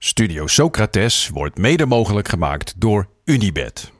Studio 0.00 0.46
Socrates 0.46 1.28
wordt 1.28 1.58
mede 1.58 1.86
mogelijk 1.86 2.28
gemaakt 2.28 2.74
door 2.76 3.08
Unibed. 3.24 3.92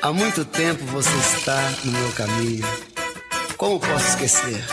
Há 0.00 0.12
muito 0.12 0.44
tempo 0.44 0.84
você 0.84 1.36
está 1.36 1.70
no 1.84 1.92
meu 1.92 2.12
caminho. 2.14 2.66
Como 3.56 3.78
posso 3.78 4.06
esquecer? 4.06 4.64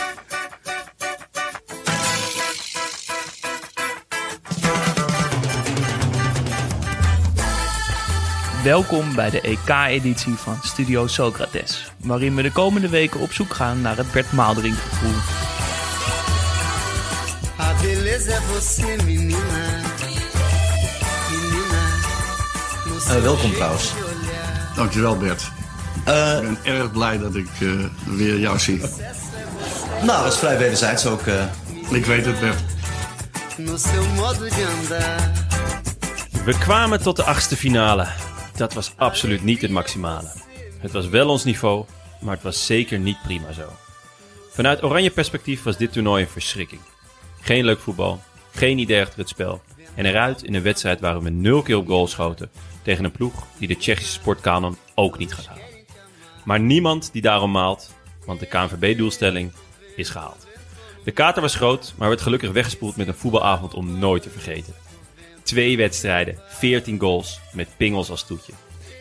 Welkom 8.62 9.14
bij 9.14 9.30
de 9.30 9.40
EK-editie 9.40 10.34
van 10.34 10.58
Studio 10.62 11.06
Socrates, 11.06 11.92
waarin 11.96 12.34
we 12.34 12.42
de 12.42 12.52
komende 12.52 12.88
weken 12.88 13.20
op 13.20 13.32
zoek 13.32 13.54
gaan 13.54 13.80
naar 13.80 13.96
het 13.96 14.12
Bert 14.12 14.32
Maalderink 14.32 14.76
gevoel. 14.76 15.43
A 18.14 18.16
beleza 18.16 18.32
é 18.32 18.40
você, 18.40 18.96
menina. 19.02 19.82
Menina. 21.30 21.82
no 22.86 23.00
seu 23.00 23.20
welkom 23.22 23.52
trouwens. 23.52 23.92
Dankjewel 24.76 25.16
Bert. 25.16 25.42
Eh, 26.04 26.36
Ik 26.36 26.42
ben 26.42 26.58
erg 26.64 26.92
blij 26.92 27.18
dat 27.18 27.34
ik 27.34 27.48
eh, 27.60 27.68
weer 28.04 28.38
jou 28.38 28.58
zie. 28.58 28.80
nou, 30.02 30.22
dat 30.22 30.32
is 30.32 30.38
vrij 30.38 30.58
wederzijds 30.58 31.06
ook. 31.06 31.26
eh. 31.26 31.44
Ik 31.90 32.06
weet 32.06 32.24
het 32.26 32.40
Bert. 32.40 32.60
We 36.44 36.58
kwamen 36.58 37.02
tot 37.02 37.16
de 37.16 37.24
achtste 37.24 37.56
finale. 37.56 38.06
Dat 38.56 38.74
was 38.74 38.92
absoluut 38.96 39.44
niet 39.44 39.62
het 39.62 39.70
maximale. 39.70 40.32
Het 40.78 40.92
was 40.92 41.08
wel 41.08 41.28
ons 41.28 41.44
niveau, 41.44 41.84
maar 42.20 42.34
het 42.34 42.42
was 42.42 42.66
zeker 42.66 42.98
niet 42.98 43.22
prima 43.22 43.52
zo. 43.52 43.72
Vanuit 44.52 44.82
oranje 44.82 45.10
perspectief 45.10 45.62
was 45.62 45.76
dit 45.76 45.92
toernooi 45.92 46.22
een 46.22 46.28
verschrikking. 46.30 46.80
Geen 47.44 47.64
leuk 47.64 47.80
voetbal, 47.80 48.20
geen 48.52 48.78
idee 48.78 49.00
achter 49.00 49.18
het 49.18 49.28
spel 49.28 49.62
en 49.94 50.06
eruit 50.06 50.42
in 50.42 50.54
een 50.54 50.62
wedstrijd 50.62 51.00
waar 51.00 51.22
we 51.22 51.30
nul 51.30 51.62
keer 51.62 51.76
op 51.76 51.86
goal 51.86 52.06
schoten 52.06 52.50
tegen 52.82 53.04
een 53.04 53.12
ploeg 53.12 53.46
die 53.58 53.68
de 53.68 53.76
Tsjechische 53.76 54.12
sportkanon 54.12 54.76
ook 54.94 55.18
niet 55.18 55.34
gaat 55.34 55.46
halen. 55.46 55.64
Maar 56.44 56.60
niemand 56.60 57.12
die 57.12 57.22
daarom 57.22 57.50
maalt, 57.50 57.94
want 58.26 58.40
de 58.40 58.46
KNVB-doelstelling 58.46 59.52
is 59.96 60.08
gehaald. 60.08 60.46
De 61.04 61.10
kater 61.10 61.42
was 61.42 61.54
groot, 61.54 61.94
maar 61.96 62.08
werd 62.08 62.20
gelukkig 62.20 62.50
weggespoeld 62.50 62.96
met 62.96 63.08
een 63.08 63.14
voetbalavond 63.14 63.74
om 63.74 63.98
nooit 63.98 64.22
te 64.22 64.30
vergeten. 64.30 64.74
Twee 65.42 65.76
wedstrijden, 65.76 66.38
14 66.48 67.00
goals 67.00 67.40
met 67.52 67.76
pingels 67.76 68.10
als 68.10 68.26
toetje. 68.26 68.52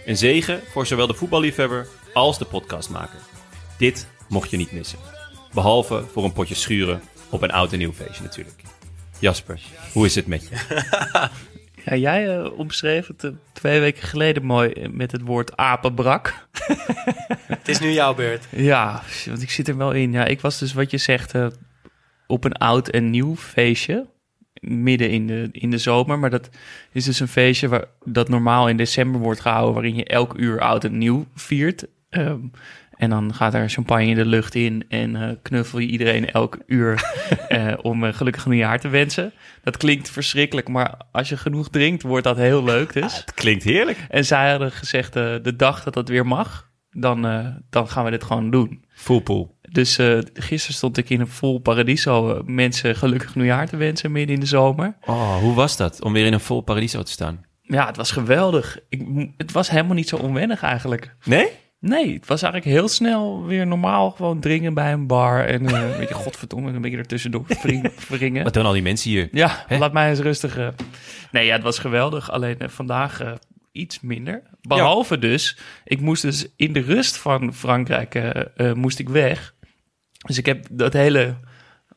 Een 0.06 0.17
zegen 0.17 0.62
voor 0.72 0.86
zowel 0.86 1.08
de 1.08 1.14
voetballiefhebber 1.14 1.88
als 2.14 2.38
de 2.38 2.45
podcastmaker. 2.45 3.20
Dit 3.78 4.08
mocht 4.30 4.50
je 4.50 4.58
niet 4.58 4.72
missen. 4.72 5.00
Behalve 5.54 6.04
voor 6.12 6.23
een 6.23 6.34
potje 6.34 6.56
schuren 6.56 7.02
op 7.34 7.42
een 7.42 7.52
oud 7.52 7.72
en 7.72 7.78
nieuw 7.78 7.94
feestje 7.94 8.23
natuurlijk. 8.23 8.62
Jasper, 9.20 9.62
hoe 9.92 10.06
is 10.06 10.16
het 10.16 10.28
met 10.28 10.48
je? 10.48 10.56
Ja, 11.86 11.95
jij 11.95 12.38
eh, 12.38 12.58
omschreef 12.58 13.08
het 13.08 13.23
eh, 13.23 13.31
twee 13.53 13.80
weken 13.80 14.03
geleden 14.03 14.44
mooi 14.44 14.72
eh, 14.72 14.89
met 14.89 15.12
het 15.12 15.22
woord 15.22 15.58
apenbrak. 15.58 16.34
Het 17.48 17.67
is 17.67 17.80
nu 17.80 17.92
jouw 17.92 18.14
beurt. 18.14 18.48
Ja, 18.50 19.02
want 19.26 19.42
ik 19.42 19.52
zit 19.52 19.67
er 19.67 19.78
wel 19.78 19.92
in. 19.92 20.11
Ja, 20.11 20.26
ik 20.26 20.42
was 20.42 20.59
dus 20.59 20.73
wat 20.73 20.92
je 20.92 20.98
zegt 20.98 21.34
op 22.28 22.44
een 22.44 22.54
oud 22.54 22.89
en 22.89 23.09
nieuw 23.09 23.36
feestje. 23.36 24.08
Midden 24.61 25.09
in 25.09 25.28
de, 25.28 25.50
in 25.52 25.70
de 25.70 25.78
zomer. 25.78 26.20
Maar 26.20 26.30
dat 26.30 26.50
is 26.92 27.06
dus 27.06 27.20
een 27.20 27.28
feestje 27.28 27.67
waar, 27.67 27.86
dat 28.04 28.30
normaal 28.30 28.70
in 28.70 28.78
december 28.78 29.22
wordt 29.22 29.39
gehouden. 29.39 29.73
Waarin 29.73 29.95
je 29.95 30.06
elk 30.06 30.38
uur 30.38 30.59
oud 30.59 30.84
en 30.84 30.98
nieuw 30.98 31.26
viert. 31.36 31.86
Ehm, 32.09 32.39
en 33.04 33.09
dan 33.09 33.34
gaat 33.34 33.54
er 33.54 33.70
champagne 33.70 34.06
in 34.06 34.16
de 34.16 34.26
lucht 34.26 34.56
in. 34.56 34.86
En 34.90 35.16
eh, 35.16 35.36
knuffel 35.42 35.80
je 35.80 35.88
iedereen 35.88 36.32
elk 36.32 36.58
uur 36.66 37.04
eh, 37.48 37.73
om 37.82 38.04
een 38.04 38.14
gelukkig 38.14 38.45
nieuwjaar 38.45 38.80
te 38.80 38.88
wensen. 38.88 39.32
Dat 39.64 39.78
klinkt 39.78 40.10
verschrikkelijk. 40.10 40.68
Maar 40.68 40.98
als 41.12 41.30
je 41.30 41.38
genoeg 41.38 41.70
drinkt, 41.70 42.04
wordt 42.04 42.23
dat 42.23 42.38
heel 42.38 42.64
leuk 42.64 42.94
dus. 42.94 43.18
Het 43.18 43.34
klinkt 43.34 43.64
heerlijk. 43.64 44.06
En 44.10 44.26
zij 44.26 44.50
hadden 44.50 44.72
gezegd, 44.72 45.16
eh, 45.16 45.36
de 45.42 45.56
dag 45.56 45.84
dat 45.84 45.94
dat 45.94 46.10
weer 46.10 46.26
mag, 46.26 46.72
dan, 46.94 47.26
eh, 47.26 47.48
dan 47.70 47.88
gaan 47.89 48.05
we 48.05 48.11
dit 48.11 48.23
gewoon 48.23 48.50
doen. 48.50 48.86
Full 48.94 49.22
pool. 49.22 49.58
Dus 49.72 49.98
eh, 49.98 50.20
gisteren 50.33 50.76
stond 50.76 50.98
ik 50.98 51.10
in 51.10 51.20
een 51.20 51.27
vol 51.27 51.60
paradiso 51.60 52.36
eh, 52.36 52.42
mensen 52.45 52.95
gelukkig 52.95 53.36
nieuwjaar 53.36 53.67
te 53.67 53.77
wensen 53.77 54.11
midden 54.11 54.36
in 54.36 54.39
de 54.42 54.48
zomer. 54.48 54.95
Oh, 55.06 55.38
hoe 55.38 55.54
was 55.54 55.77
dat 55.77 56.04
om 56.04 56.14
weer 56.14 56.26
in 56.26 56.33
een 56.33 56.39
vol 56.39 56.61
paradiso 56.61 57.04
te 57.04 57.11
staan? 57.11 57.45
Ja, 57.61 57.86
het 57.86 57.98
was 57.98 58.11
geweldig. 58.11 58.80
Ik, 58.89 59.30
het 59.38 59.52
was 59.52 59.70
helemaal 59.70 59.95
niet 59.95 60.10
zo 60.10 60.16
onwennig 60.16 60.61
eigenlijk. 60.61 61.16
Nee? 61.23 61.48
Nee, 61.86 62.14
het 62.14 62.27
was 62.27 62.42
eigenlijk 62.42 62.73
heel 62.76 62.88
snel 62.88 63.45
weer 63.45 63.67
normaal 63.67 64.11
gewoon 64.11 64.39
dringen 64.39 64.73
bij 64.73 64.94
een 64.94 65.08
bar. 65.08 65.45
En 65.45 65.66
eh, 65.67 65.92
een 65.92 65.98
beetje 65.98 66.14
godverdomme, 66.14 66.71
een 66.71 66.82
beetje 66.82 66.98
ertussendoor 66.98 67.45
wringen. 68.10 68.44
Wat 68.44 68.54
doen 68.54 68.66
al 68.66 68.71
die 68.73 68.82
mensen 68.82 69.10
hier? 69.10 69.27
Ja, 69.32 69.64
Hè? 69.67 69.77
laat 69.77 69.94
mij 69.94 70.10
eens 70.10 70.20
rustig. 70.20 70.58
eh. 70.58 70.67
Nee, 71.32 71.45
ja, 71.45 71.54
het 71.54 71.64
was 71.64 71.80
geweldig. 71.80 72.32
Alleen 72.32 72.60
eh, 72.60 72.67
vandaag 72.70 73.21
iets 73.71 73.99
minder. 74.02 74.42
Behalve 74.61 75.20
dus, 75.20 75.58
ik 75.83 75.99
moest 76.02 76.21
dus 76.21 76.48
in 76.55 76.73
de 76.73 76.80
rust 76.82 77.17
van 77.17 77.54
Frankrijk 77.54 78.21
moest 78.76 79.00
ik 79.00 79.10
weg. 79.10 79.54
Dus 80.26 80.38
ik 80.38 80.45
heb 80.45 80.65
dat 80.71 80.94
hele, 80.94 81.36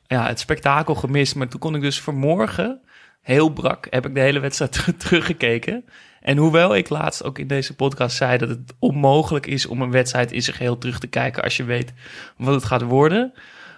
ja, 0.06 0.26
het 0.26 0.40
spektakel 0.40 0.94
gemist. 0.94 1.34
Maar 1.34 1.48
toen 1.48 1.60
kon 1.60 1.74
ik 1.74 1.80
dus 1.82 2.00
vanmorgen, 2.00 2.80
heel 3.20 3.48
brak, 3.48 3.86
heb 3.90 4.06
ik 4.06 4.14
de 4.14 4.20
hele 4.20 4.40
wedstrijd 4.40 4.72
ter- 4.72 4.96
teruggekeken. 5.08 5.84
En 6.26 6.36
hoewel 6.36 6.76
ik 6.76 6.88
laatst 6.88 7.24
ook 7.24 7.38
in 7.38 7.46
deze 7.46 7.74
podcast 7.74 8.16
zei 8.16 8.38
dat 8.38 8.48
het 8.48 8.72
onmogelijk 8.78 9.46
is 9.46 9.66
om 9.66 9.82
een 9.82 9.90
wedstrijd 9.90 10.32
in 10.32 10.42
zijn 10.42 10.56
geheel 10.56 10.78
terug 10.78 10.98
te 10.98 11.06
kijken 11.06 11.42
als 11.42 11.56
je 11.56 11.64
weet 11.64 11.92
wat 12.36 12.54
het 12.54 12.64
gaat 12.64 12.82
worden, 12.82 13.32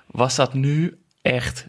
was 0.06 0.34
dat 0.34 0.54
nu 0.54 0.98
echt 1.22 1.66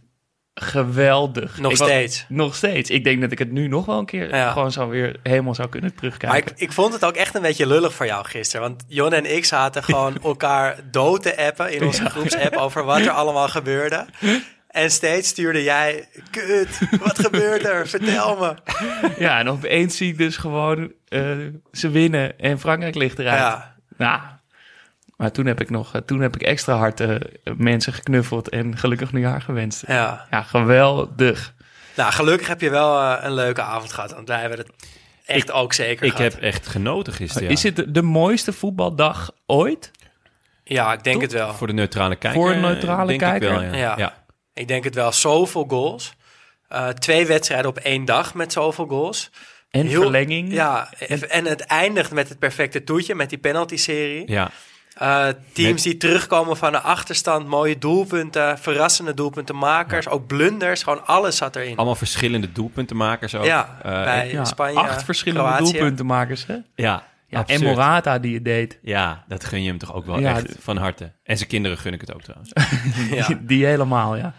geweldig. 0.53 1.59
Nog 1.59 1.72
Ik 1.72 1.78
steeds. 1.78 2.25
nog 2.28 2.56
steeds. 2.56 2.89
Ik 2.89 3.03
denk 3.03 3.22
dat 3.22 3.31
ik 3.31 3.39
het 3.39 3.51
nu 3.51 3.68
nog 3.68 3.85
wel 3.85 4.00
een 4.00 4.06
keer 4.06 4.35
Ja. 4.35 4.51
gewoon 4.51 4.72
zo 4.72 4.88
weer 4.89 5.16
helemaal 5.23 5.56
zou 5.56 5.69
kunnen 5.69 5.89
Maar 5.89 6.00
terugkijken. 6.00 6.51
ik, 6.56 6.59
ik 6.62 6.72
vond 6.72 6.94
het 6.94 7.06
ook 7.06 7.16
echt 7.16 7.35
een 7.35 7.41
beetje 7.41 7.68
lullig 7.68 7.94
voor 7.94 8.06
jou 8.06 8.25
gisteren. 8.25 8.68
Want 8.68 8.84
Jon 8.88 9.13
en 9.13 9.35
ik 9.35 9.45
zaten 9.45 9.84
gewoon 9.84 10.18
elkaar 10.23 10.79
dood 10.91 11.22
te 11.23 11.38
appen 11.38 11.73
in 11.75 11.84
onze 11.85 12.09
groepsapp 12.09 12.56
over 12.56 12.84
wat 12.84 13.00
er 13.00 13.09
allemaal 13.12 13.47
gebeurde. 13.47 14.06
En 14.69 14.91
steeds 14.91 15.28
stuurde 15.30 15.63
jij, 15.63 16.07
kut, 16.31 16.80
wat 17.00 17.19
gebeurt 17.19 17.66
er? 17.66 17.88
Vertel 17.88 18.38
me. 18.38 18.53
Ja, 19.25 19.40
en 19.40 19.50
opeens 19.50 19.97
zie 19.97 20.12
ik 20.12 20.18
dus 20.18 20.38
gewoon 20.38 20.91
eh, 21.07 21.38
ze 21.72 21.90
winnen 21.90 22.40
en 22.40 22.59
Frankrijk 22.59 22.96
ligt 22.96 23.19
eruit. 23.19 23.40
Ja, 23.40 23.75
Nou, 23.97 24.19
maar 25.18 25.31
toen 25.31 25.46
heb 25.46 25.62
ik 25.62 25.69
nog, 25.69 25.96
eh, 25.96 26.02
toen 26.02 26.19
heb 26.22 26.35
ik 26.35 26.41
extra 26.41 26.75
hard 26.75 27.00
eh, 27.00 27.16
mensen 27.57 27.94
geknuffeld 27.94 28.50
en 28.50 28.78
gelukkig 28.78 29.12
nieuwjaar 29.13 29.41
gewenst. 29.41 29.84
ja. 29.88 30.28
Ja, 30.31 30.41
geweldig. 30.41 31.53
Nou, 31.96 32.12
gelukkig 32.12 32.47
heb 32.47 32.62
je 32.62 32.69
wel 32.69 33.01
een 33.24 33.34
leuke 33.34 33.62
avond 33.62 33.94
gehad. 33.94 34.12
Want 34.13 34.28
wij 34.28 34.40
hebben 34.40 34.57
het 34.57 34.69
echt 35.25 35.51
ook 35.51 35.74
zeker 35.74 36.06
Ik 36.06 36.12
gehad. 36.16 36.34
heb 36.34 36.41
echt 36.41 36.68
genoten 36.68 37.13
gisteren. 37.13 37.44
ja. 37.47 37.53
Is 37.53 37.63
het 37.63 37.75
de- 37.75 37.91
de 37.91 38.01
mooiste 38.01 38.53
voetbaldag 38.53 39.31
ooit? 39.46 39.91
Ja, 40.63 40.94
ik 40.94 41.03
denk 41.03 41.22
het 41.22 41.31
wel. 41.31 41.53
Voor 41.53 41.68
de 41.68 41.74
neutrale 41.74 42.16
kijker? 42.16 42.41
Voor 42.41 42.51
een 42.51 42.62
neutrale 42.62 43.07
denk 43.07 43.19
kijker? 43.19 43.50
Ik 43.51 43.56
wel, 43.59 43.63
ja. 43.63 43.75
Ja. 43.75 43.94
ja. 43.97 44.13
Ik 44.59 44.67
denk 44.67 44.83
het 44.83 44.95
wel. 44.95 45.11
Zoveel 45.11 45.65
goals. 45.67 46.13
Eh, 46.67 46.87
twee 46.87 47.25
wedstrijden 47.25 47.69
op 47.69 47.77
één 47.77 48.05
dag 48.05 48.33
met 48.33 48.51
zoveel 48.53 48.85
goals. 48.87 49.29
En 49.71 49.85
Heel- 49.87 50.01
verlenging. 50.01 50.53
Ja, 50.53 50.89
en 51.29 51.45
het 51.45 51.61
eindigt 51.61 52.11
met 52.11 52.29
het 52.29 52.39
perfecte 52.39 52.83
toetje, 52.83 53.15
met 53.15 53.29
die 53.29 53.37
penalty-serie. 53.37 54.23
ja. 54.31 54.49
Eh, 54.97 55.27
teams 55.53 55.73
Met- 55.73 55.83
die 55.83 55.97
terugkomen 55.97 56.57
van 56.57 56.71
de 56.71 56.79
achterstand, 56.79 57.47
mooie 57.47 57.77
doelpunten, 57.77 58.57
verrassende 58.57 59.13
doelpuntenmakers, 59.13 60.07
ook 60.07 60.27
blunders, 60.27 60.83
gewoon 60.83 61.05
alles 61.05 61.37
zat 61.37 61.55
erin. 61.55 61.75
Allemaal 61.75 61.95
verschillende 61.95 62.51
doelpuntenmakers 62.51 63.35
ook. 63.35 63.45
ja, 63.45 63.79
Eh, 63.83 64.03
bij 64.03 64.31
Ja, 64.31 64.45
Spanje, 64.45 64.79
acht 64.79 65.03
verschillende 65.03 65.47
Kroatië. 65.49 65.71
doelpuntenmakers, 65.71 66.45
hè? 66.45 66.55
ja, 66.75 67.03
Ja, 67.27 67.43
en. 67.47 67.63
Morata 67.63 68.19
die 68.19 68.33
het 68.35 68.45
deed. 68.45 68.79
Ja, 68.81 69.23
dat 69.27 69.43
gun 69.45 69.61
je 69.63 69.69
hem 69.69 69.77
toch 69.77 69.93
ook 69.93 70.05
wel 70.05 70.19
Ja, 70.19 70.35
echt 70.35 70.55
van 70.59 70.77
harte. 70.77 71.11
En 71.23 71.37
zijn 71.37 71.49
kinderen 71.49 71.77
gun 71.77 71.93
ik 71.93 72.01
het 72.01 72.13
ook 72.13 72.21
trouwens. 72.21 72.51
Ja. 73.17 73.27
Die, 73.27 73.45
die 73.45 73.65
helemaal, 73.65 74.15
ja. 74.15 74.33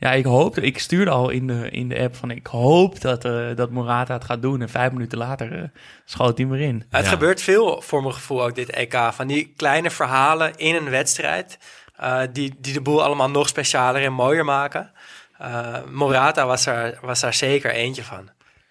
Ja, 0.00 0.12
ik 0.12 0.24
hoopte, 0.24 0.60
ik 0.60 0.78
stuurde 0.78 1.10
al 1.10 1.28
in 1.30 1.46
de, 1.46 1.70
in 1.70 1.88
de 1.88 1.98
app 1.98 2.16
van 2.16 2.30
ik 2.30 2.46
hoop 2.46 3.00
dat, 3.00 3.24
eh, 3.24 3.46
dat 3.54 3.70
Morata 3.70 4.14
het 4.14 4.24
gaat 4.24 4.42
doen. 4.42 4.60
En 4.60 4.68
vijf 4.68 4.92
minuten 4.92 5.18
later 5.18 5.52
eh, 5.58 5.62
schoot 6.04 6.38
hij 6.38 6.46
me 6.46 6.60
in. 6.60 6.84
Het 6.90 7.04
Ja. 7.04 7.10
gebeurt 7.10 7.42
veel 7.42 7.80
voor 7.82 8.02
mijn 8.02 8.14
gevoel 8.14 8.42
ook 8.44 8.54
dit 8.54 8.70
EK. 8.70 8.94
Van 9.12 9.26
die 9.26 9.52
kleine 9.56 9.90
verhalen 9.90 10.56
in 10.56 10.74
een 10.74 10.90
wedstrijd. 10.90 11.58
eh, 11.96 12.20
die, 12.32 12.54
die 12.58 12.72
de 12.72 12.80
boel 12.80 13.02
allemaal 13.04 13.30
nog 13.30 13.48
specialer 13.48 14.02
en 14.04 14.12
mooier 14.12 14.44
maken. 14.44 14.90
Eh, 15.38 15.74
Morata 15.90 16.46
was 16.46 16.66
er, 16.66 16.98
was 17.02 17.20
daar 17.20 17.34
zeker 17.34 17.70
eentje 17.70 18.04
van. 18.04 18.30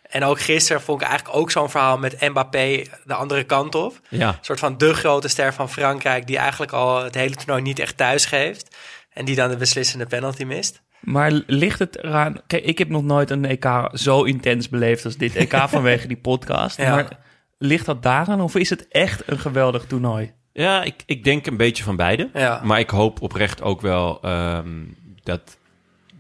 En 0.09 0.23
ook 0.23 0.39
gisteren 0.41 0.81
vond 0.81 1.01
ik 1.01 1.07
eigenlijk 1.07 1.37
ook 1.37 1.51
zo'n 1.51 1.69
verhaal 1.69 1.97
met 1.97 2.21
Mbappé 2.21 2.83
de 3.05 3.13
andere 3.13 3.43
kant 3.43 3.75
op. 3.75 3.99
Ja, 4.09 4.27
Een 4.27 4.35
soort 4.41 4.59
van 4.59 4.77
de 4.77 4.93
grote 4.93 5.27
ster 5.27 5.53
van 5.53 5.69
Frankrijk... 5.69 6.27
die 6.27 6.37
eigenlijk 6.37 6.71
al 6.71 7.03
het 7.03 7.15
hele 7.15 7.35
toernooi 7.35 7.61
niet 7.61 7.79
echt 7.79 7.97
thuis 7.97 8.25
geeft. 8.25 8.75
En 9.13 9.25
die 9.25 9.35
dan 9.35 9.49
de 9.49 9.57
beslissende 9.57 10.05
penalty 10.05 10.43
mist. 10.43 10.81
Maar 11.07 11.31
ligt 11.45 11.79
het 11.79 12.03
eraan... 12.03 12.35
Kijk, 12.47 12.63
ik 12.63 12.77
heb 12.77 12.89
nog 12.89 13.03
nooit 13.03 13.29
een 13.29 13.45
EK 13.45 13.89
zo 13.93 14.23
intens 14.23 14.69
beleefd 14.69 15.05
als 15.05 15.17
dit 15.17 15.35
EK 15.35 15.53
vanwege 15.67 16.07
die 16.07 16.17
podcast. 16.17 16.77
Ja. 16.77 16.95
Maar 16.95 17.17
ligt 17.57 17.85
dat 17.85 18.03
daaraan 18.03 18.41
of 18.41 18.55
is 18.55 18.69
het 18.69 18.87
echt 18.87 19.23
een 19.25 19.39
geweldig 19.39 19.85
toernooi? 19.85 20.31
ja 20.53 20.83
ik, 20.83 21.03
ik 21.05 21.23
denk 21.23 21.45
een 21.45 21.57
beetje 21.57 21.83
van 21.83 21.95
beide. 21.95 22.29
Ja. 22.33 22.61
Maar 22.63 22.79
ik 22.79 22.89
hoop 22.89 23.21
oprecht 23.21 23.61
ook 23.61 23.81
wel 23.81 24.21
ehm, 24.21 24.83
dat 25.23 25.57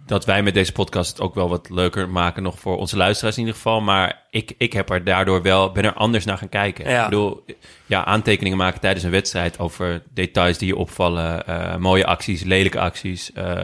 dat 0.05 0.25
wij 0.25 0.43
met 0.43 0.53
deze 0.53 0.71
podcast 0.71 1.09
het 1.09 1.21
ook 1.21 1.35
wel 1.35 1.49
wat 1.49 1.69
leuker 1.69 2.09
maken 2.09 2.43
nog 2.43 2.59
voor 2.59 2.77
onze 2.77 2.97
luisteraars 2.97 3.35
in 3.35 3.41
ieder 3.41 3.55
geval. 3.55 3.81
Maar 3.81 4.21
ik, 4.29 4.53
ik 4.57 4.73
heb 4.73 4.89
er 4.89 5.03
daardoor 5.03 5.41
wel, 5.41 5.71
ben 5.71 5.83
er 5.83 5.93
anders 5.93 6.25
naar 6.25 6.37
gaan 6.37 6.49
kijken. 6.49 6.89
Ja. 6.89 7.03
Ik 7.03 7.09
bedoel, 7.09 7.45
ja, 7.85 8.05
aantekeningen 8.05 8.57
maken 8.57 8.79
tijdens 8.79 9.03
een 9.03 9.11
wedstrijd 9.11 9.59
over 9.59 10.03
details 10.13 10.57
die 10.57 10.67
je 10.67 10.75
opvallen. 10.75 11.47
eh, 11.47 11.75
mooie 11.75 12.05
acties, 12.05 12.43
lelijke 12.43 12.79
acties. 12.79 13.31
eh, 13.33 13.63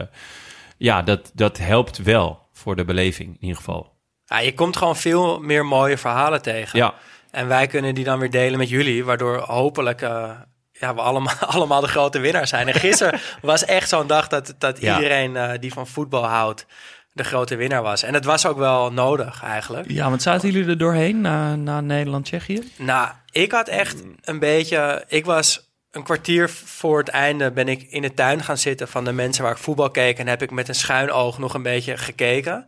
ja, 0.84 1.02
dat, 1.02 1.30
dat 1.34 1.58
helpt 1.58 1.96
wel 2.02 2.48
voor 2.52 2.76
de 2.76 2.84
beleving 2.84 3.28
in 3.28 3.36
ieder 3.40 3.56
geval. 3.56 3.92
Ja, 4.24 4.38
je 4.38 4.54
komt 4.54 4.76
gewoon 4.76 4.96
veel 4.96 5.40
meer 5.40 5.66
mooie 5.66 5.98
verhalen 5.98 6.42
tegen. 6.42 6.78
Ja, 6.78 6.94
En 7.30 7.48
wij 7.48 7.66
kunnen 7.66 7.94
die 7.94 8.04
dan 8.04 8.18
weer 8.18 8.30
delen 8.30 8.58
met 8.58 8.68
jullie, 8.68 9.04
waardoor 9.04 9.38
hopelijk 9.38 10.02
eh, 10.02 10.30
ja, 10.72 10.94
we 10.94 11.00
allemaal, 11.00 11.34
allemaal 11.56 11.80
de 11.80 11.88
grote 11.88 12.18
winnaar 12.18 12.46
zijn. 12.46 12.68
En 12.68 12.74
gisteren 12.74 13.20
was 13.42 13.64
echt 13.64 13.88
zo'n 13.88 14.06
dag 14.06 14.28
dat, 14.28 14.54
dat 14.58 14.80
Ja. 14.80 14.94
iedereen 14.96 15.36
eh, 15.36 15.50
die 15.60 15.72
van 15.72 15.86
voetbal 15.86 16.24
houdt 16.24 16.66
de 17.12 17.24
grote 17.24 17.56
winnaar 17.56 17.82
was. 17.82 18.02
En 18.02 18.14
het 18.14 18.24
was 18.24 18.46
ook 18.46 18.58
wel 18.58 18.92
nodig 18.92 19.42
eigenlijk. 19.42 19.90
Ja, 19.90 20.08
want 20.08 20.22
zaten 20.22 20.50
jullie 20.50 20.68
er 20.68 20.78
doorheen 20.78 21.20
na, 21.20 21.54
na 21.56 21.80
Nederland-Tsjechië? 21.80 22.62
Nou, 22.76 23.08
ik 23.30 23.52
had 23.52 23.68
echt 23.68 24.02
een 24.22 24.38
beetje. 24.38 25.04
Ik 25.08 25.24
was 25.24 25.63
een 25.94 26.02
kwartier 26.02 26.50
voor 26.64 26.98
het 26.98 27.08
einde 27.08 27.50
ben 27.50 27.68
ik 27.68 27.86
in 27.88 28.02
de 28.02 28.14
tuin 28.14 28.42
gaan 28.42 28.58
zitten 28.58 28.88
van 28.88 29.04
de 29.04 29.12
mensen 29.12 29.42
waar 29.42 29.52
ik 29.52 29.58
voetbal 29.58 29.90
keek. 29.90 30.18
En 30.18 30.28
heb 30.28 30.42
ik 30.42 30.50
met 30.50 30.68
een 30.68 30.74
schuin 30.74 31.10
oog 31.10 31.38
nog 31.38 31.54
een 31.54 31.62
beetje 31.62 31.96
gekeken. 31.96 32.66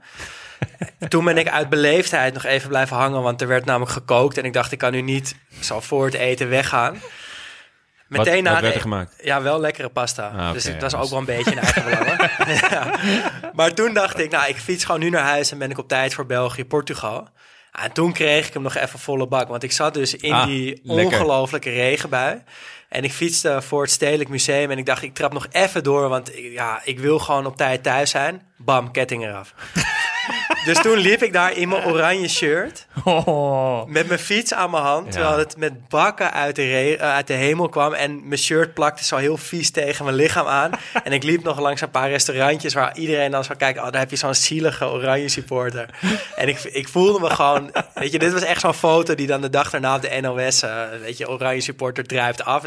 Toen 1.09 1.25
ben 1.25 1.39
ik 1.39 1.49
uit 1.49 1.69
beleefdheid 1.69 2.35
nog 2.35 2.45
even 2.45 2.69
blijven 2.69 2.97
hangen, 2.97 3.23
want 3.23 3.41
er 3.41 3.49
werd 3.49 3.65
namelijk 3.65 3.91
gekookt. 3.93 4.39
En 4.39 4.45
ik 4.45 4.53
dacht, 4.53 4.73
ik 4.73 4.79
kan 4.79 4.93
nu 4.93 5.01
niet 5.01 5.37
zo 5.61 5.81
voor 5.81 6.05
het 6.05 6.15
eten 6.15 6.49
weggaan. 6.49 6.93
wat, 6.93 7.03
Meteen 8.09 8.43
na 8.43 8.53
wat 8.53 8.61
werd 8.61 8.73
er 8.73 8.79
e- 8.79 8.83
gemaakt? 8.83 9.15
ja, 9.23 9.43
wel 9.43 9.61
lekkere 9.61 9.89
pasta. 9.89 10.29
Ah, 10.29 10.53
dus 10.53 10.65
dat 10.65 10.81
dus- 10.81 10.95
ook 10.95 11.09
wel 11.11 11.19
een 11.19 11.25
beetje 11.25 11.51
in 11.51 11.59
eigen 11.59 11.85
belang. 11.89 12.07
hoor. 12.07 12.49
ja. 12.71 12.91
Maar 13.53 13.75
toen 13.75 13.95
dacht 13.95 14.19
ik, 14.19 14.31
nou, 14.31 14.49
ik 14.49 14.57
fiets 14.57 14.85
gewoon 14.85 15.01
nu 15.01 15.11
naar 15.11 15.25
huis 15.25 15.51
en 15.53 15.59
ben 15.59 15.71
ik 15.71 15.79
op 15.79 15.89
tijd 15.89 16.15
voor 16.15 16.27
België, 16.27 16.65
Portugal. 16.65 17.29
Ah, 17.73 17.85
En 17.85 17.93
toen 17.93 18.13
kreeg 18.13 18.47
ik 18.47 18.53
hem 18.53 18.63
nog 18.63 18.75
even 18.77 18.99
volle 18.99 19.27
bak. 19.27 19.49
Want 19.49 19.63
ik 19.63 19.73
zat 19.73 19.95
dus 19.95 20.15
in 20.17 20.33
Ah, 20.33 20.47
die 20.47 20.81
lekker. 20.83 21.05
ongelofelijke 21.05 21.71
regenbui. 21.71 22.43
En 22.89 23.05
ik 23.05 23.13
fietste 23.13 23.63
voor 23.63 23.83
het 23.83 23.91
Stedelijk 23.91 24.29
Museum. 24.29 24.71
En 24.71 24.79
ik 24.79 24.87
dacht, 24.87 25.03
ik 25.03 25.15
trap 25.15 25.33
nog 25.33 25.47
even 25.51 25.83
door. 25.83 26.09
Want 26.09 26.31
ja, 26.35 26.81
ik 26.85 26.99
wil 26.99 27.19
gewoon 27.19 27.47
op 27.47 27.57
tijd 27.57 27.83
thuis 27.83 28.11
zijn. 28.11 28.43
Bam, 28.57 28.91
ketting 28.91 29.25
eraf. 29.25 29.55
Dus 30.65 30.81
toen 30.81 30.97
liep 30.97 31.23
ik 31.23 31.33
daar 31.33 31.57
in 31.57 31.69
mijn 31.69 31.85
oranje 31.85 32.29
shirt. 32.29 32.87
Oh. 33.05 33.85
Met 33.87 34.07
mijn 34.07 34.19
fiets 34.19 34.55
aan 34.55 34.71
mijn 34.71 34.83
hand, 34.83 35.13
terwijl 35.13 35.39
het 35.39 35.57
met 35.57 35.89
bakken 35.89 36.33
uit 36.33 36.57
de, 36.57 36.97
eh, 36.97 37.15
uit 37.15 37.27
de 37.27 37.33
hemel 37.33 37.69
kwam. 37.69 37.93
En 37.93 38.29
mijn 38.29 38.41
shirt 38.41 38.75
plakte 38.75 39.05
zo 39.05 39.17
heel 39.17 39.37
vies 39.37 39.71
tegen 39.71 40.05
mijn 40.05 40.17
lichaam 40.17 40.47
aan. 40.47 40.71
en 41.05 41.13
ik 41.13 41.23
liep 41.23 41.43
nog 41.43 41.61
langs 41.61 41.81
een 41.81 41.91
paar 41.91 42.09
restaurantjes 42.09 42.75
waar 42.75 42.97
iedereen 42.97 43.31
dan 43.31 43.45
zou 43.45 43.59
kijken... 43.59 43.85
oh, 43.85 43.91
daar 43.91 44.01
heb 44.01 44.11
je 44.11 44.17
zo'n 44.17 44.35
zielige 44.35 44.85
oranje 44.85 45.29
supporter. 45.29 45.89
en 46.37 46.49
ik, 46.49 46.63
ik 46.63 46.89
voelde 46.89 47.21
me 47.21 47.31
gewoon... 47.31 47.71
Weet 47.95 48.13
je, 48.13 48.19
dit 48.19 48.33
was 48.33 48.43
echt 48.43 48.61
zo'n 48.61 48.75
foto 48.75 49.15
die 49.15 49.27
dan 49.27 49.41
de 49.41 49.51
dag 49.51 49.71
daarna 49.71 49.95
op 49.95 50.03
de 50.03 50.21
NOS... 50.21 50.63
eh, 50.63 50.83
weet 51.01 51.19
je, 51.19 51.29
oranje 51.29 51.61
supporter 51.61 52.05
drijft 52.05 52.45
af. 52.45 52.65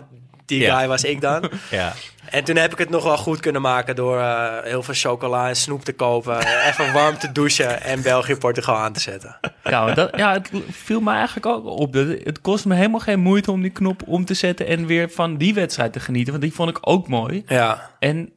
Die 0.49 0.59
Ja. 0.61 0.77
guy 0.77 0.87
was 0.87 1.03
ik 1.03 1.21
dan. 1.21 1.49
Ja. 1.71 1.93
En 2.29 2.43
toen 2.43 2.55
heb 2.55 2.71
ik 2.71 2.77
het 2.77 2.89
nog 2.89 3.03
wel 3.03 3.17
goed 3.17 3.39
kunnen 3.39 3.61
maken 3.61 3.95
door 3.95 4.19
eh, 4.19 4.63
heel 4.63 4.83
veel 4.83 4.93
chocola 4.93 5.47
en 5.47 5.55
snoep 5.55 5.83
te 5.83 5.93
kopen. 5.93 6.37
even 6.67 6.93
warm 6.93 7.17
te 7.17 7.31
douchen 7.31 7.81
en 7.81 8.01
België-Portugal 8.01 8.75
aan 8.75 8.93
te 8.93 8.99
zetten. 8.99 9.39
Ja, 9.63 9.93
dat, 9.93 10.17
ja, 10.17 10.33
het 10.33 10.49
viel 10.71 10.99
me 10.99 11.11
eigenlijk 11.11 11.45
ook 11.45 11.65
op. 11.65 11.93
Dat- 11.93 12.07
Het 12.23 12.41
kost 12.41 12.65
me 12.65 12.75
helemaal 12.75 12.99
geen 12.99 13.19
moeite 13.19 13.51
om 13.51 13.61
die 13.61 13.71
knop 13.71 14.01
om 14.05 14.25
te 14.25 14.33
zetten 14.33 14.67
en 14.67 14.85
weer 14.85 15.09
van 15.09 15.37
die 15.37 15.53
wedstrijd 15.53 15.93
te 15.93 15.99
genieten. 15.99 16.31
Want 16.31 16.43
die 16.43 16.53
vond 16.53 16.69
ik 16.69 16.77
ook 16.81 17.07
mooi. 17.07 17.43
Ja. 17.47 17.89
En 17.99 18.29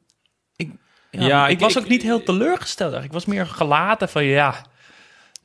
ik, 0.57 0.71
ja, 1.11 1.27
Ja, 1.27 1.47
ik, 1.47 1.53
ik- 1.53 1.61
was 1.61 1.77
ik- 1.77 1.83
ook 1.83 1.89
niet 1.89 2.03
heel 2.03 2.23
teleurgesteld. 2.23 2.93
eigenlijk. 2.93 3.23
Ik 3.23 3.27
was 3.27 3.37
meer 3.37 3.47
gelaten 3.47 4.09
van 4.09 4.25
ja, 4.25 4.55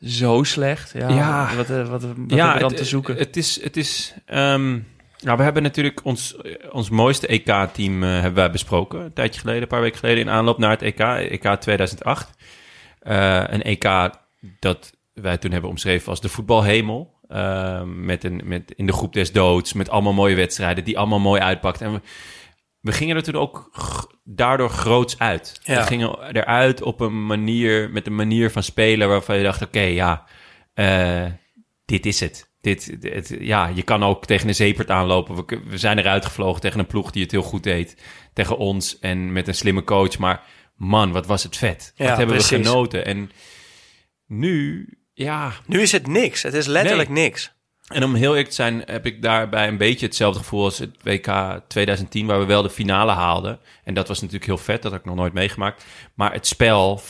zo 0.03 0.43
slecht. 0.43 0.91
Ja, 0.93 1.09
Ja. 1.09 1.55
wat, 1.55 1.69
eh, 1.69 1.77
wat, 1.77 2.01
wat, 2.01 2.01
we 2.27 2.35
dan 2.35 2.63
het, 2.63 2.77
te 2.77 2.85
zoeken? 2.85 3.15
Het 3.15 3.37
is, 3.37 3.63
het 3.63 3.77
is 3.77 4.13
ehm, 4.25 4.79
nou, 5.19 5.37
we 5.37 5.43
hebben 5.43 5.63
natuurlijk 5.63 5.99
ons, 6.03 6.35
ons 6.71 6.89
mooiste 6.89 7.27
EK-team 7.27 8.03
eh, 8.03 8.09
hebben 8.09 8.33
wij 8.33 8.51
besproken. 8.51 8.99
Een 8.99 9.13
tijdje 9.13 9.39
geleden, 9.39 9.61
een 9.61 9.67
paar 9.67 9.81
weken 9.81 9.99
geleden, 9.99 10.21
in 10.21 10.29
aanloop 10.29 10.57
naar 10.57 10.69
het 10.69 10.81
EK, 10.81 10.99
EK 10.99 11.55
2008. 11.55 12.35
Eh, 12.99 13.43
een 13.47 13.61
EK 13.61 14.11
dat 14.59 14.97
wij 15.13 15.37
toen 15.37 15.51
hebben 15.51 15.69
omschreven 15.69 16.09
als 16.09 16.21
de 16.21 16.29
voetbalhemel. 16.29 17.15
Eh, 17.27 17.81
met 17.83 18.23
een, 18.23 18.41
met 18.43 18.71
in 18.71 18.85
de 18.85 18.93
groep 18.93 19.13
des 19.13 19.31
doods, 19.31 19.73
met 19.73 19.89
allemaal 19.89 20.13
mooie 20.13 20.35
wedstrijden 20.35 20.83
die 20.83 20.97
allemaal 20.97 21.19
mooi 21.19 21.41
uitpakt. 21.41 21.81
En 21.81 21.93
we, 21.93 22.01
we 22.79 22.91
gingen 22.91 23.15
er 23.15 23.23
toen 23.23 23.35
ook 23.35 23.71
daardoor 24.23 24.69
groots 24.69 25.19
uit. 25.19 25.59
Ja. 25.63 25.79
We 25.79 25.85
gingen 25.85 26.35
eruit 26.35 26.81
op 26.81 26.99
een 26.99 27.25
manier, 27.25 27.89
met 27.89 28.07
een 28.07 28.15
manier 28.15 28.51
van 28.51 28.63
spelen 28.63 29.07
waarvan 29.07 29.37
je 29.37 29.43
dacht, 29.43 29.61
oké, 29.61 29.81
ja, 29.81 30.25
eh, 30.73 31.25
dit 31.85 32.05
is 32.05 32.19
het. 32.19 32.46
Dit, 32.61 33.01
dit- 33.01 33.35
ja, 33.39 33.67
je 33.67 33.81
kan 33.83 34.03
ook 34.03 34.25
tegen 34.25 34.47
een 34.47 34.55
zeepert 34.55 34.89
aanlopen. 34.89 35.35
We, 35.35 35.61
we 35.65 35.77
zijn 35.77 35.97
eruit 35.97 36.25
gevlogen 36.25 36.61
tegen 36.61 36.79
een 36.79 36.87
ploeg 36.87 37.11
die 37.11 37.21
het 37.23 37.31
heel 37.31 37.41
goed 37.41 37.63
deed. 37.63 37.95
Tegen 38.33 38.57
ons 38.57 38.99
en 38.99 39.31
met 39.31 39.47
een 39.47 39.55
slimme 39.55 39.83
coach. 39.83 40.17
Maar 40.17 40.41
man, 40.75 41.11
wat 41.11 41.25
was 41.25 41.43
het 41.43 41.57
vet. 41.57 41.91
Ja, 41.95 42.07
wat 42.07 42.17
hebben 42.17 42.35
precies. 42.35 42.57
we 42.57 42.63
genoten. 42.63 43.05
En 43.05 43.31
nu, 44.27 44.87
ja... 45.13 45.51
Nu 45.65 45.81
is 45.81 45.91
het 45.91 46.07
niks. 46.07 46.43
Het 46.43 46.53
is 46.53 46.65
letterlijk 46.65 47.09
niks. 47.09 47.55
En 47.87 48.03
om 48.03 48.13
heel 48.15 48.29
eerlijk 48.29 48.47
te 48.49 48.55
zijn, 48.55 48.83
heb 48.85 49.05
ik 49.05 49.21
daarbij 49.21 49.67
een 49.67 49.77
beetje 49.77 50.05
hetzelfde 50.05 50.39
gevoel 50.39 50.63
als 50.63 50.77
het 50.77 50.95
WK 51.03 51.61
2010, 51.67 52.25
waar 52.25 52.39
we 52.39 52.45
wel 52.45 52.61
de 52.61 52.69
finale 52.69 53.11
haalden. 53.11 53.59
En 53.83 53.93
dat 53.93 54.07
was 54.07 54.17
natuurlijk 54.17 54.45
heel 54.45 54.57
vet, 54.57 54.81
dat 54.81 54.91
had 54.91 54.99
ik 54.99 55.05
nog 55.07 55.15
nooit 55.15 55.33
meegemaakt. 55.33 55.85
Maar 56.15 56.33
het 56.33 56.47
spel 56.47 57.01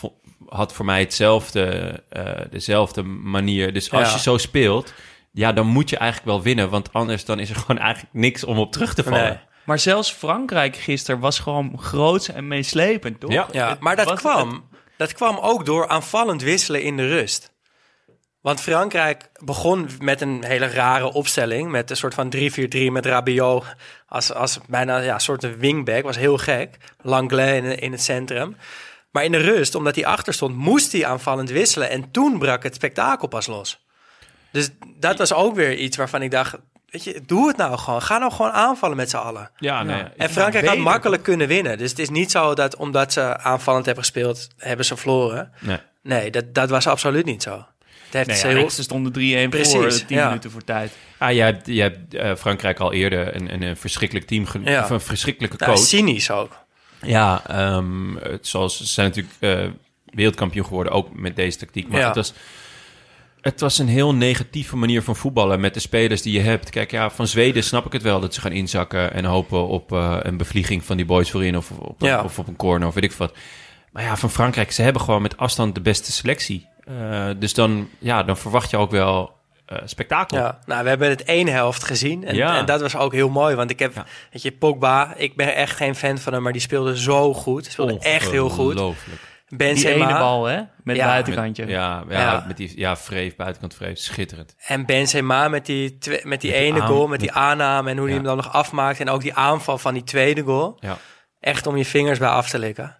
had 0.47 0.73
voor 0.73 0.85
mij 0.85 0.99
hetzelfde, 0.99 1.63
eh, 2.09 2.31
dezelfde 2.51 3.03
manier. 3.03 3.73
Dus 3.73 3.91
als 3.91 4.07
Ja. 4.07 4.13
je 4.13 4.19
zo 4.21 4.37
speelt, 4.37 4.93
ja, 5.37 5.53
dan 5.53 5.67
moet 5.67 5.89
je 5.89 5.97
eigenlijk 5.97 6.31
wel 6.31 6.41
winnen. 6.41 6.69
Want 6.69 6.93
anders 6.93 7.25
dan 7.25 7.39
is 7.39 7.49
er 7.49 7.55
gewoon 7.55 7.77
eigenlijk 7.77 8.13
niks 8.13 8.43
om 8.43 8.57
op 8.57 8.71
terug 8.71 8.93
te 8.93 9.03
vallen. 9.03 9.23
Nee. 9.23 9.39
Maar 9.65 9.79
zelfs 9.79 10.11
Frankrijk 10.11 10.75
gisteren 10.75 11.19
was 11.19 11.39
gewoon 11.39 11.79
groots 11.79 12.29
en 12.29 12.47
meeslepend, 12.47 13.19
toch? 13.19 13.31
Ja. 13.31 13.47
Ja, 13.51 13.77
maar 13.79 13.95
dat 13.95 14.13
kwam, 14.13 14.69
dat 14.97 15.13
kwam 15.13 15.37
ook 15.37 15.65
door 15.65 15.87
aanvallend 15.87 16.41
wisselen 16.41 16.81
in 16.81 16.97
de 16.97 17.07
rust. 17.07 17.51
Want 18.41 18.61
Frankrijk 18.61 19.29
begon 19.43 19.89
met 19.99 20.21
een 20.21 20.43
hele 20.45 20.67
rare 20.67 21.13
opstelling. 21.13 21.71
Met 21.71 21.89
een 21.89 21.97
soort 21.97 22.13
van 22.13 22.33
3-4-3 22.35 22.39
met 22.91 23.05
Rabiot 23.05 23.65
als, 24.07 24.33
als 24.33 24.59
bijna 24.67 24.97
ja, 24.97 25.13
een 25.13 25.19
soort 25.19 25.57
wingback. 25.57 26.03
Was 26.03 26.17
heel 26.17 26.37
gek. 26.37 26.77
Langlais 27.01 27.57
in, 27.57 27.79
in 27.79 27.91
het 27.91 28.01
centrum. 28.01 28.55
Maar 29.11 29.23
in 29.23 29.31
de 29.31 29.37
rust, 29.37 29.75
omdat 29.75 29.95
hij 29.95 30.05
achter 30.05 30.33
stond, 30.33 30.55
moest 30.55 30.91
hij 30.91 31.05
aanvallend 31.05 31.49
wisselen. 31.49 31.89
En 31.89 32.11
toen 32.11 32.39
brak 32.39 32.63
het 32.63 32.75
spektakel 32.75 33.27
pas 33.27 33.47
los. 33.47 33.86
Dus 34.57 34.69
dat 34.99 35.17
was 35.17 35.33
ook 35.33 35.55
weer 35.55 35.75
iets 35.75 35.97
waarvan 35.97 36.21
ik 36.21 36.31
dacht... 36.31 36.55
Weet 36.89 37.03
je, 37.03 37.21
doe 37.25 37.47
het 37.47 37.57
nou 37.57 37.77
gewoon. 37.77 38.01
Ga 38.01 38.17
nou 38.17 38.31
gewoon 38.31 38.51
aanvallen 38.51 38.97
met 38.97 39.09
z'n 39.09 39.15
allen. 39.17 39.51
Ja, 39.57 39.83
nee, 39.83 40.03
En 40.17 40.29
Frankrijk 40.29 40.65
had 40.67 40.77
makkelijk 40.77 41.23
kunnen 41.23 41.47
winnen. 41.47 41.77
Dus 41.77 41.89
het 41.89 41.99
is 41.99 42.09
niet 42.09 42.31
zo 42.31 42.53
dat 42.53 42.75
omdat 42.75 43.13
ze 43.13 43.37
aanvallend 43.37 43.85
hebben 43.85 44.03
gespeeld, 44.03 44.47
hebben 44.57 44.85
ze 44.85 44.97
verloren. 44.97 45.51
nee. 45.59 45.77
Nee, 46.03 46.31
dat, 46.31 46.53
dat 46.53 46.69
was 46.69 46.87
absoluut 46.87 47.25
niet 47.25 47.43
zo. 47.43 47.51
Het 48.05 48.13
heeft 48.13 48.27
Nee, 48.27 48.37
ze 48.37 48.47
ja, 48.47 48.55
heel... 48.55 48.69
ze 48.69 48.83
stonden 48.83 49.11
3-1 49.11 49.49
Precies, 49.49 49.71
voor, 49.73 49.89
10 49.89 50.17
ja. 50.17 50.27
minuten 50.27 50.51
voor 50.51 50.63
tijd. 50.63 50.91
Ah, 51.17 51.31
jij 51.31 51.45
hebt, 51.45 51.67
jij 51.67 51.83
hebt 51.83 52.13
eh, 52.13 52.35
Frankrijk 52.35 52.79
al 52.79 52.93
eerder 52.93 53.35
een, 53.35 53.53
een, 53.53 53.61
een 53.61 53.77
verschrikkelijk 53.77 54.27
team, 54.27 54.45
ge- 54.45 54.59
Ja. 54.63 54.83
of 54.83 54.89
een 54.89 55.01
verschrikkelijke 55.01 55.57
Nou, 55.59 55.71
coach. 55.75 55.85
cynisch 55.85 56.31
ook. 56.31 56.57
Ja, 57.01 57.41
ehm, 57.47 58.15
het, 58.15 58.47
zoals, 58.47 58.77
ze 58.77 58.85
zijn 58.85 59.07
natuurlijk 59.07 59.35
eh, 59.39 59.69
wereldkampioen 60.05 60.65
geworden, 60.65 60.93
ook 60.93 61.13
met 61.13 61.35
deze 61.35 61.57
tactiek. 61.57 61.87
Maar 61.87 61.99
Ja. 61.99 62.05
het, 62.07 62.15
was, 62.15 62.33
het 63.41 63.59
was 63.59 63.77
een 63.77 63.87
heel 63.87 64.13
negatieve 64.13 64.75
manier 64.77 65.01
van 65.03 65.15
voetballen 65.15 65.59
met 65.59 65.73
de 65.73 65.79
spelers 65.79 66.21
die 66.21 66.33
je 66.33 66.39
hebt. 66.39 66.69
Kijk, 66.69 66.91
ja, 66.91 67.09
van 67.09 67.27
Zweden 67.27 67.63
snap 67.63 67.85
ik 67.85 67.91
het 67.93 68.01
wel 68.01 68.19
dat 68.19 68.33
ze 68.33 68.41
gaan 68.41 68.51
inzakken 68.51 69.13
en 69.13 69.25
hopen 69.25 69.67
op 69.67 69.91
eh, 69.91 70.17
een 70.21 70.37
bevlieging 70.37 70.83
van 70.85 70.97
die 70.97 71.05
boys 71.05 71.31
voorin 71.31 71.57
of 71.57 71.71
op, 71.71 72.01
Ja. 72.01 72.23
of 72.23 72.39
op 72.39 72.47
een 72.47 72.55
corner 72.55 72.87
of 72.87 72.93
weet 72.93 73.03
ik 73.03 73.11
wat. 73.11 73.33
Maar 73.91 74.03
ja, 74.03 74.17
van 74.17 74.29
Frankrijk, 74.29 74.71
ze 74.71 74.81
hebben 74.81 75.01
gewoon 75.01 75.21
met 75.21 75.37
afstand 75.37 75.75
de 75.75 75.81
beste 75.81 76.11
selectie. 76.11 76.67
Eh, 76.85 77.29
dus 77.39 77.53
dan, 77.53 77.89
ja, 77.99 78.23
dan 78.23 78.37
verwacht 78.37 78.69
je 78.69 78.77
ook 78.77 78.91
wel 78.91 79.35
eh, 79.65 79.77
spektakel. 79.85 80.37
Ja. 80.37 80.59
Nou, 80.65 80.83
we 80.83 80.89
hebben 80.89 81.09
het 81.09 81.23
één 81.23 81.47
helft 81.47 81.83
gezien. 81.83 82.25
En, 82.25 82.35
Ja. 82.35 82.57
en 82.57 82.65
dat 82.65 82.81
was 82.81 82.95
ook 82.95 83.13
heel 83.13 83.29
mooi. 83.29 83.55
Want 83.55 83.69
ik 83.69 83.79
heb, 83.79 83.93
Ja. 83.95 84.05
weet 84.31 84.41
je, 84.41 84.51
Pogba, 84.51 85.13
ik 85.15 85.35
ben 85.35 85.55
echt 85.55 85.75
geen 85.75 85.95
fan 85.95 86.17
van 86.17 86.33
hem, 86.33 86.41
maar 86.41 86.51
die 86.51 86.61
speelde 86.61 86.97
zo 86.99 87.33
goed. 87.33 87.65
Speelde 87.65 87.99
echt 87.99 88.31
heel 88.31 88.49
goed. 88.49 88.73
Ongelooflijk. 88.73 89.21
Die 89.47 89.57
Benzema. 89.57 90.09
ene 90.09 90.19
bal, 90.19 90.45
hè? 90.45 90.61
Met 90.83 90.95
Ja. 90.95 91.05
buitenkantje. 91.05 91.63
Met- 91.63 91.73
ja, 91.73 92.03
ja, 92.09 92.19
Ja. 92.19 92.43
met 92.47 92.57
die 92.57 92.71
ja, 92.79 92.97
vreef, 92.97 93.35
buitenkant 93.35 93.75
vreef, 93.75 93.97
schitterend. 93.97 94.55
En 94.67 94.85
Benzema 94.85 95.47
met 95.47 95.65
die, 95.65 95.91
met 95.91 96.01
die 96.03 96.21
Met 96.27 96.41
die 96.41 96.53
ene 96.53 96.81
aan- 96.81 96.87
goal, 96.87 97.07
met 97.07 97.19
die 97.19 97.31
aanname 97.31 97.89
en 97.89 97.97
hoe 97.97 98.05
hij 98.05 98.15
hem 98.15 98.23
dan 98.23 98.35
nog 98.35 98.53
afmaakt. 98.53 98.99
En 98.99 99.09
ook 99.09 99.21
die 99.21 99.33
aanval 99.33 99.77
van 99.77 99.93
die 99.93 100.03
tweede 100.03 100.41
goal. 100.41 100.77
Ja. 100.79 100.97
Echt 101.39 101.67
om 101.67 101.77
je 101.77 101.85
vingers 101.85 102.19
bij 102.19 102.29
af 102.29 102.49
te 102.49 102.59
likken. 102.59 102.95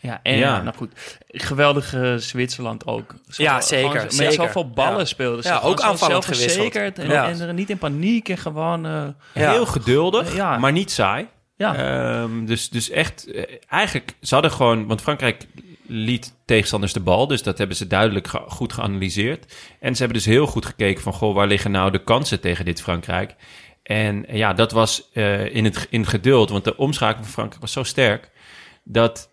Ja, 0.00 0.20
en 0.22 0.36
Ja. 0.36 0.62
nou 0.62 0.76
goed, 0.76 0.90
geweldige 1.28 2.14
Zwitserland 2.18 2.86
ook. 2.86 3.14
Zo- 3.28 3.42
Ja, 3.42 3.60
zeker, 3.60 4.00
gewoon 4.00 4.16
Met 4.16 4.32
zoveel 4.34 4.70
ballen 4.70 4.98
Ja. 4.98 5.04
speelden 5.04 5.42
ze. 5.42 5.48
Ja, 5.48 5.58
ook 5.60 5.80
aanvallend 5.80 6.24
gewisseld. 6.24 6.74
En, 6.74 7.08
Ja. 7.08 7.28
en 7.28 7.40
er 7.40 7.54
niet 7.54 7.70
in 7.70 7.78
paniek 7.78 8.28
en 8.28 8.38
gewoon... 8.38 8.86
eh, 8.86 9.02
Ja. 9.34 9.50
Heel 9.50 9.66
geduldig, 9.66 10.34
ja. 10.34 10.58
maar 10.58 10.72
niet 10.72 10.90
saai. 10.90 11.26
ja, 11.56 11.74
Ehm, 11.76 12.44
dus, 12.44 12.68
dus 12.70 12.90
echt, 12.90 13.30
eh, 13.32 13.42
eigenlijk, 13.68 14.12
ze 14.20 14.34
hadden 14.34 14.52
gewoon, 14.52 14.86
want 14.86 15.02
Frankrijk 15.02 15.46
liet 15.86 16.34
tegenstanders 16.44 16.92
de 16.92 17.00
bal. 17.00 17.26
Dus 17.26 17.42
dat 17.42 17.58
hebben 17.58 17.76
ze 17.76 17.86
duidelijk 17.86 18.28
goed 18.28 18.72
geanalyseerd. 18.72 19.54
En 19.80 19.92
ze 19.92 19.98
hebben 19.98 20.22
dus 20.22 20.32
heel 20.32 20.46
goed 20.46 20.66
gekeken 20.66 21.02
van... 21.02 21.12
Goh, 21.12 21.34
waar 21.34 21.46
liggen 21.46 21.70
nou 21.70 21.90
de 21.90 22.04
kansen 22.04 22.40
tegen 22.40 22.64
dit 22.64 22.82
Frankrijk? 22.82 23.34
En 23.82 24.24
ja, 24.28 24.52
dat 24.52 24.72
was 24.72 25.10
eh, 25.12 25.54
in, 25.54 25.64
het, 25.64 25.86
in 25.90 26.06
geduld. 26.06 26.50
Want 26.50 26.64
de 26.64 26.76
omschakeling 26.76 27.24
van 27.24 27.34
Frankrijk 27.34 27.60
was 27.60 27.72
zo 27.72 27.82
sterk... 27.82 28.30
dat 28.84 29.32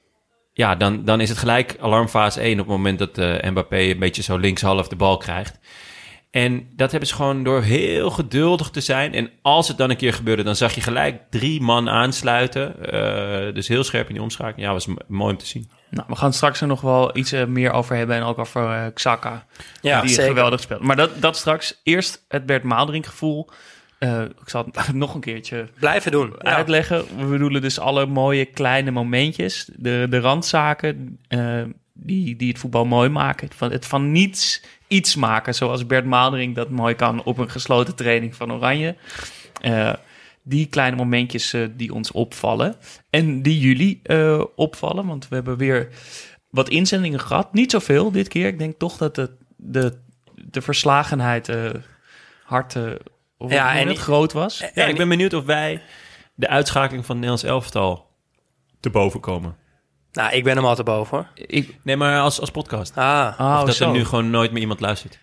ja, 0.53 0.75
dan, 0.75 1.05
dan 1.05 1.21
is 1.21 1.29
het 1.29 1.37
gelijk 1.37 1.77
alarmfase 1.79 2.39
1 2.39 2.51
op 2.51 2.57
het 2.57 2.75
moment 2.75 2.99
dat 2.99 3.17
eh, 3.17 3.49
Mbappé 3.49 3.77
een 3.77 3.99
beetje 3.99 4.23
zo 4.23 4.37
linkshalf 4.37 4.87
de 4.87 4.95
bal 4.95 5.17
krijgt. 5.17 5.59
En 6.31 6.67
dat 6.75 6.91
hebben 6.91 7.09
ze 7.09 7.15
gewoon 7.15 7.43
door 7.43 7.61
heel 7.61 8.09
geduldig 8.09 8.69
te 8.69 8.81
zijn. 8.81 9.13
En 9.13 9.29
als 9.41 9.67
het 9.67 9.77
dan 9.77 9.89
een 9.89 9.97
keer 9.97 10.13
gebeurde, 10.13 10.43
dan 10.43 10.55
zag 10.55 10.75
je 10.75 10.81
gelijk 10.81 11.21
drie 11.29 11.61
man 11.61 11.89
aansluiten. 11.89 12.91
Eh, 12.91 13.53
dus 13.53 13.67
heel 13.67 13.83
scherp 13.83 14.07
in 14.07 14.13
die 14.13 14.23
omschakeling. 14.23 14.67
Ja, 14.67 14.73
was 14.73 14.87
mooi 15.07 15.31
om 15.31 15.37
te 15.37 15.45
zien. 15.45 15.69
Nou, 15.89 16.05
we 16.07 16.15
gaan 16.15 16.27
het 16.27 16.35
straks 16.35 16.61
er 16.61 16.67
nog 16.67 16.81
wel 16.81 17.17
iets 17.17 17.31
eh, 17.31 17.45
meer 17.45 17.71
over 17.71 17.95
hebben 17.95 18.15
en 18.15 18.23
ook 18.23 18.37
over 18.37 18.69
eh, 18.69 18.85
Xhaka. 18.93 19.45
Ja, 19.81 20.01
die 20.01 20.09
zeker. 20.09 20.25
geweldig 20.25 20.59
speelt. 20.59 20.81
Maar 20.81 20.95
dat, 20.95 21.21
dat 21.21 21.37
straks. 21.37 21.79
Eerst 21.83 22.25
het 22.27 22.45
Bert 22.45 22.63
Maalderink 22.63 23.05
gevoel. 23.05 23.49
Eh, 24.01 24.21
ik 24.21 24.49
zal 24.49 24.65
het 24.71 24.93
nog 25.03 25.13
een 25.13 25.21
keertje 25.21 25.67
Blijven 25.79 26.11
doen. 26.11 26.33
Ja. 26.41 26.55
uitleggen. 26.55 27.05
We 27.17 27.25
bedoelen 27.25 27.61
dus 27.61 27.79
alle 27.79 28.05
mooie 28.05 28.45
kleine 28.45 28.91
momentjes. 28.91 29.69
De, 29.75 30.07
de 30.09 30.19
randzaken 30.19 31.19
eh, 31.27 31.61
die, 32.03 32.35
die 32.35 32.47
het 32.49 32.59
voetbal 32.59 32.85
mooi 32.85 33.09
maken. 33.09 33.47
Het 33.47 33.55
van, 33.55 33.71
het 33.71 33.85
van 33.85 34.11
niets 34.11 34.61
iets 34.87 35.15
maken. 35.15 35.55
Zoals 35.55 35.85
Bert 35.85 36.05
Maalderink 36.05 36.55
dat 36.55 36.69
mooi 36.69 36.95
kan 36.95 37.23
op 37.23 37.37
een 37.37 37.49
gesloten 37.49 37.95
training 37.95 38.35
van 38.35 38.53
Oranje. 38.53 38.95
Eh, 39.61 39.93
die 40.43 40.65
kleine 40.65 40.95
momentjes 40.95 41.53
eh, 41.53 41.67
die 41.75 41.93
ons 41.93 42.11
opvallen. 42.11 42.75
En 43.09 43.41
die 43.41 43.59
jullie 43.59 43.99
eh, 44.03 44.43
opvallen. 44.55 45.07
Want 45.07 45.27
we 45.27 45.35
hebben 45.35 45.57
weer 45.57 45.87
wat 46.49 46.69
inzendingen 46.69 47.19
gehad. 47.19 47.53
Niet 47.53 47.71
zoveel 47.71 48.11
dit 48.11 48.27
keer. 48.27 48.47
Ik 48.47 48.59
denk 48.59 48.79
toch 48.79 48.97
dat 48.97 49.15
de, 49.15 49.31
de, 49.55 49.97
de 50.35 50.61
verslagenheid 50.61 51.51
hard 52.43 52.73
Ja, 53.47 53.75
en- 53.75 53.87
het 53.87 53.97
groot 53.97 54.33
was. 54.33 54.59
Ja, 54.59 54.71
En- 54.73 54.89
ik 54.89 54.97
ben 54.97 55.09
benieuwd 55.09 55.33
of 55.33 55.45
wij 55.45 55.81
de 56.35 56.47
uitschakeling 56.47 57.05
van 57.05 57.15
Nederlands 57.15 57.43
elftal 57.43 58.09
te 58.79 58.89
boven 58.89 59.19
komen. 59.19 59.55
Nou, 60.13 60.33
ik 60.33 60.43
ben 60.43 60.55
hem 60.55 60.65
al 60.65 60.75
te 60.75 60.83
boven 60.83 61.17
hoor. 61.17 61.27
Ik, 61.47 61.77
Nee, 61.83 61.97
maar 61.97 62.19
als, 62.19 62.39
als 62.39 62.51
podcast. 62.51 62.97
Ah, 62.97 63.35
oh, 63.39 63.57
of 63.59 63.65
dat 63.65 63.75
zo. 63.75 63.85
er 63.85 63.91
nu 63.91 64.05
gewoon 64.05 64.29
nooit 64.29 64.51
meer 64.51 64.61
iemand 64.61 64.79
luistert. 64.79 65.19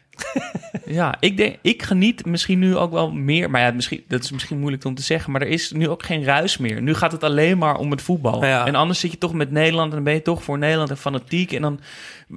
Ja, 0.85 1.15
ik 1.21 1.37
denk, 1.37 1.57
ik 1.63 1.83
geniet 1.83 2.27
misschien 2.27 2.59
nu 2.59 2.77
ook 2.77 2.93
wel 2.93 3.11
meer. 3.11 3.51
Maar 3.51 3.61
ja, 3.61 3.71
misschien, 3.71 4.05
dat 4.09 4.23
is 4.23 4.31
misschien 4.31 4.59
moeilijk 4.59 4.85
om 4.85 4.95
te 4.95 5.03
zeggen. 5.03 5.33
Maar 5.33 5.41
er 5.41 5.49
is 5.49 5.73
nu 5.73 5.89
ook 5.89 6.03
geen 6.03 6.25
ruis 6.25 6.59
meer. 6.59 6.83
Nu 6.83 6.95
gaat 6.95 7.13
het 7.13 7.25
alleen 7.25 7.59
maar 7.59 7.77
om 7.77 7.91
het 7.91 8.03
voetbal. 8.03 8.45
Ja. 8.45 8.67
En 8.67 8.75
anders 8.75 9.01
zit 9.01 9.11
je 9.11 9.19
toch 9.19 9.33
met 9.33 9.51
Nederland 9.51 9.89
en 9.89 9.95
dan 9.95 10.05
ben 10.05 10.15
je 10.15 10.23
toch 10.23 10.43
voor 10.43 10.59
Nederland 10.59 10.91
en 10.91 10.97
fanatiek. 10.97 11.53
En 11.53 11.63
dan 11.63 11.81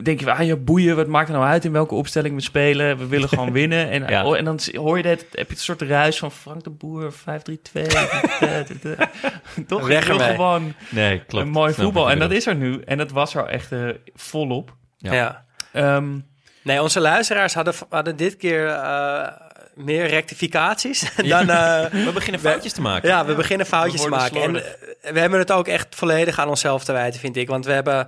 denk 0.04 0.20
je, 0.20 0.32
ah 0.32 0.46
ja, 0.46 0.56
boeien, 0.56 0.96
wat 0.96 1.08
maakt 1.08 1.28
er 1.28 1.34
nou 1.34 1.46
uit 1.46 1.66
in 1.66 1.72
welke 1.72 1.96
opstelling 1.96 2.36
we 2.36 2.42
spelen? 2.42 2.98
We 2.98 3.08
willen 3.08 3.30
gewoon 3.38 3.52
winnen. 3.52 3.90
En, 3.90 4.08
Ja. 4.08 4.26
oh, 4.26 4.38
en 4.38 4.46
dan 4.46 4.60
hoor 4.74 4.98
je 4.98 5.04
dat, 5.04 5.26
heb 5.32 5.48
je 5.48 5.54
een 5.54 5.60
soort 5.62 5.82
ruis 5.82 6.20
van 6.20 6.32
Frank 6.32 6.64
de 6.64 6.70
Boer, 6.70 7.14
5-3-2. 7.14 7.18
toch? 9.68 9.88
Weg 9.88 10.06
gewoon 10.06 10.74
Nee, 10.90 11.24
klopt. 11.26 11.46
een 11.46 11.52
mooi 11.52 11.74
voetbal. 11.74 12.08
En 12.10 12.14
je 12.14 12.20
dat 12.20 12.32
is 12.32 12.48
er 12.48 12.56
nu. 12.56 12.82
En 12.86 12.98
dat 12.98 13.12
was 13.12 13.36
er 13.36 13.46
echt 13.46 13.72
eh, 13.72 13.90
volop. 14.14 14.76
Ja. 14.98 15.14
ja. 15.14 15.46
Nee, 16.64 16.82
onze 16.82 17.00
luisteraars 17.00 17.54
hadden, 17.54 17.74
hadden 17.90 18.16
dit 18.16 18.38
keer 18.38 18.68
eh, 18.68 19.28
meer 19.76 20.08
rectificaties 20.08 21.16
dan... 21.16 21.50
eh, 21.50 21.86
We 22.06 22.12
beginnen 22.14 22.42
foutjes 22.42 22.74
te 22.74 22.82
maken. 22.82 23.10
ja, 23.10 23.26
we 23.26 23.36
beginnen 23.36 23.66
foutjes 23.66 24.00
We 24.02 24.10
te 24.10 24.16
maken. 24.16 24.42
En 24.42 24.56
eh, 24.56 25.12
we 25.14 25.20
hebben 25.20 25.40
het 25.40 25.52
ook 25.52 25.68
echt 25.68 25.96
volledig 25.96 26.40
aan 26.40 26.48
onszelf 26.50 26.84
te 26.84 26.92
wijten, 26.92 27.20
vind 27.20 27.36
ik. 27.38 27.48
Want 27.48 27.66
we 27.66 27.72
hebben 27.72 28.08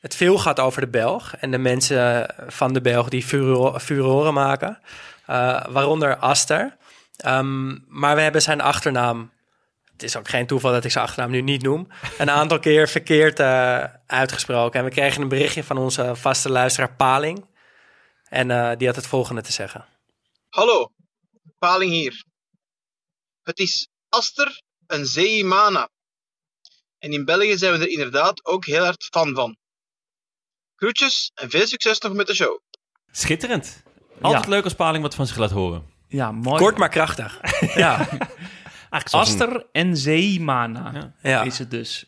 het 0.00 0.14
veel 0.14 0.38
gehad 0.38 0.60
over 0.60 0.80
de 0.80 0.88
Belg. 0.88 1.34
En 1.40 1.50
de 1.50 1.58
mensen 1.58 2.34
van 2.46 2.72
de 2.72 2.80
Belg 2.80 3.08
die 3.08 3.22
furo- 3.22 3.78
furoren 3.78 4.34
maken. 4.34 4.78
Waaronder 5.68 6.16
Aster. 6.16 6.76
Ehm, 7.16 7.68
maar 7.88 8.14
we 8.14 8.20
hebben 8.22 8.42
zijn 8.42 8.60
achternaam... 8.60 9.30
Het 9.92 10.02
is 10.02 10.16
ook 10.16 10.28
geen 10.28 10.46
toeval 10.46 10.72
dat 10.72 10.84
ik 10.84 10.90
zijn 10.90 11.04
achternaam 11.04 11.30
nu 11.30 11.40
niet 11.40 11.62
noem. 11.62 11.88
Een 12.18 12.30
aantal 12.30 12.58
keer 12.58 12.88
verkeerd 12.88 13.40
uitgesproken. 14.06 14.78
En 14.80 14.84
we 14.86 14.90
kregen 14.92 15.22
een 15.22 15.28
berichtje 15.28 15.64
van 15.64 15.78
onze 15.78 16.10
vaste 16.14 16.50
luisteraar 16.50 16.92
Paling. 16.96 17.44
En 18.28 18.50
eh, 18.50 18.76
die 18.76 18.86
had 18.86 18.96
het 18.96 19.06
volgende 19.06 19.42
te 19.42 19.52
zeggen. 19.52 19.86
Hallo, 20.48 20.90
Paling 21.58 21.90
hier. 21.92 22.24
Het 23.42 23.58
is 23.58 23.88
Aster 24.08 24.62
en 24.86 25.06
Zeimana. 25.06 25.88
En 26.98 27.12
in 27.12 27.24
België 27.24 27.56
zijn 27.58 27.72
we 27.72 27.78
er 27.78 27.88
inderdaad 27.90 28.44
ook 28.44 28.64
heel 28.66 28.84
hard 28.84 29.04
fan 29.12 29.34
van. 29.34 29.56
Groetjes 30.76 31.30
en 31.34 31.50
veel 31.50 31.66
succes 31.66 31.98
nog 31.98 32.12
met 32.12 32.26
de 32.26 32.34
show. 32.34 32.58
Schitterend. 33.10 33.82
Altijd 34.20 34.44
Ja. 34.44 34.50
leuk 34.50 34.64
als 34.64 34.74
Paling 34.74 35.02
wat 35.02 35.14
van 35.14 35.26
zich 35.26 35.36
laat 35.36 35.50
horen. 35.50 35.86
ja, 36.08 36.32
mooi. 36.32 36.58
Kort 36.62 36.76
maar 36.76 36.88
krachtig. 36.88 37.40
ja, 37.74 38.08
Aster 39.10 39.66
en 39.72 39.96
ja. 41.22 41.42
is 41.42 41.58
het 41.58 41.70
dus. 41.70 42.06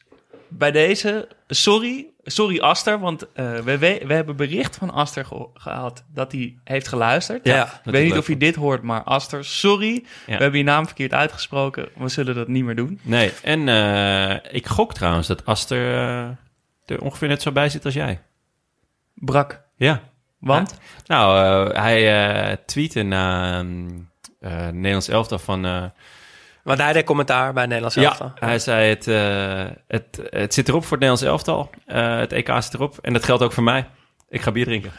Bij 0.48 0.70
deze, 0.70 1.28
sorry, 1.46 2.09
sorry 2.24 2.58
Aster, 2.60 2.98
want 2.98 3.32
eh, 3.32 3.54
we, 3.54 3.78
we, 3.78 4.02
we 4.06 4.14
hebben 4.14 4.36
bericht 4.36 4.76
van 4.76 4.90
Aster 4.90 5.26
gehad 5.54 6.04
dat 6.12 6.32
hij 6.32 6.58
heeft 6.64 6.88
geluisterd. 6.88 7.46
Ja, 7.46 7.80
ik 7.84 7.92
weet 7.92 8.04
niet 8.04 8.18
of 8.18 8.26
hij 8.26 8.36
dit 8.36 8.54
hoort, 8.54 8.82
maar 8.82 9.02
Aster, 9.02 9.44
sorry. 9.44 10.04
We 10.26 10.32
hebben 10.32 10.58
je 10.58 10.64
naam 10.64 10.86
verkeerd 10.86 11.12
uitgesproken. 11.12 11.88
We 11.96 12.08
zullen 12.08 12.34
dat 12.34 12.48
niet 12.48 12.64
meer 12.64 12.76
doen. 12.76 13.00
Nee, 13.02 13.32
en 13.42 13.68
eh, 13.68 14.54
ik 14.54 14.66
gok 14.66 14.94
trouwens 14.94 15.26
dat 15.26 15.44
Aster 15.44 15.94
eh, 15.94 16.28
er 16.86 17.00
ongeveer 17.00 17.28
net 17.28 17.42
zo 17.42 17.52
bij 17.52 17.68
zit 17.68 17.84
als 17.84 17.94
jij. 17.94 18.20
Brak, 19.14 19.60
Ja. 19.76 20.00
want? 20.38 20.78
Nou, 21.06 21.72
hij 21.74 22.56
tweette 22.66 23.02
na 23.02 23.58
ehm, 23.58 23.88
eh, 24.40 24.68
Nederlands 24.68 25.08
elftal 25.08 25.38
van... 25.38 25.92
Want 26.62 26.78
hij 26.78 26.92
deed 26.92 27.04
commentaar 27.04 27.52
bij 27.52 27.66
Nederlands 27.66 27.94
ja, 27.94 28.02
elftal. 28.02 28.32
hij 28.34 28.58
zei 28.58 28.88
het, 28.88 29.08
eh, 29.08 29.76
het, 29.88 30.20
het 30.30 30.54
zit 30.54 30.68
erop 30.68 30.84
voor 30.84 30.98
het 30.98 31.06
Nederlands 31.06 31.22
elftal. 31.22 31.70
Eh, 31.86 32.18
het 32.18 32.32
EK 32.32 32.62
zit 32.62 32.74
erop. 32.74 32.98
En 33.02 33.12
dat 33.12 33.24
geldt 33.24 33.42
ook 33.42 33.52
voor 33.52 33.62
mij. 33.62 33.88
Ik 34.28 34.40
ga 34.40 34.52
bier 34.52 34.64
drinken. 34.64 34.92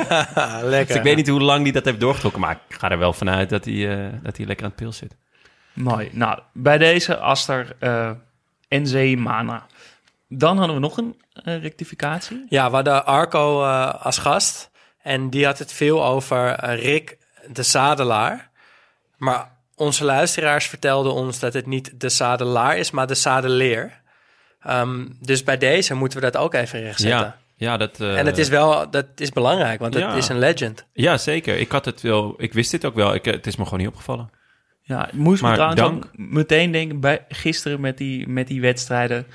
Lekker. 0.62 0.86
Dus 0.86 0.96
ik 0.96 1.02
weet 1.02 1.16
niet 1.16 1.28
hoe 1.28 1.40
lang 1.40 1.62
hij 1.62 1.72
dat 1.72 1.84
heeft 1.84 2.00
doorgetrokken. 2.00 2.40
Maar 2.40 2.60
ik 2.68 2.76
ga 2.76 2.90
er 2.90 2.98
wel 2.98 3.12
vanuit 3.12 3.48
dat 3.48 3.64
hij, 3.64 4.06
eh, 4.06 4.12
dat 4.22 4.36
hij 4.36 4.46
lekker 4.46 4.64
aan 4.64 4.70
het 4.70 4.80
pil 4.80 4.92
zit. 4.92 5.16
Mooi. 5.72 6.08
Nou, 6.12 6.40
bij 6.52 6.78
deze 6.78 7.18
Aster 7.18 7.76
eh 7.78 8.10
en 8.68 8.86
Zeemana. 8.86 9.66
Dan 10.28 10.58
hadden 10.58 10.74
we 10.74 10.82
nog 10.82 10.96
een 10.96 11.16
rectificatie. 11.60 12.46
Ja, 12.48 12.68
we 12.68 12.74
hadden 12.74 13.06
Arco 13.06 13.62
eh, 13.62 14.04
als 14.04 14.18
gast. 14.18 14.70
En 15.02 15.30
die 15.30 15.44
had 15.44 15.58
het 15.58 15.72
veel 15.72 16.04
over 16.04 16.64
Rick 16.74 17.18
de 17.52 17.62
Zadelaar. 17.62 18.50
Maar 19.16 19.55
onze 19.76 20.04
luisteraars 20.04 20.66
vertelden 20.66 21.12
ons 21.12 21.38
dat 21.38 21.52
het 21.52 21.66
niet 21.66 22.00
de 22.00 22.08
Zadelaar 22.08 22.76
is, 22.78 22.90
maar 22.90 23.06
de 23.06 23.14
Zadeleer. 23.14 24.00
Ehm, 24.60 25.06
dus 25.20 25.42
bij 25.44 25.58
deze 25.58 25.94
moeten 25.94 26.18
we 26.20 26.30
dat 26.30 26.42
ook 26.42 26.54
even 26.54 26.80
rechtzetten. 26.80 27.18
Ja, 27.18 27.36
ja, 27.56 27.76
dat... 27.76 28.00
eh, 28.00 28.18
En 28.18 28.26
het 28.26 28.38
is 28.38 28.48
wel, 28.48 28.90
dat 28.90 29.06
is 29.16 29.30
belangrijk, 29.30 29.80
want 29.80 29.94
het 29.94 30.02
Ja. 30.02 30.14
is 30.14 30.28
een 30.28 30.38
legend. 30.38 30.86
Ja, 30.92 31.18
zeker. 31.18 31.56
Ik 31.58 31.70
had 31.70 31.84
het 31.84 32.00
wel... 32.00 32.34
Ik 32.36 32.52
wist 32.52 32.70
dit 32.70 32.84
ook 32.84 32.94
wel. 32.94 33.14
Ik, 33.14 33.24
het 33.24 33.46
is 33.46 33.56
me 33.56 33.64
gewoon 33.64 33.78
niet 33.78 33.88
opgevallen. 33.88 34.30
Ja, 34.82 35.08
moest 35.12 35.42
me 35.42 35.52
trouwens 35.52 35.80
dank. 35.80 36.04
ook 36.04 36.10
meteen 36.16 36.70
denken, 36.72 37.00
bij, 37.00 37.24
gisteren 37.28 37.80
met 37.80 37.98
die, 37.98 38.28
met 38.28 38.46
die 38.46 38.60
wedstrijden 38.60 39.26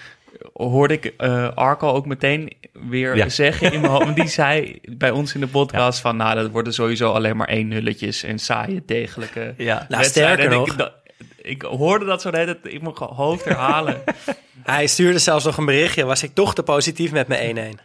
hoorde 0.54 0.94
ik 0.94 1.06
eh, 1.06 1.50
Arco 1.56 1.88
ook 1.90 2.06
meteen 2.06 2.54
weer 2.74 3.16
Ja. 3.16 3.30
zeggen 3.30 3.72
in 3.74 3.82
mijn 3.82 3.94
hoofd. 3.94 4.16
Die 4.16 4.28
zei 4.42 4.80
bij 4.98 5.12
ons 5.12 5.34
in 5.34 5.40
de 5.40 5.48
podcast 5.48 6.00
van, 6.00 6.16
nou, 6.18 6.36
dat 6.36 6.52
worden 6.52 6.74
sowieso 6.74 7.12
alleen 7.12 7.38
maar 7.38 7.48
één 7.48 7.68
nulletjes 7.68 8.24
en 8.24 8.40
saaie, 8.40 8.84
degelijke 8.86 9.54
Ja. 9.58 9.76
Nou, 9.76 9.86
wedstrijden. 10.02 10.34
sterker 10.44 10.58
nog. 10.58 10.68
Ik, 10.72 10.78
dat- 10.78 10.94
ik 11.42 11.62
hoorde 11.62 12.06
dat 12.06 12.22
zo 12.22 12.30
tijd 12.32 12.58
in 12.64 12.84
mijn 12.84 12.96
hoofd 12.96 13.46
herhalen. 13.46 14.02
Hij 14.64 14.88
stuurde 14.88 15.20
zelfs 15.20 15.46
nog 15.46 15.58
een 15.58 15.66
berichtje. 15.66 16.06
Was 16.06 16.24
ik 16.24 16.34
toch 16.34 16.56
te 16.56 16.64
positief 16.64 17.12
met 17.12 17.28
mijn 17.28 17.76
1-1? 17.78 17.80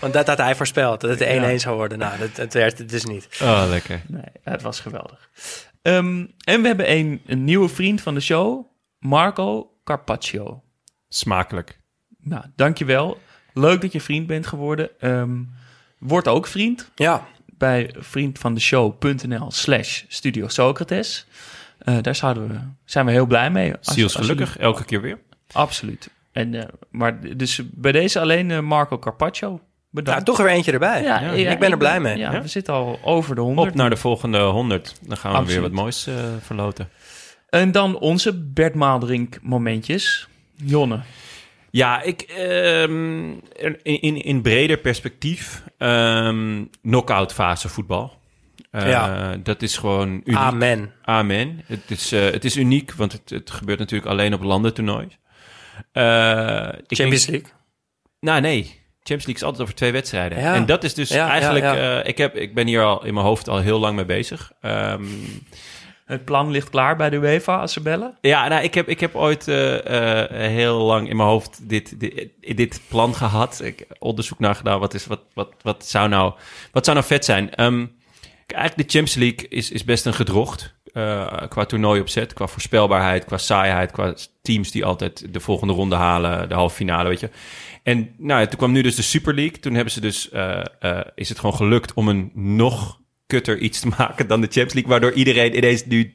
Want 0.00 0.12
dat 0.12 0.26
had 0.26 0.38
hij 0.38 0.54
voorspeld, 0.54 1.00
dat 1.00 1.10
het 1.10 1.20
1-1 1.20 1.24
Ja. 1.24 1.58
zou 1.58 1.76
worden. 1.76 1.98
Nou, 1.98 2.18
dat, 2.18 2.36
dat 2.36 2.52
werd 2.52 2.78
het 2.78 2.88
dus 2.90 3.04
niet. 3.04 3.28
Oh, 3.42 3.64
lekker. 3.70 4.02
Nee, 4.08 4.22
het 4.42 4.62
was 4.62 4.80
geweldig. 4.80 5.30
Ehm, 5.82 6.26
en 6.44 6.60
we 6.60 6.66
hebben 6.66 6.90
een, 6.90 7.22
een 7.26 7.44
nieuwe 7.44 7.68
vriend 7.68 8.00
van 8.00 8.14
de 8.14 8.20
show, 8.20 8.66
Marco 8.98 9.70
Carpaccio. 9.84 10.62
Smakelijk. 11.14 11.78
Nou, 12.20 12.44
dankjewel. 12.56 13.18
Leuk 13.52 13.80
dat 13.80 13.92
je 13.92 14.00
vriend 14.00 14.26
bent 14.26 14.46
geworden. 14.46 15.00
Ehm, 15.00 15.30
word 15.98 16.28
ook 16.28 16.46
vriend 16.46 16.90
Ja, 16.94 17.26
bij 17.46 17.94
vriendvandeshow.nl 17.98 19.50
slash 19.50 20.02
Studio 20.08 20.48
Socrates. 20.48 21.26
Eh, 21.78 21.96
daar 22.00 22.14
zouden 22.14 22.48
we, 22.48 22.58
zijn 22.84 23.06
we 23.06 23.12
heel 23.12 23.26
blij 23.26 23.50
mee. 23.50 23.72
Ziels 23.80 24.16
als 24.16 24.26
gelukkig, 24.26 24.58
elke 24.58 24.84
keer 24.84 25.00
weer. 25.00 25.18
Absoluut. 25.52 26.10
En, 26.32 26.54
eh, 26.54 26.68
maar 26.90 27.36
dus 27.36 27.60
bij 27.72 27.92
deze 27.92 28.20
alleen 28.20 28.50
eh, 28.50 28.60
Marco 28.60 28.98
Carpaccio. 28.98 29.48
nou, 29.48 29.60
Bedankt. 29.90 30.24
toch 30.24 30.38
er 30.38 30.44
weer 30.44 30.52
eentje 30.52 30.72
erbij. 30.72 31.02
ja, 31.02 31.20
ja, 31.20 31.50
ik 31.50 31.58
ben 31.58 31.70
er 31.70 31.76
blij 31.78 32.00
mee. 32.00 32.16
Ja, 32.16 32.32
Ja. 32.32 32.42
we 32.42 32.48
zitten 32.48 32.74
al 32.74 32.98
over 33.02 33.34
de 33.34 33.40
100. 33.40 33.68
Op 33.70 33.74
naar 33.74 33.90
de 33.90 33.96
volgende 33.96 34.38
100. 34.38 34.94
Dan 35.00 35.16
gaan 35.16 35.30
we 35.32 35.36
Absoluut. 35.38 35.60
weer 35.60 35.70
wat 35.70 35.80
moois 35.80 36.06
eh, 36.06 36.14
verloten. 36.40 36.88
En 37.48 37.72
dan 37.72 37.98
onze 37.98 38.38
Bert 38.42 38.74
Maalderink 38.74 39.38
momentjes. 39.42 40.28
Jonne. 40.56 41.00
Ja, 41.70 42.02
ik, 42.02 42.20
ehm, 42.20 43.30
in, 43.82 43.82
in, 43.82 44.22
in 44.22 44.42
breder 44.42 44.76
perspectief, 44.78 45.62
knock-out 46.82 47.32
fase 47.32 47.68
voetbal. 47.68 48.18
Eh, 48.70 48.88
Ja. 48.88 49.36
Dat 49.36 49.62
is 49.62 49.76
gewoon 49.76 50.08
uniek. 50.08 50.36
Amen. 50.40 50.92
Amen. 51.02 51.60
Het 51.66 51.90
is, 51.90 52.12
eh, 52.12 52.20
het 52.30 52.44
is 52.44 52.56
uniek, 52.56 52.92
want 52.94 53.12
het, 53.12 53.30
het 53.30 53.50
gebeurt 53.50 53.78
natuurlijk 53.78 54.10
alleen 54.10 54.34
op 54.34 54.42
landentoernoois. 54.42 55.18
Eh, 55.92 56.68
ik 56.86 56.96
Champions 56.96 57.26
League. 57.26 57.50
Nou, 58.20 58.40
nee. 58.40 58.62
Champions 59.06 59.06
League 59.26 59.34
is 59.34 59.42
altijd 59.42 59.62
over 59.62 59.74
twee 59.74 59.92
wedstrijden. 59.92 60.38
Ja. 60.38 60.54
En 60.54 60.66
dat 60.66 60.84
is 60.84 60.94
dus 60.94 61.08
Ja, 61.08 61.28
eigenlijk... 61.28 61.64
ja, 61.64 62.00
eh, 62.02 62.08
ik, 62.08 62.18
heb, 62.18 62.36
ik 62.36 62.54
ben 62.54 62.66
hier 62.66 62.82
al 62.82 63.04
in 63.04 63.14
mijn 63.14 63.26
hoofd 63.26 63.48
al 63.48 63.58
heel 63.58 63.78
lang 63.78 63.96
mee 63.96 64.04
bezig. 64.04 64.52
Ehm, 64.60 65.04
Het 66.04 66.24
plan 66.24 66.50
ligt 66.50 66.70
klaar 66.70 66.96
bij 66.96 67.10
de 67.10 67.16
UEFA 67.16 67.60
als 67.60 67.72
ze 67.72 67.80
bellen. 67.80 68.18
ja, 68.20 68.48
nou, 68.48 68.62
ik 68.62 68.74
heb, 68.74 68.88
ik 68.88 69.00
heb 69.00 69.14
ooit 69.14 69.48
eh, 69.48 70.20
eh, 70.20 70.50
heel 70.50 70.78
lang 70.78 71.08
in 71.08 71.16
mijn 71.16 71.28
hoofd 71.28 71.68
dit, 71.68 72.00
dit, 72.00 72.30
dit 72.40 72.80
plan 72.88 73.14
gehad. 73.14 73.60
Ik 73.62 73.86
onderzoek 73.98 74.38
naar 74.38 74.54
gedaan. 74.54 74.80
Wat, 74.80 74.94
is, 74.94 75.06
wat, 75.06 75.20
wat, 75.34 75.52
wat, 75.62 75.86
zou, 75.86 76.08
nou, 76.08 76.32
wat 76.72 76.84
zou 76.84 76.96
nou 76.96 77.08
vet 77.08 77.24
zijn? 77.24 77.54
Ehm, 77.54 77.86
eigenlijk 78.46 78.76
de 78.76 78.98
Champions 78.98 79.14
League 79.14 79.48
is, 79.48 79.70
is 79.70 79.84
best 79.84 80.06
een 80.06 80.14
gedrocht. 80.14 80.74
eh, 80.92 81.42
qua 81.48 81.64
toernooi 81.64 82.00
opzet, 82.00 82.32
qua 82.32 82.46
voorspelbaarheid, 82.46 83.24
qua 83.24 83.38
saaiheid, 83.38 83.90
qua 83.90 84.14
teams 84.42 84.70
die 84.70 84.84
altijd 84.84 85.32
de 85.32 85.40
volgende 85.40 85.72
ronde 85.72 85.96
halen, 85.96 86.48
de 86.48 86.54
halve 86.54 86.76
finale, 86.76 87.08
weet 87.08 87.20
je. 87.20 87.30
En 87.82 88.14
nou, 88.18 88.46
toen 88.46 88.58
kwam 88.58 88.72
nu 88.72 88.82
dus 88.82 88.94
de 88.94 89.02
Super 89.02 89.34
League. 89.34 89.58
Toen 89.58 89.74
hebben 89.74 89.92
ze 89.92 90.00
dus, 90.00 90.28
is 91.14 91.28
het 91.28 91.38
gewoon 91.38 91.56
gelukt 91.56 91.94
om 91.94 92.08
een 92.08 92.30
nog 92.34 92.98
kutter 93.26 93.58
iets 93.58 93.80
te 93.80 93.88
maken 93.98 94.26
dan 94.26 94.40
de 94.40 94.46
Champions 94.46 94.72
League, 94.72 94.90
waardoor 94.90 95.12
iedereen 95.12 95.56
ineens 95.56 95.86
nu 95.86 96.14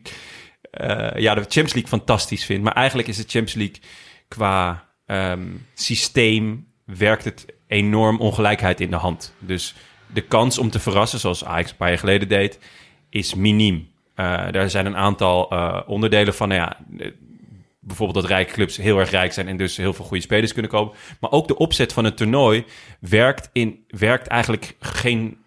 eh, 0.71 1.09
ja, 1.15 1.33
de 1.33 1.41
Champions 1.41 1.73
League 1.73 1.89
fantastisch 1.89 2.45
vindt. 2.45 2.63
Maar 2.63 2.73
eigenlijk 2.73 3.07
is 3.07 3.17
de 3.17 3.23
Champions 3.27 3.53
League 3.53 3.81
qua 4.27 4.87
ehm, 5.05 5.47
systeem 5.73 6.67
werkt 6.85 7.23
het 7.23 7.45
enorm 7.67 8.19
ongelijkheid 8.19 8.81
in 8.81 8.89
de 8.89 8.95
hand. 8.95 9.33
Dus 9.39 9.75
de 10.13 10.21
kans 10.21 10.57
om 10.57 10.69
te 10.69 10.79
verrassen, 10.79 11.19
zoals 11.19 11.45
Ajax 11.45 11.69
een 11.69 11.77
paar 11.77 11.89
jaar 11.89 11.97
geleden 11.97 12.27
deed, 12.27 12.59
is 13.09 13.35
miniem. 13.35 13.91
Eh 14.15 14.55
er 14.55 14.69
zijn 14.69 14.85
een 14.85 14.97
aantal 14.97 15.49
eh, 15.51 15.81
onderdelen 15.87 16.33
van, 16.33 16.47
nou 16.47 16.61
ja, 16.61 16.77
bijvoorbeeld 17.79 18.21
dat 18.21 18.31
rijke 18.31 18.53
clubs 18.53 18.77
heel 18.77 18.99
erg 18.99 19.09
rijk 19.09 19.33
zijn 19.33 19.47
en 19.47 19.57
dus 19.57 19.77
heel 19.77 19.93
veel 19.93 20.05
goede 20.05 20.23
spelers 20.23 20.53
kunnen 20.53 20.71
kopen. 20.71 20.97
Maar 21.19 21.31
ook 21.31 21.47
de 21.47 21.57
opzet 21.57 21.93
van 21.93 22.03
het 22.03 22.17
toernooi 22.17 22.65
werkt, 22.99 23.49
in, 23.53 23.83
werkt 23.87 24.27
eigenlijk 24.27 24.75
geen 24.79 25.37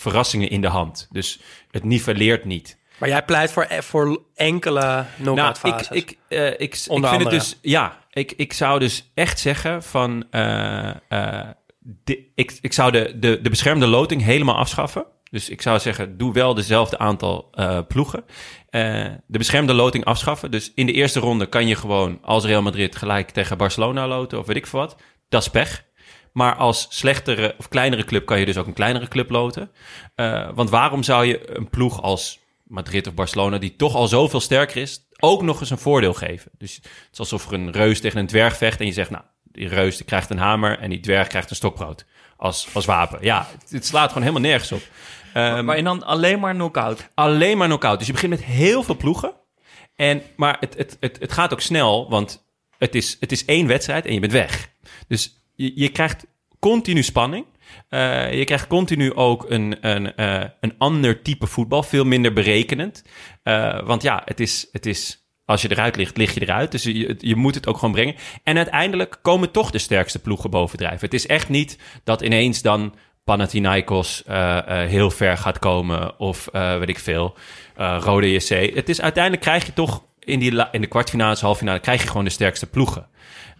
verrassingen 0.00 0.50
in 0.50 0.60
de 0.60 0.68
hand. 0.68 1.08
Dus 1.10 1.40
het 1.70 1.84
nivelleert 1.84 2.44
niet. 2.44 2.78
Maar 2.98 3.08
jij 3.08 3.24
pleit 3.24 3.52
voor, 3.52 3.66
voor 3.78 4.22
enkele 4.34 5.04
knock-out 5.16 5.62
Nou, 5.62 5.74
ik, 5.76 5.84
fases. 5.84 5.96
ik, 5.96 6.16
eh, 6.28 6.46
ik, 6.46 6.58
ik 6.58 7.06
vind 7.06 7.22
het 7.22 7.30
dus... 7.30 7.58
Ja, 7.62 7.98
ik, 8.10 8.32
ik 8.36 8.52
zou 8.52 8.78
dus 8.78 9.10
echt 9.14 9.38
zeggen 9.38 9.82
van... 9.82 10.24
eh, 10.30 10.88
eh, 11.08 11.48
de- 11.78 12.26
ik, 12.34 12.58
ik 12.60 12.72
zou 12.72 12.90
de, 12.92 13.18
de, 13.18 13.40
de 13.40 13.50
beschermde 13.50 13.86
loting 13.86 14.22
helemaal 14.22 14.56
afschaffen. 14.56 15.04
Dus 15.30 15.48
ik 15.48 15.62
zou 15.62 15.78
zeggen, 15.78 16.16
doe 16.18 16.32
wel 16.32 16.54
dezelfde 16.54 16.98
aantal 16.98 17.48
eh, 17.52 17.78
ploegen. 17.88 18.24
Eh, 18.68 19.04
de 19.26 19.38
beschermde 19.38 19.72
loting 19.72 20.04
afschaffen. 20.04 20.50
Dus 20.50 20.72
in 20.74 20.86
de 20.86 20.92
eerste 20.92 21.20
ronde 21.20 21.46
kan 21.46 21.66
je 21.66 21.74
gewoon 21.76 22.18
als 22.22 22.44
Real 22.44 22.62
Madrid 22.62 22.96
gelijk 22.96 23.30
tegen 23.30 23.56
Barcelona 23.56 24.06
loten 24.08 24.38
of 24.38 24.46
weet 24.46 24.56
ik 24.56 24.66
veel 24.66 24.78
wat. 24.80 24.96
Dat 25.28 25.42
is 25.42 25.48
pech. 25.48 25.84
Maar 26.32 26.56
als 26.56 26.86
slechtere 26.90 27.54
of 27.58 27.68
kleinere 27.68 28.04
club 28.04 28.26
kan 28.26 28.38
je 28.38 28.46
dus 28.46 28.56
ook 28.56 28.66
een 28.66 28.72
kleinere 28.72 29.08
club 29.08 29.30
loten. 29.30 29.70
Eh, 30.14 30.48
want 30.54 30.70
waarom 30.70 31.02
zou 31.02 31.24
je 31.24 31.56
een 31.56 31.70
ploeg 31.70 32.02
als 32.02 32.38
Madrid 32.64 33.06
of 33.06 33.14
Barcelona, 33.14 33.58
die 33.58 33.76
toch 33.76 33.94
al 33.94 34.08
zoveel 34.08 34.40
sterker 34.40 34.76
is, 34.76 35.06
ook 35.18 35.42
nog 35.42 35.60
eens 35.60 35.70
een 35.70 35.78
voordeel 35.78 36.14
geven? 36.14 36.50
Dus 36.58 36.74
het 36.74 37.12
is 37.12 37.18
alsof 37.18 37.46
er 37.46 37.52
een 37.52 37.70
reus 37.70 38.00
tegen 38.00 38.18
een 38.18 38.26
dwerg 38.26 38.56
vecht 38.56 38.80
en 38.80 38.86
je 38.86 38.92
zegt, 38.92 39.10
nou, 39.10 39.24
die 39.42 39.68
reus 39.68 39.96
die 39.96 40.06
krijgt 40.06 40.30
een 40.30 40.38
hamer 40.38 40.78
en 40.78 40.90
die 40.90 41.00
dwerg 41.00 41.28
krijgt 41.28 41.50
een 41.50 41.56
stokbrood 41.56 42.04
als, 42.36 42.68
als 42.72 42.84
wapen. 42.84 43.18
Ja, 43.22 43.46
het, 43.60 43.70
het 43.70 43.86
slaat 43.86 44.08
gewoon 44.08 44.22
helemaal 44.22 44.50
nergens 44.50 44.72
op. 44.72 44.82
Ehm, 45.32 45.64
maar 45.64 45.76
je 45.76 45.82
dan 45.82 46.02
alleen 46.02 46.40
maar 46.40 46.54
knock-out. 46.54 47.08
alleen 47.14 47.58
maar 47.58 47.66
knock-out. 47.66 47.98
Dus 47.98 48.06
je 48.06 48.12
begint 48.12 48.32
met 48.32 48.44
heel 48.44 48.82
veel 48.82 48.96
ploegen. 48.96 49.32
En, 49.96 50.22
maar 50.36 50.56
het, 50.60 50.76
het, 50.76 50.96
het, 51.00 51.18
het 51.20 51.32
gaat 51.32 51.52
ook 51.52 51.60
snel, 51.60 52.10
want 52.10 52.44
het 52.78 52.94
is, 52.94 53.16
het 53.20 53.32
is 53.32 53.44
één 53.44 53.66
wedstrijd 53.66 54.06
en 54.06 54.14
je 54.14 54.20
bent 54.20 54.32
weg. 54.32 54.70
Dus 55.08 55.39
je, 55.60 55.72
je 55.74 55.88
krijgt 55.88 56.26
continu 56.58 57.02
spanning. 57.02 57.44
Eh, 57.88 58.34
je 58.34 58.44
krijgt 58.44 58.66
continu 58.66 59.14
ook 59.14 59.50
een, 59.50 59.76
een, 59.80 60.14
eh, 60.14 60.44
een 60.60 60.74
ander 60.78 61.22
type 61.22 61.46
voetbal, 61.46 61.82
veel 61.82 62.04
minder 62.04 62.32
berekenend. 62.32 63.04
Eh, 63.42 63.86
want 63.86 64.02
ja, 64.02 64.22
het 64.24 64.40
is, 64.40 64.68
het 64.72 64.86
is, 64.86 65.28
als 65.44 65.62
je 65.62 65.70
eruit 65.70 65.96
ligt, 65.96 66.16
lig 66.16 66.34
je 66.34 66.40
eruit. 66.40 66.72
Dus 66.72 66.82
je, 66.82 67.16
je 67.18 67.36
moet 67.36 67.54
het 67.54 67.66
ook 67.66 67.78
gewoon 67.78 67.94
brengen. 67.94 68.14
En 68.42 68.56
uiteindelijk 68.56 69.18
komen 69.22 69.50
toch 69.50 69.70
de 69.70 69.78
sterkste 69.78 70.18
ploegen 70.18 70.50
bovendrijven. 70.50 71.00
Het 71.00 71.14
is 71.14 71.26
echt 71.26 71.48
niet 71.48 71.78
dat 72.04 72.22
ineens 72.22 72.62
dan 72.62 72.94
Panathinaikos 73.24 74.22
heel 74.66 75.10
ver 75.10 75.36
gaat 75.36 75.58
komen. 75.58 76.18
Of 76.18 76.48
weet 76.52 76.88
ik 76.88 76.98
veel, 76.98 77.36
Rode 77.74 78.32
JC. 78.32 78.74
Het 78.74 78.88
is 78.88 79.00
uiteindelijk 79.00 79.42
krijg 79.42 79.66
je 79.66 79.72
toch 79.72 80.04
in, 80.18 80.38
die 80.38 80.64
in 80.72 80.80
de 80.80 80.86
kwartfinales, 80.86 81.40
halve 81.40 81.58
finale, 81.58 81.80
krijg 81.80 82.02
je 82.02 82.08
gewoon 82.08 82.24
de 82.24 82.30
sterkste 82.30 82.66
ploegen. 82.66 83.08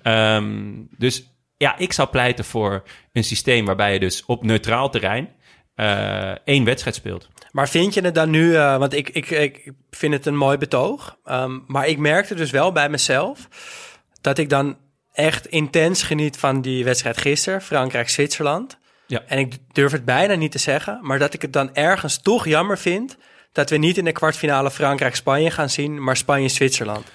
Ehm, 0.02 0.72
dus 0.98 1.30
ja, 1.60 1.78
ik 1.78 1.92
zou 1.92 2.08
pleiten 2.08 2.44
voor 2.44 2.82
een 3.12 3.24
systeem 3.24 3.64
waarbij 3.64 3.92
je 3.92 3.98
dus 3.98 4.24
op 4.24 4.44
neutraal 4.44 4.90
terrein 4.90 5.28
eh, 5.74 6.30
één 6.30 6.64
wedstrijd 6.64 6.96
speelt. 6.96 7.28
Maar 7.50 7.68
vind 7.68 7.94
je 7.94 8.00
het 8.00 8.14
dan 8.14 8.30
nu, 8.30 8.54
eh, 8.54 8.76
want 8.76 8.94
ik, 8.94 9.08
ik, 9.08 9.30
ik 9.30 9.72
vind 9.90 10.12
het 10.12 10.26
een 10.26 10.36
mooi 10.36 10.58
betoog, 10.58 11.16
ehm, 11.24 11.58
maar 11.66 11.88
ik 11.88 11.98
merkte 11.98 12.34
dus 12.34 12.50
wel 12.50 12.72
bij 12.72 12.88
mezelf 12.88 13.48
dat 14.20 14.38
ik 14.38 14.48
dan 14.48 14.76
echt 15.12 15.46
intens 15.46 16.02
geniet 16.02 16.36
van 16.36 16.62
die 16.62 16.84
wedstrijd 16.84 17.18
gisteren, 17.18 17.62
Frankrijk-Zwitserland. 17.62 18.78
Ja. 19.06 19.22
En 19.26 19.38
ik 19.38 19.54
durf 19.72 19.92
het 19.92 20.04
bijna 20.04 20.34
niet 20.34 20.52
te 20.52 20.58
zeggen, 20.58 20.98
maar 21.02 21.18
dat 21.18 21.34
ik 21.34 21.42
het 21.42 21.52
dan 21.52 21.74
ergens 21.74 22.22
toch 22.22 22.46
jammer 22.46 22.78
vind 22.78 23.16
dat 23.52 23.70
we 23.70 23.76
niet 23.76 23.98
in 23.98 24.04
de 24.04 24.12
kwartfinale 24.12 24.70
Frankrijk-Spanje 24.70 25.50
gaan 25.50 25.70
zien, 25.70 26.02
maar 26.02 26.16
Spanje-Zwitserland. 26.16 27.06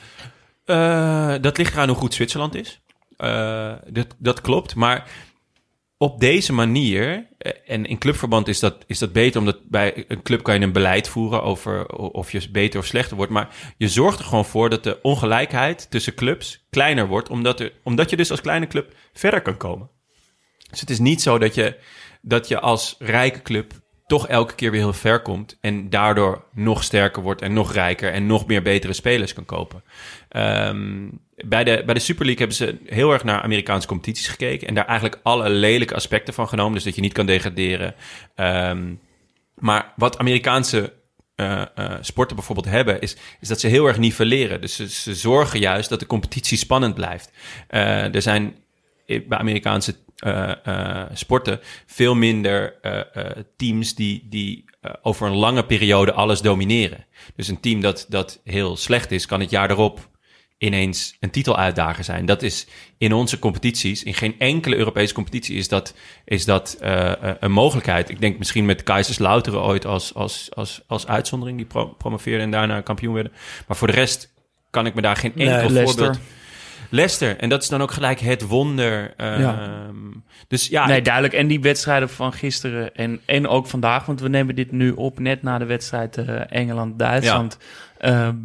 Eh, 0.66 1.34
dat 1.42 1.58
ligt 1.58 1.74
eraan 1.74 1.88
hoe 1.88 1.98
goed 1.98 2.14
Zwitserland 2.14 2.56
is. 2.56 2.82
Eh, 3.18 3.74
dat, 3.88 4.16
dat 4.18 4.42
klopt. 4.42 4.76
Maar 4.76 5.10
op 5.98 6.20
deze 6.20 6.54
manier, 6.54 7.28
eh, 7.38 7.52
en 7.66 7.86
in 7.86 7.98
clubverband 7.98 8.48
is 8.48 8.60
dat, 8.60 8.84
is 8.88 9.00
dat 9.00 9.14
beter, 9.14 9.40
omdat 9.40 9.60
bij 9.70 10.06
een 10.08 10.22
club 10.22 10.44
kan 10.44 10.56
je 10.56 10.66
een 10.66 10.72
beleid 10.72 11.08
voeren 11.08 11.44
over 11.44 11.86
of 11.96 12.32
je 12.32 12.52
beter 12.52 12.80
of 12.80 12.86
slechter 12.86 13.18
wordt. 13.18 13.32
Maar 13.32 13.74
je 13.78 13.88
zorgt 13.88 14.20
er 14.20 14.26
gewoon 14.26 14.46
voor 14.46 14.70
dat 14.70 14.84
de 14.84 15.02
ongelijkheid 15.02 15.92
tussen 15.92 16.16
clubs 16.16 16.66
kleiner 16.70 17.08
wordt, 17.08 17.30
omdat, 17.30 17.60
er, 17.60 17.74
omdat 17.84 18.10
je 18.10 18.16
dus 18.16 18.32
als 18.32 18.42
kleine 18.42 18.68
club 18.68 18.94
verder 19.14 19.42
kan 19.42 19.58
komen. 19.58 19.90
Dus 20.70 20.80
het 20.80 20.90
is 20.90 21.00
niet 21.00 21.22
zo 21.22 21.38
dat 21.38 21.56
je, 21.56 21.80
dat 22.22 22.48
je 22.48 22.60
als 22.60 22.96
rijke 23.00 23.42
club 23.42 23.74
toch 24.06 24.28
elke 24.28 24.56
keer 24.56 24.72
weer 24.72 24.80
heel 24.80 24.94
ver 24.94 25.22
komt 25.22 25.58
en 25.62 25.90
daardoor 25.90 26.46
nog 26.54 26.84
sterker 26.84 27.22
wordt 27.22 27.42
en 27.42 27.54
nog 27.54 27.74
rijker 27.74 28.12
en 28.12 28.26
nog 28.26 28.48
meer 28.48 28.62
betere 28.62 28.94
spelers 28.94 29.34
kan 29.34 29.46
kopen. 29.46 29.84
Ehm, 30.30 31.08
bij, 31.36 31.64
de, 31.64 31.84
bij 31.86 31.94
de 31.94 32.00
Super 32.00 32.26
League 32.26 32.48
hebben 32.48 32.58
ze 32.58 32.94
heel 32.96 33.12
erg 33.12 33.24
naar 33.24 33.42
Amerikaanse 33.42 33.88
competities 33.88 34.28
gekeken 34.28 34.68
en 34.68 34.74
daar 34.74 34.86
eigenlijk 34.86 35.20
alle 35.24 35.50
lelijke 35.50 35.96
aspecten 35.96 36.34
van 36.34 36.48
genomen, 36.48 36.74
dus 36.74 36.84
dat 36.84 36.96
je 36.96 37.02
niet 37.02 37.14
kan 37.14 37.26
degraderen. 37.26 37.96
Ehm, 38.36 38.94
maar 39.56 39.94
wat 39.96 40.18
Amerikaanse 40.18 40.94
eh, 41.36 41.62
eh, 41.62 41.92
sporten 42.02 42.36
bijvoorbeeld 42.36 42.68
hebben, 42.68 43.02
is, 43.02 43.16
is 43.40 43.48
dat 43.48 43.60
ze 43.60 43.68
heel 43.68 43.86
erg 43.86 43.98
nivelleren. 43.98 44.62
Dus 44.62 44.76
ze, 44.76 45.16
zorgen 45.16 45.60
juist 45.60 45.90
dat 45.90 46.00
de 46.00 46.06
competitie 46.06 46.58
spannend 46.58 46.96
blijft. 46.96 47.32
Eh, 47.68 48.16
er 48.16 48.22
zijn 48.22 48.56
bij 49.06 49.38
Amerikaanse 49.38 49.96
sporten 51.14 51.60
veel 51.86 52.16
minder 52.16 52.76
teams 53.56 53.96
die, 53.96 54.28
die 54.30 54.66
over 55.02 55.28
een 55.28 55.36
lange 55.36 55.66
periode 55.66 56.14
alles 56.14 56.42
domineren. 56.42 57.06
Dus 57.36 57.48
een 57.48 57.60
team 57.60 57.82
dat, 57.82 58.06
dat 58.10 58.42
heel 58.44 58.78
slecht 58.78 59.12
is, 59.12 59.26
kan 59.26 59.40
het 59.40 59.50
jaar 59.50 59.70
erop 59.70 60.10
ineens 60.58 61.18
een 61.20 61.30
titeluitdager 61.30 62.04
zijn. 62.04 62.26
Dat 62.26 62.42
is 62.42 62.68
in 62.98 63.14
onze 63.14 63.40
competities, 63.40 64.04
in 64.04 64.14
geen 64.14 64.36
enkele 64.40 64.76
Europese 64.76 65.14
competitie 65.14 65.58
is 65.58 65.68
dat, 65.68 65.94
is 66.26 66.46
dat 66.46 66.78
eh, 66.80 67.12
eh, 67.12 67.36
een 67.40 67.52
mogelijkheid. 67.52 68.10
Ik 68.10 68.22
denk 68.22 68.38
misschien 68.38 68.66
met 68.66 68.84
Kaiserslauteren 68.84 69.62
ooit 69.62 69.86
als, 69.86 70.14
als, 70.14 70.50
als, 70.54 70.82
als 70.88 71.08
uitzondering, 71.08 71.58
die 71.58 71.68
pro 71.68 71.86
promoveerden 71.86 72.44
en 72.46 72.52
daarna 72.52 72.82
kampioen 72.82 73.14
werden. 73.14 73.32
Maar 73.68 73.78
voor 73.78 73.88
de 73.88 73.94
rest 73.94 74.34
kan 74.70 74.86
ik 74.86 74.94
me 74.94 75.02
daar 75.02 75.16
geen 75.16 75.36
enkel 75.36 75.86
voorbeeld... 75.86 76.20
Leicester, 76.90 77.38
en 77.38 77.50
dat 77.50 77.62
is 77.62 77.70
dan 77.70 77.82
ook 77.82 77.92
gelijk 77.92 78.20
het 78.20 78.48
wonder. 78.48 79.14
ehm, 79.18 79.42
Ja. 79.42 79.92
Dus 80.48 80.68
ja, 80.68 80.88
Nee, 80.88 81.02
duidelijk. 81.02 81.34
En 81.34 81.48
die 81.48 81.62
wedstrijden 81.62 82.10
van 82.10 82.34
gisteren 82.34 82.96
en, 82.96 83.22
en 83.26 83.48
ook 83.48 83.68
vandaag, 83.68 84.06
want 84.06 84.22
we 84.22 84.30
nemen 84.30 84.56
dit 84.56 84.72
nu 84.72 84.92
op 84.92 85.20
net 85.20 85.44
na 85.44 85.58
de 85.58 85.66
wedstrijd 85.66 86.18
eh, 86.18 86.42
Engeland-Duitsland. 86.52 87.58
Ehm, 87.98 88.36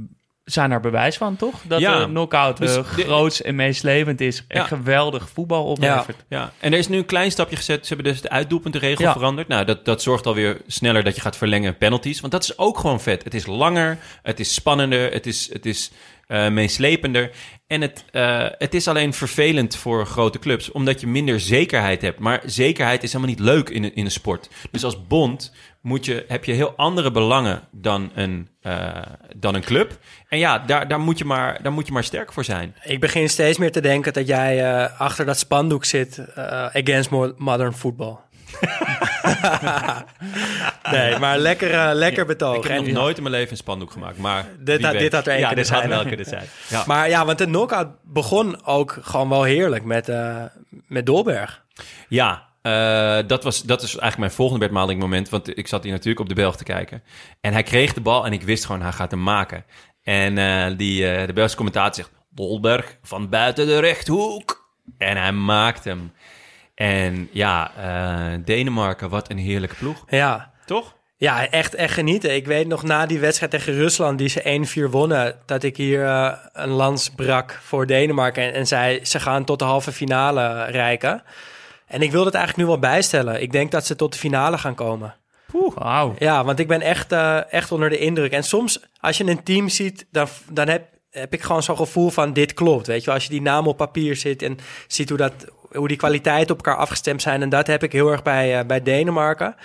zijn 0.52 0.70
er 0.70 0.80
bewijs 0.80 1.16
van, 1.16 1.36
toch? 1.36 1.54
Dat 1.64 1.80
Ja. 1.80 1.98
de 1.98 2.04
knockout 2.06 2.56
Dus 2.56 2.76
eh, 2.76 2.94
de- 2.96 3.02
groots 3.02 3.42
en 3.42 3.54
meestlevend 3.54 4.20
is. 4.20 4.44
En 4.48 4.60
Ja. 4.60 4.66
geweldig 4.66 5.28
voetbal 5.34 5.64
oplevert. 5.64 6.16
Ja, 6.28 6.52
en 6.58 6.72
er 6.72 6.78
is 6.78 6.88
nu 6.88 6.96
een 6.98 7.06
klein 7.06 7.30
stapje 7.30 7.56
gezet. 7.56 7.86
Ze 7.86 7.94
hebben 7.94 8.12
dus 8.12 8.22
de 8.22 8.30
uitdoelpuntenregel 8.30 9.04
Ja. 9.04 9.12
veranderd. 9.12 9.48
Nou, 9.48 9.64
dat, 9.64 9.84
dat 9.84 10.02
zorgt 10.02 10.26
alweer 10.26 10.60
sneller 10.66 11.04
dat 11.04 11.14
je 11.14 11.20
gaat 11.20 11.36
verlengen 11.36 11.76
penalties. 11.76 12.20
Want 12.20 12.32
dat 12.32 12.42
is 12.42 12.58
ook 12.58 12.78
gewoon 12.78 13.00
vet. 13.00 13.24
Het 13.24 13.34
is 13.34 13.46
langer, 13.46 13.98
het 14.22 14.40
is 14.40 14.54
spannender, 14.54 15.12
het 15.12 15.26
is, 15.26 15.50
het 15.52 15.66
is 15.66 15.90
eh, 16.26 16.48
meeslepender. 16.48 17.30
En 17.66 17.80
het, 17.80 18.04
eh, 18.10 18.46
het 18.50 18.74
is 18.74 18.88
alleen 18.88 19.14
vervelend 19.14 19.76
voor 19.76 20.06
grote 20.06 20.38
clubs, 20.38 20.72
omdat 20.72 21.00
je 21.00 21.06
minder 21.06 21.40
zekerheid 21.40 22.02
hebt. 22.02 22.18
Maar 22.18 22.42
zekerheid 22.46 23.02
is 23.02 23.12
helemaal 23.12 23.34
niet 23.34 23.44
leuk 23.44 23.68
in, 23.68 23.84
een- 23.84 23.94
in 23.94 24.04
een 24.04 24.10
sport. 24.10 24.48
Dus 24.70 24.84
als 24.84 25.06
bond 25.06 25.52
moet 25.80 26.04
je, 26.04 26.24
heb 26.28 26.44
je 26.44 26.52
heel 26.52 26.72
andere 26.76 27.10
belangen 27.10 27.60
dan 27.70 28.10
een, 28.14 28.48
eh, 28.62 28.88
dan 29.36 29.54
een 29.54 29.62
club. 29.64 29.98
En 30.28 30.38
ja, 30.38 30.58
daar, 30.58 30.88
daar, 30.88 31.00
moet 31.00 31.18
je 31.18 31.24
maar, 31.24 31.62
daar 31.62 31.72
moet 31.72 31.86
je 31.86 31.92
maar 31.92 32.04
sterk 32.04 32.32
voor 32.32 32.44
zijn. 32.44 32.74
Ik 32.82 33.00
begin 33.00 33.28
steeds 33.28 33.58
meer 33.58 33.72
te 33.72 33.80
denken 33.80 34.12
dat 34.12 34.26
jij 34.26 34.72
eh, 34.74 35.00
achter 35.00 35.24
dat 35.26 35.38
spandoek 35.38 35.84
zit 35.84 36.18
eh, 36.18 36.44
against 36.66 37.10
mo- 37.10 37.34
modern 37.36 37.72
football. 37.72 38.16
nee, 40.90 41.18
maar 41.18 41.38
lekker, 41.38 41.94
lekker 41.94 42.26
betoog. 42.26 42.56
Ik 42.56 42.62
heb 42.62 42.72
En- 42.78 42.84
nog 42.84 42.92
nooit 42.92 43.16
in 43.16 43.22
mijn 43.22 43.34
leven 43.34 43.50
een 43.50 43.56
spandoek 43.56 43.90
gemaakt, 43.90 44.18
maar... 44.18 44.44
Dit 44.58 44.82
had- 44.84 44.98
dit 44.98 45.12
had 45.12 45.26
er 45.26 45.32
één 45.32 45.40
ja, 45.40 45.46
kunnen 45.46 45.64
dit 45.64 45.72
had 45.72 45.78
zijn, 45.82 45.90
wel 45.90 46.04
kunnen 46.06 46.26
zijn. 46.26 46.44
Ja. 46.68 46.82
Maar 46.86 47.08
ja, 47.08 47.24
want 47.24 47.38
de 47.38 47.44
knockout 47.44 47.88
begon 48.02 48.66
ook 48.66 48.98
gewoon 49.02 49.28
wel 49.28 49.42
heerlijk 49.42 49.84
met, 49.84 50.12
met 50.86 51.06
Dolberg. 51.06 51.62
Ja, 52.08 52.42
eh, 52.62 53.18
dat, 53.26 53.44
was, 53.44 53.62
dat 53.62 53.82
is 53.82 53.88
eigenlijk 53.88 54.18
mijn 54.18 54.30
volgende 54.30 54.68
Bert 54.68 54.98
moment. 54.98 55.28
Want 55.28 55.58
ik 55.58 55.66
zat 55.66 55.82
hier 55.82 55.92
natuurlijk 55.92 56.20
op 56.20 56.28
de 56.28 56.34
Belg 56.34 56.56
te 56.56 56.64
kijken. 56.64 57.02
En 57.40 57.52
hij 57.52 57.62
kreeg 57.62 57.92
de 57.94 58.00
bal 58.00 58.26
en 58.26 58.32
ik 58.32 58.42
wist 58.42 58.64
gewoon, 58.64 58.82
hij 58.82 58.92
gaat 58.92 59.10
hem 59.10 59.22
maken. 59.22 59.64
En 60.02 60.38
eh, 60.38 60.76
die, 60.76 61.10
eh, 61.10 61.26
de 61.26 61.32
Belgische 61.32 61.56
commentator 61.56 61.94
zegt... 61.94 62.18
Dolberg 62.34 62.96
van 63.02 63.28
buiten 63.28 63.66
de 63.66 63.78
rechthoek. 63.78 64.72
En 64.98 65.16
hij 65.16 65.32
maakt 65.32 65.84
hem. 65.84 66.12
En 66.74 67.28
ja, 67.32 67.70
Denemarken, 68.44 69.08
wat 69.08 69.30
een 69.30 69.38
heerlijke 69.38 69.74
ploeg. 69.74 70.04
Ja, 70.08 70.52
Toch? 70.64 70.96
Ja, 71.16 71.48
echt, 71.48 71.74
echt 71.74 71.94
genieten. 71.94 72.34
Ik 72.34 72.46
weet 72.46 72.66
nog 72.66 72.82
na 72.82 73.06
die 73.06 73.18
wedstrijd 73.18 73.52
tegen 73.52 73.74
Rusland, 73.74 74.18
die 74.18 74.28
ze 74.28 74.86
1-4 74.88 74.90
wonnen, 74.90 75.36
dat 75.46 75.62
ik 75.62 75.76
hier 75.76 76.04
een 76.52 76.68
lans 76.68 77.10
brak 77.10 77.58
voor 77.62 77.86
Denemarken. 77.86 78.42
En, 78.42 78.52
en 78.52 78.66
zei, 78.66 79.04
ze 79.04 79.20
gaan 79.20 79.44
tot 79.44 79.58
de 79.58 79.64
halve 79.64 79.92
finale 79.92 80.64
reiken. 80.64 81.22
En 81.90 82.02
ik 82.02 82.10
wil 82.10 82.24
het 82.24 82.34
eigenlijk 82.34 82.66
nu 82.66 82.72
wel 82.72 82.90
bijstellen. 82.90 83.42
Ik 83.42 83.52
denk 83.52 83.70
dat 83.70 83.86
ze 83.86 83.96
tot 83.96 84.12
de 84.12 84.18
finale 84.18 84.58
gaan 84.58 84.74
komen. 84.74 85.14
Wauw. 85.74 86.14
Ja, 86.18 86.44
want 86.44 86.58
ik 86.58 86.68
ben 86.68 86.80
echt, 86.80 87.12
eh, 87.12 87.52
echt 87.52 87.72
onder 87.72 87.88
de 87.88 87.98
indruk. 87.98 88.32
En 88.32 88.44
soms, 88.44 88.80
als 89.00 89.18
je 89.18 89.24
een 89.24 89.42
team 89.42 89.68
ziet, 89.68 90.06
dan, 90.10 90.28
dan 90.50 90.68
heb, 90.68 90.88
heb 91.10 91.32
ik 91.32 91.42
gewoon 91.42 91.62
zo'n 91.62 91.76
gevoel 91.76 92.10
van 92.10 92.32
dit 92.32 92.54
klopt. 92.54 92.86
Weet 92.86 93.00
je, 93.00 93.06
wel. 93.06 93.14
als 93.14 93.24
je 93.24 93.30
die 93.30 93.42
naam 93.42 93.66
op 93.66 93.76
papier 93.76 94.16
zit 94.16 94.42
en 94.42 94.58
ziet 94.86 95.08
hoe, 95.08 95.18
dat, 95.18 95.32
hoe 95.72 95.88
die 95.88 95.96
kwaliteiten 95.96 96.50
op 96.54 96.66
elkaar 96.66 96.80
afgestemd 96.80 97.22
zijn. 97.22 97.42
En 97.42 97.48
dat 97.48 97.66
heb 97.66 97.82
ik 97.82 97.92
heel 97.92 98.10
erg 98.10 98.22
bij, 98.22 98.58
eh, 98.58 98.66
bij 98.66 98.82
Denemarken. 98.82 99.56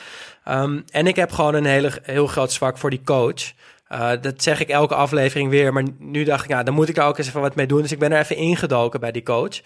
Ehm, 0.44 0.80
en 0.90 1.08
ik 1.08 1.16
heb 1.16 1.32
gewoon 1.32 1.54
een 1.54 1.66
hele, 1.66 1.92
heel 2.02 2.28
groot 2.28 2.52
zwak 2.52 2.78
voor 2.78 2.90
die 2.90 3.04
coach. 3.04 3.52
Eh, 3.88 4.12
dat 4.22 4.44
zeg 4.44 4.60
ik 4.60 4.70
elke 4.70 4.96
aflevering 4.96 5.50
weer. 5.50 5.74
Maar 5.74 5.84
nu 6.00 6.24
dacht 6.24 6.44
ik, 6.44 6.50
ja, 6.50 6.64
dan 6.64 6.74
moet 6.74 6.90
ik 6.90 6.96
daar 6.96 7.08
ook 7.08 7.18
eens 7.18 7.28
even 7.28 7.42
wat 7.42 7.56
mee 7.56 7.68
doen. 7.68 7.82
Dus 7.82 7.92
ik 7.92 8.00
ben 8.00 8.12
er 8.12 8.20
even 8.20 8.36
ingedoken 8.36 9.00
bij 9.00 9.12
die 9.12 9.24
coach. 9.24 9.62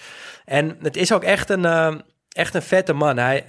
En 0.46 0.78
het 0.82 0.98
is 0.98 1.14
ook 1.14 1.24
echt 1.24 1.50
een, 1.50 1.66
echt 2.40 2.54
een 2.54 2.62
vette 2.62 2.94
man. 2.94 3.18
Hij, 3.18 3.46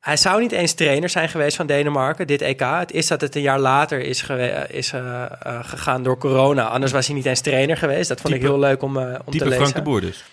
hij 0.00 0.16
zou 0.16 0.40
niet 0.40 0.52
eens 0.52 0.72
trainer 0.72 1.08
zijn 1.08 1.28
geweest 1.28 1.56
van 1.56 1.66
Denemarken, 1.66 2.26
dit 2.26 2.42
EK. 2.42 2.60
Het 2.60 2.92
is 2.92 3.06
dat 3.06 3.20
het 3.20 3.34
een 3.34 3.42
jaar 3.42 3.58
later 3.58 4.00
is, 4.00 4.26
is 4.68 4.92
eh, 4.92 5.22
eh, 5.22 5.30
gegaan 5.62 6.02
door 6.02 6.18
corona. 6.18 6.68
Anders 6.68 6.92
was 6.92 7.06
hij 7.06 7.16
niet 7.16 7.26
eens 7.26 7.40
trainer 7.40 7.76
geweest. 7.76 8.08
Dat 8.08 8.20
vond 8.20 8.34
ik 8.34 8.42
heel 8.42 8.58
leuk 8.58 8.82
om, 8.82 8.96
eh, 8.96 9.02
om 9.04 9.10
te 9.10 9.30
Type 9.30 9.44
lezen. 9.44 9.60
Frank 9.60 9.74
de 9.74 9.82
Boer 9.82 10.00
dus. 10.00 10.24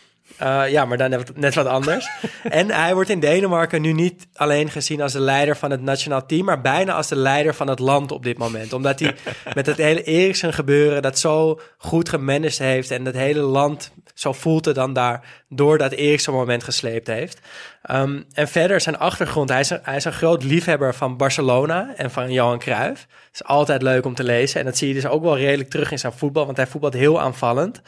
Ja, 0.69 0.86
maar 0.86 0.98
dan 0.98 1.10
net, 1.10 1.38
net 1.38 1.56
wat 1.56 1.65
anders. 1.65 2.10
en 2.43 2.71
hij 2.71 2.93
wordt 2.93 3.10
in 3.10 3.19
Denemarken 3.19 3.82
nu 3.82 3.93
niet 3.93 4.28
alleen 4.34 4.69
gezien 4.69 5.02
als 5.02 5.12
de 5.12 5.19
leider 5.19 5.58
van 5.58 5.71
het 5.71 5.82
nationaal 5.82 6.26
team, 6.26 6.45
maar 6.45 6.62
bijna 6.62 6.93
als 6.93 7.08
de 7.08 7.15
leider 7.15 7.56
van 7.56 7.67
het 7.67 7.80
land 7.80 8.12
op 8.12 8.24
dit 8.24 8.38
moment. 8.38 8.74
Omdat 8.74 9.00
hij 9.00 9.15
met 9.56 9.65
het 9.65 9.78
hele 9.78 10.04
Eriksen 10.04 10.54
gebeuren 10.54 11.02
dat 11.02 11.19
zo 11.19 11.60
goed 11.78 12.10
gemanaged 12.10 12.58
heeft 12.58 12.91
en 12.91 13.06
het 13.06 13.15
hele 13.15 13.39
land, 13.39 13.91
zo 14.13 14.34
voelt 14.34 14.65
het 14.65 14.76
dan 14.76 14.93
daar, 14.93 15.43
door 15.50 15.78
dat 15.78 15.91
Eriksen 15.91 16.34
moment 16.34 16.63
gesleept 16.63 17.08
heeft. 17.08 17.39
Ehm, 17.86 18.21
en 18.34 18.48
verder 18.48 18.82
zijn 18.82 18.98
achtergrond, 18.98 19.50
hij 19.50 19.60
is, 19.60 19.69
een, 19.69 19.80
hij 19.84 19.95
is 19.95 20.06
een 20.06 20.13
groot 20.13 20.43
liefhebber 20.43 20.95
van 20.95 21.17
Barcelona 21.17 21.93
en 21.95 22.12
van 22.12 22.32
Johan 22.32 22.60
Cruijff. 22.60 23.02
Het 23.02 23.34
is 23.34 23.43
altijd 23.43 23.82
leuk 23.82 24.06
om 24.06 24.15
te 24.15 24.24
lezen 24.24 24.60
en 24.60 24.65
dat 24.65 24.78
zie 24.78 24.88
je 24.88 24.93
dus 24.93 25.06
ook 25.06 25.24
wel 25.24 25.38
redelijk 25.38 25.69
terug 25.69 25.91
in 25.91 26.00
zijn 26.00 26.13
voetbal, 26.13 26.45
want 26.45 26.58
hij 26.58 26.67
voetbalt 26.67 26.93
heel 26.93 27.21
aanvallend. 27.21 27.82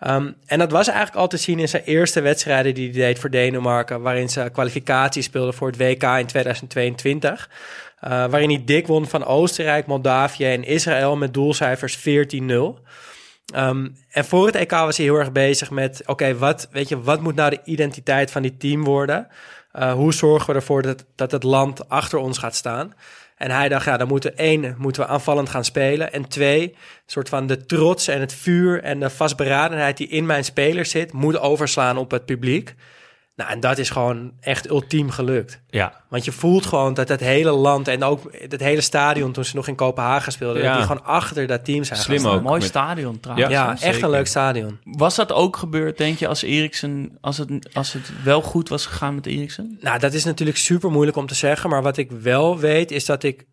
Ehm, 0.00 0.30
en 0.46 0.58
dat 0.58 0.70
was 0.70 0.86
eigenlijk 0.88 1.18
al 1.18 1.28
te 1.28 1.36
zien 1.36 1.58
in 1.58 1.68
zijn 1.68 1.82
eerste 1.82 2.20
wedstrijden 2.20 2.74
die 2.74 2.90
hij 2.90 3.00
deed 3.00 3.18
voor 3.18 3.30
Denemarken, 3.30 4.00
waarin 4.00 4.28
ze 4.28 4.48
kwalificatie 4.52 5.22
speelden 5.22 5.54
voor 5.54 5.66
het 5.66 5.76
WK 5.76 6.02
in 6.02 6.26
2022. 6.26 7.48
eh, 7.98 8.10
waarin 8.10 8.48
hij 8.48 8.62
dik 8.64 8.86
won 8.86 9.06
van 9.06 9.24
Oostenrijk, 9.24 9.86
Moldavië 9.86 10.44
en 10.44 10.64
Israël 10.64 11.16
met 11.16 11.34
doelcijfers 11.34 11.96
14-0. 11.96 12.78
Ehm, 13.54 13.88
en 14.10 14.24
voor 14.24 14.46
het 14.46 14.54
EK 14.54 14.70
was 14.70 14.96
hij 14.96 15.06
heel 15.06 15.18
erg 15.18 15.32
bezig 15.32 15.70
met: 15.70 16.02
oké, 16.06 16.38
wat, 16.38 16.68
weet 16.70 16.88
je, 16.88 17.02
wat 17.02 17.20
moet 17.20 17.34
nou 17.34 17.50
de 17.50 17.60
identiteit 17.64 18.30
van 18.30 18.42
die 18.42 18.56
team 18.56 18.84
worden? 18.84 19.28
Uh, 19.76 19.92
hoe 19.92 20.14
zorgen 20.14 20.50
we 20.50 20.54
ervoor 20.54 20.82
dat, 20.82 21.04
dat 21.14 21.30
het 21.30 21.42
land 21.42 21.88
achter 21.88 22.18
ons 22.18 22.38
gaat 22.38 22.54
staan? 22.54 22.94
En 23.36 23.50
hij 23.50 23.68
dacht, 23.68 23.84
ja, 23.84 23.96
dan 23.96 24.08
moeten 24.08 24.36
één, 24.36 24.74
moeten 24.78 25.02
we 25.02 25.08
aanvallend 25.08 25.48
gaan 25.48 25.64
spelen. 25.64 26.12
En 26.12 26.28
twee, 26.28 26.76
soort 27.06 27.28
van 27.28 27.46
de 27.46 27.66
trots 27.66 28.08
en 28.08 28.20
het 28.20 28.34
vuur 28.34 28.82
en 28.82 29.00
de 29.00 29.10
vastberadenheid 29.10 29.96
die 29.96 30.08
in 30.08 30.26
mijn 30.26 30.44
spelers 30.44 30.90
zit, 30.90 31.12
moet 31.12 31.38
overslaan 31.38 31.96
op 31.96 32.10
het 32.10 32.24
publiek. 32.24 32.74
Nou, 33.38 33.50
en 33.50 33.60
dat 33.60 33.78
is 33.78 33.90
gewoon 33.90 34.32
echt 34.40 34.68
ultiem 34.68 35.10
gelukt. 35.10 35.60
Ja. 35.68 36.04
Want 36.08 36.24
je 36.24 36.32
voelt 36.32 36.66
gewoon 36.66 36.94
dat 36.94 37.08
het 37.08 37.20
hele 37.20 37.50
land 37.50 37.88
en 37.88 38.02
ook 38.02 38.32
het 38.48 38.60
hele 38.60 38.80
stadion 38.80 39.32
toen 39.32 39.44
ze 39.44 39.56
nog 39.56 39.68
in 39.68 39.74
Kopenhagen 39.74 40.32
speelden, 40.32 40.62
Ja. 40.62 40.68
dat 40.68 40.76
die 40.78 40.86
gewoon 40.86 41.04
achter 41.04 41.46
dat 41.46 41.64
team 41.64 41.84
zijn. 41.84 41.98
Slim. 41.98 42.22
Mooi 42.22 42.58
met- 42.60 42.68
stadion 42.68 43.20
trouwens. 43.20 43.50
Ja, 43.50 43.76
echt 43.80 44.02
een 44.02 44.10
leuk 44.10 44.26
stadion. 44.26 44.78
Was 44.84 45.14
dat 45.14 45.32
ook 45.32 45.56
gebeurd, 45.56 45.98
denk 45.98 46.18
je, 46.18 46.28
als 46.28 46.42
Eriksen, 46.42 47.18
als 47.20 47.38
het, 47.38 47.74
als 47.74 47.92
het 47.92 48.10
wel 48.24 48.42
goed 48.42 48.68
was 48.68 48.86
gegaan 48.86 49.14
met 49.14 49.26
Eriksen? 49.26 49.78
Nou, 49.80 49.98
dat 49.98 50.12
is 50.12 50.24
natuurlijk 50.24 50.58
super 50.58 50.90
moeilijk 50.90 51.16
om 51.16 51.26
te 51.26 51.34
zeggen. 51.34 51.70
Maar 51.70 51.82
wat 51.82 51.96
ik 51.96 52.10
wel 52.10 52.58
weet, 52.58 52.90
is 52.90 53.04
dat 53.04 53.22
ik 53.22 53.46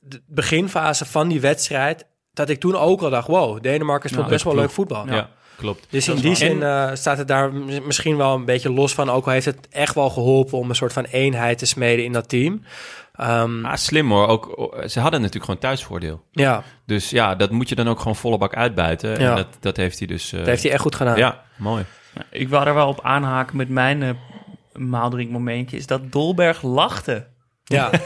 de 0.00 0.22
beginfase 0.26 1.04
van 1.04 1.28
die 1.28 1.40
wedstrijd, 1.40 2.06
dat 2.32 2.48
ik 2.48 2.60
toen 2.60 2.76
ook 2.76 3.02
al 3.02 3.10
dacht, 3.10 3.26
wow, 3.28 3.62
Denemarken 3.62 4.08
speelt 4.08 4.24
Nou, 4.24 4.34
best 4.34 4.44
wel 4.44 4.54
leuk 4.54 4.70
voetbal. 4.70 5.06
Ja, 5.06 5.30
klopt. 5.56 5.86
Dus 5.90 6.08
in 6.08 6.16
die 6.16 6.34
zin 6.34 6.62
eh, 6.62 6.90
staat 6.94 7.18
het 7.18 7.28
daar 7.28 7.52
misschien 7.86 8.16
wel 8.16 8.34
een 8.34 8.44
beetje 8.44 8.72
los 8.72 8.94
van. 8.94 9.10
Ook 9.10 9.26
al 9.26 9.32
heeft 9.32 9.46
het 9.46 9.68
echt 9.70 9.94
wel 9.94 10.10
geholpen 10.10 10.58
om 10.58 10.68
een 10.68 10.74
soort 10.76 10.92
van 10.92 11.04
eenheid 11.04 11.58
te 11.58 11.66
smeden 11.66 12.04
in 12.04 12.12
dat 12.12 12.28
team. 12.28 12.62
Ehm, 13.14 13.64
Ah, 13.64 13.76
slim 13.76 14.10
hoor. 14.10 14.26
Ook, 14.26 14.74
ze 14.86 15.00
hadden 15.00 15.18
natuurlijk 15.20 15.44
gewoon 15.44 15.60
thuisvoordeel. 15.60 16.22
ja, 16.32 16.62
Dus 16.86 17.10
ja, 17.10 17.34
dat 17.34 17.50
moet 17.50 17.68
je 17.68 17.74
dan 17.74 17.88
ook 17.88 17.98
gewoon 17.98 18.16
volle 18.16 18.38
bak 18.38 18.54
uitbuiten. 18.54 19.20
Ja. 19.20 19.30
En 19.30 19.36
dat, 19.36 19.46
dat 19.60 19.76
heeft 19.76 19.98
hij 19.98 20.06
dus... 20.08 20.32
eh, 20.32 20.38
dat 20.38 20.48
heeft 20.48 20.62
hij 20.62 20.72
echt 20.72 20.80
goed 20.82 20.94
gedaan. 20.94 21.16
Ja, 21.16 21.42
mooi. 21.56 21.84
Ik 22.30 22.48
wou 22.48 22.66
er 22.66 22.74
wel 22.74 22.88
op 22.88 23.00
aanhaken 23.02 23.56
met 23.56 23.68
mijn 23.68 24.02
uh, 24.02 24.10
maaldrinkmomentje, 24.72 25.76
is 25.76 25.86
dat 25.86 26.12
Dolberg 26.12 26.62
lachte. 26.62 27.26
ja. 27.64 27.90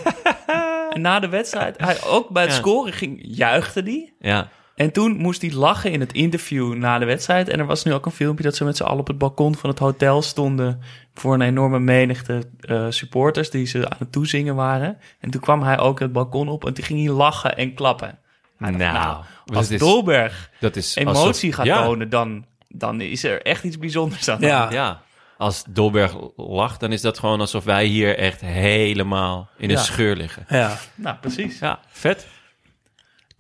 En 0.91 1.01
na 1.01 1.21
de 1.21 1.29
wedstrijd, 1.29 1.77
hij 1.79 1.97
ook 2.07 2.29
bij 2.29 2.43
het 2.43 2.53
Ja. 2.53 2.57
scoren 2.59 2.93
ging, 2.93 3.19
juichte 3.23 3.83
die. 3.83 4.15
Ja, 4.21 4.49
En 4.81 4.93
toen 4.93 5.17
moest 5.17 5.43
hij 5.43 5.53
lachen 5.53 5.93
in 5.93 6.01
het 6.01 6.13
interview 6.13 6.75
na 6.75 6.99
de 6.99 7.05
wedstrijd. 7.05 7.49
En 7.49 7.59
er 7.59 7.67
was 7.67 7.85
nu 7.85 7.93
ook 7.95 8.07
een 8.07 8.13
filmpje 8.13 8.45
dat 8.45 8.57
ze 8.57 8.65
met 8.65 8.77
z'n 8.77 8.83
allen 8.83 8.99
op 9.01 9.07
het 9.07 9.19
balkon 9.19 9.55
van 9.55 9.71
het 9.71 9.79
hotel 9.79 10.23
stonden. 10.23 10.81
Voor 11.15 11.35
een 11.35 11.41
enorme 11.41 11.79
menigte 11.79 12.43
eh, 12.61 12.87
supporters 12.89 13.51
die 13.51 13.67
ze 13.67 13.89
aan 13.89 13.97
het 13.99 14.13
toezingen 14.13 14.55
waren. 14.55 14.99
En 15.21 15.31
toen 15.31 15.41
kwam 15.41 15.63
hij 15.63 15.79
ook 15.79 15.99
het 16.01 16.13
balkon 16.13 16.49
op 16.49 16.67
en 16.67 16.75
toen 16.75 16.85
ging 16.85 17.05
hij 17.05 17.15
lachen 17.15 17.57
en 17.57 17.75
klappen. 17.75 18.19
Nou, 18.59 18.77
nou, 18.77 19.23
dat 19.45 19.57
als 19.57 19.71
is- 19.71 19.79
Dolberg 19.81 20.51
dat 20.61 20.77
is... 20.77 20.95
emotie 20.97 21.27
alsof- 21.27 21.55
gaat 21.55 21.67
ja, 21.67 21.83
tonen, 21.85 22.09
dan, 22.09 22.45
dan 22.69 23.01
is 23.01 23.25
er 23.25 23.43
echt 23.43 23.65
iets 23.65 23.79
bijzonders 23.79 24.29
aan. 24.29 24.41
de 24.41 24.47
Ja. 24.47 25.03
als 25.39 25.65
Dolberg 25.69 26.17
lacht, 26.37 26.81
dan 26.81 26.93
is 26.93 27.01
dat 27.01 27.19
gewoon 27.19 27.41
alsof 27.41 27.65
wij 27.65 27.85
hier 27.85 28.19
echt 28.19 28.41
helemaal 28.41 29.49
in 29.59 29.71
een 29.71 29.77
Ja. 29.77 29.83
scheur 29.83 30.17
liggen. 30.17 30.45
ja. 30.49 30.77
Nou, 30.95 31.17
precies. 31.17 31.59
Ja, 31.59 31.79
vet. 31.89 32.27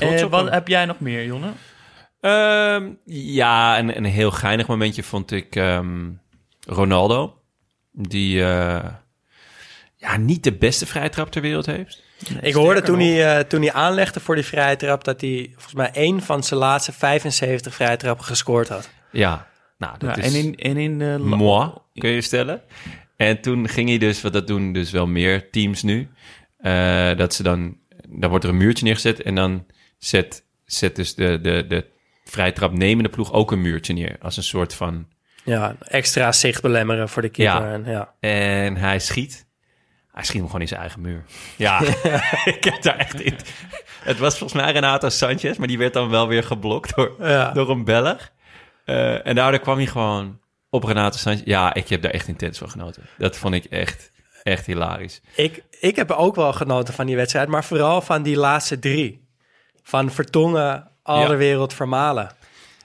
Trots 0.01 0.15
Eh, 0.21 0.25
op 0.25 0.31
wat 0.31 0.45
hem. 0.45 0.53
heb 0.53 0.69
jij 0.69 0.85
nog 0.85 1.01
meer, 1.01 1.25
Jonne? 1.25 1.51
Ehm, 2.21 2.89
ja, 3.05 3.79
een, 3.79 3.97
een 3.97 4.05
heel 4.05 4.31
geinig 4.31 4.67
momentje 4.67 5.03
vond 5.03 5.31
ik 5.31 5.57
ehm, 5.57 6.09
Ronaldo. 6.67 7.35
Die 7.93 8.45
eh, 8.45 8.85
ja, 9.97 10.17
niet 10.17 10.45
de 10.45 10.53
beste 10.53 10.87
vrijtrap 10.87 11.31
ter 11.31 11.43
wereld 11.43 11.67
heeft. 11.67 12.03
Ik 12.41 12.55
hoorde 12.55 12.83
toen 12.83 12.99
hij, 13.01 13.37
eh, 13.39 13.45
toen 13.45 13.61
hij 13.61 13.73
aanlegde 13.73 14.21
voor 14.21 14.35
die 14.35 14.45
vrije 14.45 14.77
trap... 14.77 15.05
dat 15.05 15.21
hij 15.21 15.49
volgens 15.53 15.75
mij 15.75 15.91
één 15.93 16.23
van 16.23 16.43
zijn 16.43 16.61
laatste 16.61 16.93
75 16.93 17.75
vrije 17.75 17.97
trappen 17.97 18.25
gescoord 18.25 18.69
had. 18.69 18.91
Ja, 19.13 19.47
nou, 19.79 19.99
dat 19.99 20.17
Ja, 20.17 20.23
is 20.23 20.35
en 20.35 20.39
in, 20.45 20.55
en 20.57 20.77
in 20.77 21.01
eh, 21.01 21.09
la- 21.09 21.37
moi, 21.37 21.71
kun 21.95 22.11
je 22.11 22.21
stellen. 22.21 22.63
En 23.17 23.41
toen 23.41 23.69
ging 23.69 23.89
hij 23.89 23.99
dus, 23.99 24.23
wat 24.23 24.33
dat 24.33 24.47
doen 24.47 24.73
dus 24.73 24.91
wel 24.91 25.07
meer 25.07 25.51
teams 25.51 25.83
nu... 25.83 26.09
eh, 26.59 27.17
dat 27.17 27.35
ze 27.35 27.43
dan, 27.43 27.77
dan 28.09 28.31
wordt 28.31 28.45
er 28.45 28.51
een 28.51 28.57
muurtje 28.57 28.85
neergezet... 28.85 29.23
en 29.23 29.35
dan 29.35 29.67
zet, 30.01 30.45
zet 30.65 30.97
dus 30.97 31.15
de, 31.15 31.39
de, 31.43 31.65
de 31.69 31.87
vrij 32.25 32.53
trapnemende 32.53 33.09
ploeg 33.09 33.33
ook 33.33 33.53
een 33.53 33.61
muurtje 33.61 33.93
neer. 33.93 34.17
Als 34.21 34.37
een 34.37 34.43
soort 34.43 34.75
van... 34.75 35.09
Ja, 35.45 35.77
extra 35.81 36.33
zicht 36.33 36.63
belemmeren 36.63 37.09
voor 37.09 37.23
de 37.23 37.29
keeper. 37.29 37.67
Ja. 37.67 37.73
En, 37.73 37.85
ja. 37.85 38.15
En 38.21 38.77
hij 38.77 38.99
schiet. 38.99 39.47
Hij 40.13 40.25
schiet 40.25 40.37
hem 40.37 40.47
gewoon 40.47 40.61
in 40.61 40.69
zijn 40.69 40.81
eigen 40.81 41.01
muur. 41.01 41.25
Ja, 41.57 41.81
ik 42.55 42.65
heb 42.65 42.83
daar 42.83 42.97
echt 42.97 43.21
in. 43.21 43.37
Het 44.01 44.19
was 44.19 44.39
volgens 44.39 44.63
mij 44.63 44.73
Renato 44.73 45.09
Sanchez, 45.09 45.57
maar 45.57 45.69
die 45.69 45.79
werd 45.79 45.93
dan 45.93 46.11
wel 46.11 46.29
weer 46.29 46.43
geblokt 46.45 46.97
door, 46.97 47.15
Ja. 47.19 47.53
door 47.53 47.71
een 47.71 47.85
Belg. 47.85 48.31
Eh, 48.85 49.27
en 49.27 49.35
daardoor 49.35 49.61
kwam 49.61 49.77
hij 49.77 49.87
gewoon 49.87 50.41
op 50.71 50.85
Renato 50.85 51.17
Sanchez. 51.17 51.43
Ja, 51.45 51.75
ik 51.75 51.89
heb 51.89 52.03
daar 52.03 52.11
echt 52.11 52.29
intens 52.29 52.59
van 52.59 52.71
genoten. 52.71 53.03
Dat 53.19 53.37
vond 53.37 53.55
ik 53.55 53.65
echt, 53.65 54.11
echt 54.43 54.67
hilarisch. 54.67 55.21
Ik, 55.35 55.63
ik 55.81 55.97
heb 55.97 56.11
ook 56.11 56.35
wel 56.35 56.53
genoten 56.53 56.95
van 56.95 57.07
die 57.07 57.17
wedstrijd, 57.17 57.49
maar 57.49 57.65
vooral 57.65 58.01
van 58.01 58.23
die 58.23 58.37
laatste 58.37 58.79
drie. 58.79 59.29
Van 59.91 60.11
Vertongen, 60.11 60.91
Alderwereld, 61.03 61.75
Vermalen. 61.75 62.31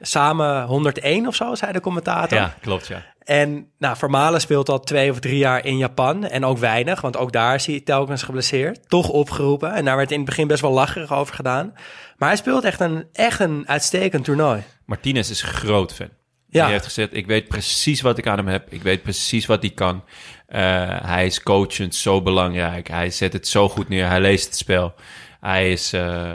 Samen 0.01 0.63
101 0.63 1.27
of 1.27 1.35
zo, 1.35 1.55
zei 1.55 1.71
de 1.71 1.79
commentator. 1.79 2.37
Ja, 2.37 2.53
klopt, 2.61 2.87
ja. 2.87 3.03
En 3.19 3.71
nou, 3.77 3.97
Vermalen 3.97 4.41
speelt 4.41 4.69
al 4.69 4.79
twee 4.79 5.11
of 5.11 5.19
drie 5.19 5.37
jaar 5.37 5.65
in 5.65 5.77
Japan. 5.77 6.23
En 6.25 6.45
ook 6.45 6.57
weinig, 6.57 7.01
want 7.01 7.17
ook 7.17 7.31
daar 7.31 7.55
is 7.55 7.65
hij 7.65 7.79
telkens 7.79 8.23
geblesseerd. 8.23 8.89
Toch 8.89 9.09
opgeroepen. 9.09 9.73
En 9.73 9.85
daar 9.85 9.97
werd 9.97 10.11
in 10.11 10.17
het 10.17 10.25
begin 10.25 10.47
best 10.47 10.61
wel 10.61 10.71
lacherig 10.71 11.13
over 11.13 11.35
gedaan. 11.35 11.73
Maar 12.17 12.29
hij 12.29 12.37
speelt 12.37 12.63
echt 12.63 12.79
een, 12.79 13.05
echt 13.13 13.39
een 13.39 13.63
uitstekend 13.67 14.23
toernooi. 14.23 14.63
Martinez 14.85 15.29
is 15.29 15.41
groot 15.41 15.93
fan. 15.93 16.09
Ja. 16.49 16.63
Hij 16.63 16.71
heeft 16.71 16.85
gezegd, 16.85 17.15
ik 17.15 17.25
weet 17.27 17.47
precies 17.47 18.01
wat 18.01 18.17
ik 18.17 18.27
aan 18.27 18.37
hem 18.37 18.47
heb. 18.47 18.67
Ik 18.69 18.81
weet 18.81 19.01
precies 19.01 19.45
wat 19.45 19.61
hij 19.61 19.71
kan. 19.71 20.03
Eh, 20.47 20.61
hij 21.01 21.25
is 21.25 21.43
coachend 21.43 21.95
zo 21.95 22.21
belangrijk. 22.21 22.87
Hij 22.87 23.09
zet 23.09 23.33
het 23.33 23.47
zo 23.47 23.69
goed 23.69 23.89
neer. 23.89 24.07
Hij 24.07 24.21
leest 24.21 24.45
het 24.45 24.55
spel. 24.55 24.93
Hij 25.39 25.71
is... 25.71 25.93
eh, 25.93 26.31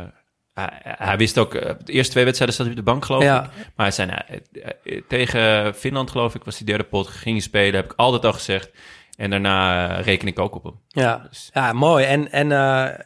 hij, 0.60 0.94
hij 0.98 1.16
wist 1.16 1.38
ook... 1.38 1.54
eh, 1.54 1.74
de 1.84 1.92
eerste 1.92 2.12
twee 2.12 2.24
wedstrijden 2.24 2.56
zat 2.56 2.66
hij 2.66 2.74
op 2.76 2.84
de 2.84 2.90
bank, 2.90 3.04
geloof 3.04 3.22
Ja. 3.22 3.42
ik. 3.44 3.50
Maar 3.76 3.86
hij 3.86 3.90
zei, 3.90 4.08
nou, 4.10 4.20
eh, 4.28 4.36
eh, 4.96 5.02
tegen 5.08 5.74
Finland, 5.74 6.10
geloof 6.10 6.34
ik, 6.34 6.44
was 6.44 6.56
die 6.56 6.66
derde 6.66 6.84
pot. 6.84 7.06
Ging 7.06 7.34
hij 7.36 7.44
spelen, 7.44 7.74
heb 7.74 7.84
ik 7.92 7.98
altijd 7.98 8.24
al 8.24 8.32
gezegd. 8.32 8.70
En 9.16 9.30
daarna 9.30 9.86
reken 10.00 10.28
ik 10.28 10.38
ook 10.38 10.54
op 10.54 10.64
hem. 10.64 10.80
Ja, 10.88 11.28
ja 11.52 11.72
mooi. 11.72 12.04
En, 12.04 12.32
en 12.32 12.52
eh, 12.52 12.98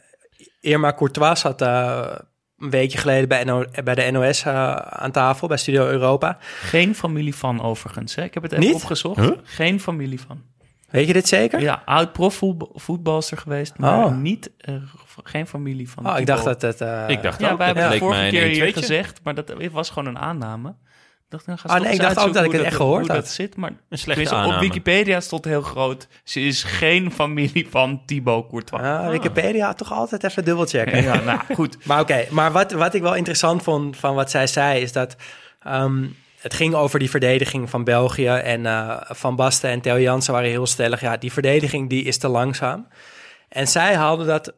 Irma 0.61 0.93
Courtois 0.93 1.39
zat 1.39 1.61
eh, 1.61 2.11
een 2.59 2.69
weekje 2.69 2.97
geleden 2.97 3.27
bij, 3.27 3.43
NO 3.43 3.65
bij 3.83 3.95
de 3.95 4.11
NOS 4.11 4.45
aan 4.45 5.11
tafel, 5.11 5.47
bij 5.47 5.57
Studio 5.57 5.87
Europa. 5.87 6.37
Geen 6.41 6.95
familie 6.95 7.35
van 7.35 7.61
overigens. 7.61 8.15
Hè? 8.15 8.23
Ik 8.23 8.33
heb 8.33 8.43
het 8.43 8.51
even 8.51 8.65
Niet? 8.65 8.73
opgezocht. 8.75 9.19
Huh? 9.19 9.31
Geen 9.43 9.79
familie 9.79 10.21
van. 10.21 10.41
Weet 10.89 11.07
je 11.07 11.13
dit 11.13 11.27
zeker? 11.27 11.61
Ja, 11.61 11.81
oud 11.85 12.11
profvoetbalster 12.13 13.37
geweest, 13.37 13.77
maar 13.77 14.05
Oh. 14.05 14.15
niet, 14.17 14.51
eh, 14.57 14.73
geen 15.23 15.47
familie 15.47 15.89
van. 15.89 16.09
Oh, 16.09 16.19
ik 16.19 16.25
dacht 16.25 16.43
dat 16.43 16.61
het... 16.61 16.81
eh, 16.81 17.03
ik 17.09 17.21
dacht 17.21 17.39
Ja, 17.39 17.51
ook, 17.51 17.57
wij 17.57 17.73
dat 17.73 17.75
hebben 17.75 17.83
het 17.83 17.91
leek 17.91 18.01
vorige 18.01 18.29
keer 18.29 18.43
hier 18.47 18.73
1-2'tje. 18.73 18.77
gezegd, 18.79 19.19
maar 19.23 19.35
dat 19.35 19.53
was 19.71 19.89
gewoon 19.89 20.07
een 20.15 20.19
aanname. 20.19 20.69
Ik 20.69 21.31
dacht, 21.31 21.45
dan 21.45 21.57
ga 21.57 21.69
Ah, 21.69 21.81
nee, 21.81 21.93
ik 21.93 21.99
dacht 21.99 22.19
ook 22.19 22.33
dat 22.33 22.43
ik 22.45 22.51
het 22.51 22.61
echt 22.61 22.75
gehoord 22.75 23.07
had. 23.07 23.15
dat 23.15 23.27
zit, 23.29 23.55
maar 23.55 23.71
Een 23.89 23.97
slechte 23.97 24.35
op. 24.35 24.59
Wikipedia 24.59 25.19
stond 25.19 25.45
heel 25.45 25.61
groot. 25.61 26.07
Ze 26.23 26.39
is 26.41 26.63
geen 26.63 27.11
familie 27.11 27.67
van 27.69 28.01
Thibaut 28.05 28.47
Courtois. 28.49 28.81
ah, 28.83 29.09
Wikipedia 29.09 29.73
toch 29.73 29.91
altijd 29.91 30.23
even 30.23 30.45
dubbelchecken. 30.45 31.03
Ja, 31.03 31.19
nou 31.21 31.39
goed. 31.53 31.77
Maar 31.87 31.99
oké, 31.99 32.25
maar 32.31 32.51
wat, 32.51 32.71
wat 32.71 32.93
ik 32.93 33.01
wel 33.01 33.15
interessant 33.15 33.63
vond 33.63 33.97
van 33.97 34.15
wat 34.15 34.31
zij 34.31 34.47
zei, 34.47 34.81
is 34.81 34.91
dat 34.91 35.15
ehm, 35.61 36.05
het 36.45 36.53
ging 36.53 36.73
over 36.73 36.99
die 36.99 37.09
verdediging 37.09 37.69
van 37.69 37.83
België. 37.83 38.27
En 38.27 38.65
eh, 38.65 39.01
Van 39.01 39.35
Basten 39.35 39.69
en 39.69 39.81
Theo 39.81 39.99
Jansen 39.99 40.33
waren 40.33 40.49
heel 40.49 40.65
stellig. 40.65 41.01
Ja, 41.01 41.17
die 41.17 41.31
verdediging 41.31 41.89
die 41.89 42.03
is 42.03 42.17
te 42.17 42.27
langzaam. 42.27 42.87
En 43.49 43.67
zij 43.67 43.95
haalde 43.95 44.25
dat 44.25 44.53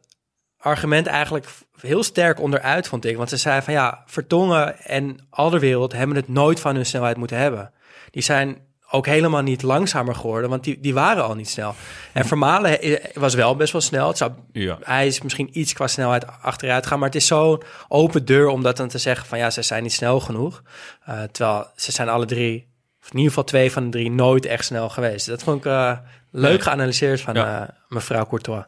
argument 0.58 1.06
eigenlijk 1.06 1.46
heel 1.80 2.02
sterk 2.02 2.40
onderuit, 2.40 2.88
vond 2.88 3.04
ik. 3.04 3.16
Want 3.16 3.28
ze 3.28 3.36
zei 3.36 3.62
van 3.62 3.72
ja, 3.72 4.02
Vertongen 4.06 4.78
en 4.78 5.26
Alderwereld 5.30 5.92
hebben 5.92 6.16
het 6.16 6.28
nooit 6.28 6.60
van 6.60 6.74
hun 6.74 6.86
snelheid 6.86 7.16
moeten 7.16 7.38
hebben. 7.38 7.72
Die 8.10 8.22
zijn 8.22 8.58
ook 8.90 9.06
helemaal 9.06 9.42
niet 9.42 9.62
langzamer 9.62 10.14
geworden, 10.14 10.50
want 10.50 10.64
die, 10.64 10.80
die 10.80 10.94
waren 10.94 11.24
al 11.24 11.34
niet 11.34 11.48
snel. 11.48 11.74
En 12.12 12.24
Vermalen 12.24 12.78
was 13.14 13.34
wel 13.34 13.56
best 13.56 13.72
wel 13.72 13.80
snel. 13.80 14.08
Het 14.08 14.16
zou 14.16 14.32
Ja. 14.52 14.78
hij 14.82 15.06
is 15.06 15.22
misschien 15.22 15.58
iets 15.58 15.72
qua 15.72 15.86
snelheid 15.86 16.26
achteruit 16.42 16.86
gaan, 16.86 16.98
maar 16.98 17.08
het 17.08 17.16
is 17.16 17.26
zo'n 17.26 17.62
open 17.88 18.24
deur 18.24 18.48
om 18.48 18.62
dat 18.62 18.76
dan 18.76 18.88
te 18.88 18.98
zeggen 18.98 19.26
van 19.26 19.38
ja, 19.38 19.50
ze 19.50 19.62
zijn 19.62 19.82
niet 19.82 19.92
snel 19.92 20.20
genoeg. 20.20 20.62
Eh, 21.04 21.22
terwijl 21.22 21.66
ze 21.76 21.92
zijn 21.92 22.08
alle 22.08 22.24
drie, 22.26 22.68
of 23.02 23.06
in 23.10 23.16
ieder 23.16 23.28
geval 23.28 23.44
twee 23.44 23.72
van 23.72 23.84
de 23.84 23.90
drie, 23.90 24.10
nooit 24.10 24.46
echt 24.46 24.64
snel 24.64 24.88
geweest. 24.88 25.26
Dat 25.26 25.42
vond 25.42 25.58
ik 25.58 25.64
eh, 25.66 25.98
leuk 26.30 26.50
Nee. 26.50 26.60
geanalyseerd 26.60 27.20
van 27.20 27.34
Ja. 27.34 27.62
eh, 27.62 27.68
mevrouw 27.88 28.26
Courtois. 28.26 28.64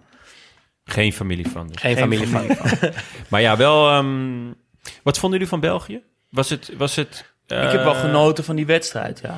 Geen 0.84 1.12
familie 1.12 1.48
van. 1.48 1.66
dus. 1.66 1.80
Geen, 1.80 1.96
familie, 1.96 2.28
van. 2.28 2.46
Maar 3.28 3.40
ja, 3.40 3.56
wel... 3.56 3.88
ehm, 3.88 4.52
wat 5.02 5.18
vonden 5.18 5.30
jullie 5.38 5.48
van 5.48 5.60
België? 5.60 6.02
Was 6.30 6.50
het... 6.50 6.72
Was 6.76 6.94
het 6.96 7.29
ik 7.50 7.70
heb 7.70 7.82
wel 7.84 7.94
eh, 7.94 8.00
genoten 8.00 8.44
van 8.44 8.56
die 8.56 8.66
wedstrijd, 8.66 9.20
ja. 9.22 9.36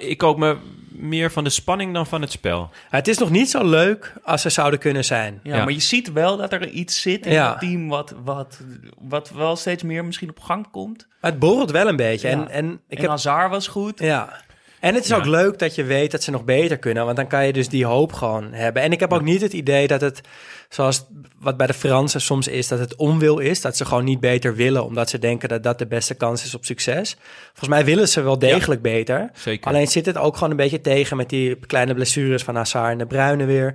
Ik 0.00 0.22
ook 0.22 0.38
me 0.38 0.56
meer 0.88 1.30
van 1.32 1.44
de 1.44 1.50
spanning 1.50 1.94
dan 1.94 2.06
van 2.06 2.20
het 2.20 2.30
spel. 2.30 2.70
Het 2.90 3.08
is 3.08 3.18
nog 3.18 3.30
niet 3.30 3.50
zo 3.50 3.64
leuk 3.68 4.12
als 4.22 4.42
ze 4.42 4.50
zouden 4.50 4.78
kunnen 4.78 5.04
zijn. 5.04 5.40
Ja, 5.42 5.56
Ja. 5.56 5.64
maar 5.64 5.72
je 5.72 5.80
ziet 5.80 6.12
wel 6.12 6.36
dat 6.36 6.52
er 6.52 6.68
iets 6.68 7.00
zit 7.00 7.26
in 7.26 7.32
Ja. 7.32 7.50
het 7.50 7.58
team 7.60 7.88
wat, 7.88 8.14
wat, 8.24 8.60
wat 8.98 9.30
wel 9.30 9.56
steeds 9.56 9.82
meer 9.82 10.04
misschien 10.04 10.30
op 10.30 10.40
gang 10.40 10.70
komt. 10.70 11.06
Maar 11.20 11.30
het 11.30 11.40
borrelt 11.40 11.70
wel 11.70 11.88
een 11.88 11.96
beetje. 11.96 12.28
Ja. 12.28 12.34
En, 12.34 12.48
en 12.48 12.72
ik 12.88 12.96
heb 12.96 13.04
en 13.06 13.10
Hazard 13.10 13.50
was 13.50 13.66
goed. 13.66 13.98
Ja. 13.98 14.42
En 14.84 14.94
het 14.94 15.04
is 15.04 15.10
Ja. 15.10 15.16
ook 15.16 15.24
leuk 15.26 15.58
dat 15.58 15.74
je 15.74 15.84
weet 15.84 16.10
dat 16.10 16.22
ze 16.22 16.30
nog 16.30 16.44
beter 16.44 16.78
kunnen, 16.78 17.04
want 17.04 17.16
dan 17.16 17.26
kan 17.26 17.46
je 17.46 17.52
dus 17.52 17.68
die 17.68 17.84
hoop 17.84 18.12
gewoon 18.12 18.52
hebben. 18.52 18.82
En 18.82 18.92
ik 18.92 19.00
heb 19.00 19.12
ook 19.12 19.22
niet 19.22 19.40
het 19.40 19.52
idee 19.52 19.86
dat 19.86 20.00
het, 20.00 20.20
zoals 20.68 21.04
wat 21.38 21.56
bij 21.56 21.66
de 21.66 21.74
Fransen 21.74 22.20
soms 22.20 22.48
is, 22.48 22.68
dat 22.68 22.78
het 22.78 22.96
onwil 22.96 23.38
is, 23.38 23.60
dat 23.60 23.76
ze 23.76 23.84
gewoon 23.84 24.04
niet 24.04 24.20
beter 24.20 24.54
willen, 24.54 24.84
omdat 24.84 25.10
ze 25.10 25.18
denken 25.18 25.48
dat 25.48 25.62
dat 25.62 25.78
de 25.78 25.86
beste 25.86 26.14
kans 26.14 26.44
is 26.44 26.54
op 26.54 26.64
succes. 26.64 27.16
Volgens 27.46 27.68
mij 27.68 27.84
willen 27.84 28.08
ze 28.08 28.20
wel 28.22 28.38
degelijk 28.38 28.82
beter. 28.82 29.30
Zeker. 29.34 29.66
Alleen 29.70 29.86
zit 29.86 30.06
het 30.06 30.18
ook 30.18 30.34
gewoon 30.34 30.50
een 30.50 30.56
beetje 30.56 30.80
tegen 30.80 31.16
met 31.16 31.28
die 31.28 31.56
kleine 31.66 31.94
blessures 31.94 32.42
van 32.42 32.56
Hazard 32.56 32.90
en 32.92 32.98
de 32.98 33.06
Bruyne 33.06 33.44
weer. 33.44 33.74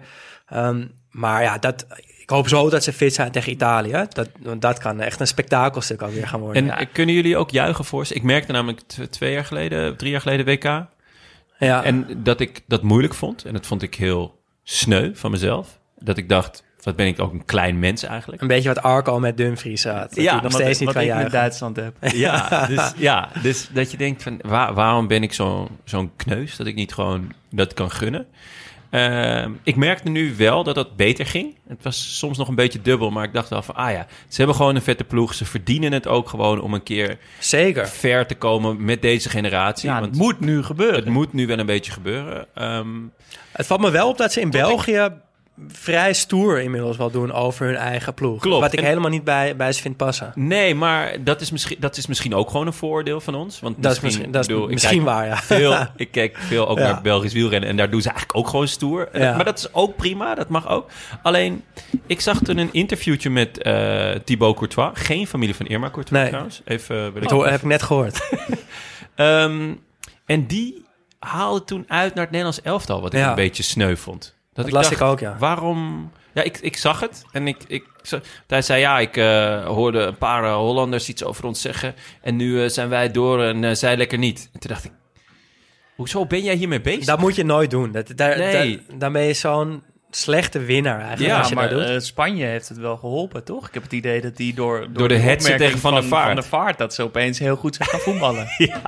Ehm, 0.49 0.85
maar 1.11 1.41
ja, 1.43 1.57
dat, 1.57 1.85
ik 2.17 2.29
hoop 2.29 2.47
zo 2.47 2.69
dat 2.69 2.83
ze 2.83 2.93
fit 2.93 3.13
zijn 3.13 3.31
tegen 3.31 3.51
Italië. 3.51 4.05
Dat, 4.09 4.29
dat 4.59 4.79
kan 4.79 4.99
echt 5.01 5.19
een 5.19 5.27
spektakelstuk 5.27 6.01
alweer 6.01 6.27
gaan 6.27 6.39
worden. 6.39 6.69
En 6.77 6.91
kunnen 6.91 7.15
jullie 7.15 7.37
ook 7.37 7.49
juichen 7.51 7.85
voor 7.85 8.05
ze? 8.05 8.13
Ik 8.13 8.23
merkte 8.23 8.51
namelijk 8.51 8.81
twee 9.09 9.33
jaar 9.33 9.45
geleden, 9.45 9.97
drie 9.97 10.11
jaar 10.11 10.21
geleden 10.21 10.45
WK. 10.45 10.85
Ja. 11.59 11.83
En 11.83 12.07
dat 12.23 12.39
ik 12.39 12.61
dat 12.67 12.83
moeilijk 12.83 13.13
vond. 13.13 13.45
En 13.45 13.53
dat 13.53 13.65
vond 13.65 13.81
ik 13.81 13.95
heel 13.95 14.39
sneu 14.63 15.11
van 15.15 15.31
mezelf. 15.31 15.79
Dat 15.99 16.17
ik 16.17 16.29
dacht, 16.29 16.63
wat 16.83 16.95
ben 16.95 17.07
ik 17.07 17.19
ook 17.19 17.33
een 17.33 17.45
klein 17.45 17.79
mens 17.79 18.03
eigenlijk. 18.03 18.41
een 18.41 18.47
beetje 18.47 18.73
wat 18.73 18.83
Arco 18.83 19.19
met 19.19 19.37
Dumfries 19.37 19.83
had. 19.83 19.95
Dat 20.13 20.23
Ja, 20.23 20.33
nog 20.33 20.41
Wat, 20.41 20.51
steeds 20.53 20.79
niet 20.79 20.93
wat 20.93 20.97
kan 21.03 21.17
ik 21.17 21.23
met. 21.23 21.31
Duitsland 21.31 21.75
heb. 21.75 21.95
Ja, 22.13 22.65
dus, 22.67 22.91
ja, 22.97 23.29
dus 23.41 23.69
dat 23.73 23.91
je 23.91 23.97
denkt 23.97 24.23
van 24.23 24.39
waar- 24.41 24.73
waarom 24.73 25.07
ben 25.07 25.23
ik 25.23 25.33
zo- 25.33 25.67
zo'n 25.83 26.11
kneus 26.15 26.55
dat 26.55 26.67
ik 26.67 26.75
niet 26.75 26.93
gewoon 26.93 27.31
dat 27.51 27.73
kan 27.73 27.91
gunnen. 27.91 28.25
Ehm, 28.89 29.51
ik 29.63 29.75
merkte 29.75 30.09
nu 30.09 30.35
wel 30.37 30.63
dat 30.63 30.75
dat 30.75 30.95
beter 30.95 31.25
ging. 31.25 31.55
Het 31.67 31.83
was 31.83 32.17
soms 32.17 32.37
nog 32.37 32.47
een 32.47 32.55
beetje 32.55 32.81
dubbel, 32.81 33.09
maar 33.11 33.23
ik 33.23 33.33
dacht 33.33 33.49
wel 33.49 33.61
van 33.61 33.75
ah 33.75 33.91
ja, 33.91 34.07
ze 34.27 34.37
hebben 34.37 34.55
gewoon 34.55 34.75
een 34.75 34.81
vette 34.81 35.03
ploeg. 35.03 35.33
Ze 35.33 35.45
verdienen 35.45 35.91
het 35.91 36.07
ook 36.07 36.29
gewoon 36.29 36.61
om 36.61 36.73
een 36.73 36.83
keer 36.83 37.17
Zeker. 37.39 37.87
ver 37.87 38.25
te 38.27 38.35
komen 38.35 38.85
met 38.85 39.01
deze 39.01 39.29
generatie. 39.29 39.89
Ja, 39.89 39.99
want 39.99 40.05
het 40.05 40.15
moet 40.15 40.39
nu 40.39 40.63
gebeuren. 40.63 40.95
het 40.95 41.05
moet 41.09 41.33
nu 41.33 41.47
wel 41.47 41.59
een 41.59 41.65
beetje 41.65 41.91
gebeuren. 41.91 42.45
Ehm, 42.53 42.87
Het 43.51 43.65
valt 43.65 43.81
me 43.81 43.91
wel 43.91 44.09
op 44.09 44.17
dat 44.17 44.33
ze 44.33 44.41
in 44.41 44.49
België 44.49 45.09
vrij 45.67 46.13
stoer 46.13 46.61
inmiddels 46.61 46.97
wel 46.97 47.11
doen 47.11 47.31
over 47.31 47.65
hun 47.65 47.75
eigen 47.75 48.13
ploeg. 48.13 48.41
Klopt. 48.41 48.61
Wat 48.61 48.73
ik 48.73 48.79
En- 48.79 48.85
helemaal 48.85 49.09
niet 49.09 49.23
bij, 49.23 49.55
bij 49.55 49.71
ze 49.71 49.81
vind 49.81 49.97
passen. 49.97 50.31
Nee, 50.35 50.75
maar 50.75 51.23
dat 51.23 51.41
is, 51.41 51.51
misschien, 51.51 51.77
dat 51.79 51.97
is 51.97 52.07
misschien 52.07 52.35
ook 52.35 52.49
gewoon 52.49 52.67
een 52.67 52.73
voordeel 52.73 53.21
van 53.21 53.35
ons. 53.35 53.59
Want 53.59 53.75
Dat 53.83 53.91
is 53.95 53.99
misschien, 53.99 54.05
misschien, 54.05 54.31
dat 54.31 54.41
is 54.41 54.47
bedoel, 54.47 54.67
misschien 54.67 55.03
waar, 55.03 55.25
ja. 55.25 55.37
Veel, 55.37 55.75
ik 55.95 56.11
kijk 56.11 56.37
veel 56.37 56.67
ook 56.67 56.77
Ja. 56.77 56.91
naar 56.91 57.01
Belgisch 57.01 57.33
wielrennen 57.33 57.69
en 57.69 57.77
daar 57.77 57.89
doen 57.89 58.01
ze 58.01 58.09
eigenlijk 58.09 58.37
ook 58.39 58.47
gewoon 58.47 58.67
stoer. 58.67 59.09
Ja. 59.13 59.35
maar 59.35 59.45
dat 59.45 59.57
is 59.57 59.73
ook 59.73 59.95
prima, 59.95 60.35
dat 60.35 60.49
mag 60.49 60.69
ook. 60.69 60.89
Alleen, 61.23 61.63
ik 62.05 62.21
zag 62.21 62.39
toen 62.41 62.57
een 62.57 62.69
interviewtje 62.71 63.29
met 63.29 63.61
eh 63.61 64.11
Thibaut 64.25 64.55
Courtois. 64.55 64.89
Geen 64.93 65.27
familie 65.27 65.55
van 65.55 65.65
Irma 65.67 65.89
Courtois 65.89 66.19
Nee. 66.21 66.27
trouwens. 66.29 66.61
Even, 66.65 66.95
eh, 66.95 67.01
wil 67.13 67.21
ik 67.21 67.29
Dat 67.29 67.45
heb 67.45 67.59
ik 67.61 67.63
net 67.67 67.81
gehoord. 67.83 68.19
Ehm, 69.15 69.73
en 70.25 70.45
die 70.47 70.85
haalde 71.19 71.63
toen 71.63 71.85
uit 71.87 72.13
naar 72.13 72.23
het 72.23 72.31
Nederlands 72.31 72.61
elftal, 72.61 73.01
wat 73.01 73.13
ik 73.13 73.19
Ja. 73.19 73.29
een 73.29 73.35
beetje 73.35 73.63
sneu 73.63 73.95
vond. 73.95 74.37
Dat 74.63 74.71
las 74.71 74.91
ik 74.91 75.01
ook, 75.01 75.19
ja. 75.19 75.35
Waarom? 75.39 76.11
Ja, 76.33 76.41
ik, 76.43 76.57
ik 76.57 76.77
zag 76.77 76.99
het 76.99 77.25
en 77.31 77.47
ik, 77.47 77.57
ik, 77.67 77.85
hij 78.47 78.61
zei 78.61 78.79
ja, 78.79 78.99
ik 78.99 79.17
eh, 79.17 79.65
hoorde 79.65 79.99
een 79.99 80.17
paar 80.17 80.43
eh, 80.43 80.55
Hollanders 80.55 81.09
iets 81.09 81.23
over 81.23 81.45
ons 81.45 81.61
zeggen 81.61 81.95
en 82.21 82.35
nu 82.35 82.63
eh, 82.63 82.69
zijn 82.69 82.89
wij 82.89 83.11
door 83.11 83.43
en 83.43 83.77
zij 83.77 83.97
lekker 83.97 84.17
niet. 84.17 84.49
En 84.53 84.59
toen 84.59 84.69
dacht 84.71 84.83
ik, 84.85 84.91
hoezo 85.95 86.25
ben 86.25 86.43
jij 86.43 86.55
hiermee 86.55 86.81
bezig? 86.81 87.05
Dat 87.05 87.19
moet 87.19 87.35
je 87.35 87.43
nooit 87.45 87.69
doen. 87.69 87.91
Dat, 87.91 88.11
daar, 88.15 88.37
Nee. 88.37 88.51
daar- 88.87 88.97
dan 88.97 89.11
ben 89.13 89.21
je 89.23 89.33
zo'n 89.33 89.83
slechte 90.11 90.59
winnaar 90.59 90.99
eigenlijk. 90.99 91.29
Ja, 91.31 91.37
als 91.39 91.49
je 91.49 91.55
maar 91.55 91.69
dat 91.69 91.79
doet. 91.79 91.89
eh, 91.89 91.99
Spanje 91.99 92.45
heeft 92.45 92.69
het 92.69 92.77
wel 92.77 92.97
geholpen, 92.97 93.43
toch? 93.43 93.67
Ik 93.67 93.73
heb 93.73 93.83
het 93.83 93.91
idee 93.93 94.21
dat 94.21 94.35
die 94.37 94.53
door, 94.53 94.79
door, 94.79 94.93
Door 94.93 95.07
de 95.07 95.17
headset 95.17 95.39
opmerking 95.41 95.59
tegen 95.65 95.79
Van 95.79 95.93
der 95.93 96.03
Vaart. 96.03 96.25
Van 96.25 96.35
der 96.35 96.43
Vaart... 96.43 96.77
dat 96.77 96.93
ze 96.93 97.03
opeens 97.03 97.39
heel 97.39 97.55
goed 97.55 97.75
zijn 97.75 97.89
gaan 97.89 97.99
voetballen. 97.99 98.47
Ja, 98.57 98.81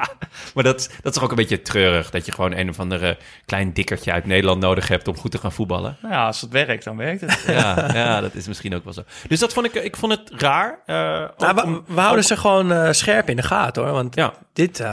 maar 0.53 0.63
dat, 0.63 0.77
dat 1.01 1.05
is 1.05 1.13
toch 1.13 1.23
ook 1.23 1.29
een 1.29 1.35
beetje 1.35 1.61
treurig. 1.61 2.09
Dat 2.09 2.25
je 2.25 2.31
gewoon 2.31 2.51
een 2.57 2.69
of 2.69 2.79
andere 2.79 3.17
klein 3.45 3.73
dikkertje 3.73 4.11
uit 4.11 4.25
Nederland 4.25 4.61
nodig 4.61 4.87
hebt 4.87 5.07
om 5.07 5.17
goed 5.17 5.31
te 5.31 5.37
gaan 5.37 5.51
voetballen. 5.51 5.97
nou 6.01 6.13
ja, 6.13 6.25
als 6.25 6.41
het 6.41 6.51
werkt, 6.51 6.83
dan 6.83 6.97
werkt 6.97 7.21
het. 7.21 7.43
Ja, 7.47 7.89
ja 7.93 8.21
dat 8.21 8.33
is 8.35 8.47
misschien 8.47 8.75
ook 8.75 8.83
wel 8.83 8.93
zo. 8.93 9.03
Dus 9.27 9.39
dat 9.39 9.53
vond 9.53 9.65
ik, 9.65 9.73
ik 9.83 9.95
vond 9.95 10.11
het 10.11 10.31
raar. 10.41 10.79
eh, 10.85 11.21
ook 11.21 11.39
Nou, 11.55 11.63
om- 11.67 11.83
we 11.87 11.99
houden 12.01 12.25
ze 12.25 12.37
gewoon 12.37 12.71
eh, 12.71 12.91
scherp 12.91 13.29
in 13.29 13.35
de 13.35 13.43
gaten 13.43 13.83
hoor. 13.83 13.91
Want 13.91 14.15
Ja. 14.15 14.33
dit, 14.53 14.83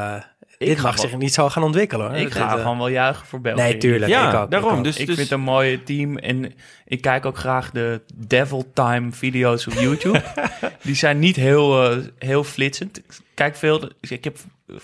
dit 0.59 0.77
ga 0.79 0.83
mag 0.83 0.97
wel- 0.97 1.09
zich 1.09 1.19
niet 1.19 1.35
zo 1.35 1.49
gaan 1.49 1.63
ontwikkelen 1.63 2.07
hoor. 2.09 2.17
Ik 2.17 2.33
ga 2.33 2.55
eh, 2.55 2.61
gewoon 2.63 2.79
wel 2.79 2.89
juichen 2.89 3.27
voor 3.27 3.41
België. 3.41 3.63
Nee, 3.63 3.77
tuurlijk. 3.77 4.11
Ja, 4.11 4.29
ik 4.29 4.35
ook, 4.35 4.45
ik 4.45 4.51
daarom. 4.51 4.79
ook. 4.79 4.85
Dus, 4.85 4.97
ik 4.97 5.07
dus, 5.07 5.17
vind 5.17 5.29
het 5.31 5.39
een 5.39 5.45
mooi 5.45 5.83
team 5.83 6.17
en 6.19 6.53
ik 6.87 7.01
kijk 7.01 7.27
ook 7.27 7.37
graag 7.37 7.71
de 7.71 8.01
Devil 8.15 8.71
Time 8.75 9.13
video's 9.13 9.67
op 9.67 9.73
YouTube. 9.73 10.23
Die 10.83 10.95
zijn 10.95 11.19
niet 11.19 11.37
heel, 11.37 11.91
eh, 11.91 11.97
heel 12.19 12.45
flitsend. 12.45 12.99
Ik 12.99 13.05
kijk 13.35 13.57
veel, 13.57 13.91
ik 14.01 14.25
heb 14.25 14.37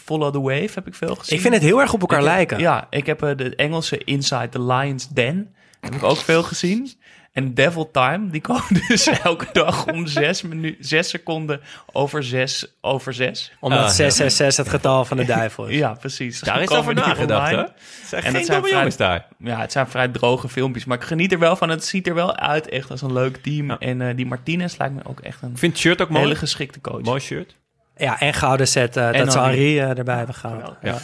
Follow 0.04 0.32
the 0.32 0.40
Wave 0.40 0.70
heb 0.74 0.86
ik 0.86 0.94
veel 0.94 1.14
gezien. 1.14 1.36
Ik 1.36 1.42
vind 1.42 1.54
het 1.54 1.62
heel 1.62 1.80
erg 1.80 1.92
op 1.92 2.00
elkaar 2.00 2.18
Ik 2.20 2.24
heb- 2.26 2.34
lijken. 2.34 2.58
Ja, 2.58 2.86
ik 2.90 3.06
heb 3.06 3.22
eh, 3.22 3.36
de 3.36 3.56
Engelse 3.56 3.98
Inside 4.04 4.48
the 4.48 4.62
Lion's 4.62 5.08
Den. 5.08 5.54
Heb 5.80 5.94
ik 5.94 6.02
ook 6.02 6.16
veel 6.16 6.42
gezien. 6.42 6.92
En 7.34 7.54
Devil 7.54 7.90
Time, 7.90 8.30
die 8.30 8.40
komen 8.40 8.64
dus 8.88 9.06
elke 9.06 9.46
dag 9.52 9.86
om 9.86 10.06
zes, 10.06 10.42
minu- 10.42 10.76
zes 10.80 11.08
seconden 11.08 11.60
over 11.92 12.22
zes 12.24 12.66
over 12.80 13.14
zes. 13.14 13.52
Omdat 13.60 13.78
Ah, 13.78 13.84
ja. 13.84 13.90
666 13.92 14.64
het 14.64 14.74
getal 14.74 15.04
van 15.04 15.16
de 15.16 15.24
duivel 15.24 15.66
is. 15.66 15.76
Ja, 15.84 15.92
precies. 15.92 16.40
daar 16.40 16.56
is 16.62 16.68
over 16.68 16.76
komen 16.78 16.94
die 16.94 17.04
nagedacht, 17.04 17.50
hè? 17.50 17.54
online. 17.56 17.72
Het 18.00 18.08
zijn 18.08 18.22
En 18.22 18.30
geen 18.30 18.32
dat 18.38 18.44
zijn 18.46 18.46
domme 18.60 18.62
vrij- 18.68 18.78
jongens 18.78 18.96
daar. 18.96 19.26
Ja, 19.38 19.60
het 19.60 19.72
zijn 19.72 19.86
vrij 19.86 20.08
droge 20.08 20.48
filmpjes. 20.48 20.84
Maar 20.84 20.96
ik 20.96 21.04
geniet 21.04 21.32
er 21.32 21.38
wel 21.38 21.56
van. 21.56 21.68
Het 21.68 21.84
ziet 21.84 22.06
er 22.06 22.14
wel 22.14 22.36
uit 22.36 22.68
echt 22.68 22.90
als 22.90 23.02
een 23.02 23.12
leuk 23.12 23.36
team. 23.36 23.66
Ja. 23.68 23.78
En 23.78 24.00
eh, 24.08 24.16
die 24.16 24.26
Martinez 24.26 24.76
lijkt 24.76 24.94
me 24.94 25.00
ook 25.04 25.20
echt 25.20 25.42
een 25.42 25.50
Ik 25.50 25.58
vind 25.58 25.72
het 25.72 25.80
shirt 25.80 26.02
ook 26.02 26.08
mooi. 26.08 26.22
hele 26.22 26.36
geschikte 26.36 26.80
coach. 26.80 27.02
Mooi 27.02 27.20
shirt. 27.20 27.54
Ja, 27.96 28.20
en 28.20 28.34
gouden 28.34 28.68
set 28.68 28.96
eh, 28.96 29.12
dat 29.12 29.32
ze 29.32 29.38
Henri. 29.38 29.56
Henri 29.56 29.78
eh, 29.78 29.98
erbij 29.98 30.16
hebben 30.16 30.34
gehaald. 30.34 30.72
Geweldig. 30.80 31.02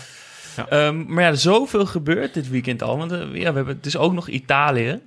Ja. 0.56 0.66
Ehm, 0.68 1.04
maar 1.14 1.24
ja, 1.24 1.34
zoveel 1.34 1.86
gebeurt 1.86 2.34
dit 2.34 2.48
weekend 2.48 2.82
al. 2.82 2.98
Want 2.98 3.12
eh, 3.12 3.18
ja, 3.18 3.26
we 3.50 3.56
hebben, 3.56 3.76
het 3.76 3.86
is 3.86 3.96
ook 3.96 4.12
nog 4.12 4.28
Italië. 4.28 5.00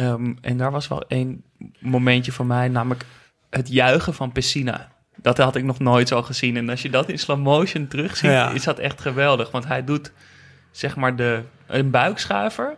Ehm, 0.00 0.32
en 0.40 0.56
daar 0.56 0.70
was 0.70 0.88
wel 0.88 1.04
één 1.08 1.42
momentje 1.78 2.32
van 2.32 2.46
mij, 2.46 2.68
namelijk 2.68 3.04
het 3.50 3.68
juichen 3.68 4.14
van 4.14 4.32
Pessina. 4.32 4.88
Dat 5.16 5.38
had 5.38 5.56
ik 5.56 5.64
nog 5.64 5.78
nooit 5.78 6.08
zo 6.08 6.22
gezien. 6.22 6.56
En 6.56 6.68
als 6.70 6.82
je 6.82 6.90
dat 6.90 7.08
in 7.08 7.18
slow 7.18 7.38
motion 7.38 7.88
terugziet, 7.88 8.30
Ja. 8.30 8.50
is 8.50 8.64
dat 8.64 8.78
echt 8.78 9.00
geweldig. 9.00 9.50
Want 9.50 9.66
hij 9.66 9.84
doet 9.84 10.12
zeg 10.70 10.96
maar 10.96 11.16
de, 11.16 11.42
een 11.66 11.90
buikschuiver, 11.90 12.74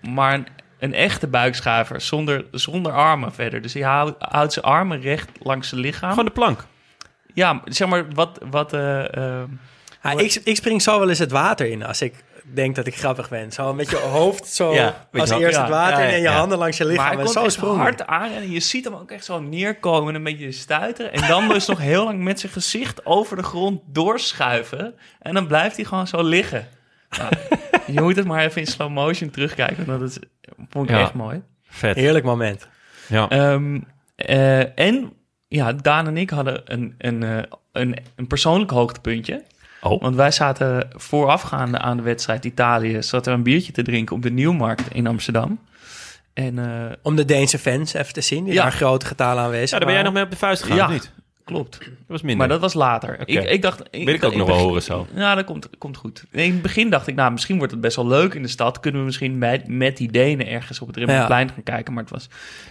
maar 0.00 0.34
een, 0.34 0.46
een 0.78 0.94
echte 0.94 1.26
buikschuiver 1.26 2.00
zonder, 2.00 2.44
zonder 2.50 2.92
armen 2.92 3.32
verder. 3.32 3.62
Dus 3.62 3.72
hij 3.72 3.82
houdt, 3.82 4.14
houdt 4.18 4.52
zijn 4.52 4.64
armen 4.64 5.00
recht 5.00 5.30
langs 5.42 5.68
zijn 5.68 5.80
lichaam. 5.80 6.10
Gewoon 6.10 6.24
de 6.24 6.30
plank. 6.30 6.66
Ja, 7.34 7.60
zeg 7.64 7.88
maar 7.88 8.04
wat... 8.14 8.38
wat 8.50 8.72
eh, 8.72 9.16
eh, 9.16 9.48
Ja, 10.02 10.10
ik, 10.10 10.40
ik 10.44 10.56
spring 10.56 10.82
zo 10.82 10.98
wel 10.98 11.08
eens 11.08 11.18
het 11.18 11.30
water 11.30 11.66
in 11.66 11.84
als 11.84 12.02
ik 12.02 12.24
denk 12.44 12.74
dat 12.76 12.86
ik 12.86 12.94
grappig 12.96 13.28
ben. 13.28 13.52
Zo 13.52 13.74
met 13.74 13.90
je 13.90 13.96
hoofd 13.96 14.46
zo 14.46 14.72
Ja, 14.74 15.08
als 15.12 15.30
eerst 15.30 15.56
ja, 15.56 15.60
het 15.62 15.70
water 15.70 15.98
ja, 15.98 16.04
in 16.06 16.10
en 16.12 16.16
je 16.16 16.22
ja. 16.22 16.36
handen 16.36 16.58
langs 16.58 16.76
je 16.76 16.84
Maar 16.84 16.92
lichaam. 16.92 17.08
hij 17.08 17.18
En 17.18 17.24
komt 17.24 17.36
zo 17.36 17.48
sprong 17.48 17.76
hard 17.78 18.06
aan 18.06 18.30
en 18.32 18.50
je 18.50 18.60
ziet 18.60 18.84
hem 18.84 18.94
ook 18.94 19.10
echt 19.10 19.24
zo 19.24 19.40
neerkomen 19.40 20.08
en 20.08 20.14
een 20.14 20.22
beetje 20.22 20.52
stuiteren. 20.52 21.12
En 21.12 21.28
dan 21.28 21.48
dus 21.48 21.66
nog 21.66 21.78
heel 21.78 22.04
lang 22.04 22.22
met 22.22 22.40
zijn 22.40 22.52
gezicht 22.52 23.06
over 23.06 23.36
de 23.36 23.42
grond 23.42 23.80
doorschuiven. 23.86 24.94
En 25.20 25.34
dan 25.34 25.46
blijft 25.46 25.76
hij 25.76 25.84
gewoon 25.84 26.06
zo 26.06 26.22
liggen. 26.22 26.68
Nou, 27.18 27.32
je 27.86 28.00
moet 28.00 28.16
het 28.16 28.26
maar 28.26 28.44
even 28.44 28.60
in 28.60 28.66
slow 28.66 28.90
motion 28.90 29.30
terugkijken, 29.30 29.86
want 29.86 30.00
dat 30.00 30.08
is, 30.10 30.18
vond 30.68 30.88
ik 30.88 30.94
Ja. 30.96 31.00
echt 31.02 31.14
mooi. 31.14 31.42
Vet. 31.64 31.96
Heerlijk 31.96 32.24
moment. 32.24 32.68
Ja. 33.08 33.28
Ehm, 33.28 33.80
eh, 34.16 34.78
en 34.78 35.12
ja, 35.48 35.72
Daan 35.72 36.06
en 36.06 36.16
ik 36.16 36.30
hadden 36.30 36.60
een, 36.64 36.94
een, 36.98 37.22
eh, 37.22 37.42
een, 37.72 37.96
een 38.16 38.26
persoonlijk 38.26 38.70
hoogtepuntje. 38.70 39.42
Oh. 39.82 40.00
Want 40.02 40.16
wij 40.16 40.30
zaten 40.30 40.88
voorafgaande 40.94 41.78
aan 41.78 41.96
de 41.96 42.02
wedstrijd 42.02 42.44
Italië... 42.44 43.02
zaten 43.02 43.32
we 43.32 43.38
een 43.38 43.44
biertje 43.44 43.72
te 43.72 43.82
drinken 43.82 44.16
op 44.16 44.22
de 44.22 44.30
Nieuwmarkt 44.30 44.94
in 44.94 45.06
Amsterdam. 45.06 45.58
En 46.34 46.58
eh, 46.58 46.92
Om 47.02 47.16
de 47.16 47.24
Deense 47.24 47.58
fans 47.58 47.94
even 47.94 48.12
te 48.12 48.20
zien, 48.20 48.44
die 48.44 48.52
Ja. 48.52 48.62
daar 48.62 48.72
grote 48.72 49.06
getalen 49.06 49.42
aanwezig 49.44 49.70
Ja, 49.70 49.76
daar 49.76 49.86
ben 49.86 49.94
jij 49.94 50.02
nog 50.04 50.12
mee 50.12 50.22
op 50.24 50.30
de 50.30 50.36
vuist 50.36 50.62
gegaan, 50.62 50.76
Ja. 50.76 50.84
of 50.86 50.90
niet? 50.92 51.12
Klopt. 51.44 51.78
Dat 51.78 51.88
was 52.06 52.20
minder. 52.20 52.38
Maar 52.38 52.48
dat 52.48 52.60
was 52.60 52.74
later. 52.74 53.18
Ik, 53.24 53.44
ik 53.44 53.62
dacht... 53.62 53.82
Wil 53.90 54.14
ik 54.14 54.24
ook 54.24 54.34
nog 54.34 54.46
wel 54.46 54.58
horen 54.58 54.82
zo. 54.82 55.06
Ja, 55.14 55.34
dat 55.34 55.44
komt, 55.44 55.68
komt 55.78 55.96
goed. 55.96 56.24
In 56.30 56.52
het 56.52 56.62
begin 56.62 56.90
dacht 56.90 57.06
ik, 57.06 57.14
nou, 57.14 57.32
misschien 57.32 57.56
wordt 57.56 57.72
het 57.72 57.80
best 57.80 57.96
wel 57.96 58.06
leuk 58.06 58.34
in 58.34 58.42
de 58.42 58.48
stad. 58.48 58.80
Kunnen 58.80 59.00
we 59.00 59.06
misschien 59.06 59.38
met, 59.38 59.68
met 59.68 59.96
die 59.96 60.10
Denen 60.10 60.46
ergens 60.46 60.80
op 60.80 60.86
het 60.86 60.96
Rembrandtplein 60.96 61.48
gaan 61.48 61.62
kijken. 61.62 61.92
Maar 61.92 62.02
het 62.02 62.12
was 62.12 62.28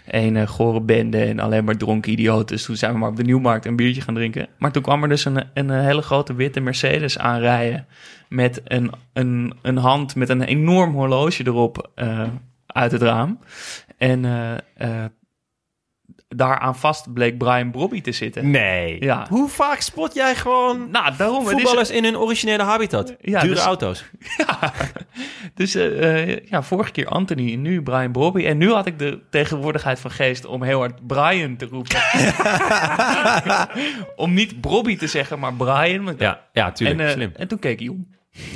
een 0.08 0.36
eh, 0.36 0.48
gore 0.48 0.82
bende 0.82 1.24
en 1.24 1.40
alleen 1.40 1.64
maar 1.64 1.78
dronken 1.78 2.12
idioten. 2.12 2.56
Dus 2.56 2.66
toen 2.66 2.76
zijn 2.76 2.94
we 2.94 3.00
maar 3.00 3.10
op 3.10 3.16
de 3.16 3.24
Nieuwmarkt 3.24 3.66
een 3.66 3.76
biertje 3.76 4.02
gaan 4.02 4.14
drinken. 4.14 4.48
Maar 4.58 4.72
toen 4.72 4.84
kwam 4.84 5.04
er 5.04 5.10
dus 5.10 5.26
een, 5.26 5.44
een, 5.54 5.70
eh, 5.70 5.82
hele 5.82 6.02
grote 6.02 6.34
witte 6.34 6.60
Mercedes 6.60 7.18
aanrijden. 7.18 7.88
Met 8.30 8.62
een, 8.64 8.92
een, 9.14 9.54
een 9.62 9.78
hand 9.78 10.16
met 10.16 10.30
een 10.30 10.42
enorm 10.42 10.94
horloge 10.94 11.46
erop 11.46 11.90
eh, 11.96 12.24
uit 12.68 12.92
het 12.92 13.02
raam. 13.02 13.40
En 13.98 14.26
daaraan 16.36 16.76
vast 16.76 17.14
bleek 17.14 17.38
Brian 17.38 17.72
Brobby 17.72 18.02
te 18.02 18.12
zitten. 18.12 18.52
Nee. 18.52 19.04
Ja. 19.04 19.26
Hoe 19.30 19.50
vaak 19.50 19.80
spot 19.82 20.14
jij 20.14 20.36
gewoon 20.36 20.92
Nou, 20.92 21.14
daarom. 21.18 21.44
is- 21.46 21.52
voetballers 21.52 21.90
in 21.90 22.04
hun 22.04 22.18
originele 22.18 22.64
habitat? 22.64 23.16
Ja, 23.22 23.42
Dure 23.42 23.54
dus- 23.54 23.64
auto's. 23.64 24.06
Ja, 24.38 24.74
dus 25.56 25.76
eh, 25.76 26.22
eh, 26.32 26.38
ja, 26.50 26.62
vorige 26.64 26.92
keer 26.92 27.08
Anthony 27.08 27.54
en 27.54 27.62
nu 27.62 27.82
Brian 27.82 28.12
Bobby. 28.12 28.46
En 28.46 28.58
nu 28.58 28.72
had 28.72 28.86
ik 28.86 29.00
de 29.00 29.20
tegenwoordigheid 29.30 30.00
van 30.00 30.12
geest 30.12 30.46
om 30.46 30.64
heel 30.64 30.80
hard 30.80 31.08
Brian 31.08 31.56
te 31.58 31.66
roepen. 31.72 31.98
om 34.16 34.34
niet 34.34 34.62
Bobby 34.62 34.98
te 34.98 35.08
zeggen, 35.08 35.40
maar 35.40 35.54
Brian. 35.54 36.16
Ja, 36.18 36.42
ja 36.54 36.72
tuurlijk. 36.72 37.00
en, 37.00 37.06
eh, 37.06 37.12
Slim. 37.12 37.32
en 37.36 37.48
toen 37.48 37.60
keek 37.60 37.80
hij 37.80 37.88
om. 37.88 38.08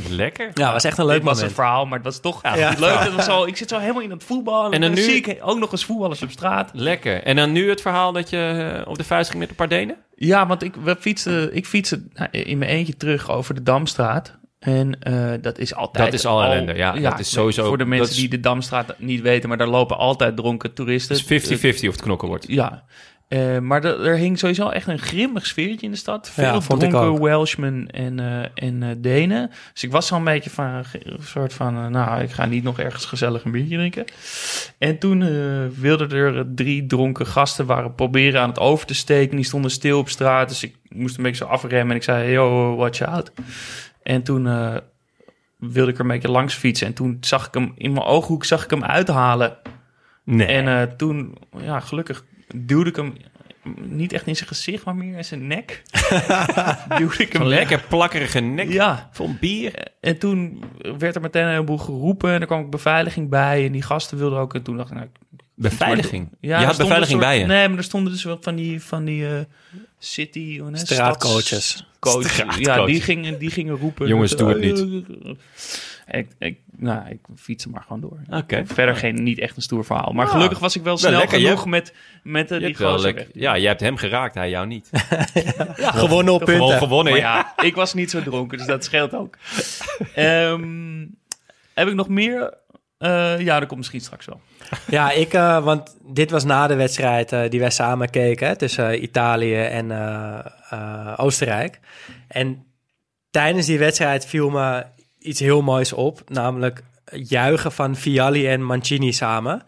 Lekker. 0.10 0.52
Ja, 0.54 0.72
was 0.72 0.84
echt 0.84 0.98
een 0.98 1.06
leuk 1.06 1.16
Dit 1.16 1.24
was 1.24 1.34
moment. 1.34 1.50
een 1.52 1.56
verhaal, 1.64 1.86
maar 1.86 1.98
het 1.98 2.08
was 2.08 2.20
toch 2.20 2.40
Ja. 2.44 2.74
leuk. 2.80 3.00
Het 3.00 3.14
was 3.16 3.26
zo, 3.26 3.44
ik 3.46 3.58
zit 3.58 3.70
zo 3.70 3.78
helemaal 3.80 4.02
in 4.02 4.10
het 4.12 4.24
voetbal. 4.24 4.72
En 4.72 4.82
dan, 4.82 4.92
nu- 4.94 5.02
zie 5.02 5.16
ik 5.16 5.38
ook 5.42 5.60
nog 5.60 5.72
eens 5.72 5.86
voetballers 5.86 6.22
op 6.22 6.32
straat. 6.32 6.70
Lekker. 6.74 7.24
En 7.24 7.36
dan 7.36 7.52
nu 7.52 7.70
het 7.70 7.82
verhaal 7.82 8.12
dat 8.12 8.30
je 8.30 8.74
eh, 8.84 8.90
op 8.90 8.98
de 8.98 9.04
vuist 9.04 9.30
ging 9.30 9.40
met 9.42 9.50
een 9.50 9.56
paar 9.56 9.68
Denen? 9.70 9.96
Ja, 10.16 10.48
want 10.48 10.64
ik, 10.64 10.76
we 10.84 10.96
fietsen, 11.00 11.56
ik 11.56 11.66
fietste 11.66 12.04
nou, 12.14 12.30
in 12.32 12.58
mijn 12.58 12.72
eentje 12.72 12.98
terug 12.98 13.30
over 13.32 13.56
de 13.56 13.64
Damstraat. 13.64 14.38
En 14.60 15.00
eh, 15.02 15.32
dat 15.42 15.58
is 15.58 15.76
altijd... 15.76 16.06
Dat 16.06 16.14
is 16.14 16.26
al 16.26 16.44
ellende, 16.44 16.74
ja. 16.74 16.92
Dat 17.00 17.20
is 17.20 17.32
sowieso- 17.32 17.66
Voor 17.68 17.78
de 17.78 17.86
mensen 17.86 18.06
dat 18.08 18.16
is- 18.16 18.22
die 18.22 18.30
de 18.30 18.40
Damstraat 18.40 18.94
niet 18.98 19.22
weten, 19.22 19.50
maar 19.50 19.58
daar 19.58 19.68
lopen 19.68 19.98
altijd 19.98 20.36
dronken 20.36 20.74
toeristen. 20.74 21.16
Het 21.16 21.32
is 21.32 21.50
50-50 21.82 21.88
of 21.88 21.94
het 21.94 22.02
knokken 22.02 22.28
wordt. 22.28 22.46
Ja, 22.48 22.84
Eh, 23.28 23.60
maar 23.60 23.84
er, 23.84 24.06
er 24.06 24.18
hing 24.18 24.40
sowieso 24.40 24.70
echt 24.70 24.88
een 24.88 25.00
grimmig 25.00 25.46
sfeertje 25.46 25.86
in 25.86 25.92
de 25.92 25.98
stad. 25.98 26.30
Veel 26.30 26.44
Ja, 26.44 26.60
dronken. 26.60 27.22
Welshmen 27.22 27.88
en, 27.92 28.20
eh, 28.20 28.68
en 28.70 28.84
eh, 28.84 28.90
Denen. 28.98 29.52
Dus 29.74 29.84
ik 29.84 29.92
was 29.92 30.12
al 30.12 30.18
een 30.18 30.24
beetje 30.24 30.50
van 30.50 30.66
een 30.66 30.86
soort 31.22 31.54
van... 31.54 31.92
nou, 31.92 32.22
ik 32.22 32.32
ga 32.32 32.46
niet 32.46 32.64
nog 32.64 32.80
ergens 32.80 33.06
gezellig 33.06 33.44
een 33.44 33.52
biertje 33.52 33.78
drinken. 33.78 34.06
En 34.78 34.98
toen 34.98 35.20
wilden 35.80 36.12
er 36.12 36.46
drie 36.56 36.86
dronken 36.86 37.28
gasten 37.28 37.66
waren 37.66 37.96
proberen 37.96 38.42
aan 38.42 38.50
het 38.50 38.60
over 38.60 38.86
te 38.86 38.96
steken. 38.96 39.36
Die 39.36 39.46
stonden 39.46 39.72
stil 39.72 40.00
op 40.00 40.10
straat, 40.10 40.50
dus 40.50 40.64
ik 40.64 40.76
moest 40.90 41.18
een 41.18 41.24
beetje 41.24 41.46
zo 41.46 41.52
afremmen. 41.52 41.90
En 41.90 41.96
ik 41.96 42.04
zei, 42.04 42.32
yo, 42.32 42.76
watch 42.76 43.02
out. 43.02 43.32
En 44.04 44.24
toen 44.24 44.44
wilde 45.58 45.92
ik 45.92 45.96
er 45.96 46.02
een 46.02 46.08
beetje 46.08 46.32
langs 46.32 46.54
fietsen. 46.54 46.88
En 46.88 46.94
toen 46.94 47.18
zag 47.22 47.48
ik 47.48 47.54
hem, 47.54 47.74
in 47.76 47.94
mijn 47.94 48.06
ooghoek 48.06 48.46
zag 48.46 48.64
ik 48.64 48.70
hem 48.70 48.84
uithalen. 48.84 49.58
Nee. 50.24 50.48
En 50.48 50.98
toen, 50.98 51.38
ja, 51.62 51.80
gelukkig 51.80 52.24
duwde 52.56 52.90
ik 52.90 52.96
hem 52.96 53.14
niet 53.82 54.14
echt 54.14 54.28
in 54.28 54.36
zijn 54.36 54.48
gezicht, 54.50 54.86
maar 54.86 54.96
meer 54.96 55.18
in 55.18 55.26
zijn 55.26 55.48
nek. 55.48 55.82
duwde 56.98 57.18
ik 57.24 57.34
hem 57.34 57.44
lekker 57.44 57.84
plakkerige 57.90 58.40
nek 58.40 58.72
Ja, 58.72 59.10
vol 59.12 59.36
bier. 59.40 59.88
en 60.02 60.18
toen 60.18 60.64
werd 60.98 61.16
er 61.16 61.22
meteen 61.22 61.44
een 61.44 61.50
heleboel 61.50 61.78
geroepen 61.78 62.34
en 62.34 62.42
er 62.42 62.48
kwam 62.48 62.60
ook 62.64 62.70
beveiliging 62.70 63.30
bij 63.30 63.66
en 63.66 63.72
die 63.72 63.82
gasten 63.82 64.18
wilden 64.18 64.40
ook. 64.40 64.54
En 64.54 64.62
toen 64.64 64.78
dacht 64.78 64.90
ik, 64.90 64.96
nou, 64.96 65.08
Beveiliging. 65.58 66.30
ja, 66.40 66.60
je 66.60 66.66
had 66.66 66.78
beveiliging 66.78 67.20
bij 67.20 67.40
je. 67.40 67.46
Nee, 67.46 67.68
maar 67.70 67.78
er 67.78 67.84
stonden 67.84 68.12
dus 68.12 68.24
wel 68.24 68.38
van 68.42 68.56
die, 68.56 68.82
van 68.82 69.06
die 69.06 69.28
eh, 69.28 69.34
city... 70.00 70.62
Straatcoaches. 70.74 71.70
Stadscoaches. 71.70 71.86
Straatcoaches. 72.00 72.66
Ja, 72.66 72.86
die 72.86 73.02
gingen, 73.02 73.40
die 73.40 73.52
gingen 73.52 73.76
roepen. 73.76 74.08
Jongens, 74.08 74.36
doe 74.36 74.50
het 74.50 74.60
niet. 74.60 75.06
Ik, 76.08 76.28
ik, 76.39 76.60
nou, 76.78 77.10
ik 77.10 77.20
fiets 77.36 77.65
maar 77.65 77.82
gewoon 77.82 78.02
door. 78.02 78.20
Oké. 78.30 78.63
Verder 78.65 78.96
geen, 78.96 79.24
niet 79.24 79.39
echt 79.39 79.56
een 79.56 79.62
stoer 79.62 79.86
verhaal. 79.86 80.12
Maar 80.13 80.26
Ja. 80.26 80.32
gelukkig 80.32 80.60
was 80.60 80.76
ik 80.76 80.84
wel 80.84 80.98
snel 80.98 81.12
lekker, 81.12 81.38
je 81.39 81.44
genoeg 81.44 81.60
hebt- 81.60 81.70
met, 81.70 81.94
met 82.24 82.50
Je 82.50 82.60
die 82.60 82.76
gozer 82.76 83.28
ja, 83.34 83.58
jij 83.58 83.68
hebt 83.68 83.80
hem 83.82 83.98
geraakt, 83.98 84.36
hij 84.36 84.50
jou 84.50 84.68
niet. 84.68 84.89
Gewonnen 85.78 86.34
op 86.34 86.44
Gewoon 86.44 86.60
punten. 86.60 86.78
gewonnen. 86.78 87.13
Maar 87.13 87.22
ja. 87.22 87.54
ik 87.63 87.76
was 87.76 87.94
niet 87.94 88.10
zo 88.10 88.22
dronken, 88.24 88.58
dus 88.58 88.68
dat 88.68 88.84
scheelt 88.84 89.13
ook. 89.15 89.38
Ehm, 90.15 91.06
heb 91.74 91.88
ik 91.88 91.94
nog 91.94 92.08
meer? 92.10 92.54
Eh, 92.98 93.39
ja, 93.39 93.58
dat 93.60 93.68
komt 93.68 93.80
misschien 93.80 94.02
straks 94.02 94.26
wel. 94.26 94.41
Ja, 94.88 95.12
ik, 95.12 95.34
eh, 95.34 95.63
want 95.63 95.98
dit 96.06 96.32
was 96.32 96.44
na 96.44 96.68
de 96.68 96.76
wedstrijd 96.76 97.52
die 97.52 97.60
wij 97.60 97.70
samen 97.70 98.10
keken 98.10 98.48
hè, 98.48 98.56
tussen 98.56 98.89
eh, 98.89 99.02
Italië 99.02 99.56
en 99.56 99.91
eh, 99.91 100.39
eh, 100.70 101.13
Oostenrijk. 101.18 101.80
En 102.28 102.65
tijdens 103.30 103.65
die 103.65 103.80
wedstrijd 103.80 104.26
viel 104.26 104.50
me 104.50 104.86
iets 105.26 105.40
heel 105.40 105.62
moois 105.62 105.94
op, 105.94 106.22
namelijk 106.28 106.84
juichen 107.12 107.72
van 107.72 107.95
Vialli 107.95 108.47
en 108.47 108.64
Mancini 108.64 109.12
samen. 109.12 109.64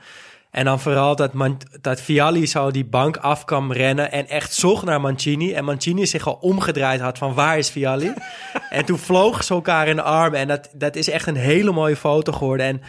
En 0.52 0.66
dan 0.66 0.80
vooral 0.80 1.16
dat, 1.16 1.34
Man 1.34 1.58
dat 1.82 2.02
Vialli 2.02 2.48
zo 2.48 2.72
die 2.72 2.86
bank 2.86 3.18
af 3.18 3.46
kwam 3.46 3.72
rennen 3.72 4.12
en 4.12 4.28
echt 4.28 4.54
zocht 4.54 4.86
naar 4.86 5.02
Mancini. 5.02 5.54
En 5.54 5.64
Mancini 5.64 6.06
zich 6.06 6.28
al 6.28 6.34
omgedraaid 6.34 7.00
had 7.00 7.18
van 7.18 7.34
waar 7.34 7.58
is 7.58 7.70
Vialli? 7.70 8.14
en 8.70 8.86
toen 8.86 8.98
vlogen 8.98 9.44
ze 9.44 9.54
elkaar 9.54 9.88
in 9.88 9.96
de 9.96 10.02
armen. 10.02 10.40
En 10.40 10.48
dat, 10.48 10.70
dat 10.74 10.96
is 10.96 11.10
echt 11.10 11.28
een 11.28 11.36
hele 11.36 11.72
mooie 11.72 11.96
foto 11.96 12.32
geworden. 12.32 12.66
En 12.66 12.82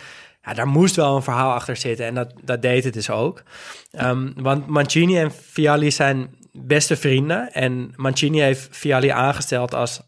ja, 0.43 0.55
daar 0.55 0.67
moest 0.67 0.97
wel 0.97 1.17
een 1.17 1.23
verhaal 1.23 1.53
achter 1.53 1.77
zitten. 1.77 2.07
En 2.07 2.15
dat, 2.15 2.33
dat 2.43 2.63
deed 2.63 2.85
het 2.85 2.95
dus 2.95 3.11
ook. 3.11 3.43
Um, 4.01 4.33
want 4.37 4.67
Mancini 4.67 5.19
en 5.19 5.33
Vialli 5.33 5.91
zijn 5.91 6.37
beste 6.53 6.97
vrienden. 6.97 7.53
En 7.53 7.93
Mancini 7.97 8.41
heeft 8.41 8.69
Vialli 8.71 9.09
aangesteld 9.09 9.75
als 9.75 10.01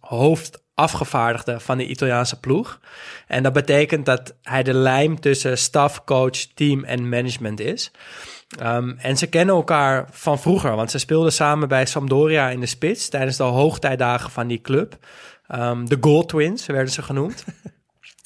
hoofdafgevaardigde 0.80 1.60
van 1.60 1.78
de 1.78 1.86
Italiaanse 1.86 2.40
ploeg. 2.40 2.80
En 3.26 3.42
dat 3.42 3.52
betekent 3.52 4.06
dat 4.06 4.34
hij 4.42 4.62
de 4.62 4.74
lijm 4.74 5.20
tussen 5.20 5.58
staf, 5.58 6.04
coach, 6.04 6.38
team 6.54 6.84
en 6.84 7.08
management 7.08 7.60
is. 7.60 7.90
Um, 8.62 8.96
en 8.98 9.16
ze 9.16 9.26
kennen 9.26 9.54
elkaar 9.54 10.08
van 10.10 10.38
vroeger, 10.38 10.76
want 10.76 10.90
ze 10.90 10.98
speelden 10.98 11.32
samen 11.32 11.68
bij 11.68 11.86
Sampdoria 11.86 12.48
in 12.48 12.60
de 12.60 12.66
spits 12.66 13.08
tijdens 13.08 13.36
de 13.36 13.42
hoogtijdagen 13.42 14.30
van 14.30 14.46
die 14.46 14.60
club. 14.60 14.96
Um, 15.54 15.88
de 15.88 15.96
Gold 16.00 16.28
Twins 16.28 16.66
werden 16.66 16.92
ze 16.92 17.02
genoemd. 17.02 17.44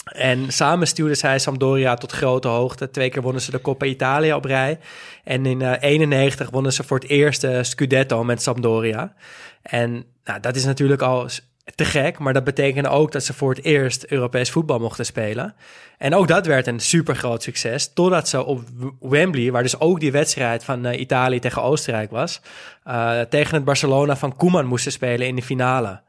En 0.04 0.52
samen 0.52 0.86
stuurden 0.86 1.16
zij 1.16 1.38
Sampdoria 1.38 1.94
tot 1.94 2.12
grote 2.12 2.48
hoogte. 2.48 2.90
Twee 2.90 3.10
keer 3.10 3.22
wonnen 3.22 3.42
ze 3.42 3.50
de 3.50 3.60
Coppa 3.60 3.86
Italia 3.86 4.36
op 4.36 4.44
rij. 4.44 4.78
En 5.24 5.46
in 5.46 5.60
uh, 5.60 5.72
91 5.80 6.50
wonnen 6.50 6.72
ze 6.72 6.84
voor 6.84 6.98
het 6.98 7.08
eerst 7.08 7.46
Scudetto 7.60 8.24
met 8.24 8.42
Sampdoria. 8.42 9.14
En 9.62 10.04
nou, 10.24 10.40
dat 10.40 10.56
is 10.56 10.64
natuurlijk 10.64 11.02
al 11.02 11.28
te 11.74 11.84
gek, 11.84 12.18
maar 12.18 12.32
dat 12.32 12.44
betekende 12.44 12.88
ook 12.88 13.12
dat 13.12 13.24
ze 13.24 13.32
voor 13.32 13.54
het 13.54 13.64
eerst 13.64 14.04
Europees 14.04 14.50
voetbal 14.50 14.78
mochten 14.78 15.04
spelen. 15.04 15.54
En 15.98 16.14
ook 16.14 16.28
dat 16.28 16.46
werd 16.46 16.66
een 16.66 16.80
super 16.80 17.16
groot 17.16 17.42
succes, 17.42 17.92
totdat 17.92 18.28
ze 18.28 18.44
op 18.44 18.62
Wembley, 19.00 19.50
waar 19.50 19.62
dus 19.62 19.80
ook 19.80 20.00
die 20.00 20.12
wedstrijd 20.12 20.64
van 20.64 20.86
uh, 20.86 21.00
Italië 21.00 21.38
tegen 21.38 21.62
Oostenrijk 21.62 22.10
was, 22.10 22.40
uh, 22.86 23.20
tegen 23.20 23.54
het 23.54 23.64
Barcelona 23.64 24.16
van 24.16 24.36
Koeman 24.36 24.66
moesten 24.66 24.92
spelen 24.92 25.26
in 25.26 25.36
de 25.36 25.42
finale. 25.42 26.00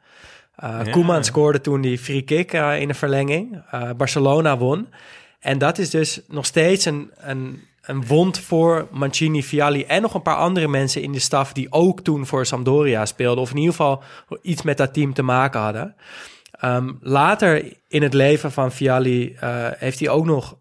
Uh, 0.64 0.80
ja, 0.84 0.91
Koeman 0.91 1.24
scoorde 1.24 1.62
toen 1.62 1.82
die 1.82 1.97
free 1.97 2.22
kick 2.22 2.53
in 2.53 2.88
de 2.88 2.93
verlenging. 2.93 3.64
Barcelona 3.97 4.58
won. 4.58 4.88
En 5.39 5.58
dat 5.58 5.78
is 5.78 5.89
dus 5.89 6.22
nog 6.28 6.45
steeds 6.45 6.86
een, 6.86 7.12
een, 7.18 7.64
een 7.86 8.06
wond 8.06 8.40
voor 8.40 8.88
Mancini, 8.92 9.44
Vialli 9.44 9.84
en 9.84 10.02
nog 10.02 10.14
een 10.14 10.22
paar 10.22 10.36
andere 10.36 10.68
mensen 10.68 11.02
in 11.02 11.12
de 11.12 11.20
staf 11.20 11.54
die 11.54 11.72
ook 11.72 12.02
toen 12.02 12.26
voor 12.26 12.46
Sampdoria 12.46 13.06
speelden. 13.06 13.44
Of 13.44 13.50
in 13.50 13.58
ieder 13.58 13.72
geval 13.72 14.04
iets 14.42 14.62
met 14.62 14.78
dat 14.78 14.94
team 14.94 15.14
te 15.14 15.24
maken 15.24 15.60
hadden. 15.60 15.96
Um, 16.64 16.98
later 17.02 17.74
in 17.88 18.04
het 18.04 18.14
leven 18.14 18.52
van 18.52 18.72
Vialli 18.72 19.36
heeft 19.78 20.00
hij 20.00 20.10
ook 20.10 20.26
nog 20.26 20.58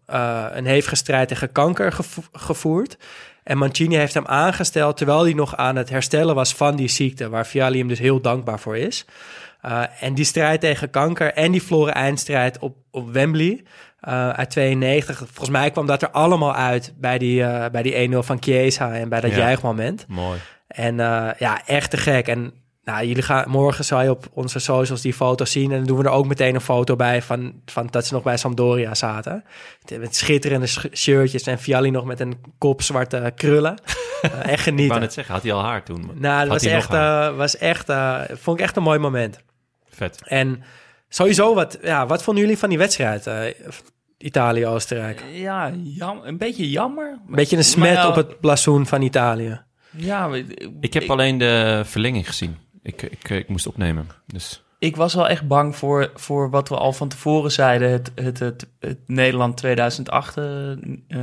een 0.51 0.65
hevige 0.65 0.95
strijd 0.95 1.27
tegen 1.27 1.51
kanker 1.51 1.91
gevo 1.91 2.21
gevoerd. 2.31 2.97
En 3.43 3.57
Mancini 3.57 3.95
heeft 3.95 4.13
hem 4.13 4.25
aangesteld 4.25 4.97
terwijl 4.97 5.23
hij 5.23 5.33
nog 5.33 5.55
aan 5.55 5.75
het 5.75 5.89
herstellen 5.89 6.35
was 6.35 6.53
van 6.53 6.75
die 6.75 6.87
ziekte, 6.87 7.29
waar 7.29 7.47
Vialli 7.47 7.77
hem 7.77 7.87
dus 7.87 7.99
heel 7.99 8.21
dankbaar 8.21 8.59
voor 8.59 8.77
is. 8.77 9.05
Uh, 9.65 9.83
en 9.99 10.13
die 10.13 10.25
strijd 10.25 10.59
tegen 10.59 10.89
kanker 10.89 11.33
en 11.33 11.51
die 11.51 11.63
verloren 11.63 11.93
eindstrijd 11.93 12.59
op, 12.59 12.75
op 12.91 13.11
Wembley 13.11 13.63
uh, 14.07 14.29
uit 14.29 14.49
92. 14.49 15.17
Volgens 15.17 15.49
mij 15.49 15.71
kwam 15.71 15.85
dat 15.85 16.01
er 16.01 16.09
allemaal 16.09 16.55
uit 16.55 16.93
bij 16.97 17.17
die, 17.17 17.41
uh, 17.41 17.65
bij 17.71 17.81
die 17.81 18.09
1-0 18.09 18.17
van 18.19 18.37
Chiesa 18.39 18.93
en 18.93 19.09
bij 19.09 19.21
dat 19.21 19.31
ja, 19.31 19.37
juichmoment. 19.37 20.05
Mooi. 20.07 20.39
En 20.67 20.95
ja, 21.37 21.61
echt 21.65 21.89
te 21.89 21.97
gek. 21.97 22.27
En 22.27 22.53
nou, 22.85 23.05
jullie 23.05 23.23
gaan, 23.23 23.49
morgen 23.49 23.85
zal 23.85 24.01
je 24.01 24.09
op 24.09 24.25
onze 24.33 24.59
socials 24.59 25.01
die 25.01 25.13
foto 25.13 25.45
zien. 25.45 25.71
En 25.71 25.77
dan 25.77 25.85
doen 25.85 25.97
we 25.97 26.03
er 26.03 26.09
ook 26.09 26.27
meteen 26.27 26.55
een 26.55 26.61
foto 26.61 26.95
bij 26.95 27.21
van, 27.21 27.61
van 27.65 27.87
dat 27.91 28.05
ze 28.05 28.13
nog 28.13 28.23
bij 28.23 28.37
Sampdoria 28.37 28.95
zaten. 28.95 29.43
Met 29.99 30.15
schitterende 30.15 30.67
shirtjes 30.93 31.43
en 31.43 31.59
Vialli 31.59 31.91
nog 31.91 32.05
met 32.05 32.19
een 32.19 32.37
kop 32.57 32.81
zwarte 32.81 33.31
krullen. 33.35 33.77
uh, 34.21 34.31
echt 34.53 34.63
genieten. 34.63 34.85
Ik 34.85 34.89
wou 34.89 34.99
net 35.01 35.13
zeggen, 35.13 35.33
had 35.33 35.43
hij 35.43 35.53
al 35.53 35.63
haar 35.63 35.83
toen? 35.83 36.11
Nou, 36.13 36.39
dat 36.39 36.47
was 36.47 36.63
echt, 36.71 36.93
uh, 36.93 37.35
was 37.35 37.57
echt, 37.57 37.89
uh, 37.89 38.21
vond 38.31 38.59
ik 38.59 38.63
echt 38.63 38.75
een 38.75 38.83
mooi 38.83 38.99
moment. 38.99 39.39
Vet. 39.89 40.21
En 40.23 40.63
sowieso, 41.09 41.53
wat, 41.53 41.77
ja, 41.81 42.05
wat 42.05 42.23
vonden 42.23 42.43
jullie 42.43 42.57
van 42.59 42.69
die 42.69 42.77
wedstrijd? 42.77 43.29
Uh, 44.25 44.31
Italië-Oostenrijk. 44.31 45.23
Ja, 45.33 45.71
jam, 45.83 46.19
een 46.23 46.37
beetje 46.37 46.69
jammer. 46.69 47.19
Een 47.27 47.35
beetje 47.35 47.57
een 47.57 47.63
smet 47.63 48.05
op 48.05 48.15
het 48.15 48.39
blazoen 48.39 48.85
van 48.85 49.01
Italië. 49.01 49.61
Ja, 49.97 50.33
ik, 50.33 50.69
ik 50.79 50.93
heb 50.93 51.03
ik, 51.03 51.09
alleen 51.09 51.37
de 51.37 51.81
verlenging 51.85 52.27
gezien. 52.27 52.57
Ik, 52.83 53.01
ik, 53.01 53.29
ik 53.29 53.49
moest 53.49 53.67
opnemen. 53.67 54.07
Dus. 54.27 54.63
Ik 54.79 54.95
was 54.95 55.13
wel 55.13 55.27
echt 55.27 55.47
bang 55.47 55.75
voor, 55.75 56.11
voor 56.15 56.49
wat 56.49 56.69
we 56.69 56.77
al 56.77 56.93
van 56.93 57.07
tevoren 57.07 57.51
zeiden: 57.51 57.91
het, 57.91 58.11
het, 58.15 58.39
het, 58.39 58.67
het 58.79 58.97
Nederland 59.05 59.57
2008 59.57 60.37
uh, 60.37 60.43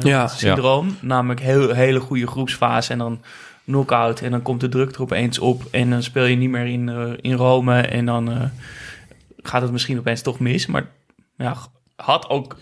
ja. 0.01 0.29
syndroom. 0.29 0.89
Ja. 0.89 0.95
Namelijk 1.01 1.41
heel, 1.41 1.71
hele 1.71 2.01
goede 2.01 2.27
groepsfase 2.27 2.93
en 2.93 2.99
dan 2.99 3.23
knockout. 3.65 4.21
En 4.21 4.31
dan 4.31 4.43
komt 4.43 4.61
de 4.61 4.69
druk 4.69 4.95
er 4.95 5.03
opeens 5.03 5.39
op. 5.39 5.63
En 5.71 5.91
dan 5.91 6.03
speel 6.03 6.25
je 6.25 6.37
niet 6.37 6.51
meer 6.51 6.67
in, 6.67 6.89
uh, 6.89 7.13
in 7.21 7.35
Rome. 7.35 7.81
En 7.81 8.07
dan 8.07 8.31
uh, 8.31 8.43
gaat 9.43 9.63
het 9.63 9.73
misschien 9.73 9.99
opeens 9.99 10.23
toch 10.23 10.39
mis. 10.39 10.67
Maar 10.67 10.87
ja, 11.37 11.57
had 11.97 12.29
ook 12.29 12.57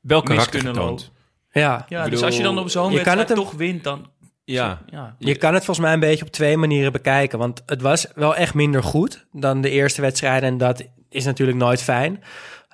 wel 0.00 0.22
mis 0.22 0.48
kunnen 0.48 0.74
lopen. 0.74 1.04
Ja, 1.52 1.86
ja 1.88 2.02
bedoel, 2.04 2.10
dus 2.10 2.22
als 2.22 2.36
je 2.36 2.42
dan 2.42 2.58
op 2.58 2.68
zo'n 2.68 2.92
wedstrijd 2.92 3.28
het 3.28 3.36
toch 3.36 3.52
wint, 3.52 3.84
dan... 3.84 4.10
Ja. 4.44 4.82
ja. 4.86 5.16
Je 5.18 5.36
kan 5.36 5.54
het 5.54 5.64
volgens 5.64 5.86
mij 5.86 5.94
een 5.94 6.00
beetje 6.00 6.24
op 6.24 6.30
twee 6.30 6.56
manieren 6.56 6.92
bekijken. 6.92 7.38
Want 7.38 7.62
het 7.66 7.82
was 7.82 8.06
wel 8.14 8.36
echt 8.36 8.54
minder 8.54 8.82
goed 8.82 9.26
dan 9.32 9.60
de 9.60 9.70
eerste 9.70 10.00
wedstrijden. 10.00 10.48
En 10.48 10.58
dat 10.58 10.84
is 11.08 11.24
natuurlijk 11.24 11.58
nooit 11.58 11.82
fijn. 11.82 12.22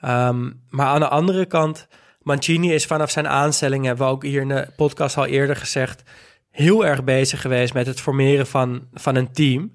Um, 0.04 0.62
maar 0.68 0.86
aan 0.86 1.00
de 1.00 1.08
andere 1.08 1.46
kant, 1.46 1.88
Mancini 2.20 2.74
is 2.74 2.86
vanaf 2.86 3.10
zijn 3.10 3.28
aanstelling, 3.28 3.84
hebben 3.84 4.06
we 4.06 4.12
ook 4.12 4.22
hier 4.22 4.40
in 4.40 4.48
de 4.48 4.68
podcast 4.76 5.16
al 5.16 5.26
eerder 5.26 5.56
gezegd, 5.56 6.02
heel 6.50 6.86
erg 6.86 7.04
bezig 7.04 7.40
geweest 7.40 7.74
met 7.74 7.86
het 7.86 8.00
formeren 8.00 8.46
van, 8.46 8.88
van 8.92 9.14
een 9.14 9.32
team. 9.32 9.70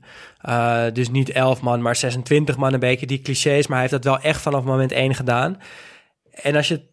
Uh, 0.49 0.83
dus 0.93 1.09
niet 1.09 1.31
11 1.31 1.61
man, 1.61 1.81
maar 1.81 1.95
26 1.95 2.57
man, 2.57 2.73
een 2.73 2.79
beetje 2.79 3.05
die 3.05 3.21
clichés. 3.21 3.67
Maar 3.67 3.79
hij 3.79 3.87
heeft 3.89 4.03
dat 4.03 4.13
wel 4.13 4.29
echt 4.29 4.41
vanaf 4.41 4.63
moment 4.63 4.91
1 4.91 5.15
gedaan. 5.15 5.61
En 6.31 6.55
als 6.55 6.67
je 6.67 6.89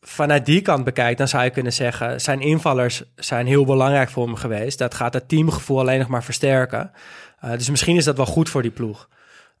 vanuit 0.00 0.46
die 0.46 0.60
kant 0.60 0.84
bekijkt, 0.84 1.18
dan 1.18 1.28
zou 1.28 1.44
je 1.44 1.50
kunnen 1.50 1.72
zeggen: 1.72 2.20
zijn 2.20 2.40
invallers 2.40 3.02
zijn 3.14 3.46
heel 3.46 3.64
belangrijk 3.64 4.10
voor 4.10 4.26
hem 4.26 4.34
geweest. 4.34 4.78
Dat 4.78 4.94
gaat 4.94 5.14
het 5.14 5.28
teamgevoel 5.28 5.80
alleen 5.80 5.98
nog 5.98 6.08
maar 6.08 6.24
versterken. 6.24 6.90
Uh, 7.44 7.50
dus 7.50 7.70
misschien 7.70 7.96
is 7.96 8.04
dat 8.04 8.16
wel 8.16 8.26
goed 8.26 8.48
voor 8.48 8.62
die 8.62 8.70
ploeg. 8.70 9.08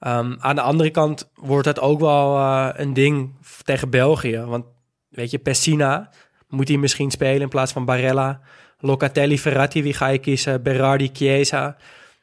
Um, 0.06 0.36
aan 0.40 0.54
de 0.54 0.60
andere 0.60 0.90
kant 0.90 1.30
wordt 1.34 1.66
het 1.66 1.80
ook 1.80 2.00
wel 2.00 2.36
uh, 2.36 2.68
een 2.72 2.92
ding 2.92 3.34
tegen 3.62 3.90
België. 3.90 4.38
Want 4.38 4.64
weet 5.08 5.30
je, 5.30 5.38
Pessina 5.38 6.10
moet 6.48 6.68
hij 6.68 6.76
misschien 6.76 7.10
spelen 7.10 7.40
in 7.40 7.48
plaats 7.48 7.72
van 7.72 7.84
Barella. 7.84 8.40
Locatelli, 8.78 9.38
Ferrati, 9.38 9.82
wie 9.82 9.94
ga 9.94 10.06
je 10.06 10.18
kiezen? 10.18 10.62
Berardi, 10.62 11.10
Chiesa. 11.12 11.76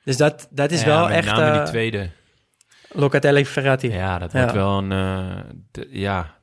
Dus 0.03 0.17
dat, 0.17 0.47
dat 0.51 0.71
is 0.71 0.81
ja, 0.81 0.87
wel 0.87 1.07
met 1.07 1.15
echt... 1.15 1.27
name 1.27 1.51
uh, 1.51 1.53
die 1.53 1.63
tweede. 1.63 2.09
Locatelli, 2.89 3.45
Ferrati. 3.45 3.91
Ja, 3.91 4.19
dat 4.19 4.31
wordt 4.31 4.51
wel 4.51 4.77
een... 4.77 5.43
Ja. 5.89 6.35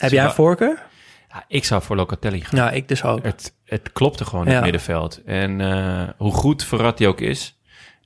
Heb 0.00 0.10
jij 0.10 0.24
een 0.24 0.30
voorkeur? 0.32 0.82
Ja, 1.28 1.44
ik 1.48 1.64
zou 1.64 1.82
voor 1.82 1.96
Locatelli 1.96 2.40
gaan. 2.40 2.58
Ja, 2.58 2.70
ik 2.70 2.88
dus 2.88 3.04
ook. 3.04 3.24
Het, 3.24 3.54
het 3.64 3.92
klopte 3.92 4.24
gewoon 4.24 4.44
in 4.44 4.48
Ja. 4.50 4.54
het 4.54 4.64
middenveld. 4.64 5.22
En 5.24 5.60
uh, 5.60 6.08
hoe 6.16 6.32
goed 6.32 6.64
Verratti 6.64 7.06
ook 7.06 7.20
is... 7.20 7.58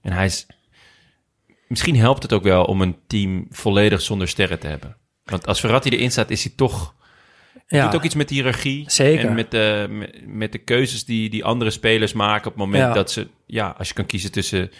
En 0.02 0.12
hij 0.12 0.24
is... 0.24 0.46
Misschien 1.68 1.96
helpt 1.96 2.22
het 2.22 2.32
ook 2.32 2.42
wel 2.42 2.64
om 2.64 2.80
een 2.80 2.96
team 3.06 3.46
volledig 3.50 4.00
zonder 4.00 4.28
sterren 4.28 4.58
te 4.58 4.66
hebben. 4.66 4.96
Want 5.24 5.46
als 5.46 5.60
Verratti 5.60 5.90
erin 5.90 6.10
staat, 6.10 6.30
is 6.30 6.44
hij 6.44 6.52
toch... 6.56 6.94
Ja, 7.66 7.84
doet 7.84 7.94
ook 7.94 8.02
iets 8.04 8.14
met 8.14 8.30
hiërarchie. 8.30 8.90
Zeker. 8.90 9.26
En 9.28 9.34
met 9.34 9.50
de, 9.50 9.86
met, 9.90 10.26
met 10.26 10.52
de 10.52 10.58
keuzes 10.58 11.04
die, 11.04 11.30
die 11.30 11.44
andere 11.44 11.70
spelers 11.70 12.12
maken 12.12 12.46
op 12.46 12.52
het 12.52 12.64
moment 12.64 12.82
Ja. 12.84 12.92
dat 12.92 13.10
ze... 13.10 13.28
Ja, 13.46 13.74
als 13.78 13.88
je 13.88 13.94
kan 13.94 14.06
kiezen 14.06 14.32
tussen 14.32 14.70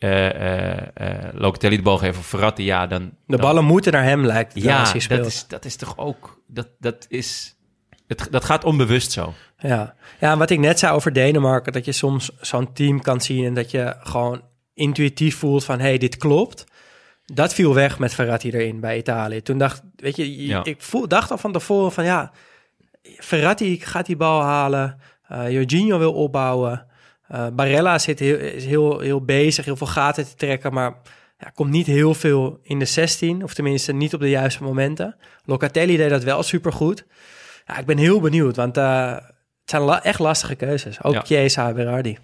eh 0.00 0.28
eh 0.28 0.86
eh 0.94 1.32
Locatelli 1.32 1.76
de 1.76 1.82
bal 1.82 1.98
geven 1.98 2.20
of 2.20 2.26
Verratti, 2.26 2.64
ja, 2.64 2.86
dan... 2.86 3.00
de 3.02 3.10
dan- 3.26 3.40
ballen 3.40 3.64
moeten 3.64 3.92
naar 3.92 4.04
hem, 4.04 4.26
lijkt 4.26 4.54
het, 4.54 4.62
Ja, 4.62 4.90
hij 4.90 5.16
dat 5.16 5.26
is, 5.26 5.46
dat 5.46 5.64
is 5.64 5.76
toch 5.76 5.98
ook... 5.98 6.40
Dat, 6.46 6.68
dat 6.78 7.06
is... 7.08 7.54
Het, 8.06 8.28
dat 8.30 8.44
gaat 8.44 8.64
onbewust 8.64 9.12
zo. 9.12 9.32
Ja. 9.58 9.94
ja, 10.20 10.32
en 10.32 10.38
wat 10.38 10.50
ik 10.50 10.58
net 10.58 10.78
zei 10.78 10.94
over 10.94 11.12
Denemarken, 11.12 11.72
dat 11.72 11.84
je 11.84 11.92
soms 11.92 12.30
zo'n 12.40 12.72
team 12.72 13.00
kan 13.00 13.20
zien 13.20 13.44
en 13.44 13.54
dat 13.54 13.70
je 13.70 13.96
gewoon 14.00 14.42
intuïtief 14.74 15.36
voelt 15.36 15.64
van, 15.64 15.78
hé, 15.78 15.86
hey, 15.86 15.98
dit 15.98 16.16
klopt. 16.16 16.64
Dat 17.24 17.54
viel 17.54 17.74
weg 17.74 17.98
met 17.98 18.14
Verratti 18.14 18.50
erin 18.50 18.80
bij 18.80 18.96
Italië. 18.98 19.42
Toen 19.42 19.58
dacht, 19.58 19.82
weet 19.96 20.16
je, 20.16 20.46
Ja. 20.46 20.64
ik 20.64 20.82
voel, 20.82 21.08
dacht 21.08 21.30
al 21.30 21.38
van 21.38 21.52
tevoren 21.52 21.92
van, 21.92 22.04
ja, 22.04 22.32
Verratti 23.02 23.80
gaat 23.80 24.06
die 24.06 24.16
bal 24.16 24.40
halen, 24.42 24.98
eh 25.28 25.50
Jorginho 25.50 25.98
wil 25.98 26.12
opbouwen, 26.12 26.86
Eh, 27.30 27.46
Barella 27.52 27.98
zit 27.98 28.18
heel, 28.18 28.36
is 28.38 28.64
heel, 28.66 28.98
heel 29.00 29.24
bezig, 29.24 29.64
heel 29.64 29.76
veel 29.76 29.86
gaten 29.86 30.24
te 30.24 30.34
trekken, 30.34 30.72
maar 30.72 30.94
ja, 31.38 31.50
komt 31.54 31.70
niet 31.70 31.86
heel 31.86 32.14
veel 32.14 32.58
in 32.62 32.78
de 32.78 32.84
16, 32.84 33.42
of 33.42 33.54
tenminste 33.54 33.92
niet 33.92 34.14
op 34.14 34.20
de 34.20 34.28
juiste 34.30 34.62
momenten. 34.62 35.16
Locatelli 35.44 35.96
deed 35.96 36.10
dat 36.10 36.22
wel 36.24 36.42
supergoed. 36.42 37.04
Ja, 37.66 37.78
ik 37.78 37.86
ben 37.86 37.98
heel 37.98 38.20
benieuwd, 38.20 38.56
want 38.56 38.76
eh, 38.76 39.12
het 39.14 39.24
zijn 39.70 39.82
la- 39.82 40.02
echt 40.02 40.18
lastige 40.18 40.54
keuzes. 40.54 41.02
Ook 41.02 41.12
Ja. 41.14 41.20
Chiesa, 41.20 41.72
Berardi. 41.72 42.18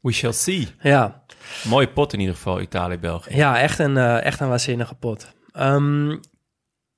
We 0.00 0.12
shall 0.12 0.32
see. 0.32 0.68
Ja, 0.80 1.22
Mooie 1.68 1.88
pot 1.88 2.12
in 2.12 2.20
ieder 2.20 2.34
geval, 2.34 2.60
Italië-België. 2.60 3.36
ja 3.36 3.60
echt, 3.60 3.78
een, 3.78 3.96
eh, 3.96 4.24
echt 4.24 4.40
een 4.40 4.48
waanzinnige 4.48 4.94
pot. 4.94 5.32
Ehm, 5.52 6.16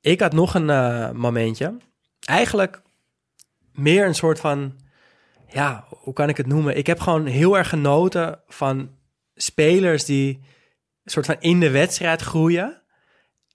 ik 0.00 0.20
had 0.20 0.32
nog 0.32 0.54
een 0.54 0.66
momentje. 1.16 1.76
Eigenlijk 2.24 2.82
meer 3.72 4.06
een 4.06 4.14
soort 4.14 4.40
van 4.40 4.74
ja, 5.56 5.86
hoe 5.88 6.12
kan 6.12 6.28
ik 6.28 6.36
het 6.36 6.46
noemen? 6.46 6.76
Ik 6.76 6.86
heb 6.86 7.00
gewoon 7.00 7.26
heel 7.26 7.56
erg 7.56 7.68
genoten 7.68 8.40
van 8.48 8.90
spelers 9.34 10.04
die 10.04 10.40
soort 11.04 11.26
van 11.26 11.36
in 11.38 11.60
de 11.60 11.70
wedstrijd 11.70 12.22
groeien. 12.22 12.82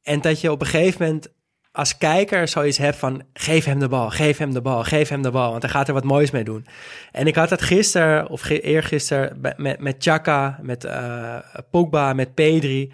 En 0.04 0.22
dat 0.22 0.42
je 0.42 0.52
op 0.52 0.62
een 0.62 0.68
gegeven 0.68 1.06
moment 1.06 1.34
als 1.72 1.98
kijker 1.98 2.48
zoiets 2.48 2.78
hebt 2.78 2.96
van... 2.96 3.24
geef 3.34 3.66
hem 3.66 3.80
de 3.80 3.88
bal, 3.88 4.10
geef 4.10 4.38
hem 4.38 4.54
de 4.54 4.62
bal, 4.62 4.84
geef 4.84 5.10
hem 5.10 5.22
de 5.22 5.32
bal. 5.32 5.50
Want 5.50 5.62
hij 5.62 5.72
gaat 5.72 5.88
er 5.88 5.94
wat 5.94 6.04
moois 6.04 6.32
mee 6.32 6.44
doen. 6.44 6.66
En 7.12 7.28
ik 7.28 7.36
had 7.36 7.50
het 7.50 7.62
gisteren, 7.62 8.30
of 8.30 8.50
eergisteren... 8.50 9.42
met, 9.58 9.80
met 9.80 9.96
Chaka, 10.00 10.60
met 10.62 10.84
eh 10.84 11.38
Pogba, 11.72 12.14
met 12.14 12.34
Pedri... 12.34 12.92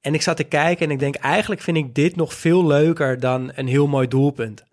En 0.00 0.14
ik 0.14 0.22
zat 0.22 0.36
te 0.36 0.44
kijken 0.44 0.86
en 0.86 0.92
ik 0.92 0.98
denk... 0.98 1.14
eigenlijk 1.14 1.60
vind 1.60 1.76
ik 1.76 1.94
dit 1.94 2.16
nog 2.16 2.34
veel 2.34 2.66
leuker 2.66 3.20
dan 3.20 3.52
een 3.54 3.66
heel 3.66 3.86
mooi 3.86 4.08
doelpunt. 4.08 4.64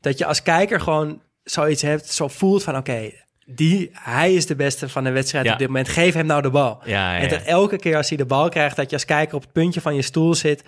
Dat 0.00 0.18
je 0.18 0.26
als 0.26 0.42
kijker 0.42 0.80
gewoon 0.80 1.22
zoiets 1.44 1.82
hebt, 1.82 2.08
zo 2.12 2.28
voelt 2.28 2.62
van... 2.62 2.76
oké, 2.76 3.10
die, 3.46 3.90
hij 3.92 4.34
is 4.34 4.46
de 4.46 4.56
beste 4.56 4.88
van 4.88 5.04
de 5.04 5.10
wedstrijd 5.10 5.44
Ja. 5.46 5.52
op 5.52 5.58
dit 5.58 5.66
moment. 5.68 5.88
Geef 5.88 6.14
hem 6.14 6.26
nou 6.26 6.42
de 6.42 6.50
bal. 6.50 6.80
Ja, 6.84 7.14
ja, 7.14 7.20
En 7.20 7.28
dat 7.28 7.42
elke 7.42 7.76
keer 7.76 7.96
als 7.96 8.08
hij 8.08 8.16
de 8.18 8.26
bal 8.26 8.48
krijgt... 8.48 8.76
dat 8.76 8.90
je 8.90 8.96
als 8.96 9.04
kijker 9.04 9.34
op 9.34 9.42
het 9.42 9.52
puntje 9.52 9.80
van 9.80 9.94
je 9.94 10.02
stoel 10.02 10.34
zit... 10.34 10.62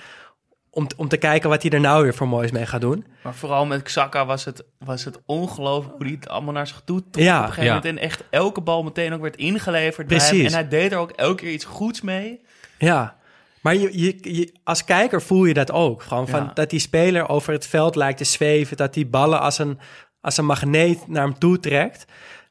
om, 0.70 0.86
om 0.96 1.08
te 1.08 1.16
kijken 1.16 1.48
wat 1.48 1.62
hij 1.62 1.70
er 1.70 1.80
nou 1.80 2.02
weer 2.02 2.14
voor 2.14 2.28
moois 2.28 2.50
mee 2.50 2.66
gaat 2.66 2.80
doen. 2.80 3.06
Maar 3.22 3.34
vooral 3.34 3.66
met 3.66 3.82
Xhaka 3.82 4.26
was 4.26 4.44
het, 4.44 4.64
was 4.78 5.04
het 5.04 5.18
ongelooflijk 5.26 5.94
hoe 5.96 6.06
hij 6.06 6.14
het 6.20 6.28
allemaal 6.28 6.52
naar 6.52 6.66
zich 6.66 6.82
toe 6.84 7.02
trok 7.10 7.24
Ja. 7.24 7.36
op 7.38 7.42
een 7.46 7.48
gegeven 7.52 7.68
Ja. 7.70 7.74
moment. 7.76 7.96
En 7.98 8.02
echt 8.04 8.24
elke 8.30 8.60
bal 8.60 8.82
meteen 8.82 9.12
ook 9.12 9.20
werd 9.20 9.36
ingeleverd 9.36 10.06
bij 10.06 10.16
Precies. 10.16 10.36
hem. 10.36 10.46
En 10.46 10.52
hij 10.52 10.68
deed 10.68 10.92
er 10.92 10.98
ook 10.98 11.10
elke 11.10 11.42
keer 11.42 11.52
iets 11.52 11.64
goeds 11.64 12.00
mee. 12.00 12.40
Ja, 12.78 13.16
maar 13.60 13.74
je, 13.74 14.00
je, 14.00 14.16
je- 14.36 14.52
als 14.64 14.84
kijker 14.84 15.22
voel 15.22 15.44
je 15.44 15.54
dat 15.54 15.70
ook. 15.72 16.02
Gewoon 16.02 16.28
van 16.28 16.42
Ja. 16.44 16.50
dat 16.54 16.70
die 16.70 16.80
speler 16.80 17.28
over 17.28 17.52
het 17.52 17.66
veld 17.66 17.96
lijkt 17.96 18.18
te 18.18 18.24
zweven. 18.24 18.76
Dat 18.76 18.94
die 18.94 19.06
ballen 19.06 19.40
als 19.40 19.58
een, 19.58 19.78
als 20.24 20.36
een 20.36 20.46
magneet 20.46 21.08
naar 21.08 21.22
hem 21.24 21.38
toe 21.38 21.60
trekt. 21.60 22.04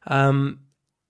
Ehm, 0.04 0.52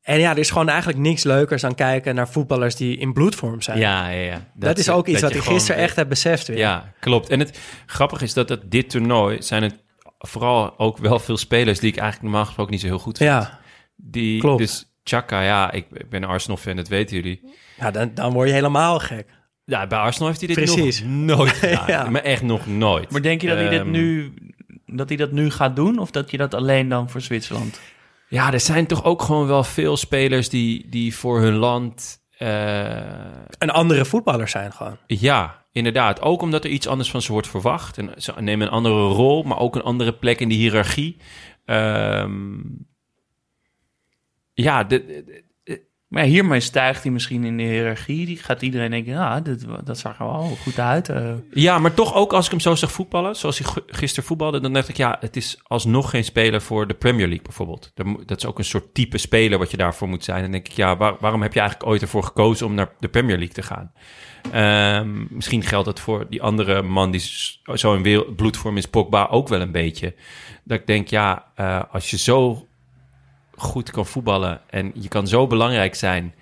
en 0.03 0.19
ja, 0.19 0.31
er 0.31 0.39
is 0.39 0.51
gewoon 0.51 0.69
eigenlijk 0.69 0.99
niks 0.99 1.23
leukers 1.23 1.63
dan 1.63 1.75
kijken 1.75 2.15
naar 2.15 2.29
voetballers 2.29 2.77
die 2.77 2.97
in 2.97 3.13
bloedvorm 3.13 3.63
zijn. 3.63 3.79
Ja, 3.79 4.09
ja, 4.09 4.21
ja. 4.21 4.45
dat, 4.55 4.79
is 4.79 4.89
ook 4.91 5.07
iets 5.07 5.21
dat 5.21 5.29
wat 5.29 5.39
ik 5.39 5.43
gewoon- 5.43 5.59
gisteren 5.59 5.83
echt 5.83 5.97
heb 5.97 6.09
beseft 6.09 6.47
weer. 6.47 6.57
Ja, 6.57 6.93
klopt. 7.01 7.29
En 7.29 7.39
het 7.39 7.59
grappige 7.87 8.25
is 8.25 8.35
dat 8.35 8.49
het, 8.49 8.71
dit 8.71 8.91
toernooi 8.91 9.43
zijn 9.43 9.63
het 9.63 9.83
vooral 10.19 10.79
ook 10.79 10.99
wel 10.99 11.19
veel 11.19 11.37
spelers 11.37 11.79
die 11.81 11.89
ik 11.91 11.97
eigenlijk 11.97 12.23
normaal 12.25 12.45
gesproken 12.47 12.73
niet 12.73 12.81
zo 12.81 12.87
heel 12.87 12.99
goed 12.99 13.17
vind. 13.19 13.31
ja. 13.31 13.59
Die, 13.97 14.41
klopt. 14.41 14.59
Dus 14.59 14.95
Chaka, 15.05 15.43
ja, 15.43 15.73
ik, 15.73 15.87
ik 15.93 16.09
ben 16.11 16.23
een 16.23 16.29
Arsenal-fan, 16.29 16.77
dat 16.77 16.89
weten 16.89 17.17
jullie. 17.17 17.41
ja 17.79 17.91
dan, 17.91 18.11
dan 18.15 18.33
word 18.33 18.49
je 18.49 18.55
helemaal 18.55 18.99
gek. 18.99 19.27
Ja, 19.65 19.87
bij 19.87 19.99
Arsenal 19.99 20.29
heeft 20.29 20.41
hij 20.41 20.55
dit 20.55 20.65
Precies. 20.65 21.01
nog 21.03 21.11
nooit 21.39 21.53
gedaan. 21.63 21.87
Ja. 21.87 22.11
Maar 22.11 22.23
echt 22.23 22.43
nog 22.43 22.67
nooit. 22.67 23.11
Maar 23.11 23.23
denk 23.23 23.41
je 23.41 23.47
dat 23.49 23.57
hij 23.57 23.69
dit 23.69 23.81
Ehm, 23.81 23.91
nu, 23.91 24.35
dat 24.97 25.09
hij 25.09 25.19
dat 25.19 25.33
nu 25.33 25.51
gaat 25.51 25.77
doen? 25.77 25.99
Of 25.99 26.11
dat 26.11 26.31
je 26.31 26.37
dat 26.37 26.55
alleen 26.55 26.89
dan 26.89 27.11
voor 27.11 27.21
Zwitserland? 27.21 27.81
Ja, 28.29 28.53
er 28.53 28.61
zijn 28.61 28.87
toch 28.87 29.05
ook 29.05 29.23
gewoon 29.23 29.47
wel 29.47 29.65
veel 29.65 29.97
spelers 29.97 30.49
die, 30.49 30.89
die 30.89 31.15
voor 31.17 31.41
hun 31.41 31.55
land... 31.55 32.19
eh, 32.39 32.97
Een 33.59 33.71
andere 33.71 34.05
voetballer 34.05 34.49
zijn 34.49 34.73
gewoon. 34.73 34.97
ja, 35.07 35.65
inderdaad. 35.73 36.21
Ook 36.21 36.43
omdat 36.43 36.65
er 36.65 36.71
iets 36.71 36.87
anders 36.87 37.11
van 37.11 37.23
ze 37.23 37.33
wordt 37.33 37.49
verwacht. 37.49 37.99
En 37.99 38.11
ze 38.17 38.33
nemen 38.39 38.67
een 38.67 38.73
andere 38.73 38.95
rol, 39.09 39.43
maar 39.43 39.59
ook 39.59 39.75
een 39.75 39.83
andere 39.83 40.13
plek 40.15 40.41
in 40.41 40.49
de 40.49 40.55
hiërarchie. 40.55 41.17
Ehm, 41.65 42.55
ja, 44.55 44.85
de, 44.85 45.05
de- 45.07 45.44
Maar 46.15 46.25
hiermee 46.25 46.61
stijgt 46.61 47.03
hij 47.03 47.13
misschien 47.13 47.45
in 47.45 47.57
de 47.57 47.63
hiërarchie. 47.63 48.27
Die 48.27 48.37
gaat 48.37 48.63
iedereen 48.63 48.91
denken, 48.91 49.13
ja, 49.13 49.41
dit, 49.41 49.65
dat 49.85 49.99
zag 49.99 50.19
er 50.19 50.27
wel 50.27 50.57
goed 50.63 50.79
uit. 50.79 51.09
eh. 51.09 51.33
Ja, 51.51 51.79
maar 51.79 51.95
toch 51.95 52.15
ook 52.15 52.33
als 52.33 52.45
ik 52.45 52.51
hem 52.51 52.61
zo 52.61 52.75
zag 52.75 52.93
voetballen, 52.93 53.37
zoals 53.37 53.59
hij 53.59 53.83
gisteren 53.87 54.25
voetbalde, 54.29 54.61
dan 54.61 54.73
dacht 54.73 54.89
ik, 54.89 54.97
ja, 54.97 55.17
het 55.21 55.37
is 55.37 55.61
alsnog 55.63 56.11
geen 56.11 56.25
speler 56.25 56.61
voor 56.63 56.87
de 56.87 56.95
Premier 56.95 57.27
League 57.27 57.45
bijvoorbeeld. 57.45 57.91
Dat 57.95 58.07
Dat 58.27 58.39
is 58.39 58.47
ook 58.47 58.59
een 58.59 58.65
soort 58.65 58.95
type 58.95 59.19
speler 59.19 59.59
wat 59.59 59.71
je 59.71 59.77
daarvoor 59.77 60.09
moet 60.09 60.25
zijn. 60.25 60.43
Dan 60.43 60.51
denk 60.51 60.67
ik, 60.69 60.73
ja, 60.73 60.97
waar- 60.97 61.17
waarom 61.21 61.43
heb 61.43 61.53
je 61.55 61.61
eigenlijk 61.61 61.91
ooit 61.91 62.03
ervoor 62.03 62.23
gekozen 62.25 62.67
om 62.67 62.75
naar 62.75 62.89
de 63.01 63.09
Premier 63.09 63.37
League 63.37 63.55
te 63.55 63.63
gaan? 63.63 63.93
Ehm, 64.53 65.25
misschien 65.35 65.63
geldt 65.63 65.87
het 65.87 66.01
voor 66.01 66.27
die 66.31 66.43
andere 66.43 66.83
man 66.83 67.11
die 67.11 67.23
zo 67.75 67.95
in 67.95 68.25
bloedvorm 68.37 68.77
is, 68.77 68.87
Pogba, 68.87 69.27
ook 69.31 69.49
wel 69.49 69.61
een 69.61 69.73
beetje. 69.73 70.15
Dat 70.65 70.79
ik 70.81 70.87
denk, 70.87 71.09
ja, 71.09 71.45
eh, 71.55 71.83
als 71.91 72.11
je 72.11 72.19
zo 72.19 72.67
goed 73.57 73.91
kan 73.91 74.07
voetballen 74.07 74.61
en 74.71 74.91
je 74.95 75.09
kan 75.09 75.27
zo 75.27 75.47
belangrijk 75.47 75.95
zijn, 75.95 76.35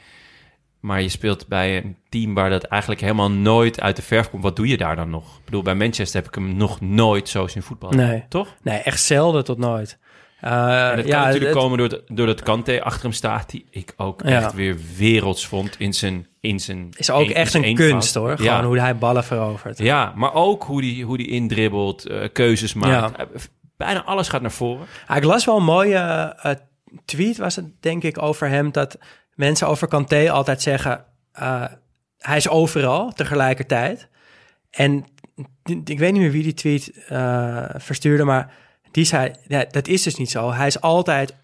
maar 0.81 1.03
je 1.03 1.09
speelt 1.09 1.47
bij 1.49 1.77
een 1.77 1.97
team 2.09 2.35
waar 2.35 2.51
dat 2.51 2.63
eigenlijk 2.65 3.01
helemaal 3.01 3.31
nooit 3.31 3.81
uit 3.81 3.97
de 3.97 4.03
verf 4.03 4.31
komt. 4.31 4.43
Wat 4.43 4.57
doe 4.57 4.67
je 4.69 4.77
daar 4.77 4.97
dan 4.97 5.11
nog? 5.11 5.37
Ik 5.39 5.45
bedoel, 5.45 5.63
bij 5.63 5.75
Manchester 5.75 6.21
heb 6.21 6.29
ik 6.29 6.35
hem 6.35 6.57
nog 6.57 6.81
nooit 6.81 7.29
zo 7.29 7.47
zien 7.47 7.63
voetballen. 7.63 7.97
Nee. 7.97 8.25
Toch? 8.29 8.49
Nee, 8.63 8.79
echt 8.79 9.03
zelden 9.03 9.45
tot 9.45 9.59
nooit. 9.59 9.99
Uh, 10.45 10.91
En 10.91 10.97
dat 10.97 11.07
ja, 11.07 11.11
kan 11.17 11.21
natuurlijk 11.27 11.55
het- 11.55 11.63
komen 11.63 11.79
doordat, 11.79 12.03
doordat 12.07 12.43
Kante 12.43 12.83
achter 12.83 13.03
hem 13.03 13.13
staat, 13.13 13.51
die 13.51 13.67
ik 13.71 13.93
ook 13.97 14.23
Ja. 14.25 14.29
echt 14.29 14.53
weer 14.55 14.77
werelds 14.97 15.47
vond 15.47 15.75
in 15.79 15.93
zijn 15.93 16.27
in 16.41 16.61
zijn 16.61 16.89
is 16.97 17.11
ook 17.11 17.29
echt 17.29 17.55
een 17.55 17.63
eenvoud. 17.63 17.89
kunst 17.91 18.15
hoor. 18.15 18.37
Gewoon 18.37 18.53
Ja. 18.53 18.65
hoe 18.65 18.79
hij 18.79 18.97
ballen 18.97 19.25
verovert. 19.25 19.79
ja, 19.79 20.13
maar 20.17 20.35
ook 20.35 20.63
hoe 20.65 20.81
die, 20.81 21.05
hoe 21.05 21.17
die 21.17 21.29
indribbelt, 21.29 22.07
eh, 22.07 22.29
keuzes 22.33 22.75
maakt. 22.75 23.17
Eh, 23.17 23.27
Bijna 23.77 24.05
alles 24.05 24.29
gaat 24.29 24.41
naar 24.41 24.51
voren. 24.53 24.87
Ah, 25.07 25.17
ik 25.17 25.25
las 25.25 25.45
wel 25.45 25.57
een 25.57 25.65
mooie 25.65 25.97
eh, 26.43 26.53
tweet, 27.05 27.37
was 27.37 27.57
het 27.57 27.83
denk 27.83 28.03
ik, 28.03 28.23
over 28.23 28.49
hem. 28.49 28.73
Dat 28.73 28.99
mensen 29.35 29.69
over 29.69 29.89
Kanté 29.89 30.31
altijd 30.31 30.63
zeggen, 30.63 31.05
eh, 31.33 31.65
hij 32.19 32.37
is 32.37 32.49
overal 32.49 33.13
tegelijkertijd. 33.13 34.09
En 34.71 35.05
ik 35.85 35.99
weet 35.99 36.13
niet 36.13 36.23
meer 36.23 36.31
wie 36.31 36.43
die 36.43 36.55
tweet 36.55 37.05
eh, 37.09 37.65
verstuurde, 37.75 38.25
maar 38.25 38.55
die 38.91 39.05
zei, 39.05 39.33
ja, 39.47 39.65
dat 39.65 39.89
is 39.89 40.03
dus 40.03 40.17
niet 40.17 40.31
zo. 40.31 40.53
Hij 40.53 40.67
is 40.67 40.81
altijd 40.81 41.37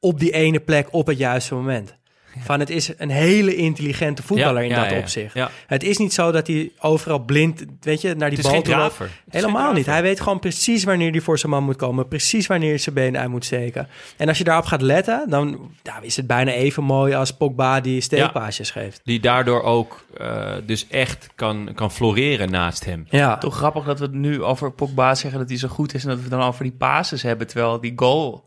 op 0.00 0.18
die 0.18 0.32
ene 0.32 0.60
plek 0.60 0.88
op 0.90 1.06
het 1.06 1.18
juiste 1.18 1.54
moment. 1.54 1.96
Van 2.38 2.60
het 2.60 2.70
is 2.70 2.90
een 2.96 3.10
hele 3.10 3.54
intelligente 3.54 4.22
voetballer 4.22 4.62
Ja, 4.62 4.68
in 4.68 4.74
ja, 4.74 4.82
dat 4.82 4.90
ja, 4.90 4.98
opzicht. 4.98 5.34
ja. 5.34 5.50
Het 5.66 5.82
is 5.82 5.98
niet 5.98 6.12
zo 6.12 6.30
dat 6.32 6.46
hij 6.46 6.70
overal 6.80 7.18
blind, 7.18 7.64
weet 7.80 8.00
je, 8.00 8.14
naar 8.14 8.28
die 8.30 8.38
Het 8.38 8.46
is 8.46 8.52
bal 8.52 8.52
geen 8.52 8.62
toe 8.62 8.76
loopt. 8.76 9.00
Helemaal 9.30 9.72
niet. 9.72 9.86
Hij 9.86 10.02
weet 10.02 10.20
gewoon 10.20 10.38
precies 10.38 10.84
wanneer 10.84 11.10
hij 11.10 11.20
voor 11.20 11.38
zijn 11.38 11.52
man 11.52 11.64
moet 11.64 11.76
komen. 11.76 12.08
Precies 12.08 12.46
wanneer 12.46 12.68
hij 12.68 12.78
zijn 12.78 12.94
been 12.94 13.18
uit 13.18 13.28
moet 13.30 13.44
steken. 13.44 13.88
En 14.16 14.28
als 14.28 14.38
je 14.38 14.44
daarop 14.44 14.64
gaat 14.64 14.82
letten, 14.82 15.24
dan 15.28 15.70
ja, 15.82 15.98
is 16.00 16.16
het 16.16 16.26
bijna 16.26 16.50
even 16.52 16.84
mooi 16.84 17.14
als 17.14 17.30
Pogba 17.36 17.80
die 17.80 18.00
steekpaasjes 18.00 18.70
geeft. 18.70 19.00
Die 19.04 19.20
daardoor 19.20 19.62
ook 19.62 20.04
eh, 20.18 20.52
dus 20.66 20.86
echt 20.88 21.28
kan, 21.34 21.70
kan 21.74 21.90
floreren 21.90 22.50
naast 22.50 22.84
hem. 22.84 23.06
Ja, 23.10 23.38
Toch 23.38 23.56
grappig 23.56 23.84
dat 23.84 23.98
we 23.98 24.04
het 24.04 24.14
nu 24.14 24.42
over 24.42 24.72
Pogba 24.72 25.14
zeggen 25.14 25.38
dat 25.40 25.48
hij 25.48 25.58
zo 25.58 25.68
goed 25.68 25.94
is... 25.94 26.02
en 26.02 26.08
dat 26.08 26.16
we 26.16 26.22
het 26.22 26.32
dan 26.32 26.42
over 26.42 26.62
die 26.62 26.72
passes 26.72 27.22
hebben, 27.22 27.46
terwijl 27.46 27.80
die 27.80 27.92
goal... 27.96 28.44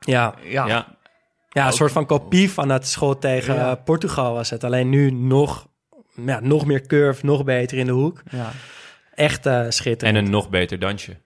ja. 0.00 0.34
Ja, 0.42 0.66
Ja, 0.66 0.86
ja 1.58 1.66
een 1.66 1.72
soort 1.72 1.92
van 1.92 2.06
kopie 2.06 2.50
van 2.50 2.68
dat 2.68 2.86
schot 2.86 3.20
tegen 3.20 3.54
Ja. 3.54 3.70
eh, 3.70 3.76
Portugal 3.84 4.32
was 4.34 4.50
het. 4.50 4.64
Alleen 4.64 4.88
nu 4.88 5.10
nog, 5.10 5.66
ja, 6.26 6.40
nog 6.40 6.66
meer 6.66 6.86
curve, 6.86 7.26
nog 7.26 7.44
beter 7.44 7.78
in 7.78 7.86
de 7.86 7.92
hoek. 7.92 8.22
ja. 8.30 8.50
Echt 9.14 9.46
eh, 9.46 9.60
en 9.60 9.72
schitterend. 9.72 10.16
een 10.16 10.30
nog 10.30 10.48
beter 10.50 10.78
dansje. 10.78 11.16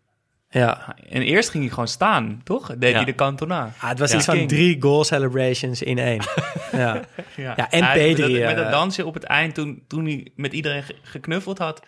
ja. 0.48 0.96
En 1.08 1.22
eerst 1.22 1.50
ging 1.50 1.62
hij 1.62 1.72
gewoon 1.72 1.88
staan, 1.88 2.40
toch? 2.44 2.66
Deed 2.76 2.90
Ja. 2.90 2.96
hij 2.96 3.04
de 3.04 3.14
Cantona. 3.14 3.72
Ah, 3.80 3.88
het 3.88 3.98
was 3.98 4.10
Ja. 4.10 4.16
iets 4.16 4.24
van 4.26 4.46
drie 4.46 4.76
goal 4.82 5.04
celebrations 5.04 5.82
in 5.82 5.98
één. 5.98 6.20
ja. 6.72 7.00
Ja, 7.36 7.70
en 7.70 7.92
Pedri, 7.92 8.32
Met, 8.32 8.40
dat- 8.40 8.40
met 8.40 8.56
eh, 8.56 8.56
dat 8.56 8.70
dansje 8.70 9.06
op 9.06 9.14
het 9.14 9.24
eind, 9.24 9.54
toen, 9.54 9.82
toen 9.88 10.04
hij 10.04 10.30
met 10.36 10.52
iedereen 10.52 10.82
ge- 10.82 10.96
geknuffeld 11.02 11.58
had... 11.58 11.82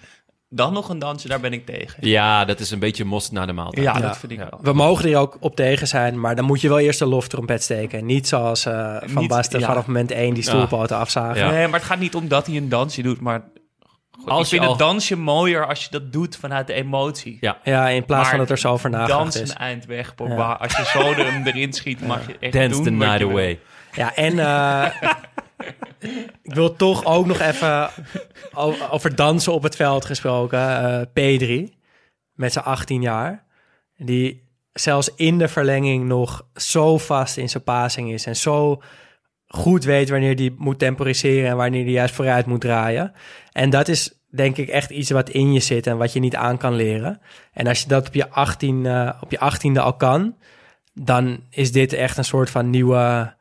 dan 0.48 0.72
nog 0.72 0.88
een 0.88 0.98
dansje, 0.98 1.28
daar 1.28 1.40
ben 1.40 1.52
ik 1.52 1.66
tegen. 1.66 2.08
Ja, 2.08 2.44
dat 2.44 2.60
is 2.60 2.70
een 2.70 2.78
beetje 2.78 3.04
mos 3.04 3.30
na 3.30 3.46
de 3.46 3.52
maaltijd. 3.52 3.84
Ja, 3.84 3.94
Ja. 3.94 4.00
dat 4.00 4.18
vind 4.18 4.32
ik 4.32 4.38
Ja. 4.38 4.46
wel. 4.50 4.58
We 4.62 4.72
mogen 4.72 5.10
er 5.10 5.16
ook 5.18 5.36
op 5.40 5.56
tegen 5.56 5.86
zijn, 5.86 6.20
maar 6.20 6.36
dan 6.36 6.44
moet 6.44 6.60
je 6.60 6.68
wel 6.68 6.78
eerst 6.78 6.98
de 6.98 7.06
loftrompet 7.06 7.62
steken. 7.62 8.06
Niet 8.06 8.28
zoals 8.28 8.66
eh, 8.66 8.96
Van 9.04 9.20
Niet- 9.22 9.28
Basten 9.28 9.60
ja. 9.60 9.66
vanaf 9.66 9.86
moment 9.86 10.10
één 10.10 10.34
die 10.34 10.42
stoelpoten 10.42 10.96
afzagen. 10.96 11.36
Ja. 11.44 11.50
Nee, 11.50 11.66
maar 11.68 11.78
het 11.80 11.88
gaat 11.88 11.98
niet 11.98 12.14
om 12.14 12.28
dat 12.28 12.46
hij 12.46 12.56
een 12.56 12.68
dansje 12.68 13.02
doet, 13.02 13.20
maar... 13.20 13.42
Goed, 14.20 14.28
Als 14.32 14.42
ik 14.42 14.48
vind 14.48 14.62
je 14.62 14.68
het 14.70 14.80
al- 14.80 14.86
dansje 14.86 15.16
mooier 15.16 15.66
als 15.66 15.84
je 15.84 15.90
dat 15.90 16.12
doet 16.12 16.36
vanuit 16.36 16.66
de 16.66 16.72
emotie. 16.72 17.36
Ja. 17.40 17.58
Ja, 17.64 17.88
in 17.88 18.04
plaats 18.04 18.28
van 18.28 18.38
dat 18.38 18.50
er 18.50 18.58
zo 18.58 18.72
over 18.72 18.90
nagedacht 18.90 19.18
Dans 19.22 19.40
is. 19.40 19.48
een 19.50 19.56
eind 19.56 19.86
weg, 19.86 20.14
Pogba. 20.14 20.34
Ja. 20.36 20.52
Als 20.52 20.76
je 20.76 20.84
zo 20.84 21.00
er 21.12 21.32
hem 21.32 21.46
erin 21.46 21.72
schiet, 21.72 22.06
mag 22.06 22.26
je 22.26 22.36
echt 22.40 22.52
Dance 22.52 22.68
doen 22.68 22.84
the 22.84 22.90
wat 22.96 23.08
night 23.08 23.22
away. 23.30 23.58
Ja, 23.92 24.14
en 24.14 24.38
eh, 24.38 24.86
ik 26.42 26.54
wil 26.54 26.76
toch 26.76 27.04
ook 27.04 27.26
nog 27.26 27.40
even 27.40 27.90
over 28.90 29.14
dansen 29.14 29.52
op 29.52 29.62
het 29.62 29.76
veld 29.76 30.04
gesproken. 30.04 30.58
eh 31.14 31.38
P3, 31.38 31.72
met 32.32 32.52
zijn 32.52 32.64
18 32.64 33.02
jaar. 33.02 33.44
Die 33.96 34.42
zelfs 34.72 35.10
in 35.16 35.38
de 35.38 35.48
verlenging 35.48 36.06
nog 36.06 36.46
zo 36.54 36.98
vast 36.98 37.36
in 37.36 37.48
zijn 37.48 37.62
passing 37.62 38.12
is. 38.12 38.26
En 38.26 38.36
zo 38.36 38.82
goed 39.46 39.84
weet 39.84 40.08
wanneer 40.08 40.36
die 40.36 40.54
moet 40.58 40.78
temporiseren 40.78 41.50
en 41.50 41.56
wanneer 41.56 41.84
die 41.84 41.92
juist 41.92 42.14
vooruit 42.14 42.46
moet 42.46 42.60
draaien. 42.60 43.12
En 43.52 43.70
dat 43.70 43.88
is 43.88 44.18
denk 44.30 44.56
ik 44.56 44.68
echt 44.68 44.90
iets 44.90 45.10
wat 45.10 45.30
in 45.30 45.52
je 45.52 45.60
zit 45.60 45.86
en 45.86 45.96
wat 45.96 46.12
je 46.12 46.20
niet 46.20 46.36
aan 46.36 46.58
kan 46.58 46.74
leren. 46.74 47.20
En 47.52 47.66
als 47.66 47.82
je 47.82 47.88
dat 47.88 48.06
op 48.06 48.14
je, 48.14 48.28
18, 48.28 48.86
eh, 48.86 49.10
op 49.20 49.30
je 49.30 49.38
18e 49.38 49.80
al 49.80 49.96
kan, 49.96 50.36
dan 50.94 51.40
is 51.50 51.72
dit 51.72 51.92
echt 51.92 52.16
een 52.16 52.24
soort 52.24 52.50
van 52.50 52.70
nieuwe, 52.70 53.34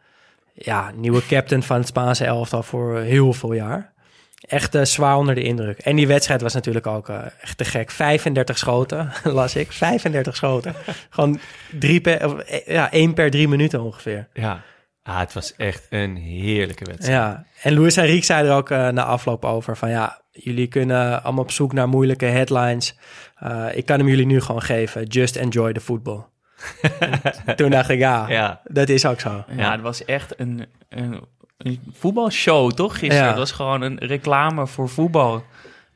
ja, 0.54 0.92
nieuwe 0.96 1.26
captain 1.26 1.64
van 1.64 1.78
het 1.78 1.88
Spaanse 1.88 2.26
elftal 2.26 2.64
voor 2.64 3.00
heel 3.00 3.34
veel 3.34 3.54
jaar. 3.54 3.94
Echt 4.48 4.76
eh, 4.76 4.84
zwaar 4.84 5.18
onder 5.18 5.36
de 5.36 5.44
indruk. 5.44 5.80
En 5.80 5.96
die 5.96 6.08
wedstrijd 6.08 6.42
was 6.42 6.54
natuurlijk 6.54 6.88
ook 6.88 7.10
eh, 7.10 7.20
echt 7.42 7.58
te 7.58 7.66
gek. 7.66 7.92
35 7.92 8.58
schoten, 8.58 9.12
las 9.24 9.56
ik. 9.56 9.72
35 9.72 10.36
schoten. 10.36 10.76
Gewoon 11.10 11.40
drie 11.80 12.02
per, 12.02 12.26
of, 12.26 12.40
eh, 12.40 12.68
ja, 12.68 12.92
één 12.92 13.14
per 13.14 13.32
drie 13.32 13.48
minuten 13.48 13.82
ongeveer. 13.82 14.28
Ja. 14.34 14.62
Ah, 15.04 15.20
het 15.20 15.34
was 15.34 15.56
echt 15.56 15.88
een 15.90 16.16
heerlijke 16.16 16.86
wedstrijd. 16.86 17.20
Ja, 17.20 17.46
en 17.62 17.74
Luis 17.74 17.98
Enrique 17.98 18.26
zei 18.26 18.48
er 18.48 18.56
ook 18.56 18.70
na 18.70 19.04
afloop 19.04 19.46
over 19.46 19.78
van 19.78 19.90
ja, 19.90 20.22
jullie 20.32 20.68
kunnen 20.68 21.24
allemaal 21.24 21.44
op 21.44 21.52
zoek 21.52 21.74
naar 21.74 21.88
moeilijke 21.88 22.26
headlines. 22.26 22.96
Ik 23.74 23.86
kan 23.86 24.00
hem 24.00 24.08
jullie 24.08 24.26
nu 24.26 24.42
gewoon 24.42 24.62
geven. 24.62 25.06
Just 25.06 25.36
enjoy 25.36 25.74
the 25.74 25.80
football. 25.80 26.24
En 27.46 27.56
Toen 27.56 27.70
dacht 27.70 27.90
ik, 27.90 28.00
ja, 28.00 28.30
Ja. 28.30 28.62
dat 28.64 28.90
is 28.90 29.06
ook 29.06 29.20
zo. 29.20 29.44
Ja, 29.56 29.72
het 29.72 29.82
was 29.82 30.06
echt 30.06 30.40
een, 30.40 30.66
een, 30.90 31.22
een 31.58 31.80
voetbalshow, 31.94 32.72
toch? 32.72 32.92
Gisteren. 33.00 33.24
Ja. 33.24 33.28
Het 33.30 33.38
was 33.38 33.52
gewoon 33.52 33.82
een 33.82 33.98
reclame 33.98 34.68
voor 34.68 34.90
voetbal. 34.90 35.44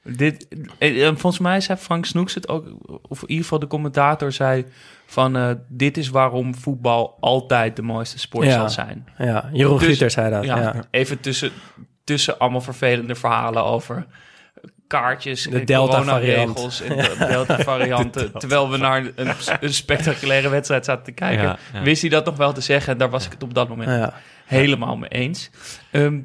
Dit, 0.04 0.48
eh, 0.78 1.08
eh, 1.08 1.16
volgens 1.16 1.40
mij 1.40 1.62
zei 1.62 1.78
Frank 1.78 2.06
Snoeks 2.06 2.34
het 2.36 2.48
ook, 2.48 2.66
of 3.08 3.22
in 3.22 3.28
ieder 3.30 3.44
geval 3.44 3.60
de 3.60 3.68
commentator 3.68 4.32
zei 4.32 4.66
van 5.06 5.36
eh, 5.38 5.50
dit 5.68 5.98
is 5.98 6.10
waarom 6.10 6.56
voetbal 6.56 7.18
altijd 7.20 7.76
de 7.76 7.82
mooiste 7.82 8.20
sport 8.20 8.46
Ja. 8.46 8.52
zal 8.54 8.70
zijn. 8.70 9.08
Ja, 9.18 9.50
Jeroen 9.54 9.78
Dus- 9.80 9.88
Guter 9.88 10.12
zei 10.12 10.30
dat. 10.32 10.44
Ja, 10.44 10.58
Ja. 10.60 10.74
even 10.92 11.20
tussen, 11.20 11.52
tussen 12.04 12.40
allemaal 12.40 12.62
vervelende 12.62 13.16
verhalen 13.16 13.64
over 13.64 14.06
kaartjes, 14.88 15.44
De 15.44 15.60
en 15.60 15.66
Delta-variant. 15.66 16.54
coronaregels 16.54 16.82
en 16.82 16.98
de 16.98 17.26
Delta-varianten. 17.28 18.32
terwijl 18.40 18.70
we 18.70 18.78
naar 18.78 19.06
een, 19.16 19.30
een 19.60 19.74
spectaculaire 19.74 20.50
wedstrijd 20.50 20.86
zaten 20.86 21.04
te 21.04 21.12
kijken, 21.12 21.44
Ja, 21.44 21.58
ja. 21.74 21.82
wist 21.82 22.02
hij 22.02 22.10
dat 22.10 22.26
nog 22.26 22.38
wel 22.38 22.54
te 22.54 22.62
zeggen. 22.62 22.92
En 22.94 22.98
daar 23.00 23.10
was 23.10 23.26
ik 23.26 23.32
het 23.32 23.44
op 23.44 23.54
dat 23.54 23.70
moment 23.70 23.90
Ja. 23.90 24.14
helemaal 24.46 24.98
mee 24.98 25.10
eens. 25.10 25.50
Ehm, 25.92 26.20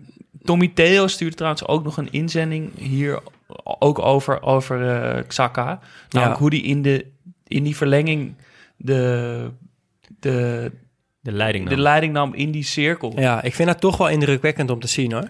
Tommy 0.45 0.71
Theo 0.75 1.07
stuurde 1.07 1.35
trouwens 1.37 1.67
ook 1.67 1.85
nog 1.85 1.97
een 1.97 2.09
inzending 2.13 2.79
hier 2.79 3.21
ook 3.65 3.99
over, 3.99 4.43
over 4.43 4.89
eh, 4.91 5.23
Xhaka. 5.27 5.81
Namelijk 6.09 6.37
Ja. 6.37 6.41
hoe 6.43 6.51
die 6.51 6.63
in, 6.63 6.83
de, 6.83 7.07
in 7.47 7.63
die 7.63 7.77
verlenging 7.77 8.35
de, 8.77 9.51
de, 10.21 10.71
De 11.21 11.33
leiding 11.33 11.69
de 11.69 11.77
leiding 11.77 12.13
nam 12.13 12.35
in 12.35 12.51
die 12.51 12.65
cirkel. 12.65 13.13
ja, 13.21 13.43
ik 13.43 13.55
vind 13.55 13.69
dat 13.69 13.81
toch 13.81 13.97
wel 13.97 14.09
indrukwekkend 14.09 14.71
om 14.71 14.81
te 14.81 14.87
zien 14.89 15.13
hoor. 15.13 15.29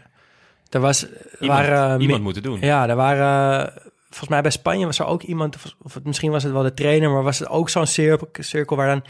Er 0.74 0.80
was, 0.80 1.06
Iemand, 1.40 1.60
waren, 1.60 2.00
iemand 2.00 2.18
mi- 2.18 2.24
moet 2.24 2.34
het 2.34 2.44
doen. 2.44 2.60
Ja, 2.60 2.88
er 2.88 2.96
waren... 2.96 3.72
Volgens 4.08 4.28
mij 4.30 4.42
bij 4.42 4.50
Spanje 4.50 4.86
was 4.86 4.98
er 4.98 5.06
ook 5.06 5.22
iemand... 5.22 5.56
of- 5.82 5.98
misschien 6.02 6.30
was 6.30 6.42
het 6.42 6.52
wel 6.52 6.62
de 6.62 6.74
trainer... 6.74 7.10
maar 7.10 7.22
was 7.22 7.38
het 7.38 7.48
ook 7.48 7.68
zo'n 7.68 7.86
cirkel, 7.86 8.28
cirkel 8.32 8.76
waar 8.76 8.88
dan 8.88 9.04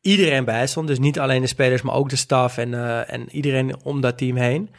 iedereen 0.00 0.44
bij 0.44 0.66
stond. 0.66 0.86
Dus 0.88 0.98
niet 0.98 1.18
alleen 1.18 1.40
de 1.40 1.46
spelers, 1.46 1.82
maar 1.82 1.94
ook 1.94 2.08
de 2.08 2.16
staf... 2.16 2.58
en, 2.58 2.74
eh, 2.74 3.12
en 3.12 3.28
iedereen 3.30 3.84
om 3.84 4.00
dat 4.00 4.18
team 4.18 4.36
heen. 4.36 4.70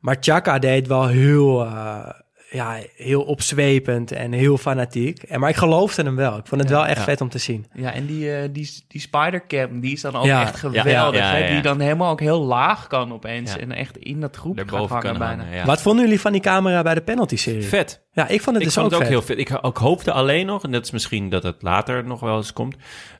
Maar 0.00 0.16
Chaka 0.20 0.58
deed 0.58 0.86
wel 0.86 1.06
heel... 1.06 1.64
eh, 1.64 2.08
ja, 2.52 2.78
heel 2.96 3.22
opzwepend 3.22 4.12
en 4.12 4.32
heel 4.32 4.58
fanatiek. 4.58 5.22
En, 5.22 5.40
maar 5.40 5.48
ik 5.48 5.56
geloofde 5.56 6.02
hem 6.02 6.16
wel. 6.16 6.36
Ik 6.38 6.46
vond 6.46 6.60
het 6.60 6.70
wel 6.70 6.86
echt 6.86 6.96
ja. 6.98 7.04
vet 7.04 7.20
om 7.20 7.28
te 7.28 7.38
zien. 7.38 7.66
Ja, 7.74 7.92
en 7.92 8.06
die, 8.06 8.34
eh, 8.36 8.48
die, 8.52 8.70
die 8.88 9.00
spidercam, 9.00 9.80
die 9.80 9.92
is 9.92 10.00
dan 10.00 10.16
ook 10.16 10.24
Ja, 10.24 10.42
echt 10.42 10.56
geweldig. 10.56 10.92
ja, 11.20 11.30
hè? 11.30 11.38
ja. 11.38 11.52
Die 11.52 11.62
dan 11.62 11.80
helemaal 11.80 12.10
ook 12.10 12.20
heel 12.20 12.40
laag 12.42 12.86
kan 12.86 13.12
opeens. 13.12 13.52
Ja. 13.52 13.58
En 13.58 13.72
echt 13.72 13.96
in 13.96 14.20
dat 14.20 14.36
groep 14.36 14.58
gaat 14.66 14.88
hangen 14.88 15.02
kan 15.02 15.18
bijna. 15.18 15.44
hangen. 15.44 15.66
Wat 15.66 15.82
vonden 15.82 16.04
jullie 16.04 16.20
van 16.20 16.32
die 16.32 16.40
camera 16.40 16.82
bij 16.82 16.94
de 16.94 17.02
penalty-serie? 17.02 17.62
Vet. 17.62 18.02
Ja, 18.12 18.28
ik 18.28 18.40
vond 18.42 18.46
het 18.56 18.56
ik 18.56 18.64
dus 18.64 18.74
vond 18.74 18.86
ook, 18.86 18.92
het 18.92 19.00
ook 19.00 19.06
vet. 19.06 19.26
heel 19.26 19.36
vet. 19.36 19.38
Ik, 19.38 19.64
ik 19.64 19.76
hoopte 19.76 20.12
alleen 20.12 20.46
nog, 20.46 20.62
en 20.64 20.70
dat 20.72 20.84
is 20.84 20.90
misschien 20.90 21.28
dat 21.28 21.42
het 21.42 21.62
later 21.62 22.04
nog 22.04 22.20
wel 22.20 22.36
eens 22.36 22.52
komt, 22.52 22.76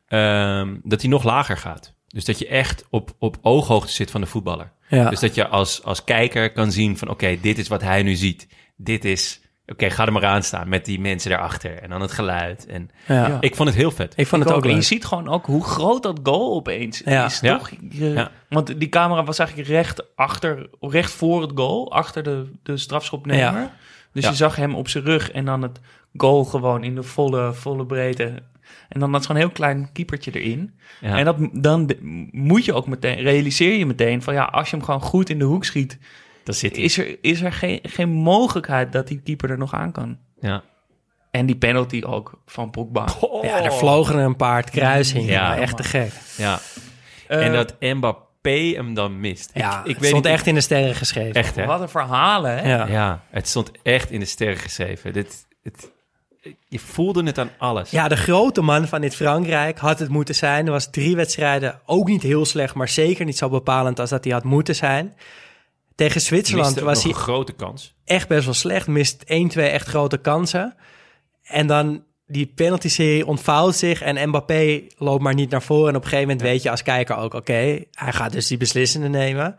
ehm, 0.06 0.74
dat 0.82 1.00
hij 1.00 1.10
nog 1.10 1.24
lager 1.24 1.56
gaat. 1.56 1.94
Dus 2.06 2.24
dat 2.24 2.38
je 2.38 2.46
echt 2.46 2.84
op, 2.90 3.10
op 3.18 3.36
ooghoogte 3.42 3.92
zit 3.92 4.10
van 4.10 4.20
de 4.20 4.26
voetballer. 4.26 4.72
Ja. 4.88 5.08
Dus 5.10 5.20
dat 5.20 5.34
je 5.34 5.48
als, 5.48 5.82
als 5.84 6.04
kijker 6.04 6.52
kan 6.52 6.72
zien 6.72 6.98
van 6.98 7.08
oké, 7.08 7.38
dit 7.40 7.58
is 7.58 7.68
wat 7.68 7.82
hij 7.82 8.02
nu 8.02 8.14
ziet. 8.14 8.46
Dit 8.84 9.04
is, 9.04 9.40
oké, 9.66 9.90
ga 9.90 10.06
er 10.06 10.12
maar 10.12 10.24
aan 10.26 10.42
staan 10.42 10.68
met 10.68 10.84
die 10.84 11.00
mensen 11.00 11.30
daarachter. 11.30 11.78
En 11.78 11.90
dan 11.90 12.00
het 12.00 12.12
geluid. 12.12 12.66
En 12.66 12.90
ja. 13.06 13.26
Ja. 13.26 13.36
ik 13.40 13.54
vond 13.56 13.68
het 13.68 13.78
heel 13.78 13.90
vet. 13.90 14.12
Ik 14.16 14.26
vond 14.26 14.42
Ik 14.42 14.48
het 14.48 14.56
ook 14.56 14.64
En 14.66 14.74
je 14.74 14.82
ziet 14.82 15.04
gewoon 15.04 15.28
ook 15.28 15.46
hoe 15.46 15.64
groot 15.64 16.02
dat 16.02 16.20
goal 16.22 16.54
opeens 16.54 17.02
Ja. 17.04 17.24
is, 17.24 17.40
Ja. 17.40 17.56
toch? 17.56 17.70
Je- 17.90 18.04
Ja. 18.08 18.30
Want 18.48 18.78
die 18.78 18.88
camera 18.88 19.24
was 19.24 19.38
eigenlijk 19.38 19.68
recht 19.68 20.16
achter, 20.16 20.68
recht 20.80 21.10
voor 21.12 21.42
het 21.42 21.50
goal, 21.54 21.92
achter 21.92 22.22
de, 22.22 22.50
de 22.62 22.76
strafschopnemer. 22.76 23.60
Ja. 23.60 23.74
Dus 24.12 24.22
Ja. 24.24 24.30
je 24.30 24.36
zag 24.36 24.56
hem 24.56 24.74
op 24.74 24.88
zijn 24.88 25.04
rug 25.04 25.30
en 25.30 25.44
dan 25.44 25.62
het 25.62 25.80
goal 26.16 26.44
gewoon 26.44 26.84
in 26.84 26.94
de 26.94 27.02
volle, 27.02 27.52
volle 27.54 27.86
breedte. 27.86 28.34
En 28.88 29.00
dan 29.00 29.12
dat 29.12 29.24
zo'n 29.24 29.36
heel 29.36 29.50
klein 29.50 29.88
keepertje 29.92 30.40
erin. 30.40 30.74
Ja. 31.00 31.18
En 31.18 31.24
dat, 31.24 31.36
dan 31.52 31.90
moet 32.30 32.64
je 32.64 32.72
ook 32.72 32.86
meteen, 32.86 33.16
realiseer 33.20 33.76
je 33.78 33.86
meteen 33.86 34.22
van 34.22 34.34
ja, 34.34 34.44
als 34.44 34.70
je 34.70 34.76
hem 34.76 34.84
gewoon 34.84 35.00
goed 35.00 35.28
in 35.30 35.38
de 35.38 35.44
hoek 35.44 35.64
schiet, 35.64 35.98
dat 36.44 36.56
zit 36.56 36.76
hij. 36.76 36.84
is 36.84 36.98
er, 36.98 37.16
is 37.20 37.40
er 37.40 37.52
geen, 37.52 37.78
geen 37.82 38.08
mogelijkheid 38.08 38.92
dat 38.92 39.08
die 39.08 39.20
keeper 39.20 39.50
er 39.50 39.58
nog 39.58 39.74
aan 39.74 39.92
kan. 39.92 40.18
Ja. 40.40 40.62
En 41.30 41.46
die 41.46 41.56
penalty 41.56 42.02
ook 42.06 42.40
van 42.46 42.70
Pogba. 42.70 43.06
Ja, 43.42 43.62
er 43.62 43.72
vlogen 43.72 44.18
er 44.18 44.24
een 44.24 44.36
paar 44.36 44.56
het 44.56 44.70
kruis 44.70 45.12
in. 45.12 45.24
Ja. 45.24 45.54
Ja, 45.54 45.60
echt 45.60 45.76
te 45.76 45.84
gek. 45.84 46.12
ja. 46.36 46.60
Eh, 47.28 47.46
en 47.46 47.52
dat 47.52 47.76
Mbappé 47.80 48.72
hem 48.74 48.94
dan 48.94 49.20
mist. 49.20 49.50
Ja, 49.54 49.80
ik, 49.80 49.84
ik 49.84 49.86
het 49.86 49.98
weet 49.98 50.08
stond 50.08 50.24
niet, 50.24 50.32
echt 50.32 50.46
in 50.46 50.54
de 50.54 50.60
sterren 50.60 50.94
geschreven. 50.94 51.34
Echt, 51.34 51.56
hè? 51.56 51.66
Wat 51.66 51.80
een 51.80 51.88
verhalen, 51.88 52.58
hè? 52.58 52.68
Ja. 52.68 52.86
Ja, 52.86 53.22
het 53.30 53.48
stond 53.48 53.70
echt 53.82 54.10
in 54.10 54.20
de 54.20 54.26
sterren 54.26 54.56
geschreven. 54.56 55.12
Dit, 55.12 55.46
het, 55.62 55.90
je 56.68 56.78
voelde 56.78 57.22
het 57.22 57.38
aan 57.38 57.50
alles. 57.58 57.90
Ja, 57.90 58.08
de 58.08 58.16
grote 58.16 58.60
man 58.60 58.88
van 58.88 59.00
dit 59.00 59.14
Frankrijk 59.14 59.78
had 59.78 59.98
het 59.98 60.08
moeten 60.08 60.34
zijn. 60.34 60.66
Er 60.66 60.72
was 60.72 60.90
drie 60.90 61.16
wedstrijden, 61.16 61.80
ook 61.86 62.08
niet 62.08 62.22
heel 62.22 62.44
slecht, 62.44 62.74
maar 62.74 62.88
zeker 62.88 63.24
niet 63.24 63.38
zo 63.38 63.48
bepalend 63.48 64.00
als 64.00 64.10
dat 64.10 64.24
hij 64.24 64.32
had 64.32 64.44
moeten 64.44 64.74
zijn. 64.74 65.14
Tegen 65.94 66.20
Zwitserland 66.20 66.78
was 66.78 67.02
hij 67.02 67.12
een 67.12 67.18
grote 67.18 67.52
kans. 67.52 67.94
echt 68.04 68.28
best 68.28 68.44
wel 68.44 68.54
slecht. 68.54 68.86
Mist 68.86 69.22
1, 69.22 69.48
2 69.48 69.68
echt 69.68 69.88
grote 69.88 70.18
kansen. 70.18 70.74
En 71.42 71.66
dan 71.66 72.04
die 72.26 72.46
penalty-serie 72.46 73.26
ontvouwt 73.26 73.76
zich 73.76 74.02
en 74.02 74.28
Mbappé 74.28 74.82
loopt 74.96 75.22
maar 75.22 75.34
niet 75.34 75.50
naar 75.50 75.62
voren. 75.62 75.88
En 75.88 75.96
op 75.96 76.02
een 76.02 76.08
gegeven 76.08 76.28
moment 76.28 76.46
weet 76.46 76.62
je 76.62 76.70
als 76.70 76.82
kijker 76.82 77.16
ook, 77.16 77.34
oké, 77.34 77.84
hij 77.90 78.12
gaat 78.12 78.32
dus 78.32 78.46
die 78.46 78.56
beslissende 78.56 79.08
nemen. 79.08 79.56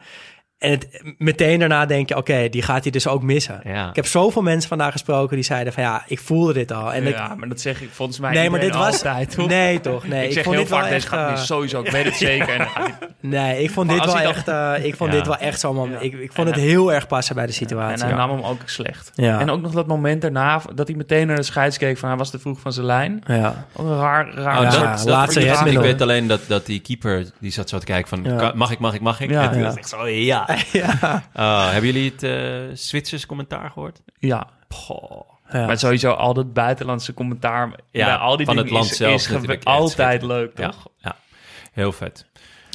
En 0.63 0.71
het, 0.71 1.01
meteen 1.17 1.59
daarna 1.59 1.85
denk 1.85 2.09
je, 2.09 2.17
oké, 2.17 2.49
die 2.49 2.61
gaat 2.61 2.83
hij 2.83 2.91
dus 2.91 3.07
ook 3.07 3.21
missen. 3.23 3.59
Ja. 3.63 3.89
Ik 3.89 3.95
heb 3.95 4.05
zoveel 4.05 4.41
mensen 4.41 4.69
vandaag 4.69 4.91
gesproken 4.91 5.35
die 5.35 5.45
zeiden 5.45 5.73
van, 5.73 5.83
ja, 5.83 6.03
ik 6.07 6.19
voelde 6.19 6.53
dit 6.53 6.71
al. 6.71 6.93
En 6.93 7.07
ik, 7.07 7.13
ja, 7.15 7.35
maar 7.35 7.47
dat 7.49 7.61
zeg 7.61 7.81
ik 7.81 7.89
volgens 7.91 8.19
mij 8.19 8.33
nee, 8.33 8.49
maar 8.49 8.59
dit 8.59 8.75
was... 8.75 8.85
altijd, 8.93 9.35
toch? 9.35 9.47
Nee, 9.47 9.79
toch? 9.79 10.07
Nee, 10.07 10.21
ik 10.21 10.27
ik, 10.27 10.33
zeg 10.33 10.43
vond 10.43 10.55
heel 10.55 10.63
dit 10.63 10.73
wel 10.73 10.81
vaak, 10.81 10.89
deze 10.91 11.05
echt... 11.05 11.13
gaat 11.13 11.27
eh, 11.29 11.35
niet 11.35 11.45
sowieso, 11.45 11.81
ik 11.81 11.91
weet 11.91 12.05
het 12.05 12.15
zeker. 12.29 12.49
En 12.59 12.67
nee, 13.19 13.63
ik 13.63 13.69
vond 13.71 13.87
Maar 13.87 13.95
dit 13.95 14.05
wel 14.05 14.17
echt... 14.17 14.47
eh, 14.47 14.73
ik 14.85 14.95
vond 14.95 15.11
Ja. 15.11 15.17
dit 15.17 15.27
wel 15.27 15.37
echt 15.37 15.59
zo'n 15.59 15.75
moment. 15.75 16.03
Ik, 16.03 16.13
ik 16.13 16.31
vond 16.33 16.47
En 16.47 16.53
het 16.53 16.63
heel 16.63 16.93
erg 16.93 17.07
passen 17.07 17.35
bij 17.35 17.43
de 17.45 17.51
en 17.51 17.57
situatie. 17.57 18.05
hij 18.05 18.13
nam 18.15 18.29
hem 18.29 18.43
ook 18.43 18.61
slecht. 18.65 19.11
Ja. 19.15 19.39
En 19.39 19.49
ook 19.49 19.61
nog 19.61 19.71
dat 19.71 19.87
moment 19.87 20.21
daarna, 20.21 20.61
dat 20.75 20.87
hij 20.87 20.95
meteen 20.97 21.27
naar 21.27 21.35
de 21.35 21.43
scheids 21.43 21.77
keek 21.77 21.97
van 21.97 22.09
hij 22.09 22.17
was 22.17 22.29
te 22.29 22.39
vroeg 22.39 22.59
van 22.59 22.73
zijn 22.73 22.85
lijn. 22.85 23.23
Ja. 23.27 23.65
Ook 23.73 23.85
een 23.85 23.97
raar, 23.97 24.33
raar. 24.33 24.57
Oh, 24.57 24.63
Ja, 24.63 24.69
dat, 24.69 25.05
laatste 25.05 25.45
dat, 25.45 25.65
ik, 25.65 25.77
weet 25.79 26.01
alleen 26.01 26.27
dat, 26.27 26.39
dat 26.47 26.65
die 26.65 26.79
keeper, 26.79 27.25
die 27.39 27.51
zat 27.51 27.69
zo 27.69 27.77
te 27.77 27.85
kijken 27.85 28.07
van, 28.09 28.51
mag 28.55 28.71
ik, 28.71 28.79
mag 28.79 28.93
ik, 28.93 29.01
mag 29.01 29.21
ik? 29.21 29.29
Ja. 29.29 29.41
en 29.43 29.49
toen 29.49 29.59
Ja. 29.59 29.65
was 29.65 29.75
ik 29.75 29.87
zo, 29.87 30.07
ja. 30.07 30.47
ja. 30.81 31.23
Oh, 31.35 31.71
hebben 31.71 31.91
jullie 31.93 32.11
het 32.11 32.23
eh 32.23 32.75
Zwitsers 32.77 33.25
commentaar 33.25 33.69
gehoord? 33.69 34.01
Ja. 34.19 34.47
Maar 35.51 35.77
sowieso 35.79 36.11
al 36.11 36.33
dat 36.33 36.53
buitenlandse 36.53 37.13
commentaar 37.13 37.71
Ja, 37.91 38.05
bij 38.05 38.15
al 38.15 38.37
die 38.37 38.45
van 38.45 38.57
het 38.57 38.69
land 38.69 38.91
is, 38.91 38.97
zelf 38.97 39.27
is 39.27 39.63
altijd 39.63 40.21
leuk, 40.21 40.57
Ja, 40.57 40.69
toch? 40.69 40.87
ja, 40.97 41.15
heel 41.71 41.91
vet. 41.91 42.25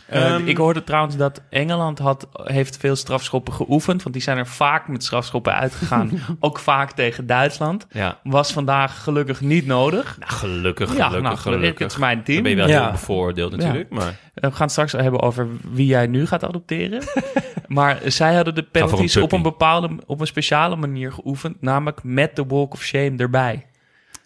Eh, 0.08 0.34
Ehm, 0.34 0.46
ik 0.46 0.56
hoorde 0.56 0.84
trouwens 0.84 1.16
dat 1.16 1.42
Engeland 1.50 1.98
had, 1.98 2.28
heeft 2.32 2.76
veel 2.76 2.96
strafschoppen 2.96 3.52
geoefend. 3.52 4.02
Want 4.02 4.14
die 4.14 4.24
zijn 4.24 4.38
er 4.38 4.46
vaak 4.46 4.88
met 4.88 5.04
strafschoppen 5.04 5.54
uitgegaan. 5.54 6.10
ook 6.40 6.58
vaak 6.58 6.90
tegen 6.92 7.26
Duitsland. 7.26 7.86
Ja, 7.90 8.18
Was 8.22 8.52
vandaag 8.52 9.02
gelukkig 9.02 9.40
niet 9.40 9.66
nodig. 9.66 10.16
nou, 10.18 10.32
gelukkig, 10.32 10.88
ja, 10.96 11.06
gelukkig, 11.06 11.22
nou, 11.22 11.36
gelukkig. 11.36 11.78
Het 11.78 11.90
is 11.92 11.98
mijn 11.98 12.16
Dan 12.16 12.24
team. 12.24 12.42
ben 12.42 12.50
je 12.50 12.56
wel 12.56 12.68
Ja. 12.68 12.82
heel 12.82 12.90
bevoordeeld 12.90 13.56
natuurlijk, 13.56 13.90
maar... 13.90 14.16
We 14.34 14.50
gaan 14.50 14.60
het 14.62 14.70
straks 14.70 14.92
hebben 14.92 15.20
over 15.20 15.46
wie 15.70 15.86
jij 15.86 16.06
nu 16.06 16.26
gaat 16.26 16.44
adopteren. 16.44 17.02
maar 17.66 17.98
zij 18.04 18.34
hadden 18.34 18.54
de 18.54 18.60
een 18.60 18.70
penalties 18.70 19.16
op 19.16 19.32
een 19.32 19.42
bepaalde, 19.42 19.90
op 20.06 20.20
een 20.20 20.26
speciale 20.26 20.76
manier 20.76 21.12
geoefend. 21.12 21.62
Namelijk 21.62 22.00
met 22.02 22.36
de 22.36 22.44
walk 22.46 22.72
of 22.72 22.82
shame 22.82 23.12
erbij. 23.16 23.66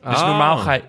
Dus 0.04 0.20
Oh. 0.20 0.26
normaal 0.26 0.56
ga 0.56 0.72
je... 0.72 0.82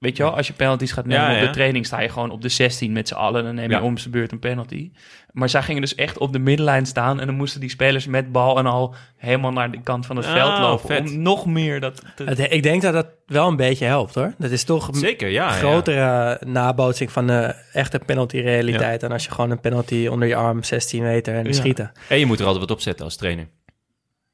Weet 0.00 0.16
je 0.16 0.22
wel, 0.22 0.36
als 0.36 0.46
je 0.46 0.52
penalties 0.52 0.92
gaat 0.92 1.06
nemen 1.06 1.24
Ja, 1.24 1.30
op 1.34 1.40
ja. 1.40 1.46
de 1.46 1.50
training... 1.52 1.86
sta 1.86 2.00
je 2.00 2.08
gewoon 2.08 2.30
op 2.30 2.42
de 2.42 2.48
16 2.48 2.92
met 2.92 3.08
z'n 3.08 3.14
allen. 3.14 3.44
Dan 3.44 3.54
neem 3.54 3.70
je 3.70 3.76
Ja. 3.76 3.82
om 3.82 3.98
zijn 3.98 4.10
beurt 4.12 4.32
een 4.32 4.38
penalty. 4.38 4.90
Maar 5.32 5.48
zij 5.48 5.62
gingen 5.62 5.80
dus 5.80 5.94
echt 5.94 6.18
op 6.18 6.32
de 6.32 6.38
middenlijn 6.38 6.86
staan... 6.86 7.20
en 7.20 7.26
dan 7.26 7.34
moesten 7.34 7.60
die 7.60 7.70
spelers 7.70 8.06
met 8.06 8.32
bal 8.32 8.58
en 8.58 8.66
al... 8.66 8.94
helemaal 9.16 9.52
naar 9.52 9.70
de 9.70 9.80
kant 9.82 10.06
van 10.06 10.16
het 10.16 10.26
Oh, 10.26 10.32
veld 10.32 10.58
lopen... 10.58 10.86
vet. 10.88 11.00
om 11.10 11.22
nog 11.22 11.46
meer 11.46 11.80
dat 11.80 12.02
te... 12.16 12.24
Ik 12.48 12.62
denk 12.62 12.82
dat 12.82 12.92
dat 12.92 13.06
wel 13.26 13.48
een 13.48 13.56
beetje 13.56 13.84
helpt 13.84 14.14
hoor. 14.14 14.34
Dat 14.38 14.50
is 14.50 14.64
toch 14.64 14.88
een 14.88 14.94
Zeker, 14.94 15.28
ja. 15.28 15.44
ja. 15.44 15.50
grotere 15.50 16.40
nabootsing 16.46 17.12
van 17.12 17.26
de 17.26 17.54
echte 17.72 17.98
penalty-realiteit... 18.06 19.00
dan 19.00 19.12
als 19.12 19.24
je 19.24 19.30
gewoon 19.30 19.50
een 19.50 19.60
penalty 19.60 20.06
onder 20.10 20.28
je 20.28 20.34
arm 20.36 20.62
16 20.62 21.02
meter 21.02 21.34
en 21.34 21.44
Ja. 21.44 21.52
schieten. 21.52 21.92
En 22.08 22.18
je 22.18 22.26
moet 22.26 22.38
er 22.40 22.44
altijd 22.46 22.62
wat 22.68 22.76
op 22.76 22.82
zetten 22.82 23.04
als 23.04 23.16
trainer. 23.16 23.46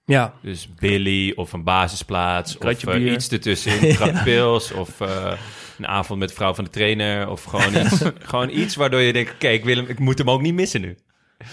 Ja, 0.08 0.34
Dus 0.42 0.68
Billy 0.74 1.32
of 1.36 1.52
een 1.52 1.62
basisplaats 1.64 2.58
of 2.58 2.84
eh, 2.84 3.12
iets 3.12 3.28
ertussenin, 3.28 3.94
trap 3.96 4.24
pils 4.24 4.72
of 4.72 5.00
eh, 5.00 5.32
een 5.78 5.86
avond 5.86 6.18
met 6.18 6.32
vrouw 6.32 6.54
van 6.54 6.64
de 6.64 6.70
trainer 6.70 7.28
of 7.28 7.42
gewoon 7.44 7.76
iets, 7.84 8.02
gewoon 8.18 8.50
iets 8.50 8.74
waardoor 8.76 9.00
je 9.00 9.12
denkt, 9.12 9.32
oké, 9.32 9.48
ik 9.48 9.64
wil 9.64 9.76
hem, 9.76 9.86
ik 9.86 9.98
moet 9.98 10.18
hem 10.18 10.30
ook 10.30 10.40
niet 10.40 10.54
missen 10.54 10.80
nu. 10.80 10.96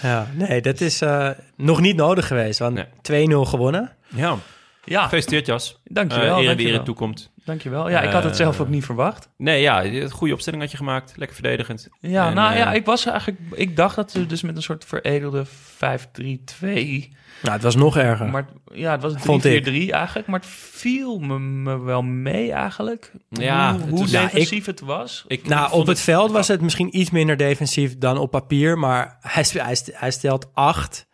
ja. 0.02 0.28
nee, 0.34 0.60
dat 0.60 0.80
is 0.80 1.00
eh, 1.00 1.30
nog 1.56 1.80
niet 1.80 1.96
nodig 1.96 2.26
geweest. 2.26 2.58
Want 2.58 2.74
Nee. 3.02 3.28
2-0 3.28 3.34
gewonnen. 3.48 3.92
Ja, 4.08 4.36
ja, 4.84 5.02
gefeliciteerd 5.02 5.46
Jas. 5.46 5.80
dankjewel. 5.84 6.26
Ere 6.26 6.36
wie 6.36 6.46
dankjewel. 6.46 6.74
ere 6.74 6.82
toekomt. 6.82 7.32
Dankjewel. 7.44 7.90
Ja, 7.90 8.00
ik 8.00 8.10
had 8.10 8.24
het 8.24 8.36
zelf 8.36 8.60
ook 8.60 8.68
niet 8.68 8.84
verwacht. 8.84 9.28
Nee, 9.36 9.60
ja, 9.60 9.84
een 9.84 10.10
goede 10.10 10.34
opstelling 10.34 10.62
had 10.62 10.70
je 10.70 10.76
gemaakt. 10.76 11.12
Lekker 11.16 11.36
verdedigend. 11.36 11.88
Ja, 12.00 12.28
En, 12.28 12.34
nou 12.34 12.52
eh, 12.52 12.58
ja, 12.58 12.72
ik 12.72 12.84
was 12.84 13.06
eigenlijk... 13.06 13.40
Ik 13.52 13.76
dacht 13.76 13.96
dat 13.96 14.12
we 14.12 14.26
dus 14.26 14.42
met 14.42 14.56
een 14.56 14.62
soort 14.62 14.84
veredelde 14.84 15.46
5-3-2... 15.46 17.12
Nou, 17.44 17.56
het 17.56 17.62
was 17.62 17.76
nog 17.76 17.96
erger. 17.96 18.30
Maar 18.30 18.46
ja, 18.72 18.92
het 18.92 19.02
was 19.02 19.14
Vond 19.16 19.44
een 19.44 19.54
ik. 19.54 19.88
3-4-3 19.88 19.90
eigenlijk. 19.90 20.26
Maar 20.28 20.40
het 20.40 20.48
viel 20.48 21.18
me, 21.18 21.38
me 21.38 21.78
wel 21.78 22.02
mee 22.02 22.52
eigenlijk. 22.52 23.12
Ja, 23.28 23.78
hoe, 23.78 24.08
ja, 24.08 24.22
defensief 24.22 24.66
het 24.66 24.80
was. 24.80 25.24
Ik, 25.26 25.48
nou, 25.48 25.72
op 25.72 25.86
het 25.86 26.00
veld 26.00 26.30
was 26.30 26.48
het 26.48 26.60
misschien 26.60 26.98
iets 26.98 27.10
minder 27.10 27.36
defensief 27.36 27.98
dan 27.98 28.18
op 28.18 28.30
papier. 28.30 28.78
Maar 28.78 29.16
hij, 29.20 29.44
hij, 29.52 29.76
hij 29.92 30.10
stelt 30.10 30.50
acht 30.54 31.06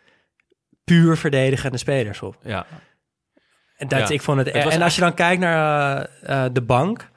puur 0.85 1.17
verdedigende 1.17 1.79
spelers 1.79 2.23
op. 2.23 2.37
Ja, 2.43 2.67
dat, 3.89 4.09
Ja. 4.09 4.09
ik 4.09 4.23
vond 4.23 4.39
het, 4.39 4.49
en 4.49 4.83
als 4.83 4.95
je 4.95 5.01
dan 5.01 5.15
kijkt 5.15 5.41
naar 5.41 5.99
eh, 6.23 6.45
eh, 6.45 6.53
de 6.53 6.63
bank, 6.63 7.09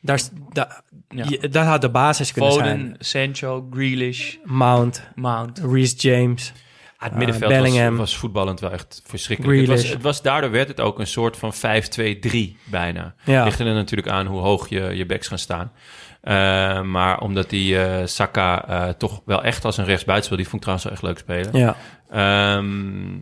daar, 0.00 0.16
is- 0.16 0.30
da, 0.52 0.82
Ja. 1.08 1.24
je- 1.28 1.48
dat 1.48 1.64
had 1.66 1.80
de 1.80 1.90
basis 1.90 2.32
kunnen 2.32 2.50
Foden, 2.52 2.66
zijn. 2.66 2.96
Sancho, 2.98 3.66
Grealish, 3.70 4.34
Mount, 4.44 5.02
Mount. 5.14 5.58
Reece 5.58 5.96
James. 5.96 6.52
Ah, 6.96 7.08
het 7.08 7.12
Uh, 7.12 7.18
middenveld 7.18 7.52
was, 7.52 7.60
Bellingham. 7.62 7.96
was 7.96 8.16
voetballend 8.16 8.60
wel 8.60 8.70
echt 8.72 9.02
verschrikkelijk. 9.06 9.58
Het 9.60 9.68
was, 9.68 9.88
het 9.88 10.02
was, 10.02 10.22
daardoor 10.22 10.50
werd 10.50 10.68
het 10.68 10.80
ook 10.80 10.98
een 10.98 11.06
soort 11.06 11.36
van 11.36 11.52
5-2-3 11.54 12.56
bijna. 12.64 13.14
Ja. 13.24 13.44
Ligt 13.44 13.58
er 13.58 13.66
natuurlijk 13.74 14.10
aan 14.10 14.26
hoe 14.26 14.40
hoog 14.40 14.68
je, 14.68 14.80
je 14.80 15.06
backs 15.06 15.28
gaan 15.28 15.38
staan. 15.38 15.72
Eh, 16.20 16.82
maar 16.82 17.20
omdat 17.20 17.50
die 17.50 17.78
eh, 17.78 18.06
Saka 18.06 18.68
eh, 18.68 18.88
toch 18.88 19.22
wel 19.24 19.42
echt 19.44 19.64
als 19.64 19.76
een 19.76 19.84
rechtsbuiten 19.84 20.24
speelde, 20.26 20.42
die 20.42 20.50
vond 20.52 20.66
ik 20.66 20.68
trouwens 20.78 20.84
wel 20.84 20.92
echt 20.92 21.26
leuk 21.26 21.44
spelen. 21.48 21.60
Ja. 21.64 21.76
Ehm, 22.10 23.18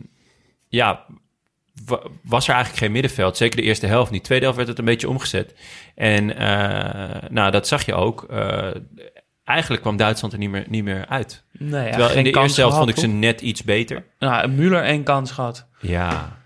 ja, 0.69 1.05
was 2.23 2.49
er 2.49 2.55
eigenlijk 2.55 2.83
geen 2.85 2.93
middenveld. 2.93 3.37
Zeker 3.37 3.57
de 3.57 3.63
eerste 3.63 3.87
helft 3.87 4.11
niet. 4.11 4.25
Tweede 4.25 4.45
helft 4.45 4.59
werd 4.59 4.71
het 4.71 4.79
een 4.79 4.85
beetje 4.93 5.09
omgezet. 5.09 5.55
En 5.95 6.37
eh, 6.37 7.31
nou, 7.31 7.51
dat 7.51 7.69
zag 7.69 7.87
je 7.87 7.95
ook. 7.95 8.25
Eh, 8.25 8.69
eigenlijk 9.45 9.83
kwam 9.83 9.97
Duitsland 9.97 10.33
er 10.33 10.39
niet 10.39 10.51
meer, 10.51 10.65
niet 10.69 10.85
meer 10.85 11.07
uit. 11.07 11.45
Nee, 11.53 11.85
ja, 11.85 11.91
Terwijl 11.91 12.17
in 12.17 12.25
de 12.25 12.41
eerste 12.41 12.61
helft 12.61 12.77
vond 12.77 12.89
ik 12.89 12.97
ze 12.97 13.07
net 13.07 13.41
iets 13.41 13.63
beter. 13.65 14.05
Nou, 14.19 14.51
Müller 14.51 14.83
één 14.85 15.03
kans 15.03 15.31
gehad. 15.31 15.69
Ja, 15.81 16.39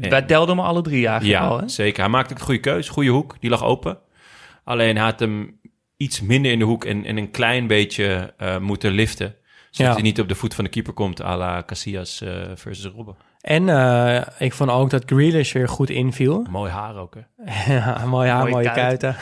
Wij 0.00 0.22
telden 0.22 0.56
hem 0.56 0.64
alle 0.66 0.82
drie 0.82 1.06
eigenlijk 1.06 1.40
ja 1.40 1.46
al, 1.48 1.58
hè? 1.60 1.68
zeker. 1.68 2.00
Hij 2.02 2.10
maakte 2.10 2.34
een 2.34 2.40
goede 2.40 2.60
keus. 2.60 2.88
Goede 2.88 3.10
hoek. 3.10 3.36
Die 3.40 3.50
lag 3.50 3.64
open. 3.64 3.98
Alleen 4.64 4.96
had 4.96 5.20
hem 5.20 5.60
iets 5.96 6.20
minder 6.20 6.52
in 6.52 6.58
de 6.58 6.64
hoek 6.64 6.84
en, 6.84 7.04
en 7.04 7.16
een 7.16 7.30
klein 7.30 7.66
beetje 7.66 8.34
eh, 8.36 8.58
moeten 8.58 8.92
liften. 8.92 9.34
Zodat 9.70 9.92
Ja. 9.92 9.92
hij 9.92 10.02
niet 10.02 10.20
op 10.20 10.28
de 10.28 10.34
voet 10.34 10.54
van 10.54 10.64
de 10.64 10.70
keeper 10.70 10.92
komt 10.92 11.22
à 11.22 11.36
la 11.36 11.62
Casillas 11.66 12.20
eh, 12.20 12.32
versus 12.54 12.84
Robben. 12.92 13.16
En 13.42 13.68
eh, 13.68 14.22
ik 14.38 14.52
vond 14.52 14.70
ook 14.70 14.90
dat 14.90 15.02
Grealish 15.06 15.52
weer 15.52 15.68
goed 15.68 15.90
inviel. 15.90 16.46
Mooi 16.50 16.70
haar 16.70 16.96
ook, 16.96 17.14
hè? 17.14 17.74
Ja, 17.74 18.06
mooi 18.06 18.28
haar, 18.28 18.40
mooie, 18.40 18.52
Mooie 18.52 18.72
kuiten. 18.72 19.16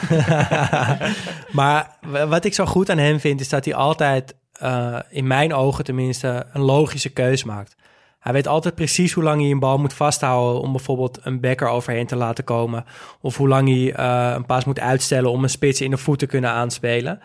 maar 1.59 1.97
wat 2.27 2.45
ik 2.45 2.53
zo 2.53 2.65
goed 2.65 2.89
aan 2.89 2.97
hem 2.97 3.19
vind, 3.19 3.39
is 3.39 3.49
dat 3.49 3.65
hij 3.65 3.73
altijd, 3.75 4.35
eh, 4.51 4.99
in 5.09 5.27
mijn 5.27 5.53
ogen 5.53 5.83
tenminste, 5.83 6.45
een 6.53 6.61
logische 6.61 7.09
keus 7.09 7.43
maakt. 7.43 7.75
Hij 8.19 8.33
weet 8.33 8.47
altijd 8.47 8.75
precies 8.75 9.13
hoe 9.13 9.23
lang 9.23 9.41
hij 9.41 9.51
een 9.51 9.59
bal 9.59 9.77
moet 9.77 9.93
vasthouden 9.93 10.61
om 10.61 10.71
bijvoorbeeld 10.71 11.19
een 11.23 11.39
backer 11.39 11.67
overheen 11.67 12.07
te 12.07 12.15
laten 12.15 12.43
komen. 12.43 12.85
Of 13.21 13.37
hoe 13.37 13.47
lang 13.47 13.67
hij 13.67 13.93
eh, 13.93 14.35
een 14.35 14.45
paas 14.45 14.65
moet 14.65 14.79
uitstellen 14.79 15.31
om 15.31 15.43
een 15.43 15.49
spits 15.49 15.81
in 15.81 15.91
de 15.91 15.97
voet 15.97 16.19
te 16.19 16.25
kunnen 16.25 16.49
aanspelen. 16.49 17.19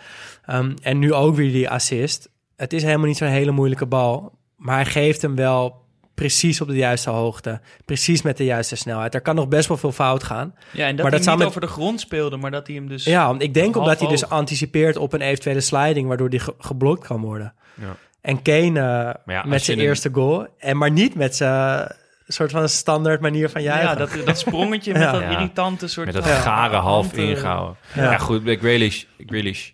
Ehm, 0.44 0.74
en 0.82 0.99
nu 0.99 1.12
ook 1.12 1.34
weer 1.34 1.53
die 1.53 1.70
assist. 1.70 2.30
Het 2.57 2.72
is 2.72 2.82
helemaal 2.82 3.07
niet 3.07 3.16
zo'n 3.16 3.28
hele 3.28 3.51
moeilijke 3.51 3.86
bal. 3.86 4.32
Maar 4.57 4.74
hij 4.74 4.84
geeft 4.84 5.22
hem 5.22 5.34
wel 5.34 5.84
precies 6.17 6.61
op 6.61 6.69
de 6.69 6.77
juiste 6.77 7.11
hoogte. 7.11 7.61
Precies 7.85 8.23
met 8.23 8.37
de 8.37 8.45
juiste 8.45 8.77
snelheid. 8.77 9.14
Er 9.14 9.21
kan 9.21 9.35
nog 9.35 9.49
best 9.49 9.69
wel 9.69 9.77
veel 9.77 9.93
fout 9.93 10.23
gaan. 10.25 10.55
Ja, 10.73 10.87
en 10.87 10.97
dat 10.97 11.03
Maar 11.03 11.05
hij 11.05 11.11
dat 11.11 11.23
zou 11.23 11.37
niet 11.37 11.39
met- 11.39 11.47
over 11.47 11.61
de 11.61 11.67
grond 11.75 12.01
speelde, 12.01 12.37
maar 12.37 12.51
dat 12.51 12.67
hij 12.67 12.77
hem 12.77 12.89
dus... 12.89 13.05
Ja, 13.05 13.27
want 13.27 13.43
ik 13.43 13.55
denk 13.55 13.77
omdat 13.77 14.01
hij 14.01 14.09
dus 14.09 14.29
anticipeert 14.29 14.97
op 14.97 15.12
een 15.12 15.21
eventuele 15.21 15.61
sliding, 15.61 16.09
waardoor 16.09 16.31
die 16.31 16.39
ge- 16.41 16.55
geblokt 16.59 17.07
kan 17.07 17.21
worden. 17.21 17.55
Ja. 17.75 17.97
En 18.21 18.43
Kane 18.43 18.81
eh, 18.81 19.35
ja, 19.35 19.45
met 19.47 19.62
zijn 19.62 19.79
een- 19.79 19.85
eerste 19.85 20.09
goal, 20.12 20.47
en 20.59 20.77
maar 20.77 20.91
niet 20.91 21.14
met 21.14 21.37
zijn 21.37 21.93
soort 22.27 22.51
van 22.51 22.69
standaard 22.69 23.21
manier 23.21 23.49
van 23.51 23.62
juichen. 23.62 23.89
Ja, 23.89 23.95
dat, 23.95 24.27
dat 24.27 24.39
sprongetje 24.39 24.93
met 24.93 25.03
Ja. 25.07 25.12
dat 25.12 25.21
Ja. 25.21 25.31
irritante 25.31 25.87
soort... 25.89 26.07
Met 26.07 26.14
dat 26.14 26.27
van- 26.29 26.37
gare 26.41 26.77
half 26.77 27.12
eh, 27.12 27.29
ingehouden. 27.29 27.77
Ja. 27.95 28.03
Ja, 28.11 28.19
goed, 28.19 28.45
bij 28.45 28.57
Grealish, 28.57 29.05
Grealish, 29.27 29.71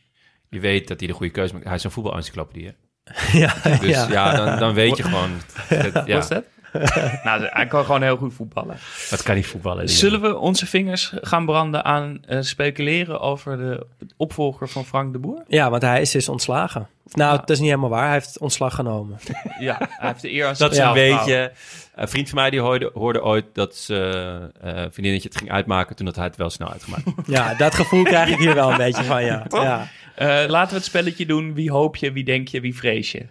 je 0.49 0.61
weet 0.61 0.89
dat 0.89 0.99
hij 0.99 1.09
de 1.09 1.15
goede 1.15 1.33
keuze 1.33 1.53
maakt. 1.53 1.65
Hij 1.67 1.75
is 1.75 1.85
een 1.85 1.91
voetbalencyclopedie? 1.91 2.75
ja, 3.33 3.55
Dus 3.81 3.91
ja, 3.91 4.07
ja. 4.09 4.35
dan, 4.37 4.59
dan 4.59 4.75
weet 4.75 4.97
je 4.97 5.03
gewoon... 5.03 5.31
Het, 5.69 6.03
ja, 6.07 6.17
Was 6.17 6.29
dat? 6.29 6.45
nou, 7.25 7.47
hij 7.51 7.67
kan 7.67 7.85
gewoon 7.85 8.03
heel 8.03 8.17
goed 8.17 8.35
voetballen. 8.35 8.77
dat 9.11 9.23
kan 9.23 9.35
niet 9.35 9.47
voetballen. 9.47 9.89
Zullen 9.89 10.21
we 10.21 10.39
onze 10.39 10.67
vingers 10.67 11.13
gaan 11.21 11.47
branden 11.47 11.85
aan 11.85 12.19
eh, 12.27 12.41
speculeren 12.41 13.21
over 13.21 13.57
de 13.57 13.87
opvolger 14.17 14.69
van 14.69 14.85
Frank 14.85 15.13
de 15.13 15.19
Boer? 15.19 15.43
Ja, 15.49 15.71
want 15.71 15.83
hij 15.83 16.01
is 16.01 16.11
dus 16.11 16.29
ontslagen. 16.29 16.89
Of, 17.05 17.15
nou, 17.15 17.33
Ja. 17.33 17.39
dat 17.39 17.51
is 17.51 17.59
niet 17.59 17.69
helemaal 17.69 17.91
waar. 17.91 18.05
Hij 18.05 18.13
heeft 18.13 18.39
ontslag 18.39 18.75
genomen. 18.75 19.19
Ja, 19.59 19.77
hij 19.79 20.09
heeft 20.09 20.23
de 20.23 20.33
eer 20.33 20.47
als 20.47 20.59
Dat 20.59 20.73
is 20.73 20.79
een 20.79 20.93
beetje... 20.93 21.53
Een 21.95 22.09
vriend 22.09 22.29
van 22.29 22.39
mij 22.39 22.51
die 22.51 22.61
hoorde, 22.61 22.91
hoorde 22.95 23.23
ooit 23.23 23.45
dat 23.53 23.77
ze 23.77 24.51
eh 24.61 24.71
vriendinnetje 24.91 25.29
het 25.29 25.39
ging 25.39 25.51
uitmaken... 25.51 25.97
toen 25.97 26.07
had 26.07 26.17
hij 26.17 26.25
het 26.25 26.37
wel 26.37 26.51
snel 26.51 26.71
uitgemaakt. 26.73 27.05
ja, 27.27 27.55
dat 27.55 27.75
gevoel 27.75 28.03
krijg 28.03 28.29
ik 28.29 28.39
hier 28.39 28.55
wel 28.55 28.71
een 28.71 28.77
beetje 28.77 29.05
van, 29.05 29.25
ja. 29.25 29.47
ja. 29.49 29.89
Eh, 30.29 30.49
laten 30.49 30.69
we 30.71 30.75
het 30.77 30.85
spelletje 30.85 31.27
doen. 31.27 31.55
Wie 31.55 31.71
hoop 31.71 31.97
je, 31.97 32.13
wie 32.13 32.25
denk 32.25 32.49
je, 32.49 32.61
wie 32.61 32.77
vrees 32.77 33.13
je? 33.13 33.27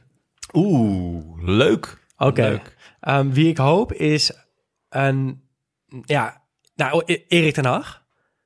Oeh, 0.53 1.43
leuk. 1.43 1.97
Oké. 2.17 2.61
Ehm, 2.99 3.29
wie 3.29 3.47
ik 3.47 3.57
hoop 3.57 3.93
is 3.93 4.31
een... 4.89 5.41
Ja, 6.05 6.41
nou, 6.75 7.03
E- 7.05 7.23
Erik 7.27 7.53
ten 7.53 7.65
Hag. 7.65 8.03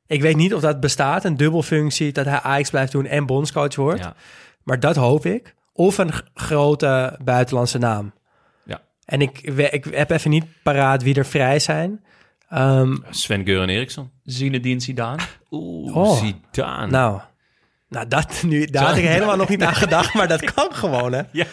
Ik 0.08 0.22
weet 0.22 0.36
niet 0.36 0.54
of 0.54 0.62
dat 0.62 0.80
bestaat, 0.80 1.24
een 1.24 1.38
dubbelfunctie... 1.38 2.12
dat 2.12 2.26
hij 2.26 2.40
Ajax 2.42 2.70
blijft 2.70 2.92
doen 2.92 3.06
en 3.06 3.26
bondscoach 3.26 3.76
wordt. 3.76 4.04
Ja. 4.04 4.16
Maar 4.64 4.80
dat 4.80 4.96
hoop 4.96 5.26
ik. 5.26 5.56
Of 5.74 5.98
een 5.98 6.12
grote 6.34 7.20
buitenlandse 7.24 7.78
naam. 7.78 8.14
Ja. 8.66 8.82
En 9.06 9.22
ik, 9.22 9.52
we- 9.54 9.70
ik 9.70 9.86
heb 9.86 10.10
even 10.12 10.30
niet 10.30 10.46
paraat 10.64 11.04
wie 11.04 11.16
er 11.16 11.26
vrij 11.26 11.60
zijn. 11.60 12.04
Ehm, 12.50 12.96
Sven 13.10 13.46
Geuren 13.46 13.70
Eriksson. 13.70 14.10
Zinedine 14.24 14.80
Zidane. 14.80 15.22
Oeh, 15.52 15.96
Oh. 15.96 16.18
Zidane. 16.24 16.92
nou, 16.92 17.22
nou 17.96 18.08
dat 18.08 18.44
nu, 18.44 18.66
daar 18.66 18.86
had 18.86 18.98
ik 18.98 19.04
helemaal 19.06 19.36
nog 19.36 19.50
niet 19.50 19.64
aan 19.64 19.76
gedacht, 19.76 20.14
maar 20.14 20.28
dat 20.28 20.52
kan 20.54 20.74
gewoon, 20.74 21.14
hè? 21.14 21.22
Ja. 21.32 21.46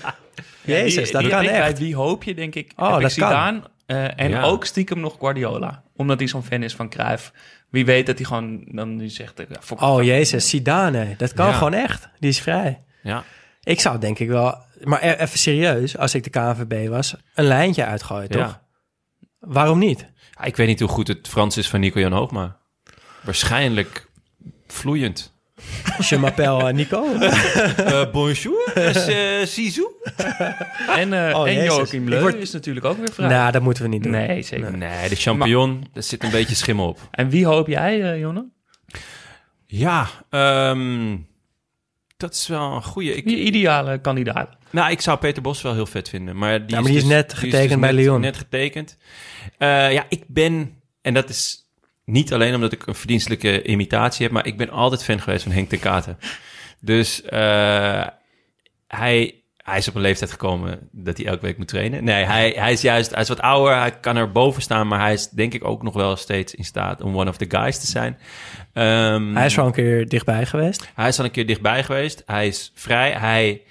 Jezus, 0.65 1.03
Die- 1.05 1.13
dat 1.13 1.21
die- 1.21 1.31
kan 1.31 1.45
echt. 1.45 1.59
Bij 1.59 1.77
wie 1.77 1.95
hoop 1.95 2.23
je, 2.25 2.35
denk 2.35 2.55
ik. 2.55 2.73
Oh, 2.77 2.87
heb 2.89 2.97
ik 2.97 3.03
dat 3.03 3.15
kan. 3.15 3.29
Zidane. 3.29 3.63
eh, 3.87 4.21
en 4.25 4.29
Ja. 4.31 4.43
ook 4.43 4.65
stiekem 4.65 5.01
nog 5.01 5.17
Guardiola. 5.19 5.83
Omdat 5.97 6.19
hij 6.19 6.29
zo'n 6.29 6.45
fan 6.45 6.63
is 6.63 6.75
van 6.75 6.89
Cruijff. 6.89 7.33
Wie 7.71 7.85
weet 7.85 8.07
dat 8.07 8.17
hij 8.17 8.25
gewoon 8.27 8.65
dan 8.67 8.97
nu 8.97 9.09
zegt... 9.09 9.41
eh, 9.41 9.47
fuck 9.61 9.81
Oh, 9.81 9.97
fuck. 9.97 10.05
jezus, 10.05 10.49
Zidane, 10.49 11.15
dat 11.17 11.33
kan 11.33 11.47
Ja. 11.47 11.53
gewoon 11.53 11.75
echt. 11.75 12.09
Die 12.19 12.31
is 12.31 12.41
vrij. 12.41 12.83
Ja. 13.03 13.25
Ik 13.63 13.81
zou 13.81 13.99
denk 13.99 14.19
ik 14.19 14.29
wel, 14.29 14.57
maar 14.83 15.03
e- 15.05 15.13
even 15.13 15.39
serieus, 15.39 15.97
als 15.99 16.15
ik 16.15 16.25
de 16.25 16.31
KNVB 16.31 16.89
was, 16.89 17.15
een 17.35 17.45
lijntje 17.45 17.85
uitgooien, 17.85 18.29
toch? 18.31 18.41
Ja. 18.41 18.63
Waarom 19.39 19.79
niet? 19.79 20.07
Ja, 20.39 20.45
Ik 20.45 20.57
weet 20.57 20.67
niet 20.67 20.81
hoe 20.81 20.89
goed 20.89 21.09
het 21.09 21.29
Frans 21.29 21.57
is 21.57 21.69
van 21.69 21.81
Nico-Jan 21.81 22.13
Hoogma. 22.13 22.57
Waarschijnlijk 23.21 24.09
vloeiend. 24.67 25.32
Je 26.09 26.19
m'appelle 26.19 26.63
eh, 26.69 26.75
Nico. 26.75 27.05
Uh, 27.15 28.11
bonjour, 28.13 28.73
uh, 28.79 29.45
Zizou. 29.47 29.93
En, 30.97 31.13
eh 31.13 31.39
Oh, 31.39 31.49
en 31.49 31.55
jezus. 31.55 31.77
Joachim 31.77 32.03
Ik 32.03 32.09
Leu 32.09 32.21
word- 32.21 32.35
is 32.35 32.51
natuurlijk 32.53 32.87
ook 32.87 32.97
weer 32.97 33.13
vrij. 33.13 33.29
nou, 33.29 33.53
dat 33.53 33.63
moeten 33.63 33.83
we 33.83 33.89
niet 33.89 34.03
doen. 34.03 34.13
nee, 34.13 34.43
zeker. 34.43 34.77
Nee, 34.77 35.09
de 35.09 35.17
champignon, 35.17 35.85
daar 35.93 36.03
zit 36.03 36.23
een 36.25 36.31
beetje 36.31 36.55
schimmel 36.55 36.89
op. 36.89 36.99
En 37.11 37.29
wie 37.29 37.47
hoop 37.47 37.67
jij, 37.67 38.13
eh 38.13 38.19
Jonne? 38.19 38.47
Ja, 39.67 40.07
ehm, 40.31 41.17
dat 42.17 42.33
is 42.35 42.47
wel 42.47 42.83
een. 42.97 43.17
Ik, 43.17 43.25
Wie 43.25 43.39
ideale 43.39 44.01
kandidaat? 44.01 44.57
nou, 44.71 44.91
ik 44.91 45.01
zou 45.01 45.19
Peter 45.19 45.43
Bos 45.43 45.63
wel 45.63 45.75
heel 45.75 45.87
vet 45.87 46.09
vinden. 46.09 46.37
Maar 46.39 46.59
die, 46.67 46.69
Ja, 46.69 46.75
maar 46.81 46.85
die 46.91 46.97
is 46.97 47.03
dus- 47.05 47.13
net 47.13 47.29
die 47.31 47.39
getekend 47.39 47.69
dus 47.71 47.79
bij 47.81 47.93
net, 47.93 48.01
Lyon. 48.05 48.21
Net 48.21 48.37
getekend. 48.37 48.97
Eh, 49.59 49.93
ja, 49.93 50.05
ik 50.09 50.25
ben, 50.27 50.75
en 51.03 51.15
dat 51.15 51.29
is 51.29 51.62
niet 52.05 52.33
alleen 52.33 52.55
omdat 52.55 52.73
ik 52.73 52.87
een 52.87 52.95
verdienstelijke 52.95 53.63
imitatie 53.63 54.23
heb, 54.25 54.33
maar 54.33 54.47
ik 54.47 54.57
ben 54.57 54.71
altijd 54.71 55.05
fan 55.05 55.21
geweest 55.21 55.43
van 55.43 55.53
Henk 55.53 55.69
ten 55.69 55.79
Katen. 55.79 56.19
Dus 56.81 57.23
eh, 57.23 58.07
hij, 58.89 59.43
hij 59.57 59.79
is 59.79 59.89
op 59.89 59.95
een 59.95 60.01
leeftijd 60.01 60.31
gekomen 60.31 60.89
dat 60.93 61.17
hij 61.17 61.27
elke 61.27 61.47
week 61.47 61.59
moet 61.59 61.69
trainen. 61.69 62.05
Nee, 62.05 62.25
hij, 62.25 62.53
hij 62.57 62.73
is 62.73 62.81
juist, 62.81 63.11
hij 63.11 63.21
is 63.21 63.29
wat 63.29 63.41
ouder, 63.41 63.79
hij 63.79 64.01
kan 64.01 64.17
er 64.17 64.33
boven 64.33 64.63
staan, 64.63 64.89
maar 64.89 65.01
hij 65.01 65.13
is 65.13 65.29
denk 65.29 65.55
ik 65.55 65.65
ook 65.65 65.83
nog 65.83 65.95
wel 65.95 66.17
steeds 66.17 66.55
in 66.55 66.65
staat 66.65 67.01
om 67.03 67.17
one 67.17 67.31
of 67.31 67.37
the 67.37 67.47
guys 67.49 67.79
te 67.79 67.87
zijn. 67.87 68.19
Ehm, 68.73 69.35
Hij 69.35 69.47
is 69.47 69.55
wel 69.55 69.67
een 69.67 69.73
keer 69.73 70.09
dichtbij 70.09 70.47
geweest. 70.47 70.91
hij 70.95 71.09
is 71.09 71.19
al 71.19 71.25
een 71.25 71.31
keer 71.31 71.47
dichtbij 71.47 71.85
geweest. 71.85 72.23
Hij 72.27 72.47
is 72.47 72.73
vrij. 72.75 73.13
Hij 73.13 73.63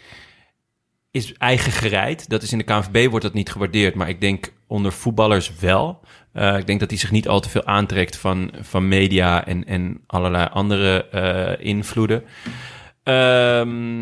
is 1.12 1.34
eigen 1.34 1.72
gereid. 1.72 2.30
Dat 2.30 2.42
is 2.42 2.52
in 2.52 2.58
de 2.58 2.64
KNVB 2.64 3.10
wordt 3.10 3.26
dat 3.26 3.34
niet 3.34 3.52
gewaardeerd. 3.52 3.96
Maar 3.96 4.10
ik 4.10 4.22
denk 4.22 4.54
onder 4.68 4.92
voetballers 4.92 5.52
wel. 5.60 6.00
Eh, 6.34 6.58
ik 6.58 6.68
denk 6.68 6.80
dat 6.80 6.90
hij 6.90 7.00
zich 7.00 7.12
niet 7.12 7.28
al 7.28 7.40
te 7.40 7.50
veel 7.50 7.66
aantrekt 7.66 8.18
van, 8.18 8.52
van 8.62 8.88
media 8.88 9.46
en, 9.46 9.66
en 9.66 10.02
allerlei 10.08 10.48
andere 10.52 11.06
eh, 11.10 11.66
invloeden. 11.66 12.24
Ehm, 13.04 14.00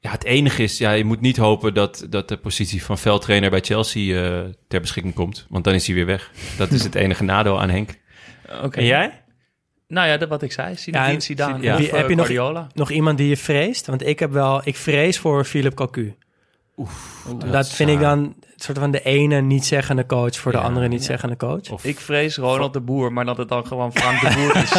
ja, 0.00 0.10
het 0.10 0.24
enige 0.24 0.62
is, 0.62 0.78
ja, 0.78 0.92
je 0.92 1.04
moet 1.04 1.20
niet 1.20 1.36
hopen 1.36 1.74
dat, 1.74 2.06
dat 2.10 2.28
de 2.28 2.36
positie 2.36 2.84
van 2.84 2.98
veldtrainer 2.98 3.50
bij 3.50 3.60
Chelsea 3.60 4.22
eh, 4.22 4.40
ter 4.68 4.80
beschikking 4.80 5.14
komt. 5.14 5.46
Want 5.48 5.64
dan 5.64 5.74
is 5.74 5.86
hij 5.86 5.94
weer 5.94 6.06
weg. 6.06 6.30
Dat 6.56 6.70
is 6.70 6.82
het 6.82 6.94
enige 6.94 7.24
nadeel 7.24 7.60
aan 7.60 7.70
Henk. 7.70 7.90
Oké. 8.62 8.78
En 8.78 8.84
jij? 8.84 9.21
Nou 9.92 10.08
ja, 10.08 10.16
dat 10.16 10.28
wat 10.28 10.42
ik 10.42 10.52
zei. 10.52 10.76
Zinedine 10.76 11.12
Ja, 11.12 11.20
Zidane 11.20 11.54
of 11.74 11.80
eh, 11.80 11.90
heb 11.92 12.08
je 12.08 12.14
nog- 12.14 12.26
Guardiola. 12.26 12.66
Nog 12.74 12.90
iemand 12.90 13.18
die 13.18 13.28
je 13.28 13.36
vreest? 13.36 13.86
Want 13.86 14.06
ik 14.06 14.18
heb 14.18 14.32
wel, 14.32 14.60
ik 14.64 14.76
vrees 14.76 15.18
voor 15.18 15.44
Philip 15.44 15.74
Cocu. 15.74 16.14
dat 17.50 17.68
vind 17.68 17.90
ik 17.90 18.00
dan 18.00 18.34
soort 18.56 18.78
van 18.78 18.90
de 18.90 19.02
ene 19.02 19.40
niet-zeggende 19.40 20.06
coach 20.06 20.36
voor 20.36 20.52
de 20.52 20.58
Ja. 20.58 20.64
andere 20.64 20.88
niet-zeggende 20.88 21.36
coach. 21.36 21.84
Ik 21.84 22.00
vrees 22.00 22.36
Ronald 22.36 22.72
de 22.72 22.80
Boer, 22.80 23.12
maar 23.12 23.24
dat 23.24 23.36
het 23.36 23.48
dan 23.48 23.66
gewoon 23.66 23.92
Frank 23.92 24.20
de 24.20 24.32
Boer 24.34 24.56
is. 24.62 24.72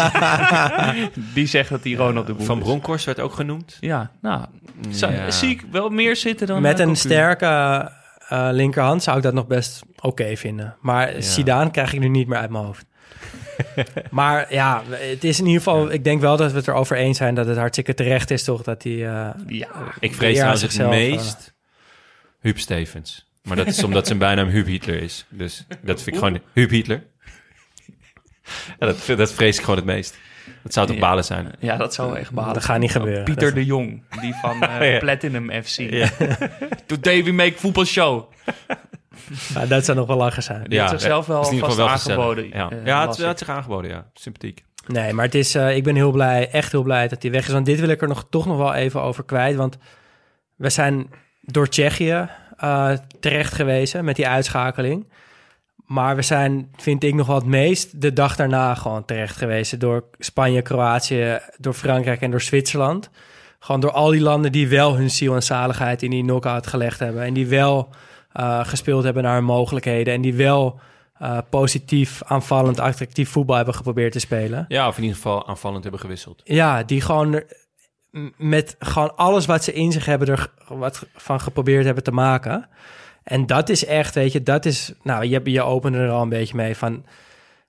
Die 1.36 1.46
zegt 1.46 1.70
dat 1.70 1.84
hij 1.84 1.94
Ronald 1.94 2.28
de 2.28 2.34
Boer 2.34 2.46
Van. 2.46 2.60
Bronckhorst 2.60 3.06
werd 3.06 3.20
ook 3.20 3.34
genoemd. 3.34 3.78
Ja, 3.80 4.12
nou, 4.22 4.46
Ja. 4.90 5.32
zie 5.32 5.50
ik 5.50 5.64
wel 5.72 5.90
meer 5.90 6.16
zitten 6.16 6.48
dan... 6.48 6.62
Met 6.62 6.74
eh, 6.80 6.86
een 6.86 6.94
Cocu. 6.94 7.00
sterke 7.00 7.46
eh, 8.28 8.48
linkerhand 8.52 9.04
zou 9.04 9.18
ik 9.18 9.24
dat 9.24 9.34
nog 9.34 9.48
best 9.48 9.82
oké 10.02 10.36
vinden. 10.36 10.76
Maar 10.82 11.12
Zidane 11.20 11.72
krijg 11.72 11.94
ik 11.94 12.00
nu 12.00 12.08
niet 12.08 12.28
meer 12.28 12.38
uit 12.38 12.50
mijn 12.50 12.64
hoofd. 12.66 12.86
maar 14.12 14.54
ja, 14.54 14.84
het 14.90 15.24
is 15.24 15.40
in 15.40 15.46
ieder 15.46 15.62
geval... 15.62 15.92
Ik 15.92 16.04
denk 16.04 16.22
wel 16.22 16.38
dat 16.38 16.52
we 16.52 16.58
het 16.58 16.68
erover 16.68 16.98
eens 16.98 17.18
zijn 17.18 17.36
dat 17.36 17.48
het 17.48 17.58
hartstikke 17.58 17.94
terecht 17.94 18.32
is, 18.32 18.44
toch? 18.44 18.64
Dat 18.64 18.84
hij... 18.84 18.92
eh, 18.94 19.30
Ja, 19.48 19.68
Ik 20.00 20.14
vrees 20.14 20.30
Ja, 20.32 20.36
trouwens 20.36 20.62
het 20.62 20.72
zichzelf, 20.72 20.92
meest 20.92 21.54
Huub 22.40 22.60
Stevens. 22.60 23.28
Maar 23.44 23.56
dat 23.58 23.68
is 23.68 23.84
omdat 23.84 24.08
zijn 24.08 24.20
bijnaam 24.20 24.48
Huub 24.48 24.66
Hitler 24.66 25.02
is. 25.02 25.26
Dus 25.30 25.66
dat 25.82 26.02
vind 26.02 26.16
ik 26.16 26.22
gewoon... 26.24 26.40
Huub 26.54 26.70
Hitler. 26.70 27.04
Ja, 28.80 28.86
dat, 28.88 29.06
dat 29.18 29.32
vrees 29.34 29.56
ik 29.58 29.62
gewoon 29.64 29.76
het 29.76 29.86
meest. 29.86 30.18
Dat 30.64 30.74
zou 30.74 30.88
toch 30.88 30.96
Ja. 30.96 31.02
balen 31.02 31.24
zijn? 31.24 31.52
ja, 31.60 31.78
dat 31.78 31.94
zou 31.94 32.18
echt 32.18 32.32
balen. 32.32 32.54
dat 32.54 32.64
gaat 32.64 32.80
niet 32.80 32.92
gebeuren. 32.92 33.24
Pieter 33.24 33.46
Dat- 33.48 33.56
de 33.56 33.66
Jong, 33.66 34.04
die 34.22 34.34
van 34.42 34.62
eh, 34.64 34.92
Ja. 34.94 35.00
Platinum 35.00 35.64
FC. 35.64 35.78
Today 36.86 37.24
we 37.24 37.32
make 37.32 37.54
voetbalshow. 37.58 38.32
Nou, 39.54 39.68
dat 39.68 39.86
zou 39.86 39.98
nog 39.98 40.08
wel 40.08 40.18
lachen 40.18 40.44
zijn. 40.44 40.64
Die 40.64 40.80
had 40.80 40.90
zichzelf 40.90 41.26
wel 41.26 41.48
in 41.48 41.54
ieder 41.54 41.66
vast 41.66 41.80
geval 41.80 41.98
gezellig. 41.98 42.20
aangeboden, 42.20 42.50
Ja, 42.50 42.70
eh, 42.70 42.86
ja 42.86 43.08
het, 43.08 43.22
had 43.22 43.38
zich 43.38 43.50
aangeboden, 43.50 43.92
ja. 43.92 44.10
Sympathiek. 44.14 44.64
Nee, 44.88 45.14
maar 45.14 45.26
het 45.26 45.36
is, 45.36 45.56
eh, 45.56 45.76
ik 45.76 45.84
ben 45.84 45.96
heel 45.96 46.12
blij, 46.12 46.50
echt 46.50 46.72
heel 46.72 46.84
blij 46.84 47.08
dat 47.08 47.22
hij 47.22 47.32
weg 47.32 47.48
is. 47.48 47.54
Want 47.54 47.66
dit 47.66 47.80
wil 47.80 47.90
ik 47.90 48.02
er 48.02 48.08
nog, 48.08 48.26
toch 48.30 48.46
nog 48.46 48.58
wel 48.58 48.74
even 48.74 49.02
over 49.02 49.24
kwijt. 49.24 49.56
Want 49.56 49.78
we 50.56 50.70
zijn 50.70 51.10
door 51.42 51.70
Tsjechië 51.70 52.30
eh, 52.58 52.92
terecht 53.20 53.54
gewezen 53.54 54.06
met 54.06 54.16
die 54.16 54.28
uitschakeling. 54.28 55.12
Maar 55.86 56.16
we 56.16 56.22
zijn, 56.22 56.70
vind 56.76 57.04
ik 57.04 57.14
nog 57.14 57.28
wel 57.28 57.36
het 57.36 57.46
meest, 57.46 58.02
de 58.02 58.14
dag 58.14 58.36
daarna 58.36 58.76
gewoon 58.76 59.06
terecht 59.06 59.38
gewezen. 59.38 59.80
Door 59.80 60.04
Spanje, 60.20 60.62
Kroatië, 60.62 61.40
door 61.58 61.74
Frankrijk 61.74 62.22
en 62.22 62.32
door 62.32 62.42
Zwitserland. 62.42 63.10
Gewoon 63.60 63.82
door 63.82 63.92
al 63.92 64.10
die 64.10 64.22
landen 64.22 64.52
die 64.52 64.68
wel 64.68 64.96
hun 64.96 65.10
ziel 65.10 65.36
en 65.36 65.44
zaligheid 65.44 66.04
in 66.04 66.10
die 66.10 66.24
knockout 66.24 66.68
gelegd 66.68 67.00
hebben. 67.00 67.24
En 67.24 67.34
die 67.34 67.48
wel 67.48 67.90
eh, 68.34 68.66
gespeeld 68.66 69.04
hebben 69.04 69.24
naar 69.24 69.36
hun 69.36 69.44
mogelijkheden. 69.44 70.14
En 70.14 70.22
die 70.22 70.34
wel 70.36 70.80
eh, 71.14 71.38
positief, 71.50 72.22
aanvallend, 72.26 72.80
attractief 72.80 73.30
voetbal 73.30 73.56
hebben 73.56 73.76
geprobeerd 73.76 74.12
te 74.12 74.20
spelen. 74.20 74.66
Ja, 74.68 74.88
of 74.88 74.96
in 74.96 75.02
ieder 75.02 75.16
geval 75.18 75.48
aanvallend 75.48 75.84
hebben 75.84 76.02
gewisseld. 76.02 76.42
Ja, 76.44 76.84
die 76.84 77.02
gewoon 77.02 77.44
m- 78.12 78.28
met 78.38 78.76
gewoon 78.80 79.16
alles 79.16 79.46
wat 79.46 79.64
ze 79.64 79.74
in 79.74 79.92
zich 79.92 80.06
hebben 80.06 80.28
er 80.28 80.52
wat 80.68 81.06
van 81.16 81.40
geprobeerd 81.42 81.86
hebben 81.86 82.04
te 82.04 82.12
maken. 82.12 82.70
En 83.24 83.46
dat 83.46 83.70
is 83.70 83.86
echt, 83.86 84.16
weet 84.16 84.32
je, 84.32 84.44
dat 84.44 84.66
is, 84.66 84.94
nou, 85.04 85.26
je, 85.26 85.42
je 85.44 85.62
opende 85.62 85.98
er 85.98 86.10
al 86.10 86.22
een 86.22 86.30
beetje 86.30 86.56
mee 86.56 86.78
van, 86.78 87.06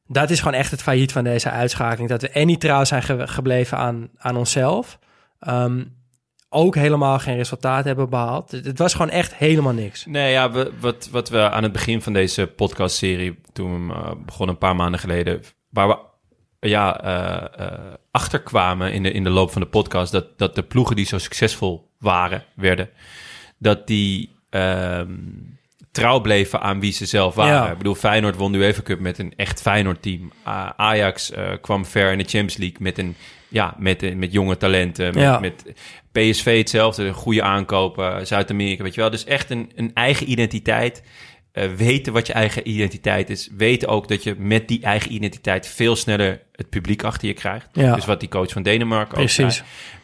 dat 0.07 0.31
is 0.31 0.39
gewoon 0.39 0.55
echt 0.59 0.71
het 0.71 0.83
failliet 0.83 1.13
van 1.13 1.25
deze 1.25 1.51
uitschakeling. 1.51 2.09
Dat 2.09 2.23
we 2.23 2.29
en 2.29 2.47
niet 2.47 2.61
trouw 2.61 2.85
zijn 2.85 3.03
ge- 3.03 3.27
gebleven 3.27 3.79
aan, 3.79 4.09
aan 4.17 4.37
onszelf, 4.37 4.99
Ehm, 5.39 5.85
ook 6.55 6.75
helemaal 6.75 7.19
geen 7.19 7.37
resultaat 7.37 7.85
hebben 7.85 8.11
behaald. 8.11 8.51
Het, 8.51 8.79
was 8.79 8.93
gewoon 8.93 9.11
echt 9.11 9.35
helemaal 9.35 9.73
niks. 9.73 10.07
Nee, 10.07 10.33
ja, 10.33 10.51
we, 10.51 10.73
wat, 10.81 11.09
wat 11.11 11.29
we 11.29 11.51
aan 11.51 11.63
het 11.63 11.73
begin 11.73 12.03
van 12.03 12.13
deze 12.13 12.47
podcastserie, 12.47 13.39
toen 13.53 13.89
we 13.89 13.95
eh, 13.95 14.11
begonnen 14.25 14.55
een 14.55 14.61
paar 14.61 14.77
maanden 14.77 15.01
geleden, 15.01 15.43
waar 15.71 15.89
we 15.89 15.99
ja, 16.69 17.01
eh, 17.01 17.67
eh, 17.67 17.79
achterkwamen 18.11 18.93
in 18.93 19.03
de, 19.03 19.13
in 19.13 19.25
de 19.25 19.31
loop 19.31 19.51
van 19.51 19.63
de 19.63 19.69
podcast, 19.69 20.13
dat, 20.13 20.39
dat 20.39 20.55
de 20.55 20.63
ploegen 20.63 20.97
die 20.97 21.07
zo 21.07 21.19
succesvol 21.19 21.91
waren, 21.99 22.45
werden, 22.55 22.91
dat 23.59 23.87
die 23.87 24.37
ehm, 24.51 25.13
trouw 25.93 26.21
bleven 26.21 26.61
aan 26.61 26.81
wie 26.81 26.93
ze 26.93 27.07
zelf 27.07 27.35
waren. 27.35 27.53
Ja. 27.53 27.71
Ik 27.71 27.79
bedoel, 27.79 27.95
Feyenoord 27.95 28.37
won 28.37 28.53
de 28.53 28.59
UEFA 28.59 28.83
Cup 28.83 29.01
met 29.01 29.19
een 29.19 29.33
echt 29.37 29.61
Feyenoord-team. 29.61 30.33
Ajax 30.77 31.33
kwam 31.61 31.85
ver 31.85 32.13
in 32.13 32.19
de 32.19 32.25
Champions 32.25 32.57
League 32.57 32.79
met 32.81 32.99
een 32.99 33.17
ja, 33.55 33.75
met, 33.79 34.17
met 34.17 34.33
jonge 34.33 34.57
talenten. 34.57 35.05
Met, 35.15 35.23
Ja. 35.23 35.39
met 35.39 35.65
PSV 36.13 36.57
hetzelfde, 36.59 37.13
goede 37.13 37.43
aankopen, 37.43 38.27
Zuid-Amerika, 38.27 38.83
weet 38.83 38.95
je 38.95 39.01
wel. 39.01 39.11
Dus 39.11 39.25
echt 39.25 39.51
een, 39.51 39.71
een 39.75 39.91
eigen 39.95 40.31
identiteit. 40.31 41.03
Eh, 41.53 41.69
weten 41.77 42.13
wat 42.13 42.27
je 42.27 42.33
eigen 42.33 42.69
identiteit 42.69 43.31
is. 43.31 43.49
Weten 43.57 43.89
ook 43.89 44.09
dat 44.09 44.23
je 44.23 44.35
met 44.39 44.69
die 44.69 44.83
eigen 44.83 45.13
identiteit 45.13 45.67
veel 45.67 45.97
sneller 45.97 46.43
het 46.53 46.69
publiek 46.71 47.03
achter 47.03 47.29
je 47.29 47.35
krijgt. 47.35 47.69
Ja. 47.73 47.95
Dus 47.95 48.05
wat 48.05 48.21
die 48.21 48.29
coach 48.29 48.53
van 48.53 48.63
Denemarken 48.63 49.19
ook 49.19 49.29
zei. 49.29 49.47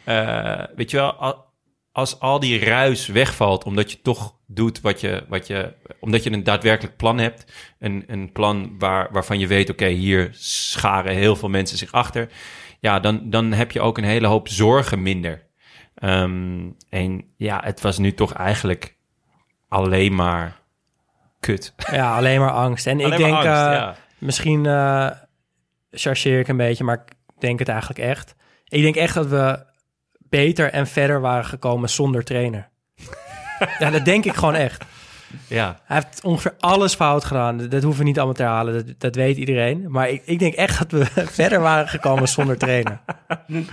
Eh, 0.03 0.63
weet 0.75 0.91
je 0.91 0.97
wel, 0.97 1.13
al- 1.13 1.45
als 1.91 2.19
al 2.19 2.39
die 2.39 2.59
ruis 2.59 3.07
wegvalt, 3.07 3.63
omdat 3.63 3.91
je 3.91 4.01
toch 4.01 4.35
doet 4.47 4.81
wat 4.81 5.01
je, 5.01 5.23
wat 5.29 5.47
je 5.47 5.73
omdat 5.99 6.23
je 6.23 6.31
een 6.31 6.43
daadwerkelijk 6.43 6.97
plan 6.97 7.17
hebt, 7.17 7.51
een, 7.79 8.03
een 8.07 8.31
plan 8.31 8.75
waar, 8.79 9.07
waarvan 9.11 9.39
je 9.39 9.47
weet, 9.47 9.69
oké, 9.69 9.87
hier 9.87 10.29
scharen 10.33 11.15
heel 11.15 11.35
veel 11.35 11.49
mensen 11.49 11.77
zich 11.77 11.91
achter, 11.91 12.29
ja, 12.81 12.99
dan, 12.99 13.29
dan 13.29 13.51
heb 13.51 13.71
je 13.71 13.81
ook 13.81 13.97
een 13.97 14.03
hele 14.03 14.27
hoop 14.27 14.47
zorgen 14.47 15.01
minder. 15.01 15.43
Ehm, 15.95 16.69
en 16.89 17.23
ja, 17.37 17.61
het 17.63 17.81
was 17.81 17.97
nu 17.97 18.13
toch 18.13 18.33
eigenlijk 18.33 18.95
alleen 19.67 20.15
maar 20.15 20.59
kut. 21.39 21.73
Ja, 21.91 22.15
alleen 22.15 22.39
maar 22.39 22.51
angst. 22.51 22.87
En 22.87 22.99
ik 22.99 23.17
denk, 23.17 23.33
angst, 23.33 23.45
eh, 23.45 23.51
ja. 23.51 23.95
misschien 24.17 24.65
eh 24.65 25.09
chargeer 25.91 26.39
ik 26.39 26.47
een 26.47 26.57
beetje, 26.57 26.83
maar 26.83 27.03
ik 27.05 27.13
denk 27.39 27.59
het 27.59 27.69
eigenlijk 27.69 27.99
echt. 27.99 28.35
Ik 28.67 28.81
denk 28.81 28.95
echt 28.95 29.13
dat 29.13 29.27
we 29.27 29.65
beter 30.19 30.71
en 30.71 30.87
verder 30.87 31.21
waren 31.21 31.45
gekomen 31.45 31.89
zonder 31.89 32.23
trainer. 32.23 32.69
ja, 33.79 33.89
dat 33.89 34.05
denk 34.05 34.25
ik 34.25 34.33
gewoon 34.33 34.55
echt. 34.55 34.85
Ja, 35.47 35.79
Hij 35.83 35.97
heeft 35.97 36.23
ongeveer 36.23 36.55
alles 36.59 36.95
fout 36.95 37.25
gedaan. 37.25 37.57
Dat, 37.57 37.83
hoeven 37.83 38.01
we 38.01 38.07
niet 38.07 38.17
allemaal 38.17 38.35
te 38.35 38.41
herhalen. 38.41 38.73
Dat, 38.73 38.99
dat 38.99 39.15
weet 39.15 39.37
iedereen. 39.37 39.91
Maar 39.91 40.09
ik, 40.09 40.21
ik 40.25 40.39
denk 40.39 40.53
echt 40.53 40.77
dat 40.79 40.91
we 40.91 41.05
verder 41.41 41.59
waren 41.59 41.87
gekomen 41.87 42.27
zonder 42.27 42.57
trainer. 42.57 42.99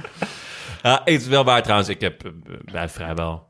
Ja, 0.82 1.00
het 1.04 1.20
is 1.20 1.26
wel 1.26 1.44
waar 1.44 1.62
trouwens. 1.62 1.88
Ik 1.88 2.00
heb 2.00 2.24
eh, 2.24 2.32
bij 2.72 2.88
vrijwel 2.88 3.48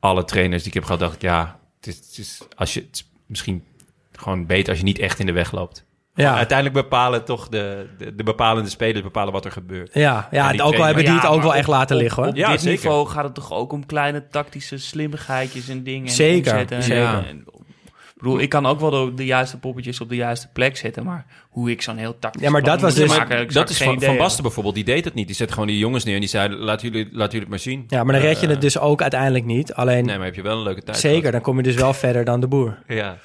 alle 0.00 0.24
trainers 0.24 0.62
die 0.62 0.68
ik 0.68 0.74
heb 0.74 0.84
gehad, 0.84 1.00
dacht 1.00 1.14
ik, 1.14 1.22
ja, 1.22 1.60
het 1.76 1.86
is, 1.86 1.96
het 1.96 2.18
is, 2.18 2.40
als 2.56 2.74
je, 2.74 2.80
het 2.80 2.94
is 2.94 3.10
misschien 3.26 3.64
gewoon 4.12 4.46
beter 4.46 4.68
als 4.68 4.78
je 4.78 4.84
niet 4.84 4.98
echt 4.98 5.18
in 5.18 5.26
de 5.26 5.32
weg 5.32 5.52
loopt. 5.52 5.84
Ja, 6.20 6.36
Uiteindelijk 6.36 6.76
bepalen 6.82 7.24
toch 7.24 7.48
de, 7.48 7.86
de, 7.98 8.14
de 8.14 8.22
bepalende 8.22 8.70
spelers 8.70 9.02
bepalen 9.02 9.32
wat 9.32 9.44
er 9.44 9.52
gebeurt. 9.52 9.94
ja, 9.94 10.28
ja 10.30 10.52
die 10.52 10.62
ook 10.62 10.74
al 10.76 10.84
hebben 10.84 11.04
die 11.04 11.12
het 11.14 11.22
Ja, 11.22 11.28
ook 11.28 11.40
wel 11.40 11.50
op- 11.50 11.56
echt 11.56 11.68
laten 11.68 11.96
op- 11.96 12.02
liggen 12.02 12.22
hoor. 12.22 12.32
Op 12.32 12.38
Ja, 12.38 12.50
dit 12.50 12.60
zeker. 12.60 12.76
niveau 12.76 13.06
gaat 13.08 13.24
het 13.24 13.34
toch 13.34 13.52
ook 13.52 13.72
om 13.72 13.86
kleine 13.86 14.26
tactische 14.28 14.78
slimmigheidjes 14.78 15.68
en 15.68 15.82
dingen. 15.82 16.06
en 16.08 16.12
Zeker, 16.14 16.52
omzetten 16.52 16.76
en- 16.76 16.82
zeker. 16.82 17.24
en- 17.28 17.44
ik 18.14 18.26
bedoel, 18.26 18.40
ik 18.40 18.48
kan 18.48 18.66
ook 18.66 18.80
wel 18.80 18.90
de, 18.90 19.14
de 19.14 19.24
juiste 19.24 19.58
poppetjes 19.58 20.00
op 20.00 20.08
de 20.08 20.16
juiste 20.16 20.48
plek 20.52 20.76
zetten, 20.76 21.04
maar 21.04 21.26
hoe 21.50 21.70
ik 21.70 21.82
zo'n 21.82 21.96
heel 21.96 22.18
tactisch 22.18 22.42
Ja, 22.42 22.50
maar 22.50 22.62
dat 22.62 22.80
was 22.80 22.94
dus- 22.94 23.08
maken, 23.18 23.52
dat 23.52 23.70
is 23.70 23.82
van, 23.82 23.94
idee 23.94 24.08
van. 24.08 24.16
Basten 24.16 24.42
bijvoorbeeld, 24.42 24.74
die 24.74 24.84
deed 24.84 25.04
het 25.04 25.14
niet. 25.14 25.26
Die 25.26 25.36
zette 25.36 25.52
gewoon 25.52 25.68
die 25.68 25.78
jongens 25.78 26.04
neer 26.04 26.14
en 26.14 26.20
die 26.20 26.28
zei, 26.28 26.48
laat 26.54 26.80
jullie, 26.80 27.08
laat 27.12 27.26
jullie 27.26 27.40
het 27.40 27.48
maar 27.48 27.58
zien. 27.58 27.84
Ja, 27.88 28.04
maar 28.04 28.12
dan 28.14 28.22
red 28.22 28.40
je 28.40 28.46
Eh, 28.46 28.52
het 28.52 28.60
dus 28.60 28.78
ook 28.78 29.02
uiteindelijk 29.02 29.44
niet. 29.44 29.74
Alleen, 29.74 30.04
Nee, 30.04 30.16
maar 30.16 30.26
heb 30.26 30.34
je 30.34 30.42
wel 30.42 30.56
een 30.56 30.62
leuke 30.62 30.82
tijd 30.82 30.98
zeker, 30.98 31.16
gehad. 31.18 31.32
dan 31.32 31.40
kom 31.42 31.56
je 31.56 31.62
dus 31.62 31.74
wel 31.74 31.92
verder 32.04 32.24
dan 32.24 32.40
de 32.40 32.48
boer. 32.48 32.78
Ja. 32.86 33.16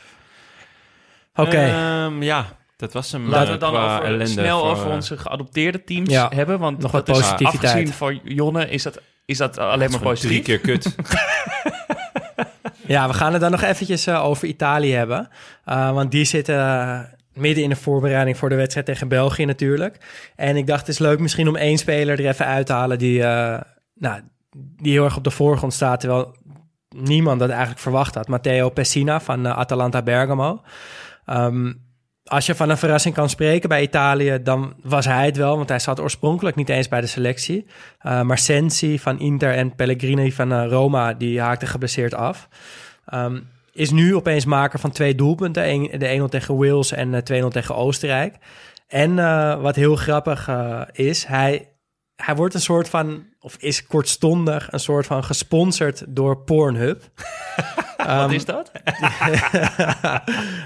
Oké. 1.35 1.57
Ehm, 1.57 2.23
ja, 2.23 2.45
dat 2.75 2.93
was 2.93 3.11
hem. 3.11 3.29
Laten 3.29 3.47
we 3.47 3.53
eh, 3.53 3.59
dan 3.59 3.75
over, 3.75 4.27
snel 4.27 4.59
voor, 4.59 4.69
over 4.69 4.87
eh, 4.87 4.93
onze 4.93 5.17
geadopteerde 5.17 5.83
teams 5.83 6.09
Ja, 6.09 6.31
hebben. 6.35 6.59
Want 6.59 6.79
nog 6.79 6.91
wat 6.91 7.05
dat 7.05 7.15
is, 7.15 7.21
positiviteit. 7.21 7.73
Afgezien 7.73 7.93
van 7.93 8.19
Jonne 8.23 8.69
is 8.69 8.83
dat, 8.83 8.99
is 9.25 9.37
dat 9.37 9.57
alleen 9.57 9.91
maar 9.91 9.99
positief. 9.99 10.29
drie 10.29 10.41
keer 10.41 10.59
kut. 10.59 10.95
Ja, 12.87 13.07
we 13.07 13.13
gaan 13.13 13.31
het 13.31 13.41
dan 13.41 13.51
nog 13.51 13.61
eventjes 13.61 14.07
eh, 14.07 14.25
over 14.25 14.47
Italië 14.47 14.93
hebben. 14.93 15.29
Uh, 15.65 15.91
want 15.91 16.11
die 16.11 16.25
zitten 16.25 17.09
midden 17.33 17.63
in 17.63 17.69
de 17.69 17.75
voorbereiding 17.75 18.37
voor 18.37 18.49
de 18.49 18.55
wedstrijd 18.55 18.85
tegen 18.85 19.07
België 19.07 19.45
natuurlijk. 19.45 19.97
En 20.35 20.55
ik 20.55 20.67
dacht, 20.67 20.79
het 20.79 20.89
is 20.89 20.99
leuk 20.99 21.19
misschien 21.19 21.47
om 21.47 21.55
één 21.55 21.77
speler 21.77 22.19
er 22.19 22.27
even 22.27 22.45
uit 22.45 22.65
te 22.65 22.73
halen 22.73 22.97
die, 22.97 23.23
eh, 23.23 23.61
nou, 23.93 24.21
die 24.57 24.91
heel 24.91 25.03
erg 25.03 25.17
op 25.17 25.23
de 25.23 25.31
voorgrond 25.31 25.73
staat. 25.73 25.99
Terwijl 25.99 26.35
niemand 26.89 27.39
dat 27.39 27.49
eigenlijk 27.49 27.79
verwacht 27.79 28.15
had. 28.15 28.27
Matteo 28.27 28.69
Pessina 28.69 29.19
van 29.19 29.47
Atalanta 29.47 30.01
Bergamo. 30.01 30.61
Ehm, 31.25 31.73
als 32.25 32.45
je 32.45 32.55
van 32.55 32.69
een 32.69 32.77
verrassing 32.77 33.13
kan 33.15 33.29
spreken 33.29 33.69
bij 33.69 33.81
Italië, 33.81 34.39
dan 34.43 34.73
was 34.83 35.05
hij 35.05 35.25
het 35.25 35.37
wel. 35.37 35.57
Want 35.57 35.69
hij 35.69 35.79
zat 35.79 35.99
oorspronkelijk 35.99 36.55
niet 36.55 36.69
eens 36.69 36.87
bij 36.87 37.01
de 37.01 37.07
selectie. 37.07 37.65
Uh, 38.05 38.21
maar 38.21 38.37
Sensi 38.37 38.99
van 38.99 39.19
Inter 39.19 39.53
en 39.53 39.75
Pellegrini 39.75 40.31
van 40.31 40.53
uh, 40.53 40.67
Roma, 40.67 41.13
die 41.13 41.41
haakten 41.41 41.67
geblesseerd 41.67 42.13
af. 42.13 42.47
Um, 43.13 43.47
is 43.71 43.91
nu 43.91 44.15
opeens 44.15 44.45
maker 44.45 44.79
van 44.79 44.91
twee 44.91 45.15
doelpunten. 45.15 45.99
De 45.99 46.21
1-0 46.25 46.29
tegen 46.29 46.57
Wales 46.57 46.91
en 46.91 47.13
uh, 47.29 47.43
2-0 47.43 47.47
tegen 47.47 47.75
Oostenrijk. 47.75 48.35
En 48.87 49.15
wat 49.61 49.75
heel 49.75 49.95
grappig 49.95 50.49
is, 50.91 51.25
hij, 51.25 51.69
hij 52.15 52.35
wordt 52.35 52.53
een 52.53 52.61
soort 52.61 52.89
van, 52.89 53.25
of 53.39 53.55
is 53.59 53.85
kortstondig, 53.85 54.71
een 54.71 54.79
soort 54.79 55.05
van 55.05 55.23
gesponsord 55.23 56.03
door 56.07 56.37
Pornhub. 56.37 57.03
Wat 58.21 58.31
is 58.31 58.45
dat? 58.45 58.71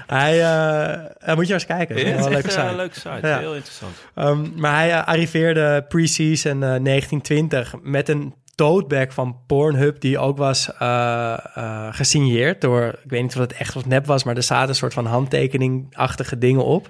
hij, 0.06 0.42
eh, 0.42 1.04
hij 1.18 1.34
moet 1.34 1.46
je 1.46 1.52
eens 1.52 1.66
kijken. 1.66 1.96
Ja, 1.96 2.04
het 2.04 2.10
wel 2.10 2.18
is 2.18 2.24
een 2.24 2.32
echt 2.32 2.56
leuke 2.56 2.60
eh, 2.60 2.70
een 2.70 2.76
leuke 2.76 3.00
site. 3.00 3.26
Ja. 3.26 3.38
Heel 3.38 3.54
interessant. 3.54 3.92
Ehm, 4.14 4.46
maar 4.56 4.74
hij 4.74 4.90
eh, 4.90 5.06
arriveerde 5.06 5.84
pre-season 5.88 6.52
eh, 6.52 6.58
1920 6.60 7.74
met 7.82 8.08
een 8.08 8.34
toteback 8.60 9.12
van 9.12 9.36
Pornhub... 9.46 10.00
die 10.00 10.18
ook 10.18 10.36
was 10.36 10.72
eh, 10.78 11.32
eh, 11.54 11.86
gesigneerd 11.90 12.60
door... 12.60 12.82
ik 13.04 13.10
weet 13.10 13.22
niet 13.22 13.34
of 13.34 13.40
het 13.40 13.52
echt 13.52 13.76
of 13.76 13.86
nep 13.86 14.06
was... 14.06 14.24
maar 14.24 14.36
er 14.36 14.42
zaten 14.42 14.68
een 14.68 14.74
soort 14.74 14.92
van 14.92 15.06
handtekeningachtige 15.06 16.38
dingen 16.38 16.64
op. 16.64 16.88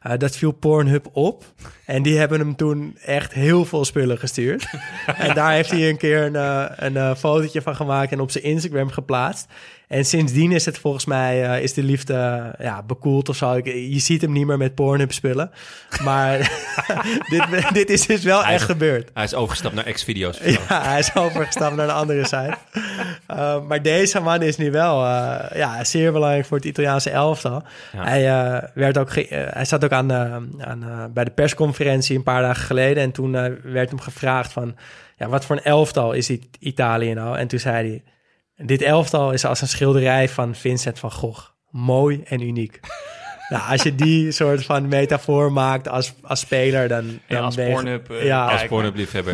Eh, 0.00 0.12
dat 0.18 0.36
viel 0.36 0.52
Pornhub 0.52 1.08
op. 1.12 1.44
En 1.88 2.02
die 2.02 2.18
hebben 2.18 2.38
hem 2.38 2.56
toen 2.56 2.96
echt 3.04 3.32
heel 3.32 3.64
veel 3.64 3.84
spullen 3.84 4.18
gestuurd. 4.18 4.66
en 5.18 5.34
daar 5.34 5.52
heeft 5.52 5.70
hij 5.70 5.88
een 5.88 5.96
keer 5.96 6.22
een, 6.22 6.36
eh, 6.36 6.64
een 6.76 6.96
eh, 6.96 7.14
fotootje 7.14 7.62
van 7.62 7.76
gemaakt... 7.76 8.12
en 8.12 8.20
op 8.20 8.30
zijn 8.30 8.44
Instagram 8.44 8.90
geplaatst. 8.90 9.46
En 9.88 10.04
sindsdien 10.04 10.52
is 10.52 10.64
het 10.64 10.78
volgens 10.78 11.04
mij 11.04 11.44
eh, 11.44 11.62
is 11.62 11.72
de 11.74 11.82
liefde 11.82 12.50
ja, 12.58 12.82
bekoeld 12.82 13.28
of 13.28 13.36
zo. 13.36 13.52
Ik- 13.54 13.66
Je 13.66 13.98
ziet 13.98 14.20
hem 14.22 14.32
niet 14.32 14.46
meer 14.46 14.56
met 14.58 14.74
Pornhub 14.74 15.12
spullen. 15.12 15.50
Maar 16.02 16.38
dit, 17.30 17.44
dit 17.72 17.90
is 17.90 18.06
dus 18.06 18.22
wel 18.24 18.42
Hij 18.44 18.54
is- 18.54 18.60
echt 18.60 18.70
gebeurd. 18.70 19.10
Hij 19.14 19.24
is 19.24 19.34
overgestapt 19.34 19.74
naar 19.74 19.92
X-video's. 19.92 20.38
Ja, 20.68 20.82
hij 20.82 20.98
is 20.98 21.14
overgestapt 21.14 21.76
naar 21.76 21.88
een 21.88 21.94
andere 21.94 22.24
site. 22.24 22.54
Uh, 23.30 23.60
maar 23.68 23.82
deze 23.82 24.20
man 24.20 24.42
is 24.42 24.56
nu 24.56 24.70
wel 24.70 25.04
uh, 25.04 25.36
ja, 25.54 25.84
zeer 25.84 26.12
belangrijk 26.12 26.46
voor 26.46 26.56
het 26.56 26.66
Italiaanse 26.66 27.10
elftal. 27.10 27.62
Ja. 27.92 28.04
Hij, 28.04 28.22
werd 28.74 28.98
ook 28.98 29.10
ge- 29.10 29.48
hij 29.50 29.64
zat 29.64 29.84
ook 29.84 29.92
aan, 29.92 30.12
aan 30.12 31.10
bij 31.14 31.24
de 31.24 31.30
persconferentie 31.30 31.76
een 31.86 32.22
paar 32.22 32.42
dagen 32.42 32.64
geleden. 32.64 33.02
En 33.02 33.12
toen 33.12 33.34
uh, 33.34 33.44
werd 33.62 33.88
hem 33.90 34.00
gevraagd 34.00 34.52
van... 34.52 34.76
Ja, 35.16 35.28
wat 35.28 35.44
voor 35.44 35.56
een 35.56 35.62
elftal 35.62 36.12
is 36.12 36.26
dit 36.26 36.46
Italië 36.58 37.14
nou? 37.14 37.38
En 37.38 37.48
toen 37.48 37.58
zei 37.58 37.88
hij... 37.88 38.02
Dit 38.66 38.82
elftal 38.82 39.32
is 39.32 39.44
als 39.44 39.60
een 39.60 39.68
schilderij 39.68 40.28
van 40.28 40.54
Vincent 40.54 40.98
van 40.98 41.12
Gogh. 41.12 41.48
Mooi 41.70 42.22
en 42.24 42.40
uniek. 42.42 42.80
nou, 43.48 43.70
als 43.70 43.82
je 43.82 43.94
die 43.94 44.30
soort 44.32 44.64
van 44.64 44.88
metafoor 44.88 45.52
maakt 45.52 45.88
als, 45.88 46.14
als 46.22 46.40
speler, 46.40 46.88
dan... 46.88 47.04
dan 47.06 47.18
ja, 47.26 47.40
als 47.40 47.54
ben 47.54 47.66
je- 47.66 47.72
Pornhub, 47.72 48.10
uh, 48.10 48.24
ja, 48.24 48.44
Als. 48.44 48.68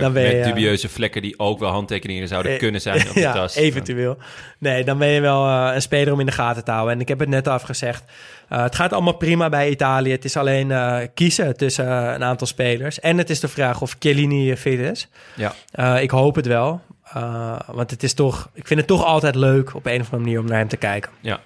Dan 0.00 0.12
ben 0.12 0.22
je, 0.22 0.34
met 0.36 0.44
dubieuze 0.44 0.88
vlekken 0.88 1.22
die 1.22 1.38
ook 1.38 1.58
wel 1.58 1.70
handtekeningen 1.70 2.28
zouden 2.28 2.52
Eh, 2.52 2.58
kunnen 2.58 2.80
zijn 2.80 3.08
op 3.08 3.14
de 3.14 3.20
ja, 3.28 3.32
tas. 3.32 3.54
eventueel. 3.54 4.16
Nee, 4.58 4.84
dan 4.84 4.98
ben 4.98 5.08
je 5.08 5.20
wel 5.20 5.46
uh, 5.46 5.70
een 5.74 5.82
speler 5.82 6.12
om 6.12 6.20
in 6.20 6.26
de 6.26 6.32
gaten 6.32 6.64
te 6.64 6.70
houden. 6.70 6.94
En 6.94 7.00
ik 7.00 7.08
heb 7.08 7.18
het 7.18 7.28
net 7.28 7.48
al 7.48 7.58
gezegd. 7.58 8.04
Uh, 8.52 8.62
het 8.62 8.74
gaat 8.74 8.92
allemaal 8.92 9.16
prima 9.16 9.48
bij 9.48 9.70
Italië. 9.70 10.10
Het 10.10 10.24
is 10.24 10.36
alleen 10.36 10.68
uh, 10.70 10.98
kiezen 11.14 11.56
tussen 11.56 12.14
een 12.14 12.24
aantal 12.24 12.46
spelers. 12.46 13.00
En 13.00 13.18
het 13.18 13.30
is 13.30 13.40
de 13.40 13.48
vraag 13.48 13.80
of 13.80 13.96
Chiellini 13.98 14.56
fit 14.56 14.78
is. 14.78 15.08
Ja. 15.34 15.98
ik 15.98 16.10
hoop 16.10 16.34
het 16.34 16.46
wel. 16.46 16.80
Uh, 17.16 17.58
want 17.66 17.90
het 17.90 18.02
is 18.02 18.14
toch, 18.14 18.50
ik 18.52 18.66
vind 18.66 18.80
het 18.80 18.88
toch 18.88 19.04
altijd 19.04 19.34
leuk 19.34 19.74
op 19.74 19.86
een 19.86 20.00
of 20.00 20.12
andere 20.12 20.22
manier 20.22 20.38
om 20.38 20.46
naar 20.46 20.58
hem 20.58 20.68
te 20.68 20.76
kijken. 20.76 21.10
Ja. 21.20 21.40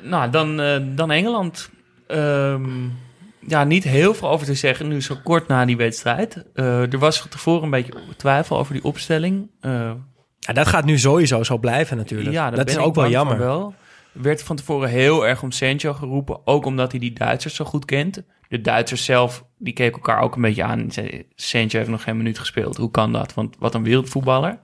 Nou, 0.00 0.30
dan, 0.30 0.60
uh, 0.60 0.76
dan 0.82 1.10
Engeland. 1.10 1.70
Um, 2.08 2.98
ja, 3.46 3.64
niet 3.64 3.84
heel 3.84 4.14
veel 4.14 4.28
over 4.28 4.46
te 4.46 4.54
zeggen 4.54 4.88
nu 4.88 5.02
zo 5.02 5.16
kort 5.22 5.48
na 5.48 5.64
die 5.64 5.76
wedstrijd. 5.76 6.44
Uh, 6.54 6.92
er 6.92 6.98
was 6.98 7.26
tevoren 7.28 7.62
een 7.62 7.70
beetje 7.70 7.94
twijfel 8.16 8.58
over 8.58 8.72
die 8.72 8.84
opstelling. 8.84 9.50
Uh, 9.60 9.90
ja, 10.38 10.52
dat 10.52 10.66
gaat 10.66 10.84
nu 10.84 10.98
sowieso 10.98 11.42
zo 11.42 11.58
blijven 11.58 11.96
natuurlijk. 11.96 12.32
Ja, 12.32 12.50
dat 12.50 12.68
is 12.68 12.76
ook 12.76 12.94
wel 12.94 13.08
jammer. 13.08 13.38
Wel. 13.38 13.74
Werd 14.14 14.42
van 14.42 14.56
tevoren 14.56 14.88
heel 14.88 15.26
erg 15.26 15.42
om 15.42 15.50
Sancho 15.50 15.92
geroepen. 15.92 16.46
Ook 16.46 16.64
omdat 16.64 16.90
hij 16.90 17.00
die 17.00 17.12
Duitsers 17.12 17.54
zo 17.54 17.64
goed 17.64 17.84
kent. 17.84 18.22
De 18.48 18.60
Duitsers 18.60 19.04
zelf, 19.04 19.44
die 19.58 19.72
keken 19.72 19.94
elkaar 19.94 20.20
ook 20.20 20.36
een 20.36 20.42
beetje 20.42 20.64
aan. 20.64 20.78
En 20.78 20.92
zeiden, 20.92 21.24
Sancho 21.34 21.78
heeft 21.78 21.90
nog 21.90 22.02
geen 22.02 22.16
minuut 22.16 22.38
gespeeld. 22.38 22.76
Hoe 22.76 22.90
kan 22.90 23.12
dat? 23.12 23.34
Want 23.34 23.56
wat 23.58 23.74
een 23.74 23.84
wereldvoetballer. 23.84 24.58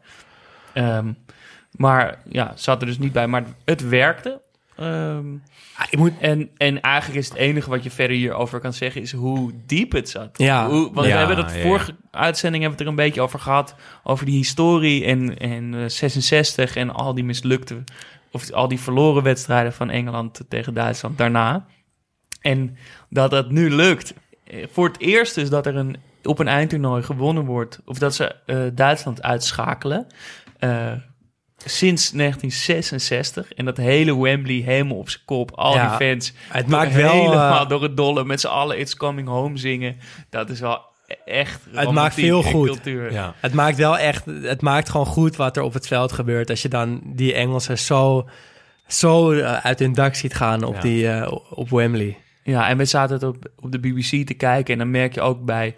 Um, 0.75 1.17
maar 1.71 2.19
ja, 2.29 2.53
zat 2.55 2.81
er 2.81 2.87
dus 2.87 2.99
niet 2.99 3.13
bij. 3.13 3.27
Maar 3.27 3.45
het 3.65 3.89
werkte. 3.89 4.41
Um, 4.81 5.43
ik 5.91 5.99
moet... 5.99 6.13
en, 6.21 6.51
en 6.57 6.81
eigenlijk 6.81 7.19
is 7.19 7.29
het 7.29 7.37
enige 7.37 7.71
wat 7.71 7.83
je 7.83 7.91
verder 7.91 8.17
hierover 8.17 8.61
kan 8.61 8.73
zeggen... 8.73 9.01
is 9.01 9.13
hoe 9.13 9.53
diep 9.67 9.93
het 9.93 10.09
zat. 10.09 10.39
Ja. 10.39 10.69
Hoe, 10.69 10.93
want 10.93 11.07
Ja, 11.07 11.13
we 11.13 11.19
hebben 11.19 11.37
dat 11.37 11.53
vorige 11.53 11.95
uitzending 12.11 12.63
hebben 12.63 12.79
we 12.79 12.85
het 12.85 12.97
er 12.97 13.01
een 13.01 13.09
beetje 13.09 13.21
over 13.21 13.39
gehad. 13.39 13.75
Over 14.05 14.27
die 14.27 14.37
historie 14.37 15.05
en, 15.05 15.39
en 15.39 15.73
uh, 15.73 15.85
66 15.87 16.77
en 16.77 16.91
al 16.91 17.15
die 17.15 17.25
mislukte... 17.25 17.85
of 18.33 18.53
al 18.53 18.69
die 18.69 18.81
verloren 18.81 19.23
wedstrijden 19.23 19.73
van 19.73 19.91
Engeland 19.91 20.41
tegen 20.49 20.75
Duitsland 20.75 21.19
daarna. 21.19 21.67
En 22.41 22.77
dat 23.09 23.31
dat 23.31 23.51
nu 23.51 23.71
lukt. 23.71 24.15
Voor 24.73 24.87
het 24.87 25.01
eerst 25.01 25.37
is 25.37 25.51
dat 25.51 25.67
er 25.67 25.77
een, 25.77 25.97
op 26.23 26.39
een 26.39 26.49
eindtoernooi 26.49 27.03
gewonnen 27.03 27.45
wordt... 27.45 27.81
of 27.85 27.99
dat 27.99 28.15
ze 28.15 28.37
uh, 28.47 28.63
Duitsland 28.75 29.23
uitschakelen... 29.23 30.07
Uh, 30.61 30.93
sinds 31.65 32.11
1966. 32.11 33.53
En 33.53 33.65
dat 33.65 33.77
hele 33.77 34.21
Wembley 34.21 34.55
helemaal 34.55 34.97
op 34.97 35.11
zijn 35.11 35.25
kop. 35.25 35.51
Al 35.51 35.75
Ja, 35.75 35.89
die 35.89 36.09
fans. 36.09 36.33
het 36.49 36.67
maakt 36.67 36.95
wel, 37.07 37.13
Helemaal 37.13 37.63
eh, 37.63 37.69
door 37.69 37.83
het 37.83 37.97
dolle. 37.97 38.25
Met 38.25 38.41
z'n 38.41 38.47
allen 38.47 38.79
It's 38.79 38.97
Coming 38.97 39.29
Home 39.29 39.57
zingen. 39.57 39.97
Dat 40.31 40.51
is 40.51 40.61
wel 40.61 40.83
echt 41.25 41.61
Het 41.75 41.91
maakt 41.91 42.15
veel 42.15 42.43
goed. 42.43 42.67
cultuur. 42.67 43.13
Ja. 43.13 43.35
Het 43.41 43.53
maakt 43.55 43.77
wel 43.77 43.99
echt, 43.99 44.25
het 44.43 44.61
maakt 44.61 44.89
gewoon 44.89 45.07
goed 45.07 45.37
wat 45.37 45.57
er 45.57 45.63
op 45.63 45.73
het 45.73 45.87
veld 45.87 46.13
gebeurt. 46.13 46.51
Als 46.51 46.63
je 46.63 46.69
dan 46.69 47.01
die 47.05 47.35
Engelsen 47.35 47.79
zo, 47.79 48.29
zo 48.87 49.33
uh, 49.33 49.53
uit 49.57 49.79
hun 49.79 49.93
dak 49.93 50.15
ziet 50.15 50.35
gaan 50.35 50.63
op, 50.65 50.75
Ja. 50.75 50.81
die, 50.81 51.05
uh, 51.05 51.33
op 51.51 51.71
Wembley. 51.71 52.19
Ja, 52.43 52.69
en 52.69 52.77
we 52.77 52.85
zaten 52.85 53.15
het 53.15 53.25
op, 53.25 53.37
op 53.61 53.73
de 53.73 53.79
BBC 53.79 54.27
te 54.27 54.35
kijken. 54.35 54.73
En 54.73 54.79
dan 54.79 54.91
merk 54.91 55.15
je 55.15 55.21
ook 55.21 55.45
bij, 55.45 55.75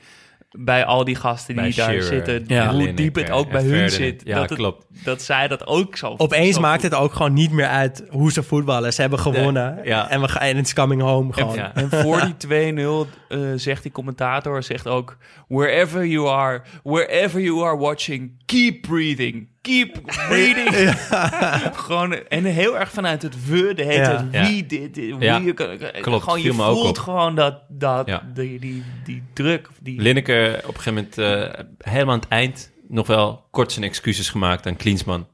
bij 0.52 0.84
al 0.84 1.04
die 1.04 1.14
gasten 1.14 1.54
die 1.54 1.62
Bij 1.62 1.72
daar 1.74 1.84
Shearer, 1.88 2.02
zitten... 2.02 2.44
Ja. 2.46 2.66
hoe 2.68 2.76
Lineker 2.76 2.96
diep 2.96 3.14
het 3.14 3.30
ook 3.30 3.50
bij 3.50 3.62
hun 3.62 3.90
zit. 3.90 4.22
Ja, 4.24 4.34
dat, 4.40 4.48
het- 4.48 4.58
klopt. 4.58 4.86
dat 5.04 5.22
zij 5.22 5.48
dat 5.48 5.66
ook 5.66 5.96
zo... 5.96 6.14
Opeens 6.16 6.54
zo 6.54 6.60
maakt 6.60 6.82
goed- 6.82 6.90
het 6.90 7.00
ook 7.00 7.12
gewoon 7.12 7.32
niet 7.32 7.50
meer 7.50 7.66
uit 7.66 8.04
hoe 8.10 8.32
ze 8.32 8.42
voetballen. 8.42 8.92
Ze 8.92 9.00
hebben 9.00 9.18
gewonnen 9.18 9.78
ja. 9.84 10.10
en, 10.10 10.20
we 10.20 10.28
gaan, 10.28 10.42
en 10.42 10.56
it's 10.56 10.72
coming 10.74 11.02
home 11.02 11.32
gewoon. 11.32 11.54
Ja. 11.54 11.74
en 11.74 11.90
voor 11.90 12.20
die 12.38 12.74
2-0 13.06 13.10
eh, 13.28 13.38
zegt 13.56 13.82
die 13.82 13.92
commentator 13.92 14.62
zegt 14.62 14.86
ook... 14.86 15.16
Wherever 15.48 16.06
you 16.06 16.28
are, 16.28 16.62
wherever 16.82 17.40
you 17.40 17.64
are 17.64 17.76
watching, 17.76 18.42
keep 18.46 18.80
breathing. 18.82 19.48
Keep 19.62 20.00
breathing. 20.04 20.90
Gewoon, 21.84 22.12
en 22.14 22.44
heel 22.44 22.78
erg 22.78 22.90
vanuit 22.90 23.22
het 23.22 23.46
we, 23.46 23.74
de 23.74 23.82
hele 23.84 24.26
Ja. 24.30 24.46
wie, 24.46 24.66
dit, 24.66 24.96
Ja. 24.96 25.16
wie. 25.38 25.46
je 25.46 25.52
kan- 25.54 25.78
Klopt, 26.00 26.22
Gewoon, 26.22 26.38
je 26.42 26.44
viel 26.44 26.54
me 26.54 26.64
ook 26.64 26.76
voelt 26.78 26.98
gewoon 26.98 27.34
dat, 27.34 27.60
dat 27.68 28.06
Ja. 28.06 28.22
die, 28.34 28.58
die, 28.58 28.82
die 29.04 29.22
druk. 29.32 29.68
Die, 29.80 30.00
Lineker 30.00 30.56
op 30.66 30.74
een 30.74 30.80
gegeven 30.80 30.94
moment, 30.94 31.18
eh, 31.18 31.64
helemaal 31.92 32.14
aan 32.14 32.20
het 32.20 32.28
eind, 32.28 32.72
nog 32.88 33.06
wel 33.06 33.46
kort 33.50 33.72
zijn 33.72 33.84
excuses 33.84 34.28
gemaakt 34.30 34.66
aan 34.66 34.76
Klinsman. 34.76 35.26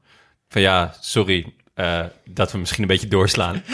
Van 0.49 0.61
ja, 0.61 0.93
sorry 0.99 1.53
eh, 1.79 1.99
dat 2.29 2.51
we 2.51 2.57
misschien 2.57 2.81
een 2.81 2.87
beetje 2.87 3.07
doorslaan. 3.07 3.61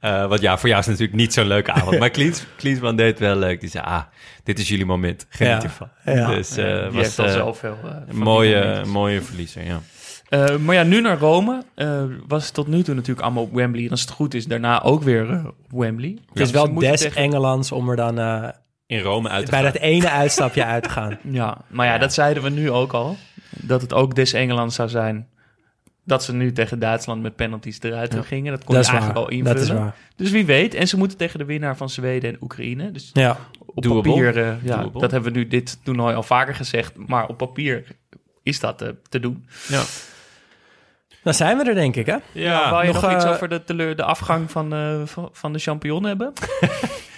Eh, 0.00 0.26
want 0.28 0.40
ja, 0.40 0.58
voor 0.58 0.68
jou 0.68 0.80
is 0.80 0.86
het 0.86 0.94
natuurlijk 0.98 1.22
niet 1.26 1.32
zo'n 1.34 1.46
leuke 1.46 1.72
avond. 1.72 1.98
Maar 1.98 2.10
Kliens, 2.10 2.44
Klinsman 2.56 2.96
deed 3.02 3.08
het 3.08 3.18
wel 3.18 3.36
leuk. 3.36 3.60
Die 3.60 3.70
zei, 3.70 3.84
ah, 3.84 4.02
dit 4.44 4.58
is 4.58 4.68
jullie 4.68 4.84
moment. 4.86 5.26
Geniet 5.28 5.52
Ja. 5.52 5.62
ervan. 5.62 5.88
Ja. 6.04 6.26
Dus 6.34 6.56
eh, 6.56 6.64
die 6.64 6.74
was 6.90 6.94
heeft 6.94 7.18
al 7.18 7.24
eh, 7.24 7.32
zoveel 7.32 7.76
mooie, 8.12 8.84
mooie 8.86 9.22
verliezer, 9.22 9.64
ja. 9.64 9.80
Eh, 10.28 10.56
maar 10.56 10.74
ja, 10.74 10.82
nu 10.82 11.00
naar 11.00 11.18
Rome. 11.18 11.62
eh, 11.74 12.02
was 12.28 12.44
het 12.44 12.54
tot 12.54 12.66
nu 12.66 12.82
toe 12.82 12.94
natuurlijk 12.94 13.20
allemaal 13.20 13.42
op 13.42 13.52
Wembley. 13.54 13.84
En 13.84 13.90
als 13.90 14.00
het 14.00 14.10
goed 14.10 14.34
is, 14.34 14.46
daarna 14.46 14.82
ook 14.82 15.02
weer 15.02 15.42
op 15.46 15.54
Wembley. 15.80 16.18
Het 16.32 16.40
is 16.42 16.50
wel 16.50 16.66
moeten 16.66 16.90
des 16.90 17.00
tegen- 17.00 17.22
Engelands 17.22 17.72
om 17.72 17.88
er 17.90 17.96
dan 17.96 18.18
uh, 18.18 18.48
In 18.86 19.00
Rome 19.00 19.28
uit 19.28 19.44
te 19.44 19.50
bij 19.50 19.62
gaan. 19.62 19.72
dat 19.72 19.80
ene 19.82 20.10
uitstapje 20.22 20.64
uit 20.64 20.82
te 20.82 20.88
gaan. 20.90 21.18
Ja, 21.22 21.58
maar 21.68 21.86
ja, 21.86 21.98
dat 21.98 22.14
zeiden 22.14 22.42
we 22.42 22.48
nu 22.50 22.70
ook 22.70 22.92
al. 22.92 23.16
Dat 23.50 23.80
het 23.82 23.92
ook 23.94 24.14
des 24.14 24.32
Engeland 24.32 24.72
zou 24.72 24.88
zijn. 24.88 25.28
Dat 26.08 26.24
ze 26.24 26.32
nu 26.34 26.52
tegen 26.52 26.78
Duitsland 26.78 27.22
met 27.22 27.36
penalties 27.36 27.78
eruit 27.82 28.12
Ja. 28.14 28.22
gingen. 28.22 28.52
Dat 28.52 28.64
kon 28.64 28.74
Dat 28.74 28.84
je 28.86 28.90
eigenlijk 28.90 29.20
waar. 29.20 29.28
al 29.28 29.36
invullen. 29.38 29.56
Dat 29.66 29.76
is 29.76 29.80
waar. 29.82 29.94
Dus 30.16 30.30
wie 30.30 30.46
weet. 30.46 30.74
En 30.74 30.88
ze 30.88 30.96
moeten 30.96 31.18
tegen 31.18 31.38
de 31.38 31.44
winnaar 31.44 31.76
van 31.76 31.90
Zweden 31.90 32.30
en 32.30 32.36
Oekraïne. 32.40 32.90
Dus 32.90 33.10
Ja. 33.12 33.36
op 33.66 33.82
Doable. 33.82 34.10
papier, 34.12 34.36
eh, 34.38 34.62
ja, 34.62 34.76
Doable. 34.80 35.00
dat 35.00 35.10
hebben 35.10 35.32
we 35.32 35.38
nu 35.38 35.48
dit 35.48 35.78
toernooi 35.84 36.14
al 36.14 36.22
vaker 36.22 36.54
gezegd. 36.54 36.92
Maar 37.06 37.26
op 37.28 37.36
papier 37.36 37.84
is 38.42 38.60
dat 38.60 38.82
eh, 38.82 38.88
te 39.08 39.20
doen. 39.20 39.46
Ja. 39.68 39.82
Dan 41.22 41.34
zijn 41.34 41.56
we 41.58 41.64
er 41.64 41.74
denk 41.74 41.96
ik 41.96 42.06
hè? 42.06 42.16
Ja, 42.32 42.70
Wou 42.70 42.86
je 42.86 42.92
nog, 42.92 43.02
nog, 43.02 43.12
iets 43.12 43.24
eh, 43.24 43.30
over 43.30 43.48
de, 43.48 43.64
teleur, 43.64 43.96
de 43.96 44.02
afgang 44.02 44.50
van, 44.50 44.72
eh, 44.72 45.02
van, 45.32 45.52
de 45.52 45.58
champion 45.58 46.04
hebben? 46.04 46.32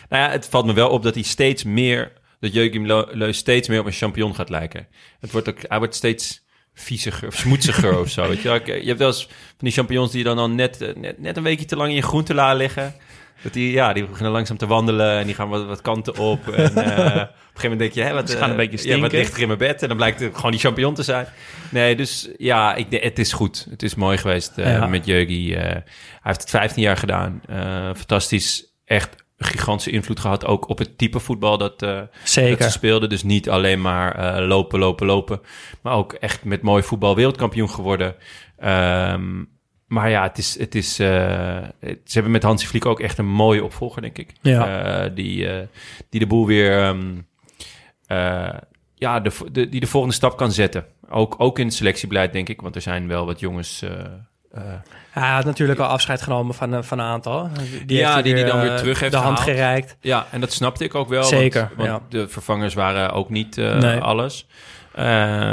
Nou 0.08 0.22
ja, 0.22 0.30
het 0.30 0.46
valt 0.48 0.66
me 0.66 0.72
wel 0.72 0.88
op 0.88 1.02
dat 1.02 1.14
hij 1.14 1.22
steeds 1.22 1.64
meer, 1.64 2.12
dat 2.40 2.52
Joachim 2.52 2.86
Leu 2.86 3.32
steeds 3.32 3.68
meer 3.68 3.80
op 3.80 3.86
een 3.86 3.92
champion 3.92 4.34
gaat 4.34 4.48
lijken. 4.48 4.86
Het 5.20 5.32
wordt 5.32 5.48
ook, 5.48 5.58
hij 5.68 5.78
wordt 5.78 5.94
steeds 5.94 6.42
vieziger 6.74 7.28
of 7.28 7.34
smoetsiger 7.34 7.98
of 7.98 8.08
zo. 8.10 8.28
Weet 8.28 8.42
je. 8.42 8.48
Ik- 8.50 8.66
je 8.66 8.86
hebt 8.86 8.98
wel 8.98 9.08
eens 9.08 9.22
van 9.26 9.32
die 9.58 9.72
champignons 9.72 10.10
die 10.10 10.24
dan 10.24 10.38
al 10.38 10.50
net, 10.50 10.80
eh, 10.80 10.94
net, 10.94 11.18
net 11.18 11.36
een 11.36 11.42
weekje 11.42 11.64
te 11.64 11.76
lang 11.76 11.88
in 11.88 11.94
je 11.94 12.02
groentela 12.02 12.54
liggen. 12.54 12.94
Dat 13.42 13.52
die, 13.52 13.72
ja, 13.72 13.92
die 13.92 14.06
beginnen 14.06 14.32
langzaam 14.32 14.56
te 14.56 14.66
wandelen 14.66 15.18
en 15.18 15.26
die 15.26 15.34
gaan 15.34 15.48
wat, 15.48 15.66
wat 15.66 15.80
kanten 15.80 16.16
op. 16.18 16.48
En, 16.48 16.64
eh, 16.64 16.66
op 16.70 16.76
een 16.76 17.28
gegeven 17.54 17.62
moment 17.62 17.78
denk 17.78 17.92
je, 17.92 18.02
hè, 18.02 18.12
wat, 18.12 18.30
Ze 18.30 18.36
gaan 18.36 18.50
een 18.50 18.60
eh, 18.60 18.68
beetje 18.70 18.88
ja, 18.88 18.90
wat 18.90 18.98
stinken. 18.98 19.18
ligt 19.18 19.34
er 19.34 19.40
in 19.40 19.46
mijn 19.46 19.58
bed? 19.58 19.82
En 19.82 19.88
dan 19.88 19.96
blijkt 19.96 20.20
het 20.20 20.34
gewoon 20.36 20.50
die 20.50 20.60
champignon 20.60 20.94
te 20.94 21.02
zijn. 21.02 21.26
Nee, 21.68 21.96
dus 21.96 22.28
ja, 22.36 22.74
ik, 22.74 22.86
het 22.90 23.18
is 23.18 23.32
goed. 23.32 23.66
Het 23.70 23.82
is 23.82 23.94
mooi 23.94 24.18
geweest 24.18 24.58
eh, 24.58 24.72
Ja. 24.72 24.86
met 24.86 25.06
Jurgi. 25.06 25.54
eh, 25.54 25.62
hij 25.62 25.82
heeft 26.22 26.40
het 26.40 26.50
15 26.50 26.82
jaar 26.82 26.96
gedaan. 26.96 27.40
Eh, 27.48 27.90
fantastisch. 27.96 28.64
Echt 28.84 29.14
gigantische 29.44 29.90
invloed 29.90 30.20
gehad 30.20 30.44
ook 30.46 30.68
op 30.68 30.78
het 30.78 30.98
type 30.98 31.18
voetbal 31.20 31.58
dat, 31.58 31.82
eh, 31.82 32.00
dat 32.50 32.62
ze 32.62 32.70
speelden. 32.70 33.08
Dus 33.08 33.22
niet 33.22 33.50
alleen 33.50 33.80
maar 33.80 34.14
eh, 34.14 34.46
lopen, 34.46 34.78
lopen, 34.78 35.06
lopen. 35.06 35.40
Maar 35.82 35.94
ook 35.94 36.12
echt 36.12 36.44
met 36.44 36.62
mooi 36.62 36.82
voetbal 36.82 37.14
wereldkampioen 37.16 37.70
geworden. 37.70 38.14
Ehm, 38.58 39.44
maar 39.86 40.10
ja, 40.10 40.22
het 40.22 40.38
is, 40.38 40.58
het 40.58 40.74
is, 40.74 40.98
eh, 40.98 41.58
het- 41.80 41.98
ze 42.04 42.12
hebben 42.12 42.30
met 42.32 42.42
Hansi 42.42 42.66
Vliek 42.66 42.86
ook 42.86 43.00
echt 43.00 43.18
een 43.18 43.28
mooie 43.30 43.64
opvolger, 43.64 44.02
denk 44.02 44.18
ik. 44.18 44.32
Ja. 44.42 45.08
Die, 45.08 45.48
die 46.10 46.20
de 46.20 46.26
boel 46.26 46.46
weer, 46.46 46.82
ehm, 46.82 47.00
eh, 48.06 48.58
ja, 48.94 49.20
de, 49.20 49.30
de, 49.52 49.68
die 49.68 49.80
de 49.80 49.86
volgende 49.86 50.14
stap 50.16 50.36
kan 50.36 50.52
zetten. 50.52 50.86
Ook, 51.08 51.34
ook 51.38 51.58
in 51.58 51.64
het 51.66 51.74
selectiebeleid, 51.74 52.32
denk 52.32 52.48
ik. 52.48 52.60
Want 52.60 52.74
er 52.74 52.82
zijn 52.82 53.08
wel 53.08 53.26
wat 53.26 53.40
jongens... 53.40 53.82
eh, 54.50 54.62
eh, 54.62 54.78
Hij 55.10 55.30
had 55.30 55.44
natuurlijk 55.44 55.80
al 55.80 55.86
afscheid 55.86 56.22
genomen 56.22 56.54
van, 56.54 56.72
een- 56.72 56.84
van 56.84 56.98
een 56.98 57.04
aantal. 57.06 57.48
Die 57.86 57.96
Ja, 57.98 58.02
heeft 58.02 58.12
hij 58.12 58.22
die 58.22 58.34
die 58.34 58.44
dan 58.44 58.60
weer 58.60 58.70
eh, 58.70 58.76
terug 58.76 59.00
heeft 59.00 59.12
de 59.12 59.18
hand 59.18 59.38
gehaald. 59.38 59.56
gereikt. 59.56 59.96
Ja, 60.00 60.26
en 60.30 60.40
dat 60.40 60.52
snapte 60.52 60.84
ik 60.84 60.94
ook 60.94 61.08
wel. 61.08 61.24
Zeker, 61.24 61.70
Want, 61.76 61.88
want 61.88 62.02
ja. 62.12 62.18
de 62.18 62.28
vervangers 62.28 62.74
waren 62.74 63.12
ook 63.12 63.30
niet 63.30 63.58
eh, 63.58 63.78
Nee. 63.78 63.98
alles. 64.00 64.46
Eh, 64.94 65.04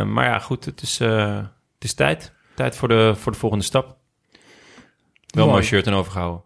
maar 0.04 0.26
ja, 0.26 0.40
goed, 0.40 0.66
het 0.66 0.82
is, 0.82 1.00
eh, 1.00 1.36
het 1.76 1.84
is 1.84 1.94
tijd. 1.94 2.34
Tijd 2.56 2.76
voor 2.76 2.88
de, 2.88 3.14
voor 3.16 3.32
de 3.32 3.38
volgende 3.38 3.64
stap. 3.66 3.86
Wel 5.28 5.44
Mooi. 5.46 5.50
mooi 5.50 5.64
shirt 5.64 5.88
en 5.88 5.94
overgehouden. 5.94 6.42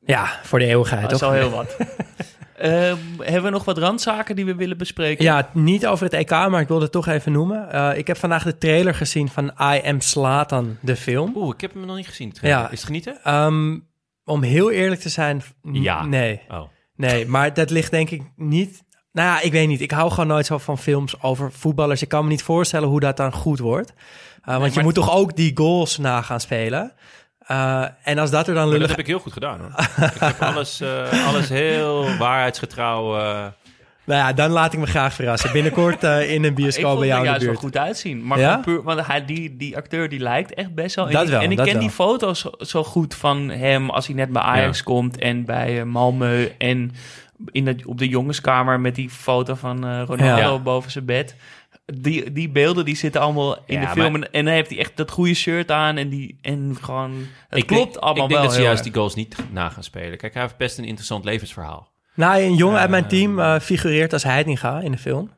Ja, 0.00 0.38
voor 0.42 0.58
de 0.58 0.64
eeuwigheid, 0.64 1.02
Dat 1.02 1.12
is 1.12 1.18
toch? 1.18 1.28
al 1.28 1.34
heel 1.34 1.50
wat. 1.50 1.76
Ehm, 2.58 2.96
hebben 3.18 3.42
we 3.42 3.50
nog 3.50 3.64
wat 3.64 3.78
randzaken 3.78 4.36
die 4.36 4.44
we 4.44 4.54
willen 4.54 4.78
bespreken? 4.78 5.24
Ja, 5.24 5.50
niet 5.52 5.86
over 5.86 6.04
het 6.04 6.14
EK, 6.14 6.30
maar 6.30 6.60
ik 6.60 6.68
wilde 6.68 6.82
het 6.82 6.92
toch 6.92 7.06
even 7.06 7.32
noemen. 7.32 7.72
Eh, 7.72 7.98
ik 7.98 8.06
heb 8.06 8.16
vandaag 8.16 8.42
de 8.44 8.58
trailer 8.58 8.94
gezien 8.94 9.28
van 9.28 9.44
I 9.74 9.80
Am 9.84 10.00
Slatan, 10.00 10.76
de 10.80 10.96
film. 10.96 11.32
Oeh, 11.36 11.54
ik 11.54 11.60
heb 11.60 11.72
hem 11.74 11.86
nog 11.86 11.96
niet 11.96 12.08
gezien. 12.08 12.34
Ja. 12.40 12.64
Is 12.64 12.70
het 12.70 12.86
genieten? 12.86 13.18
Ehm, 13.24 13.78
om 14.24 14.42
heel 14.42 14.70
eerlijk 14.70 15.00
te 15.00 15.08
zijn, 15.08 15.42
Ja. 15.62 16.04
nee. 16.04 16.40
Oh. 16.48 16.62
Nee, 16.96 17.26
maar 17.26 17.54
dat 17.54 17.70
ligt 17.70 17.90
denk 17.90 18.10
ik 18.10 18.22
niet... 18.36 18.84
Nou 19.12 19.28
ja, 19.28 19.40
ik 19.40 19.52
weet 19.52 19.68
niet. 19.68 19.80
Ik 19.80 19.90
hou 19.90 20.10
gewoon 20.10 20.26
nooit 20.26 20.46
zo 20.46 20.58
van 20.58 20.78
films 20.78 21.22
over 21.22 21.52
voetballers. 21.52 22.02
Ik 22.02 22.08
kan 22.08 22.24
me 22.24 22.30
niet 22.30 22.42
voorstellen 22.42 22.88
hoe 22.88 23.00
dat 23.00 23.16
dan 23.16 23.32
goed 23.32 23.58
wordt. 23.58 23.92
Uh, 24.48 24.58
want 24.58 24.74
je 24.74 24.82
moet 24.82 24.94
toch 24.94 25.14
ook 25.14 25.36
die 25.36 25.50
goals 25.54 25.98
na 25.98 26.22
gaan 26.22 26.40
spelen. 26.40 26.92
Uh, 27.50 27.84
en 28.02 28.18
als 28.18 28.30
dat 28.30 28.48
er 28.48 28.54
dan 28.54 28.62
Maar 28.62 28.64
dat 28.64 28.72
lullig... 28.72 28.88
heb 28.90 28.98
ik 28.98 29.06
heel 29.06 29.18
goed 29.18 29.32
gedaan 29.32 29.60
hoor. 29.60 29.70
ik 30.14 30.20
heb 30.20 30.42
alles, 30.42 30.80
eh, 30.80 31.26
alles 31.26 31.48
heel 31.48 32.16
waarheidsgetrouw. 32.18 33.18
eh, 33.18 33.22
Nou 34.04 34.20
ja, 34.20 34.32
dan 34.32 34.50
laat 34.50 34.72
ik 34.72 34.78
me 34.78 34.86
graag 34.86 35.12
verrassen. 35.14 35.52
Binnenkort 35.52 36.04
uh, 36.04 36.30
in 36.32 36.42
een 36.44 36.48
ik 36.50 36.54
bioscoop 36.54 36.98
bij 36.98 37.06
jou 37.06 37.10
er 37.10 37.16
in 37.16 37.20
de 37.22 37.24
juist 37.28 37.40
wel 37.40 37.50
buurt. 37.50 37.58
goed 37.64 37.76
uitzien. 37.76 38.26
Maar 38.26 38.38
Ja? 38.38 38.48
gewoon 38.48 38.62
puur, 38.64 38.82
want 38.82 39.06
hij, 39.06 39.24
die, 39.24 39.56
die 39.56 39.76
acteur 39.76 40.08
die 40.08 40.20
lijkt 40.20 40.54
echt 40.54 40.74
best 40.74 40.94
wel. 40.96 41.06
En, 41.06 41.12
Dat 41.12 41.22
die- 41.22 41.30
wel, 41.30 41.40
en 41.40 41.50
ik 41.50 41.56
dat 41.56 41.66
ken 41.66 41.74
wel. 41.74 41.82
die 41.84 41.92
foto's 41.92 42.40
zo, 42.40 42.50
zo 42.58 42.84
goed 42.84 43.14
van 43.14 43.48
hem 43.48 43.90
als 43.90 44.06
hij 44.06 44.16
net 44.16 44.32
bij 44.32 44.42
Ajax 44.42 44.78
Ja. 44.78 44.84
komt 44.84 45.18
en 45.18 45.44
bij 45.44 45.80
eh, 45.80 45.84
Malmö 45.86 46.56
en 46.58 46.92
in 47.50 47.64
de, 47.64 47.76
op 47.84 47.98
de 47.98 48.08
jongenskamer 48.08 48.80
met 48.80 48.94
die 48.94 49.10
foto 49.10 49.54
van 49.54 49.86
eh, 49.86 50.02
Ronaldo 50.06 50.52
Ja. 50.52 50.58
boven 50.58 50.90
zijn 50.90 51.04
bed. 51.04 51.36
Die, 51.94 52.32
die 52.32 52.48
beelden 52.48 52.84
die 52.84 52.96
zitten 52.96 53.20
allemaal 53.20 53.56
in 53.66 53.80
Ja, 53.80 53.80
de 53.80 54.00
film. 54.00 54.12
maar- 54.12 54.28
En, 54.30 54.44
dan 54.44 54.54
heeft 54.54 54.68
hij 54.70 54.78
echt 54.78 54.96
dat 54.96 55.10
goede 55.10 55.34
shirt 55.34 55.70
aan 55.70 55.96
en, 55.96 56.08
die, 56.08 56.38
en 56.42 56.76
gewoon... 56.80 57.12
Het 57.48 57.58
ik 57.58 57.66
klopt 57.66 57.92
denk, 57.92 57.96
allemaal 58.04 58.22
Ik 58.24 58.28
denk 58.28 58.40
wel 58.40 58.42
dat 58.48 58.52
ze 58.58 58.62
juist 58.62 58.78
erg. 58.80 58.88
die 58.92 58.96
goals 59.00 59.14
niet 59.14 59.36
na 59.52 59.68
gaan 59.68 59.82
spelen. 59.84 60.18
Kijk, 60.18 60.32
hij 60.32 60.42
heeft 60.42 60.56
best 60.56 60.78
een 60.78 60.84
interessant 60.84 61.24
levensverhaal. 61.24 61.88
Nou, 62.14 62.42
een 62.42 62.54
jongen 62.54 62.78
uit 62.78 62.90
mijn 62.90 63.06
team 63.08 63.38
uh, 63.38 63.58
figureert 63.58 64.12
als 64.12 64.22
Heidinga 64.22 64.80
in 64.80 64.90
de 64.92 64.98
film. 64.98 65.30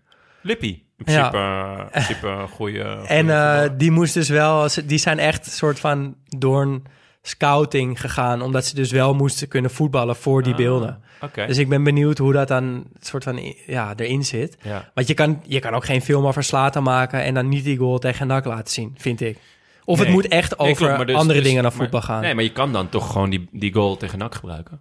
Lippy. 0.43 0.67
In 0.67 1.13
Ja. 1.13 1.29
principe, 1.29 1.37
eh, 1.37 1.81
in 1.85 1.91
principe 1.91 2.27
een 2.27 2.49
goede... 2.49 2.83
En 3.07 3.27
uh, 3.27 3.63
die 3.77 3.91
moest 3.91 4.15
dus 4.15 4.29
wel... 4.29 4.69
Die 4.85 4.99
zijn 4.99 5.19
echt 5.19 5.47
een 5.47 5.53
soort 5.53 5.81
van 5.81 6.15
door 6.25 6.63
een 6.63 6.85
scouting 7.23 8.01
gegaan... 8.01 8.43
omdat 8.43 8.67
ze 8.67 8.75
dus 8.75 8.91
wel 8.91 9.15
moesten 9.15 9.49
kunnen 9.49 9.71
voetballen 9.71 10.17
voor 10.17 10.43
die 10.43 10.53
Ah, 10.53 10.59
beelden. 10.59 11.03
Oké. 11.21 11.47
Dus 11.47 11.59
ik 11.59 11.69
ben 11.69 11.83
benieuwd 11.83 12.19
hoe 12.19 12.33
dat 12.33 12.49
dan 12.49 12.85
soort 13.01 13.25
van 13.25 13.55
ja, 13.67 13.93
erin 13.97 14.25
zit. 14.25 14.57
Ja. 14.63 14.91
Want 14.95 15.07
je 15.09 15.15
kan, 15.15 15.43
je 15.47 15.59
kan 15.61 15.75
ook 15.75 15.85
geen 15.85 16.03
film 16.03 16.27
over 16.27 16.43
Slatan 16.45 16.83
maken... 16.83 17.23
en 17.23 17.35
dan 17.35 17.49
niet 17.49 17.65
die 17.65 17.77
goal 17.77 17.99
tegen 17.99 18.27
NAC 18.27 18.45
laten 18.45 18.73
zien, 18.75 18.95
vind 18.99 19.21
ik. 19.21 19.39
Of 19.85 19.99
het 19.99 20.09
moet 20.09 20.29
echt 20.29 20.59
Nee, 20.59 20.69
over 20.71 20.83
klopt, 20.85 20.97
maar 20.97 21.07
dus- 21.07 21.17
andere 21.17 21.39
dus- 21.39 21.49
dingen 21.49 21.63
dan 21.63 21.73
maar- 21.73 21.81
voetbal 21.83 22.01
gaan. 22.03 22.21
Nee, 22.21 22.35
maar 22.35 22.45
je 22.45 22.53
kan 22.53 22.73
dan 22.73 22.89
toch 22.89 23.13
gewoon 23.13 23.31
die, 23.31 23.49
die 23.53 23.73
goal 23.75 23.97
tegen 23.97 24.19
NAC 24.19 24.35
gebruiken. 24.35 24.81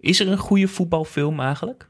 Is 0.00 0.20
er 0.20 0.28
een 0.28 0.38
goede 0.38 0.68
voetbalfilm 0.68 1.40
eigenlijk? 1.40 1.88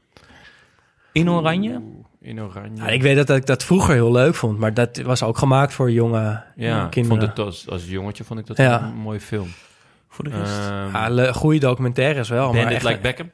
In 1.11 1.29
Oranje? 1.29 1.69
Oeh, 1.71 2.05
In 2.21 2.41
oranje. 2.41 2.81
Ja, 2.83 2.87
ik 2.87 3.01
weet 3.01 3.15
dat 3.15 3.29
ik 3.29 3.45
dat 3.45 3.63
vroeger 3.63 3.93
heel 3.93 4.11
leuk 4.11 4.35
vond... 4.35 4.57
maar 4.59 4.73
dat 4.73 4.97
was 4.97 5.23
ook 5.23 5.37
gemaakt 5.37 5.73
voor 5.73 5.91
jonge 5.91 6.43
ja, 6.55 6.87
kinderen. 6.89 7.17
vond 7.19 7.29
het 7.37 7.45
als, 7.45 7.69
als 7.69 7.85
jongetje 7.87 8.23
vond 8.23 8.39
ik 8.39 8.45
dat 8.47 8.57
Ja. 8.57 8.81
een 8.83 8.93
mooie 8.93 9.19
film. 9.21 9.47
Voor 10.09 10.23
de 10.23 10.29
rest. 10.29 10.57
Ehm 10.57 11.17
Ja, 11.19 11.31
goede 11.33 11.59
documentaires 11.59 12.29
wel. 12.29 12.45
maar 12.45 12.55
Bandit 12.61 12.73
echt- 12.73 12.83
Like 12.85 12.99
Beckham. 12.99 13.31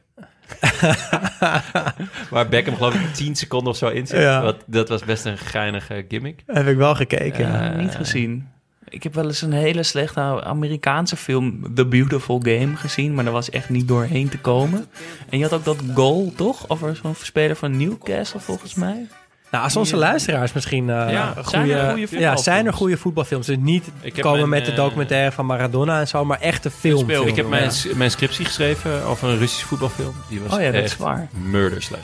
Waar 2.30 2.48
Beckham 2.50 2.76
geloof 2.76 2.94
ik 2.94 3.14
10 3.14 3.36
seconden 3.36 3.70
of 3.70 3.78
zo 3.78 3.88
in 3.88 4.08
zit. 4.08 4.20
Ja. 4.20 4.42
Wat, 4.42 4.64
dat 4.66 4.90
was 4.90 5.04
best 5.04 5.26
een 5.26 5.38
geinige 5.38 6.06
gimmick. 6.08 6.44
Heb 6.46 6.68
ik 6.68 6.78
wel 6.78 6.96
gekeken. 6.96 7.48
Ja, 7.48 7.76
niet 7.76 7.96
gezien. 7.96 8.48
Ik 8.90 9.04
heb 9.04 9.14
wel 9.14 9.26
eens 9.26 9.42
een 9.42 9.52
hele 9.52 9.84
slechte 9.84 10.44
Amerikaanse 10.44 11.16
film, 11.16 11.74
The 11.76 11.86
Beautiful 11.86 12.40
Game, 12.44 12.76
gezien. 12.76 13.14
Maar 13.14 13.24
daar 13.24 13.34
was 13.34 13.50
echt 13.50 13.70
niet 13.70 13.88
doorheen 13.88 14.30
te 14.30 14.40
komen. 14.40 14.86
En 15.30 15.38
je 15.38 15.44
had 15.44 15.54
ook 15.54 15.66
dat 15.66 15.84
goal, 15.94 16.34
toch? 16.36 16.70
Over 16.70 16.96
zo'n 16.96 17.16
speler 17.16 17.56
van 17.56 17.78
Newcastle, 17.78 18.40
volgens 18.40 18.74
mij. 18.76 19.08
Nou, 19.52 19.64
als 19.64 19.76
onze 19.76 19.96
luisteraars 19.98 20.54
misschien 20.54 20.90
eh 20.90 21.12
Ja, 21.12 21.34
zijn 21.34 21.36
er 21.36 21.44
goede 21.46 21.68
ja, 21.74 21.96
voetbalfilms? 22.08 22.44
zijn 22.44 22.66
er 22.66 22.74
goede 22.74 22.98
voetbalfilms. 22.98 23.46
Dus 23.46 23.58
niet 23.60 23.84
komen 24.20 24.38
mijn, 24.38 24.50
met 24.50 24.66
de 24.66 24.72
eh, 24.72 24.78
documentaire 24.78 25.32
van 25.32 25.46
Maradona 25.46 26.00
en 26.00 26.08
zo, 26.08 26.26
maar 26.26 26.40
echte 26.42 26.72
film. 26.72 27.00
speel- 27.00 27.28
Ik 27.28 27.36
heb 27.36 27.48
mijn, 27.48 27.72
ja. 27.84 27.96
mijn 27.96 28.12
scriptie 28.12 28.46
geschreven 28.46 29.04
over 29.04 29.30
een 29.30 29.38
Russisch 29.38 29.66
voetbalfilm. 29.66 30.16
Die 30.30 30.40
was 30.42 30.54
Oh 30.54 30.62
ja, 30.62 30.72
dat 30.72 30.84
is 30.84 30.98
waar. 30.98 31.28
murder 31.32 31.82
slecht. 31.84 32.04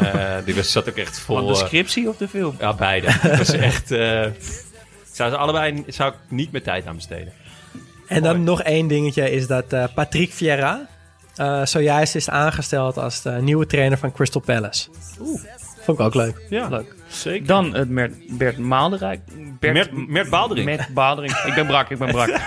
Eh, 0.00 0.34
die 0.44 0.54
was, 0.54 0.72
zat 0.72 0.88
ook 0.88 0.96
echt 0.96 1.18
vol... 1.18 1.36
Van 1.36 1.46
de 1.46 1.54
scriptie 1.54 2.08
of 2.08 2.16
de 2.16 2.28
film? 2.28 2.54
Ja, 2.58 2.74
beide. 2.74 3.06
Het 3.10 3.38
was 3.38 3.50
echt... 3.50 3.90
eh, 3.90 4.24
zou 5.12 5.30
ze 5.30 5.36
allebei 5.36 5.84
zou 5.86 6.12
ik 6.12 6.16
niet 6.28 6.52
meer 6.52 6.62
tijd 6.62 6.86
aan 6.86 6.94
besteden. 6.94 7.32
En 8.06 8.22
dan 8.22 8.44
nog 8.44 8.62
één 8.62 8.86
dingetje 8.88 9.30
is 9.30 9.46
dat 9.46 9.72
eh, 9.72 9.84
Patrick 9.94 10.32
Vieira 10.32 10.86
eh, 11.36 11.64
zojuist 11.64 12.14
is 12.14 12.30
aangesteld 12.30 12.96
als 12.98 13.22
de 13.22 13.30
nieuwe 13.30 13.66
trainer 13.66 13.98
van 13.98 14.12
Crystal 14.12 14.40
Palace. 14.40 14.88
Oeh. 15.20 15.40
Vond 15.88 15.98
ik 16.00 16.04
ook 16.06 16.14
leuk. 16.14 16.40
Ja, 16.50 16.68
Leuk. 16.68 16.94
zeker. 17.08 17.46
Dan 17.46 17.74
het 17.74 17.88
Mert, 17.90 18.12
Bert 18.38 18.58
Maalderijk. 18.58 19.20
Bert, 19.60 19.74
Mert, 19.74 20.08
Mert 20.08 20.30
Baalderink. 20.30 20.66
Mert 20.66 20.94
Baalderink. 20.94 21.36
Ik 21.46 21.54
ben 21.54 21.66
brak, 21.66 21.90
ik 21.90 21.98
ben 21.98 22.10
brak. 22.10 22.28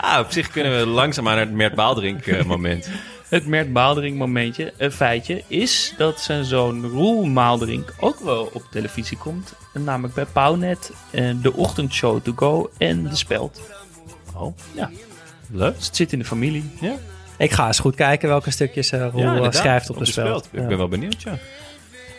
Ah, 0.00 0.18
op 0.20 0.30
zich 0.32 0.50
kunnen 0.50 0.78
we 0.78 0.86
langzaamaan 0.86 1.36
naar 1.36 1.44
het 1.46 1.54
Mert 1.54 1.74
Baalderink 1.74 2.26
eh, 2.26 2.44
moment. 2.44 2.88
Het 3.28 3.46
Mert 3.46 3.72
Baalderink 3.72 4.16
momentje, 4.16 4.72
een 4.76 4.92
feitje, 4.92 5.42
is 5.46 5.94
dat 5.96 6.20
zijn 6.20 6.44
zoon 6.44 6.84
Roel 6.86 7.24
Maalderink 7.24 7.94
ook 8.00 8.20
wel 8.20 8.50
op 8.52 8.62
televisie 8.70 9.16
komt. 9.18 9.54
Namelijk 9.72 10.14
bij 10.14 10.24
Pauwnet, 10.24 10.92
eh, 11.10 11.30
de 11.42 11.52
ochtendshow 11.52 12.20
To 12.22 12.32
Go 12.36 12.70
en 12.78 13.02
De 13.08 13.16
Speld. 13.16 13.60
Oh, 14.36 14.56
Ja, 14.72 14.90
leuk. 15.50 15.76
dus 15.76 15.86
het 15.86 15.96
zit 15.96 16.12
in 16.12 16.18
de 16.18 16.24
familie. 16.24 16.70
Ja, 16.80 16.92
Ik 17.38 17.50
ga 17.50 17.66
eens 17.66 17.78
goed 17.78 17.94
kijken 17.94 18.28
welke 18.28 18.50
stukjes 18.50 18.90
eh 18.90 19.06
Roel 19.12 19.52
schrijft 19.52 19.90
op, 19.90 19.98
de, 19.98 20.04
speld. 20.04 20.48
Ik 20.52 20.60
Ja. 20.60 20.66
ben 20.66 20.76
wel 20.78 20.88
benieuwd, 20.88 21.22
ja. 21.22 21.38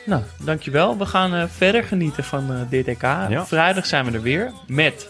Nou, 0.06 0.24
dankjewel. 0.43 0.97
We 0.97 1.06
gaan 1.06 1.34
eh, 1.34 1.43
verder 1.50 1.84
genieten 1.84 2.24
van 2.24 2.52
eh 2.54 2.62
dit 2.70 2.88
EK. 2.88 3.06
Vrijdag 3.45 3.86
zijn 3.86 4.06
we 4.06 4.12
er 4.12 4.22
weer 4.22 4.52
met 4.68 5.08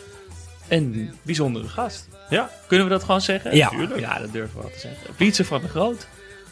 een 0.68 1.14
bijzondere 1.22 1.68
gast. 1.68 2.08
Ja. 2.30 2.50
Kunnen 2.68 2.86
we 2.88 2.92
dat 2.92 3.04
gewoon 3.04 3.22
zeggen? 3.22 3.56
Ja. 3.56 3.70
Tuurlijk. 3.70 4.00
Ja, 4.00 4.20
dat 4.20 4.32
durven 4.32 4.56
we 4.56 4.62
wel 4.62 4.72
te 4.72 4.80
zeggen. 4.80 5.08
Wietse 5.18 5.46
van 5.46 5.62
de 5.62 5.68
Groot. 5.68 6.08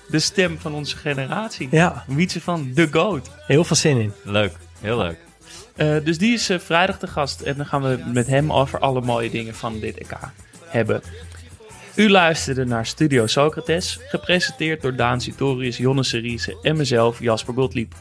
De 0.08 0.20
stem 0.20 0.60
van 0.60 0.74
onze 0.74 0.98
generatie. 0.98 1.68
Ja, 1.72 2.04
Wietse 2.08 2.42
van 2.42 2.72
The 2.76 2.88
Goat. 2.92 3.30
heel 3.48 3.64
veel 3.64 3.76
zin 3.76 4.00
in. 4.00 4.14
Leuk. 4.24 4.52
Heel 4.80 4.98
leuk. 4.98 5.18
Eh, 5.76 5.96
dus 6.04 6.18
die 6.18 6.34
is 6.34 6.50
eh, 6.50 6.60
vrijdag 6.60 7.00
de 7.00 7.08
gast. 7.08 7.42
En 7.42 7.58
dan 7.58 7.66
gaan 7.66 7.82
we 7.82 8.04
met 8.14 8.28
hem 8.28 8.52
over 8.54 8.80
alle 8.80 9.02
mooie 9.02 9.30
dingen 9.30 9.56
van 9.56 9.80
dit 9.80 9.98
EK 9.98 10.18
hebben. 10.66 11.02
U 11.96 12.10
luisterde 12.10 12.66
naar 12.66 12.86
Studio 12.86 13.28
Socrates. 13.28 14.00
Gepresenteerd 14.08 14.82
door 14.82 14.96
Daan 14.96 15.22
Sitorius, 15.22 15.78
Jonne 15.78 16.04
Seriese 16.04 16.58
en 16.62 16.78
mezelf, 16.78 17.20
Jasper 17.20 17.54
Gottlieb. 17.54 17.94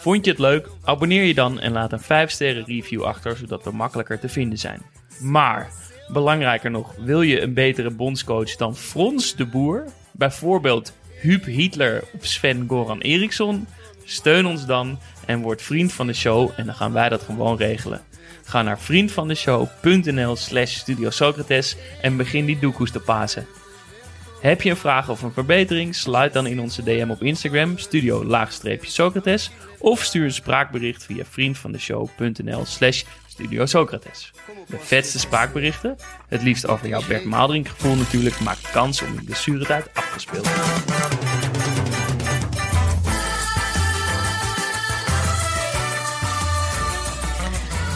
Vond 0.00 0.24
je 0.24 0.30
het 0.30 0.40
leuk? 0.40 0.68
Abonneer 0.84 1.24
je 1.24 1.34
dan 1.34 1.60
en 1.60 1.72
laat 1.72 1.92
een 1.92 2.00
5 2.00 2.30
sterren 2.30 2.64
review 2.64 3.02
achter, 3.02 3.36
zodat 3.36 3.64
we 3.64 3.70
makkelijker 3.70 4.18
te 4.20 4.28
vinden 4.28 4.58
zijn. 4.58 4.82
Maar, 5.18 5.72
belangrijker 6.08 6.70
nog, 6.70 6.94
wil 6.98 7.22
je 7.22 7.40
een 7.40 7.54
betere 7.54 7.90
bondscoach 7.90 8.56
dan 8.56 8.76
Frans 8.76 9.36
de 9.36 9.46
Boer? 9.46 9.84
Bijvoorbeeld 10.12 10.92
Huub 11.20 11.44
Hitler 11.44 12.04
of 12.14 12.26
Sven 12.26 12.64
Goran 12.68 13.00
Eriksson? 13.00 13.66
Steun 14.04 14.46
ons 14.46 14.66
dan 14.66 14.98
en 15.26 15.40
word 15.40 15.62
vriend 15.62 15.92
van 15.92 16.06
de 16.06 16.14
show 16.14 16.50
en 16.56 16.66
dan 16.66 16.74
gaan 16.74 16.92
wij 16.92 17.08
dat 17.08 17.22
gewoon 17.22 17.56
regelen. 17.56 18.00
Ga 18.44 18.62
naar 18.62 18.80
vriendvandeshow.nl 18.80 20.36
slash 20.36 20.76
Studio 20.76 21.10
Socrates 21.10 21.76
en 22.02 22.16
begin 22.16 22.44
die 22.44 22.58
doekoes 22.58 22.90
te 22.90 23.00
pasen. 23.00 23.46
Heb 24.40 24.62
je 24.62 24.70
een 24.70 24.76
vraag 24.76 25.08
of 25.08 25.22
een 25.22 25.32
verbetering? 25.32 25.94
Sluit 25.94 26.32
dan 26.32 26.46
in 26.46 26.60
onze 26.60 26.82
DM 26.82 27.10
op 27.10 27.22
Instagram, 27.22 27.78
studio-socrates. 27.78 29.50
Of 29.82 30.02
stuur 30.04 30.24
een 30.24 30.32
spraakbericht 30.32 31.04
via 31.04 31.24
vriendvandeshow.nl 31.30 32.64
slash 32.64 33.04
Studio 33.26 33.66
Socrates. 33.66 34.32
De 34.66 34.78
vetste 34.78 35.18
spraakberichten, 35.18 35.96
het 36.28 36.42
liefst 36.42 36.66
over 36.66 36.88
jouw 36.88 37.02
Bert 37.08 37.24
Maalderink 37.24 37.68
gevoel 37.68 37.94
natuurlijk, 37.94 38.40
maakt 38.40 38.70
kans 38.70 39.02
om 39.02 39.18
in 39.18 39.24
blessuretijd 39.24 39.90
afgespeeld 39.94 40.44
te 40.44 40.50
worden. 40.50 40.98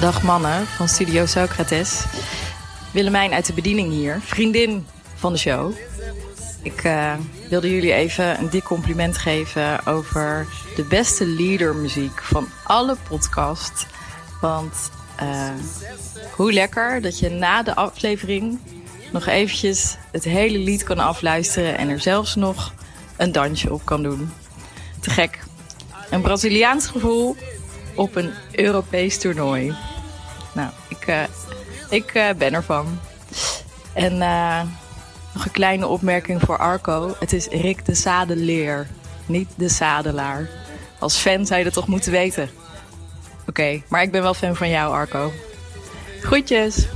Dag 0.01 0.23
mannen 0.23 0.67
van 0.67 0.89
Studio 0.89 1.27
Socrates. 1.27 2.05
Willemijn 2.93 3.33
uit 3.33 3.47
de 3.47 3.53
bediening 3.53 3.91
hier, 3.91 4.21
vriendin 4.21 4.87
van 5.15 5.33
de 5.33 5.39
show. 5.39 5.73
Ik 6.63 6.85
uh, 6.85 7.15
wilde 7.49 7.71
jullie 7.71 7.93
even 7.93 8.39
een 8.39 8.51
dik 8.51 8.65
compliment 8.65 9.19
geven 9.19 9.87
over 9.87 10.47
de 10.77 10.85
beste 10.85 11.27
leadermuziek 11.27 12.23
van 12.23 12.49
alle 12.65 12.97
podcasts. 13.09 13.87
Want 14.41 14.91
uh, 15.23 15.49
hoe 16.37 16.53
lekker 16.53 17.01
dat 17.03 17.19
je 17.19 17.29
na 17.31 17.63
de 17.63 17.75
aflevering 17.75 18.59
nog 19.13 19.27
eventjes 19.27 19.97
het 20.13 20.25
hele 20.25 20.59
lied 20.59 20.83
kan 20.83 20.99
afluisteren 20.99 21.79
en 21.79 21.89
er 21.89 22.01
zelfs 22.01 22.35
nog 22.35 22.73
een 23.17 23.33
dansje 23.33 23.73
op 23.73 23.85
kan 23.85 24.03
doen. 24.03 24.31
Te 25.01 25.11
gek. 25.11 25.39
Een 26.11 26.23
Braziliaans 26.23 26.87
gevoel 26.87 27.37
op 27.95 28.17
een 28.17 28.31
Europees 28.53 29.19
toernooi. 29.19 29.75
Nou, 30.53 30.71
ik, 30.89 31.09
uh, 31.09 31.23
ik 31.91 32.15
uh, 32.15 32.31
ben 32.39 32.55
ervan. 32.55 32.99
En 33.93 34.23
nog 35.35 35.45
een 35.45 35.51
kleine 35.51 35.87
opmerking 35.87 36.41
voor 36.41 36.59
Arco. 36.59 37.15
Het 37.19 37.33
is 37.33 37.47
Rick 37.47 37.85
de 37.85 37.95
Zadeleer, 37.95 38.87
niet 39.27 39.49
de 39.55 39.69
Zadelaar. 39.69 40.49
Als 40.99 41.17
fan 41.17 41.47
zou 41.47 41.59
je 41.59 41.65
dat 41.65 41.75
toch 41.75 41.87
moeten 41.87 42.13
weten. 42.13 42.51
Oké, 43.49 43.83
maar 43.89 44.03
ik 44.03 44.11
ben 44.13 44.23
wel 44.23 44.35
fan 44.35 44.57
van 44.57 44.69
jou, 44.69 44.93
Arco. 44.93 45.33
Groetjes! 46.21 46.87